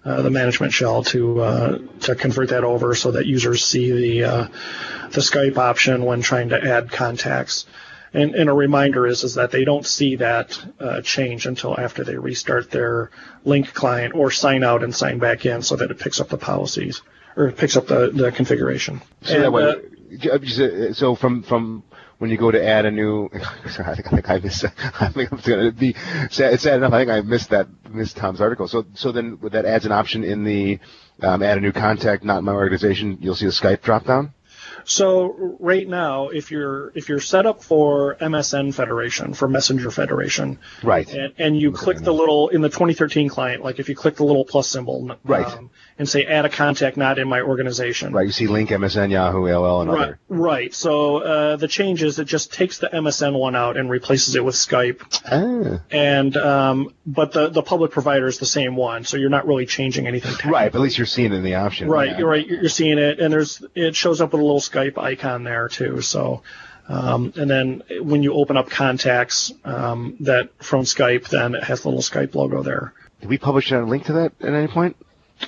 uh, 0.06 0.22
the 0.22 0.30
management 0.30 0.74
shell 0.74 1.04
to 1.04 1.42
uh, 1.42 1.78
to 2.02 2.16
convert 2.16 2.50
that 2.50 2.64
over 2.64 2.96
so 2.96 3.12
that 3.12 3.26
users 3.26 3.64
see 3.64 3.92
the 3.92 4.24
uh, 4.24 4.48
the 5.12 5.22
Skype 5.22 5.58
option 5.58 6.06
when 6.06 6.22
trying 6.22 6.50
to 6.50 6.62
add 6.62 6.92
contacts. 6.92 7.66
And, 8.14 8.36
and 8.36 8.50
a 8.50 8.54
reminder 8.54 9.08
is 9.08 9.24
is 9.24 9.36
that 9.36 9.52
they 9.52 9.66
don't 9.66 9.86
see 9.86 10.18
that 10.18 10.64
uh, 10.80 11.02
change 11.02 11.48
until 11.48 11.80
after 11.80 12.04
they 12.04 12.16
restart 12.16 12.70
their 12.70 13.10
Lync 13.46 13.74
client 13.74 14.14
or 14.14 14.30
sign 14.30 14.64
out 14.64 14.84
and 14.84 14.94
sign 14.94 15.18
back 15.18 15.46
in, 15.46 15.62
so 15.64 15.76
that 15.76 15.90
it 15.90 16.00
picks 16.00 16.22
up 16.22 16.30
the 16.30 16.38
policies 16.38 17.02
or 17.36 17.48
it 17.48 17.58
picks 17.58 17.76
up 17.76 17.88
the, 17.88 18.12
the 18.14 18.32
configuration. 18.32 19.02
So 19.24 19.36
And, 19.36 19.44
that 19.44 19.52
way, 19.52 19.64
uh, 19.64 20.36
uh, 20.36 20.94
so 20.94 21.16
from 21.16 21.44
from 21.44 21.84
when 22.20 22.30
you 22.30 22.38
go 22.38 22.52
to 22.52 22.64
add 22.64 22.86
a 22.86 22.92
new, 22.92 23.30
sorry, 23.70 23.90
I 23.90 23.96
think 23.96 24.08
I 24.08 24.10
think 24.12 24.30
I 24.30 24.38
missed. 24.40 24.66
I 25.02 25.10
think 25.10 25.32
I'm 25.32 25.40
gonna 25.40 25.72
be 25.72 25.96
sad, 26.30 26.60
sad 26.60 26.76
enough. 26.78 26.94
I 26.94 27.00
think 27.00 27.12
I 27.12 27.22
missed 27.22 27.50
that 27.50 27.68
missed 27.90 28.18
Tom's 28.18 28.42
article. 28.42 28.68
So 28.68 28.86
so 28.94 29.12
then 29.12 29.40
that 29.42 29.66
adds 29.66 29.86
an 29.86 29.92
option 29.92 30.24
in 30.24 30.44
the 30.44 30.80
um, 31.22 31.44
add 31.44 31.58
a 31.58 31.62
new 31.62 31.72
contact, 31.72 32.24
not 32.24 32.40
in 32.40 32.46
my 32.46 32.54
organization. 32.54 33.18
You'll 33.22 33.36
see 33.36 33.46
a 33.46 33.50
Skype 33.50 33.82
drop 33.82 34.06
down. 34.06 34.34
So 34.86 35.56
right 35.60 35.88
now, 35.88 36.30
if 36.30 36.52
you're 36.52 36.92
if 36.96 37.10
you're 37.10 37.20
set 37.20 37.46
up 37.46 37.64
for 37.64 38.16
MSN 38.16 38.74
Federation 38.74 39.34
for 39.34 39.48
Messenger 39.48 39.92
Federation, 39.92 40.60
Right. 40.84 41.10
and, 41.14 41.34
and 41.38 41.60
you 41.60 41.72
click 41.72 42.00
the 42.00 42.14
little 42.14 42.50
in 42.50 42.62
the 42.62 42.70
2013 42.70 43.30
client, 43.30 43.64
like 43.64 43.80
if 43.80 43.90
you 43.90 43.96
click 43.96 44.16
the 44.16 44.26
little 44.26 44.46
plus 44.46 44.68
symbol, 44.68 45.12
um, 45.12 45.18
Right. 45.24 45.48
And 46.00 46.10
say 46.10 46.26
add 46.26 46.44
a 46.44 46.50
contact 46.50 46.98
not 46.98 47.20
in 47.20 47.28
my 47.28 47.42
organization, 47.42 48.14
Right. 48.14 48.26
You 48.26 48.32
see 48.32 48.48
Lync, 48.48 48.70
MSN, 48.70 49.12
Yahoo, 49.12 49.44
AOL, 49.44 49.82
and 49.84 49.92
Right, 49.92 50.02
other. 50.02 50.20
right. 50.28 50.74
So 50.74 51.18
uh, 51.18 51.56
the 51.58 51.68
change 51.68 52.02
is 52.02 52.18
it 52.18 52.26
just 52.26 52.52
takes 52.52 52.80
the 52.80 52.88
MSN 52.92 53.38
one 53.38 53.56
out 53.56 53.78
and 53.78 53.90
replaces 53.92 54.36
it 54.36 54.44
with 54.44 54.56
Skype, 54.56 55.02
Ah. 55.32 55.82
and 55.92 56.36
um, 56.36 56.96
but 57.06 57.32
the 57.32 57.50
the 57.50 57.62
public 57.62 57.92
provider 57.92 58.26
is 58.26 58.40
the 58.40 58.46
same 58.48 58.76
one, 58.76 59.04
so 59.04 59.18
you're 59.18 59.30
not 59.30 59.46
really 59.46 59.68
changing 59.68 60.08
anything. 60.08 60.34
Right. 60.52 60.72
But 60.72 60.80
at 60.80 60.82
least 60.84 60.98
you're 60.98 61.06
seeing 61.06 61.32
it 61.32 61.36
in 61.36 61.44
the 61.44 61.56
option. 61.56 61.88
Right, 61.90 62.10
Yeah. 62.10 62.18
you're 62.18 62.30
right. 62.30 62.48
You're 62.48 62.70
seeing 62.70 62.98
it, 62.98 63.20
and 63.20 63.32
there's 63.32 63.64
it 63.76 63.96
shows 63.96 64.20
up 64.20 64.32
with 64.34 64.42
a 64.42 64.44
little 64.44 64.62
Skype 64.62 64.98
icon 64.98 65.44
there 65.44 65.68
too. 65.70 66.02
So, 66.02 66.42
um, 66.90 67.34
and 67.36 67.48
then 67.50 67.84
when 68.02 68.24
you 68.24 68.34
open 68.34 68.58
up 68.58 68.70
contacts 68.72 69.54
um, 69.64 70.18
that 70.22 70.50
from 70.58 70.86
Skype, 70.86 71.28
then 71.30 71.54
it 71.54 71.64
has 71.64 71.82
the 71.82 71.90
little 71.90 72.02
Skype 72.02 72.34
logo 72.34 72.64
there. 72.64 72.94
Did 73.22 73.30
we 73.30 73.38
publish 73.38 73.72
a 73.72 73.80
link 73.82 74.06
to 74.06 74.14
that 74.14 74.34
at 74.42 74.54
any 74.54 74.68
point? 74.68 74.98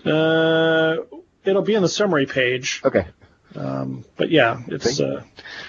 Uh, 0.05 0.97
it'll 1.43 1.61
be 1.61 1.75
in 1.75 1.81
the 1.81 1.89
summary 1.89 2.25
page. 2.25 2.81
Okay. 2.83 3.05
Um, 3.55 4.03
but 4.17 4.29
yeah, 4.31 4.61
it's 4.67 4.99
uh, 4.99 5.23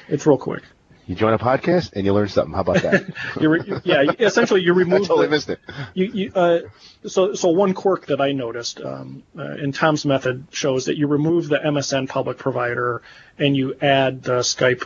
it's 0.09 0.27
real 0.27 0.39
quick. 0.39 0.63
You 1.07 1.15
join 1.15 1.35
a 1.35 1.39
podcast 1.39 1.93
and 1.93 2.05
you 2.05 2.13
learn 2.13 2.27
something. 2.29 2.53
How 2.53 2.63
about 2.63 2.83
that? 2.83 3.05
You 3.41 3.49
re- 3.49 3.81
yeah, 3.85 4.11
essentially 4.19 4.63
you 4.63 4.73
I 4.75 4.79
remove 4.79 5.03
totally 5.07 5.27
the- 5.27 5.31
missed 5.31 5.49
it. 5.51 5.61
you, 5.95 6.07
you, 6.07 6.33
uh, 6.35 6.61
so, 7.07 7.35
so 7.35 7.51
one 7.51 7.75
quirk 7.75 8.07
that 8.07 8.21
I 8.21 8.33
noticed 8.33 8.81
um, 8.81 9.23
uh, 9.39 9.53
in 9.55 9.71
Tom's 9.71 10.05
method 10.05 10.49
shows 10.51 10.87
that 10.87 10.97
you 10.97 11.07
remove 11.07 11.49
the 11.49 11.59
MSN 11.59 12.09
public 12.09 12.39
provider 12.39 13.03
and 13.39 13.57
you 13.57 13.77
add 13.81 14.25
the 14.25 14.41
Skype 14.41 14.85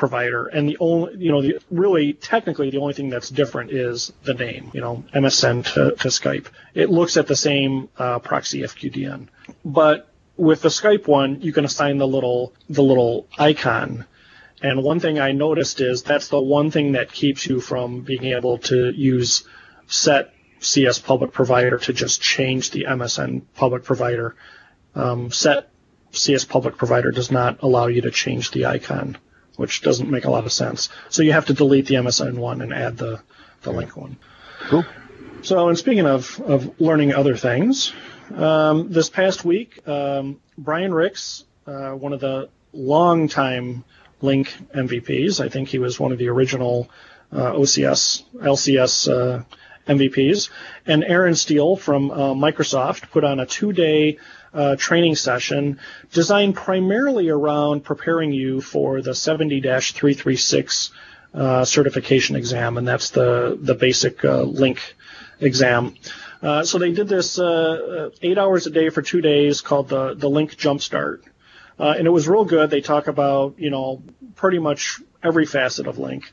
provider, 0.00 0.46
and 0.46 0.68
the 0.68 0.76
only, 0.80 1.16
you 1.16 1.30
know, 1.30 1.42
the, 1.42 1.60
really 1.70 2.14
technically 2.14 2.70
the 2.70 2.78
only 2.78 2.94
thing 2.94 3.10
that's 3.10 3.28
different 3.28 3.70
is 3.70 4.12
the 4.24 4.34
name. 4.34 4.70
You 4.74 4.80
know, 4.80 5.04
MSN 5.14 5.64
to, 5.74 5.94
to 6.02 6.08
Skype. 6.08 6.46
It 6.74 6.90
looks 6.90 7.16
at 7.16 7.26
the 7.26 7.36
same 7.36 7.88
uh, 7.96 8.18
proxy 8.18 8.62
FQDN, 8.62 9.28
but 9.64 10.08
with 10.36 10.62
the 10.62 10.70
Skype 10.70 11.06
one, 11.06 11.42
you 11.42 11.52
can 11.52 11.64
assign 11.64 11.98
the 11.98 12.08
little 12.08 12.52
the 12.68 12.82
little 12.82 13.28
icon 13.38 14.06
and 14.62 14.82
one 14.82 15.00
thing 15.00 15.18
I 15.18 15.32
noticed 15.32 15.80
is 15.80 16.02
that's 16.02 16.28
the 16.28 16.40
one 16.40 16.70
thing 16.70 16.92
that 16.92 17.12
keeps 17.12 17.46
you 17.46 17.60
from 17.60 18.02
being 18.02 18.24
able 18.24 18.58
to 18.58 18.90
use 18.90 19.44
set 19.86 20.34
CS 20.60 20.98
public 20.98 21.32
provider 21.32 21.78
to 21.78 21.92
just 21.92 22.20
change 22.20 22.70
the 22.70 22.84
MSN 22.84 23.42
public 23.54 23.84
provider. 23.84 24.36
Um, 24.94 25.30
set 25.30 25.70
CS 26.12 26.44
public 26.44 26.76
provider 26.76 27.10
does 27.10 27.30
not 27.30 27.62
allow 27.62 27.86
you 27.86 28.02
to 28.02 28.10
change 28.10 28.50
the 28.50 28.66
icon, 28.66 29.16
which 29.60 29.82
doesn't 29.82 30.10
make 30.10 30.24
a 30.24 30.30
lot 30.30 30.46
of 30.46 30.52
sense. 30.52 30.88
So 31.10 31.22
you 31.22 31.32
have 31.32 31.44
to 31.46 31.52
delete 31.52 31.84
the 31.84 31.96
MSN 31.96 32.38
one 32.38 32.62
and 32.62 32.72
add 32.72 32.96
the, 32.96 33.20
the 33.60 33.70
link 33.70 33.94
one. 33.94 34.16
Cool. 34.70 34.86
So, 35.42 35.68
and 35.68 35.76
speaking 35.76 36.06
of, 36.06 36.40
of 36.40 36.80
learning 36.80 37.12
other 37.12 37.36
things, 37.36 37.92
um, 38.34 38.90
this 38.90 39.10
past 39.10 39.44
week, 39.44 39.86
um, 39.86 40.40
Brian 40.56 40.94
Ricks, 40.94 41.44
uh, 41.66 41.90
one 41.90 42.14
of 42.14 42.20
the 42.20 42.48
longtime 42.72 43.84
Lync 44.22 44.48
MVPs, 44.74 45.44
I 45.44 45.50
think 45.50 45.68
he 45.68 45.78
was 45.78 46.00
one 46.00 46.10
of 46.10 46.16
the 46.16 46.30
original 46.30 46.88
uh, 47.30 47.52
OCS, 47.52 48.24
LCS 48.36 49.12
uh, 49.12 49.44
MVPs, 49.86 50.48
and 50.86 51.04
Aaron 51.04 51.34
Steele 51.34 51.76
from 51.76 52.10
uh, 52.10 52.32
Microsoft 52.32 53.10
put 53.10 53.24
on 53.24 53.40
a 53.40 53.46
two-day 53.46 54.16
uh, 54.52 54.76
training 54.76 55.14
session 55.14 55.78
designed 56.12 56.54
primarily 56.54 57.28
around 57.28 57.84
preparing 57.84 58.32
you 58.32 58.60
for 58.60 59.00
the 59.02 59.12
70-336 59.12 60.90
uh, 61.32 61.64
certification 61.64 62.36
exam, 62.36 62.76
and 62.76 62.86
that's 62.86 63.10
the 63.10 63.56
the 63.60 63.74
basic 63.74 64.24
uh, 64.24 64.42
Lync 64.44 64.80
exam. 65.38 65.94
Uh, 66.42 66.64
so 66.64 66.78
they 66.78 66.92
did 66.92 67.06
this 67.06 67.38
eight 67.38 68.38
hours 68.38 68.66
a 68.66 68.70
day 68.70 68.88
for 68.88 69.02
two 69.02 69.20
days 69.20 69.60
called 69.60 69.88
the 69.88 70.14
the 70.14 70.28
Lync 70.28 70.56
Jumpstart. 70.56 71.22
And 71.78 72.06
it 72.06 72.10
was 72.10 72.28
real 72.28 72.44
good. 72.44 72.68
They 72.68 72.82
talk 72.82 73.06
about, 73.06 73.58
you 73.58 73.70
know, 73.70 74.02
pretty 74.34 74.58
much 74.58 75.00
every 75.22 75.46
facet 75.46 75.86
of 75.86 75.96
Lync, 75.96 76.24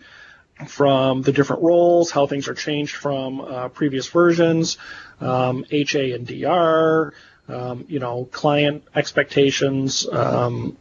from 0.65 1.21
the 1.21 1.31
different 1.31 1.61
roles, 1.61 2.11
how 2.11 2.25
things 2.25 2.47
are 2.47 2.53
changed 2.53 2.95
from 2.95 3.41
uh, 3.41 3.69
previous 3.69 4.07
versions, 4.07 4.77
um, 5.21 5.65
HA 5.69 6.13
and 6.13 6.25
DR, 6.25 7.13
um, 7.47 7.85
you 7.87 7.99
know, 7.99 8.25
client 8.25 8.83
expectations, 8.95 10.07
um, 10.11 10.77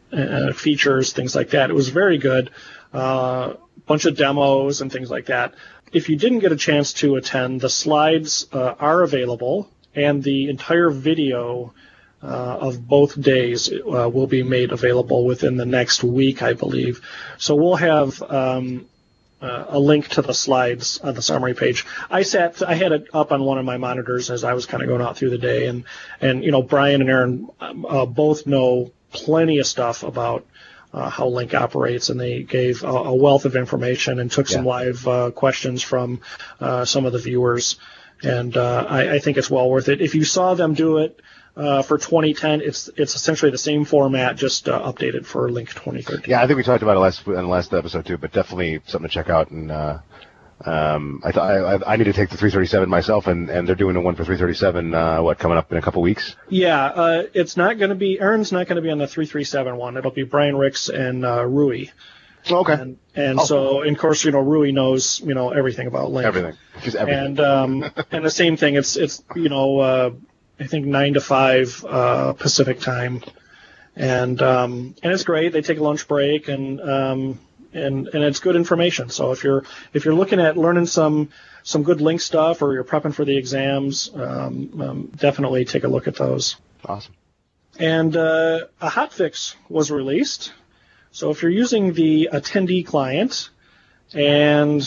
features, 0.53 1.13
things 1.13 1.35
like 1.35 1.51
that. 1.51 1.69
It 1.69 1.73
was 1.73 1.89
very 1.89 2.17
good. 2.17 2.49
Uh, 2.93 3.53
bunch 3.85 4.05
of 4.05 4.15
demos 4.17 4.81
and 4.81 4.91
things 4.91 5.09
like 5.09 5.27
that. 5.27 5.55
If 5.91 6.09
you 6.09 6.17
didn't 6.17 6.39
get 6.39 6.51
a 6.51 6.57
chance 6.57 6.93
to 6.93 7.15
attend, 7.15 7.61
the 7.61 7.69
slides 7.69 8.47
uh, 8.51 8.75
are 8.79 9.03
available, 9.03 9.69
and 9.95 10.21
the 10.21 10.49
entire 10.49 10.89
video 10.89 11.73
uh, 12.21 12.57
of 12.59 12.87
both 12.87 13.19
days 13.19 13.71
uh, 13.71 14.09
will 14.09 14.27
be 14.27 14.43
made 14.43 14.71
available 14.71 15.25
within 15.25 15.55
the 15.55 15.65
next 15.65 16.03
week, 16.03 16.41
I 16.41 16.53
believe. 16.53 17.01
So 17.37 17.55
we'll 17.55 17.75
have 17.75 18.21
um, 18.23 18.87
uh, 19.41 19.65
a 19.69 19.79
link 19.79 20.07
to 20.09 20.21
the 20.21 20.33
slides 20.33 20.99
on 20.99 21.13
the 21.13 21.21
summary 21.21 21.53
page. 21.53 21.85
I 22.09 22.23
sat, 22.23 22.61
I 22.67 22.75
had 22.75 22.91
it 22.91 23.07
up 23.13 23.31
on 23.31 23.43
one 23.43 23.57
of 23.57 23.65
my 23.65 23.77
monitors 23.77 24.29
as 24.31 24.43
I 24.43 24.53
was 24.53 24.65
kind 24.65 24.81
of 24.81 24.89
going 24.89 25.01
out 25.01 25.17
through 25.17 25.29
the 25.31 25.37
day, 25.37 25.67
and 25.67 25.83
and 26.21 26.43
you 26.43 26.51
know 26.51 26.61
Brian 26.61 27.01
and 27.01 27.09
Aaron 27.09 27.49
uh, 27.61 28.05
both 28.05 28.47
know 28.47 28.91
plenty 29.11 29.59
of 29.59 29.67
stuff 29.67 30.03
about. 30.03 30.45
Uh, 30.93 31.09
how 31.09 31.25
Lync 31.27 31.53
operates, 31.53 32.09
and 32.09 32.17
they 32.17 32.43
gave 32.43 32.81
a, 32.81 32.87
a 32.87 33.13
wealth 33.13 33.43
of 33.43 33.57
information 33.57 34.19
and 34.21 34.31
took 34.31 34.47
some 34.47 34.63
live 34.63 35.05
uh, 35.05 35.31
questions 35.31 35.83
from 35.83 36.21
uh, 36.61 36.85
some 36.85 37.05
of 37.05 37.11
the 37.11 37.19
viewers, 37.19 37.75
and 38.23 38.55
uh, 38.55 38.85
I, 38.87 39.15
I 39.15 39.19
think 39.19 39.37
it's 39.37 39.49
well 39.49 39.69
worth 39.69 39.89
it. 39.89 39.99
If 39.99 40.15
you 40.15 40.23
saw 40.23 40.53
them 40.53 40.73
do 40.73 40.99
it, 40.99 41.19
uh, 41.57 41.81
for 41.81 41.97
2010. 41.97 42.61
It's 42.61 42.89
it's 42.95 43.15
essentially 43.15 43.51
the 43.51 43.57
same 43.57 43.83
format, 43.83 44.37
just 44.37 44.69
uh, 44.69 44.79
updated 44.79 45.25
for 45.25 45.49
Lync 45.49 45.69
2013. 45.69 46.25
Yeah, 46.29 46.41
I 46.41 46.47
think 46.47 46.57
we 46.57 46.63
talked 46.63 46.83
about 46.83 46.95
it 46.95 46.99
last 46.99 47.25
in 47.27 47.33
the 47.33 47.41
last 47.43 47.73
episode 47.73 48.05
too, 48.05 48.17
but 48.17 48.31
definitely 48.31 48.79
something 48.85 49.09
to 49.09 49.13
check 49.13 49.29
out. 49.29 49.49
And 49.51 49.71
uh, 49.71 49.99
um, 50.65 51.21
I 51.23 51.29
I, 51.31 51.93
I- 51.93 51.95
need 51.97 52.05
to 52.05 52.13
take 52.13 52.29
the 52.29 52.37
337 52.37 52.89
myself, 52.89 53.27
and, 53.27 53.49
and 53.49 53.67
they're 53.67 53.75
doing 53.75 53.95
a 53.95 54.01
one 54.01 54.15
for 54.15 54.23
337. 54.25 54.93
Uh, 54.93 55.21
what 55.21 55.37
coming 55.39 55.57
up 55.57 55.71
in 55.71 55.77
a 55.77 55.81
couple 55.81 56.01
weeks? 56.01 56.35
Yeah, 56.49 56.83
uh, 56.85 57.23
it's 57.33 57.57
not 57.57 57.77
going 57.77 57.89
to 57.89 57.95
be 57.95 58.19
Aaron's 58.19 58.51
not 58.51 58.67
going 58.67 58.77
to 58.77 58.81
be 58.81 58.89
on 58.89 58.97
the 58.97 59.07
337 59.07 59.75
one. 59.77 59.97
It'll 59.97 60.11
be 60.11 60.23
Brian 60.23 60.55
Ricks 60.55 60.89
and 60.89 61.25
uh, 61.25 61.45
Rui. 61.45 61.87
Oh, 62.49 62.59
okay, 62.61 62.73
And 62.73 62.97
and 63.15 63.39
Oh. 63.39 63.43
so, 63.45 63.81
and 63.81 63.91
of 63.95 64.01
course, 64.01 64.23
you 64.23 64.31
know, 64.31 64.39
Rui 64.39 64.71
knows 64.71 65.19
you 65.23 65.33
know 65.35 65.49
everything 65.51 65.85
about 65.87 66.09
Lync. 66.11 66.23
everything, 66.23 66.53
just 66.81 66.95
everything. 66.95 67.25
And 67.25 67.39
um, 67.39 67.91
and 68.11 68.23
the 68.25 68.29
same 68.31 68.57
thing. 68.57 68.75
It's 68.75 68.95
it's 68.95 69.21
you 69.35 69.49
know 69.49 69.79
uh, 69.79 70.09
I 70.59 70.67
think 70.67 70.85
nine 70.85 71.13
to 71.13 71.21
five 71.21 71.85
uh, 71.87 72.33
Pacific 72.33 72.79
time, 72.79 73.23
and 73.95 74.41
um, 74.41 74.95
and 75.03 75.13
it's 75.13 75.23
great. 75.23 75.53
They 75.53 75.61
take 75.61 75.77
a 75.77 75.83
lunch 75.83 76.07
break 76.07 76.47
and 76.47 76.81
um, 76.81 77.39
and 77.73 78.07
and 78.07 78.23
it's 78.23 78.39
good 78.39 78.55
information. 78.55 79.09
So 79.09 79.31
if 79.31 79.43
you're 79.43 79.63
if 79.93 80.05
you're 80.05 80.15
looking 80.15 80.39
at 80.39 80.57
learning 80.57 80.87
some 80.87 81.29
some 81.63 81.83
good 81.83 81.99
Lync 81.99 82.21
stuff 82.21 82.61
or 82.61 82.73
you're 82.73 82.83
prepping 82.83 83.13
for 83.13 83.25
the 83.25 83.37
exams, 83.37 84.09
um, 84.15 84.81
um, 84.81 85.11
definitely 85.15 85.65
take 85.65 85.83
a 85.83 85.87
look 85.87 86.07
at 86.07 86.15
those. 86.15 86.55
awesome. 86.85 87.13
And 87.77 88.15
uh, 88.15 88.61
a 88.81 88.89
hotfix 88.89 89.55
was 89.69 89.91
released. 89.91 90.53
So 91.11 91.29
if 91.29 91.41
you're 91.41 91.51
using 91.51 91.93
the 91.93 92.29
attendee 92.31 92.85
client 92.85 93.49
and 94.13 94.81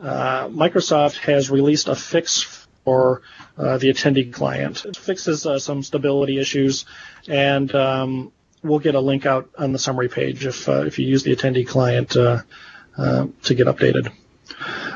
uh, 0.00 0.48
Microsoft 0.48 1.18
has 1.18 1.50
released 1.50 1.88
a 1.88 1.96
fix 1.96 2.66
for 2.84 3.22
uh, 3.58 3.78
the 3.78 3.88
attendee 3.88 4.32
client. 4.32 4.84
It 4.84 4.96
fixes 4.96 5.46
uh, 5.46 5.58
some 5.58 5.82
stability 5.82 6.38
issues, 6.38 6.86
and 7.28 7.74
um, 7.74 8.32
we'll 8.62 8.78
get 8.78 8.94
a 8.94 9.00
link 9.00 9.26
out 9.26 9.50
on 9.58 9.72
the 9.72 9.78
summary 9.78 10.08
page 10.08 10.46
if 10.46 10.68
uh, 10.68 10.82
if 10.82 10.98
you 10.98 11.06
use 11.06 11.22
the 11.22 11.34
attendee 11.34 11.66
client 11.66 12.16
uh, 12.16 12.42
uh, 12.96 13.26
to 13.44 13.54
get 13.54 13.66
updated. 13.66 14.12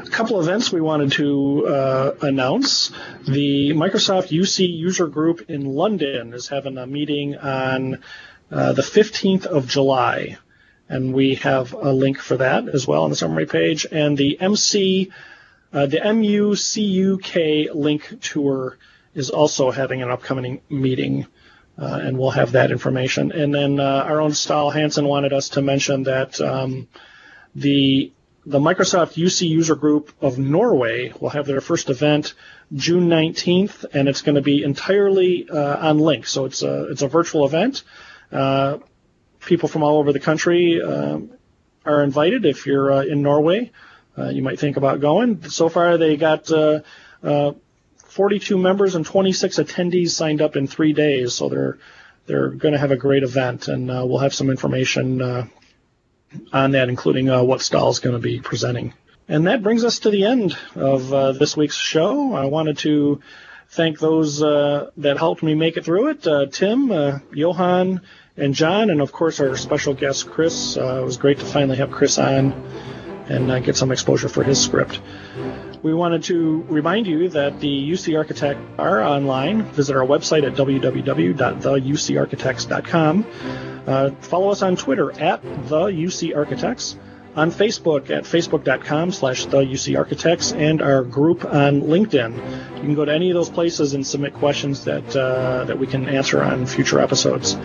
A 0.01 0.11
couple 0.11 0.41
events 0.41 0.73
we 0.73 0.81
wanted 0.81 1.13
to 1.13 1.67
uh, 1.67 2.15
announce. 2.23 2.91
The 3.27 3.73
Microsoft 3.73 4.29
UC 4.29 4.77
user 4.77 5.07
group 5.07 5.49
in 5.49 5.65
London 5.65 6.35
is 6.35 6.49
having 6.49 6.77
a 6.77 6.87
meeting 6.87 7.37
on 7.37 8.03
uh, 8.51 8.73
the 8.73 8.83
15th 8.83 9.47
of 9.47 9.67
July, 9.67 10.39
and 10.89 11.15
we 11.15 11.37
have 11.37 11.73
a 11.73 11.93
link 11.93 12.19
for 12.19 12.37
that 12.37 12.69
as 12.69 12.87
well 12.87 13.05
on 13.05 13.11
the 13.11 13.17
summary 13.17 13.47
page. 13.47 13.87
And 13.91 14.17
the 14.19 14.41
MC, 14.41 15.11
uh, 15.75 15.87
the 15.87 15.99
MUCUK 15.99 17.71
Lync 17.75 18.21
tour 18.21 18.79
is 19.15 19.31
also 19.31 19.71
having 19.71 20.03
an 20.03 20.11
upcoming 20.11 20.61
meeting. 20.71 21.27
Uh, 21.77 21.99
and 22.03 22.17
we'll 22.17 22.31
have 22.31 22.53
that 22.53 22.71
information. 22.71 23.33
And 23.33 23.53
then 23.53 23.81
uh, 23.81 24.05
our 24.07 24.21
own 24.21 24.31
Ståle 24.31 24.73
Hansen 24.73 25.07
wanted 25.07 25.33
us 25.33 25.49
to 25.51 25.63
mention 25.63 26.05
that 26.05 26.41
um, 26.41 26.87
the 27.57 28.13
the 28.47 28.61
Microsoft 28.61 29.15
UC 29.15 29.49
user 29.49 29.75
group 29.75 30.13
of 30.21 30.39
Norway 30.39 31.13
will 31.19 31.31
have 31.31 31.47
their 31.47 31.61
first 31.61 31.89
event 31.89 32.35
June 32.73 33.09
19th, 33.09 33.87
and 33.93 34.09
it's 34.09 34.23
going 34.23 34.35
to 34.35 34.43
be 34.43 34.63
entirely 34.63 35.49
uh, 35.49 35.89
on 35.89 35.99
Lync. 35.99 36.27
So 36.27 36.45
it's 36.45 36.63
a 36.63 36.91
it's 36.91 37.03
a 37.03 37.09
virtual 37.09 37.47
event. 37.47 37.83
Uh, 38.31 38.79
people 39.41 39.69
from 39.69 39.83
all 39.83 39.99
over 39.99 40.13
the 40.13 40.21
country 40.21 40.81
um, 40.83 41.31
are 41.85 42.03
invited. 42.03 42.45
If 42.45 42.67
you're 42.67 42.93
uh, 42.93 43.03
in 43.03 43.23
Norway, 43.23 43.73
uh, 44.19 44.29
you 44.29 44.43
might 44.43 44.59
think 44.59 44.77
about 44.77 45.01
going. 45.01 45.49
So 45.49 45.69
far, 45.69 45.99
they 45.99 46.17
got 46.17 46.51
uh, 46.51 46.81
uh, 47.23 47.53
42 47.97 48.59
members 48.59 48.95
and 48.95 49.05
26 49.05 49.59
attendees 49.59 50.11
signed 50.11 50.41
up 50.41 50.57
in 50.57 50.67
three 50.67 50.93
days. 50.93 51.35
So 51.35 51.49
they're 51.49 51.79
they're 52.27 52.49
going 52.49 52.73
to 52.73 52.81
have 52.81 52.91
a 52.91 52.97
great 52.97 53.23
event, 53.23 53.69
and 53.69 53.89
we'll 53.89 54.19
have 54.19 54.33
some 54.33 54.49
information 54.49 55.21
on 55.21 56.71
that, 56.71 56.89
including 56.89 57.27
what 57.27 57.61
is 57.61 57.69
going 57.69 58.15
to 58.15 58.19
be 58.19 58.41
presenting. 58.41 58.95
And 59.29 59.47
that 59.47 59.63
brings 59.63 59.85
us 59.85 59.99
to 60.01 60.11
the 60.11 60.25
end 60.25 60.57
of 60.75 61.39
this 61.39 61.55
week's 61.55 61.77
show. 61.77 62.33
I 62.33 62.47
wanted 62.47 62.79
to 62.79 63.21
thank 63.75 63.99
those 63.99 64.43
uh, 64.43 64.91
that 64.99 65.19
helped 65.19 65.43
me 65.43 65.55
make 65.55 65.77
it 65.77 65.85
through 65.85 66.09
it 66.09 66.27
uh, 66.27 66.47
Tim, 66.47 66.91
uh, 66.91 67.19
Johan, 67.33 68.03
and 68.37 68.55
John, 68.55 68.91
and 68.91 69.01
of 69.01 69.13
course 69.13 69.41
our 69.41 69.57
special 69.57 69.95
guest, 69.95 70.31
Chris. 70.31 70.77
It 70.77 71.05
was 71.05 71.17
great 71.17 71.39
to 71.41 71.45
finally 71.45 71.77
have 71.79 71.91
Chris 71.91 72.19
on 72.19 72.53
and 73.29 73.51
uh, 73.51 73.59
get 73.61 73.77
some 73.77 73.93
exposure 73.93 74.29
for 74.29 74.43
his 74.43 74.63
script. 74.63 75.01
We 75.83 75.93
wanted 75.93 76.23
to 76.25 76.65
remind 76.69 77.07
you 77.07 77.29
that 77.31 77.61
the 77.61 77.91
UC 77.91 78.17
Architect 78.17 78.61
are 78.79 79.03
online. 79.03 79.65
Visit 79.65 79.97
our 79.97 80.07
website 80.07 80.47
at 80.47 80.55
www.theucarchitects.com. 80.55 83.27
Uh, 83.87 84.11
follow 84.21 84.51
us 84.51 84.63
on 84.63 84.77
Twitter 84.77 85.13
at 85.21 85.43
the 85.43 85.89
UC 85.89 86.35
Architects, 86.35 86.97
on 87.37 87.51
Facebook 87.51 88.09
at 88.09 88.25
facebook.com 88.25 89.13
slash 89.13 89.45
the 89.45 89.59
UC 89.59 89.99
Architects, 89.99 90.53
and 90.53 90.81
our 90.81 91.03
group 91.03 91.45
on 91.45 91.83
LinkedIn. 91.83 92.35
You 92.77 92.81
can 92.81 92.95
go 92.95 93.05
to 93.05 93.13
any 93.13 93.29
of 93.31 93.35
those 93.35 93.51
places 93.51 93.93
and 93.93 94.07
submit 94.07 94.33
questions 94.35 94.85
that 94.85 95.15
uh, 95.15 95.65
that 95.65 95.79
we 95.79 95.87
can 95.87 96.09
answer 96.09 96.43
on 96.43 96.65
future 96.65 96.99
episodes. 96.99 97.59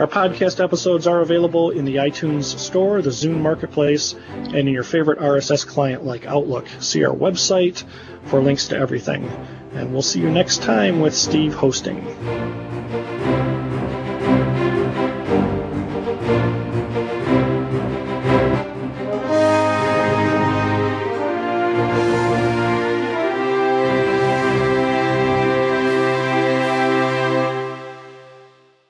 Our 0.00 0.06
podcast 0.06 0.64
episodes 0.64 1.06
are 1.06 1.20
available 1.20 1.72
in 1.72 1.84
the 1.84 1.96
iTunes 1.96 2.58
Store, 2.58 3.02
the 3.02 3.10
Zune 3.10 3.38
Marketplace, 3.38 4.14
and 4.30 4.56
in 4.56 4.68
your 4.68 4.82
favorite 4.82 5.18
RSS 5.18 5.66
client 5.66 6.06
like 6.06 6.24
Outlook. 6.24 6.66
See 6.78 7.04
our 7.04 7.14
website 7.14 7.84
for 8.24 8.40
links 8.40 8.68
to 8.68 8.78
everything. 8.78 9.30
And 9.74 9.92
we'll 9.92 10.00
see 10.00 10.20
you 10.20 10.30
next 10.30 10.62
time 10.62 11.00
with 11.00 11.14
Steve 11.14 11.52
hosting. 11.52 12.00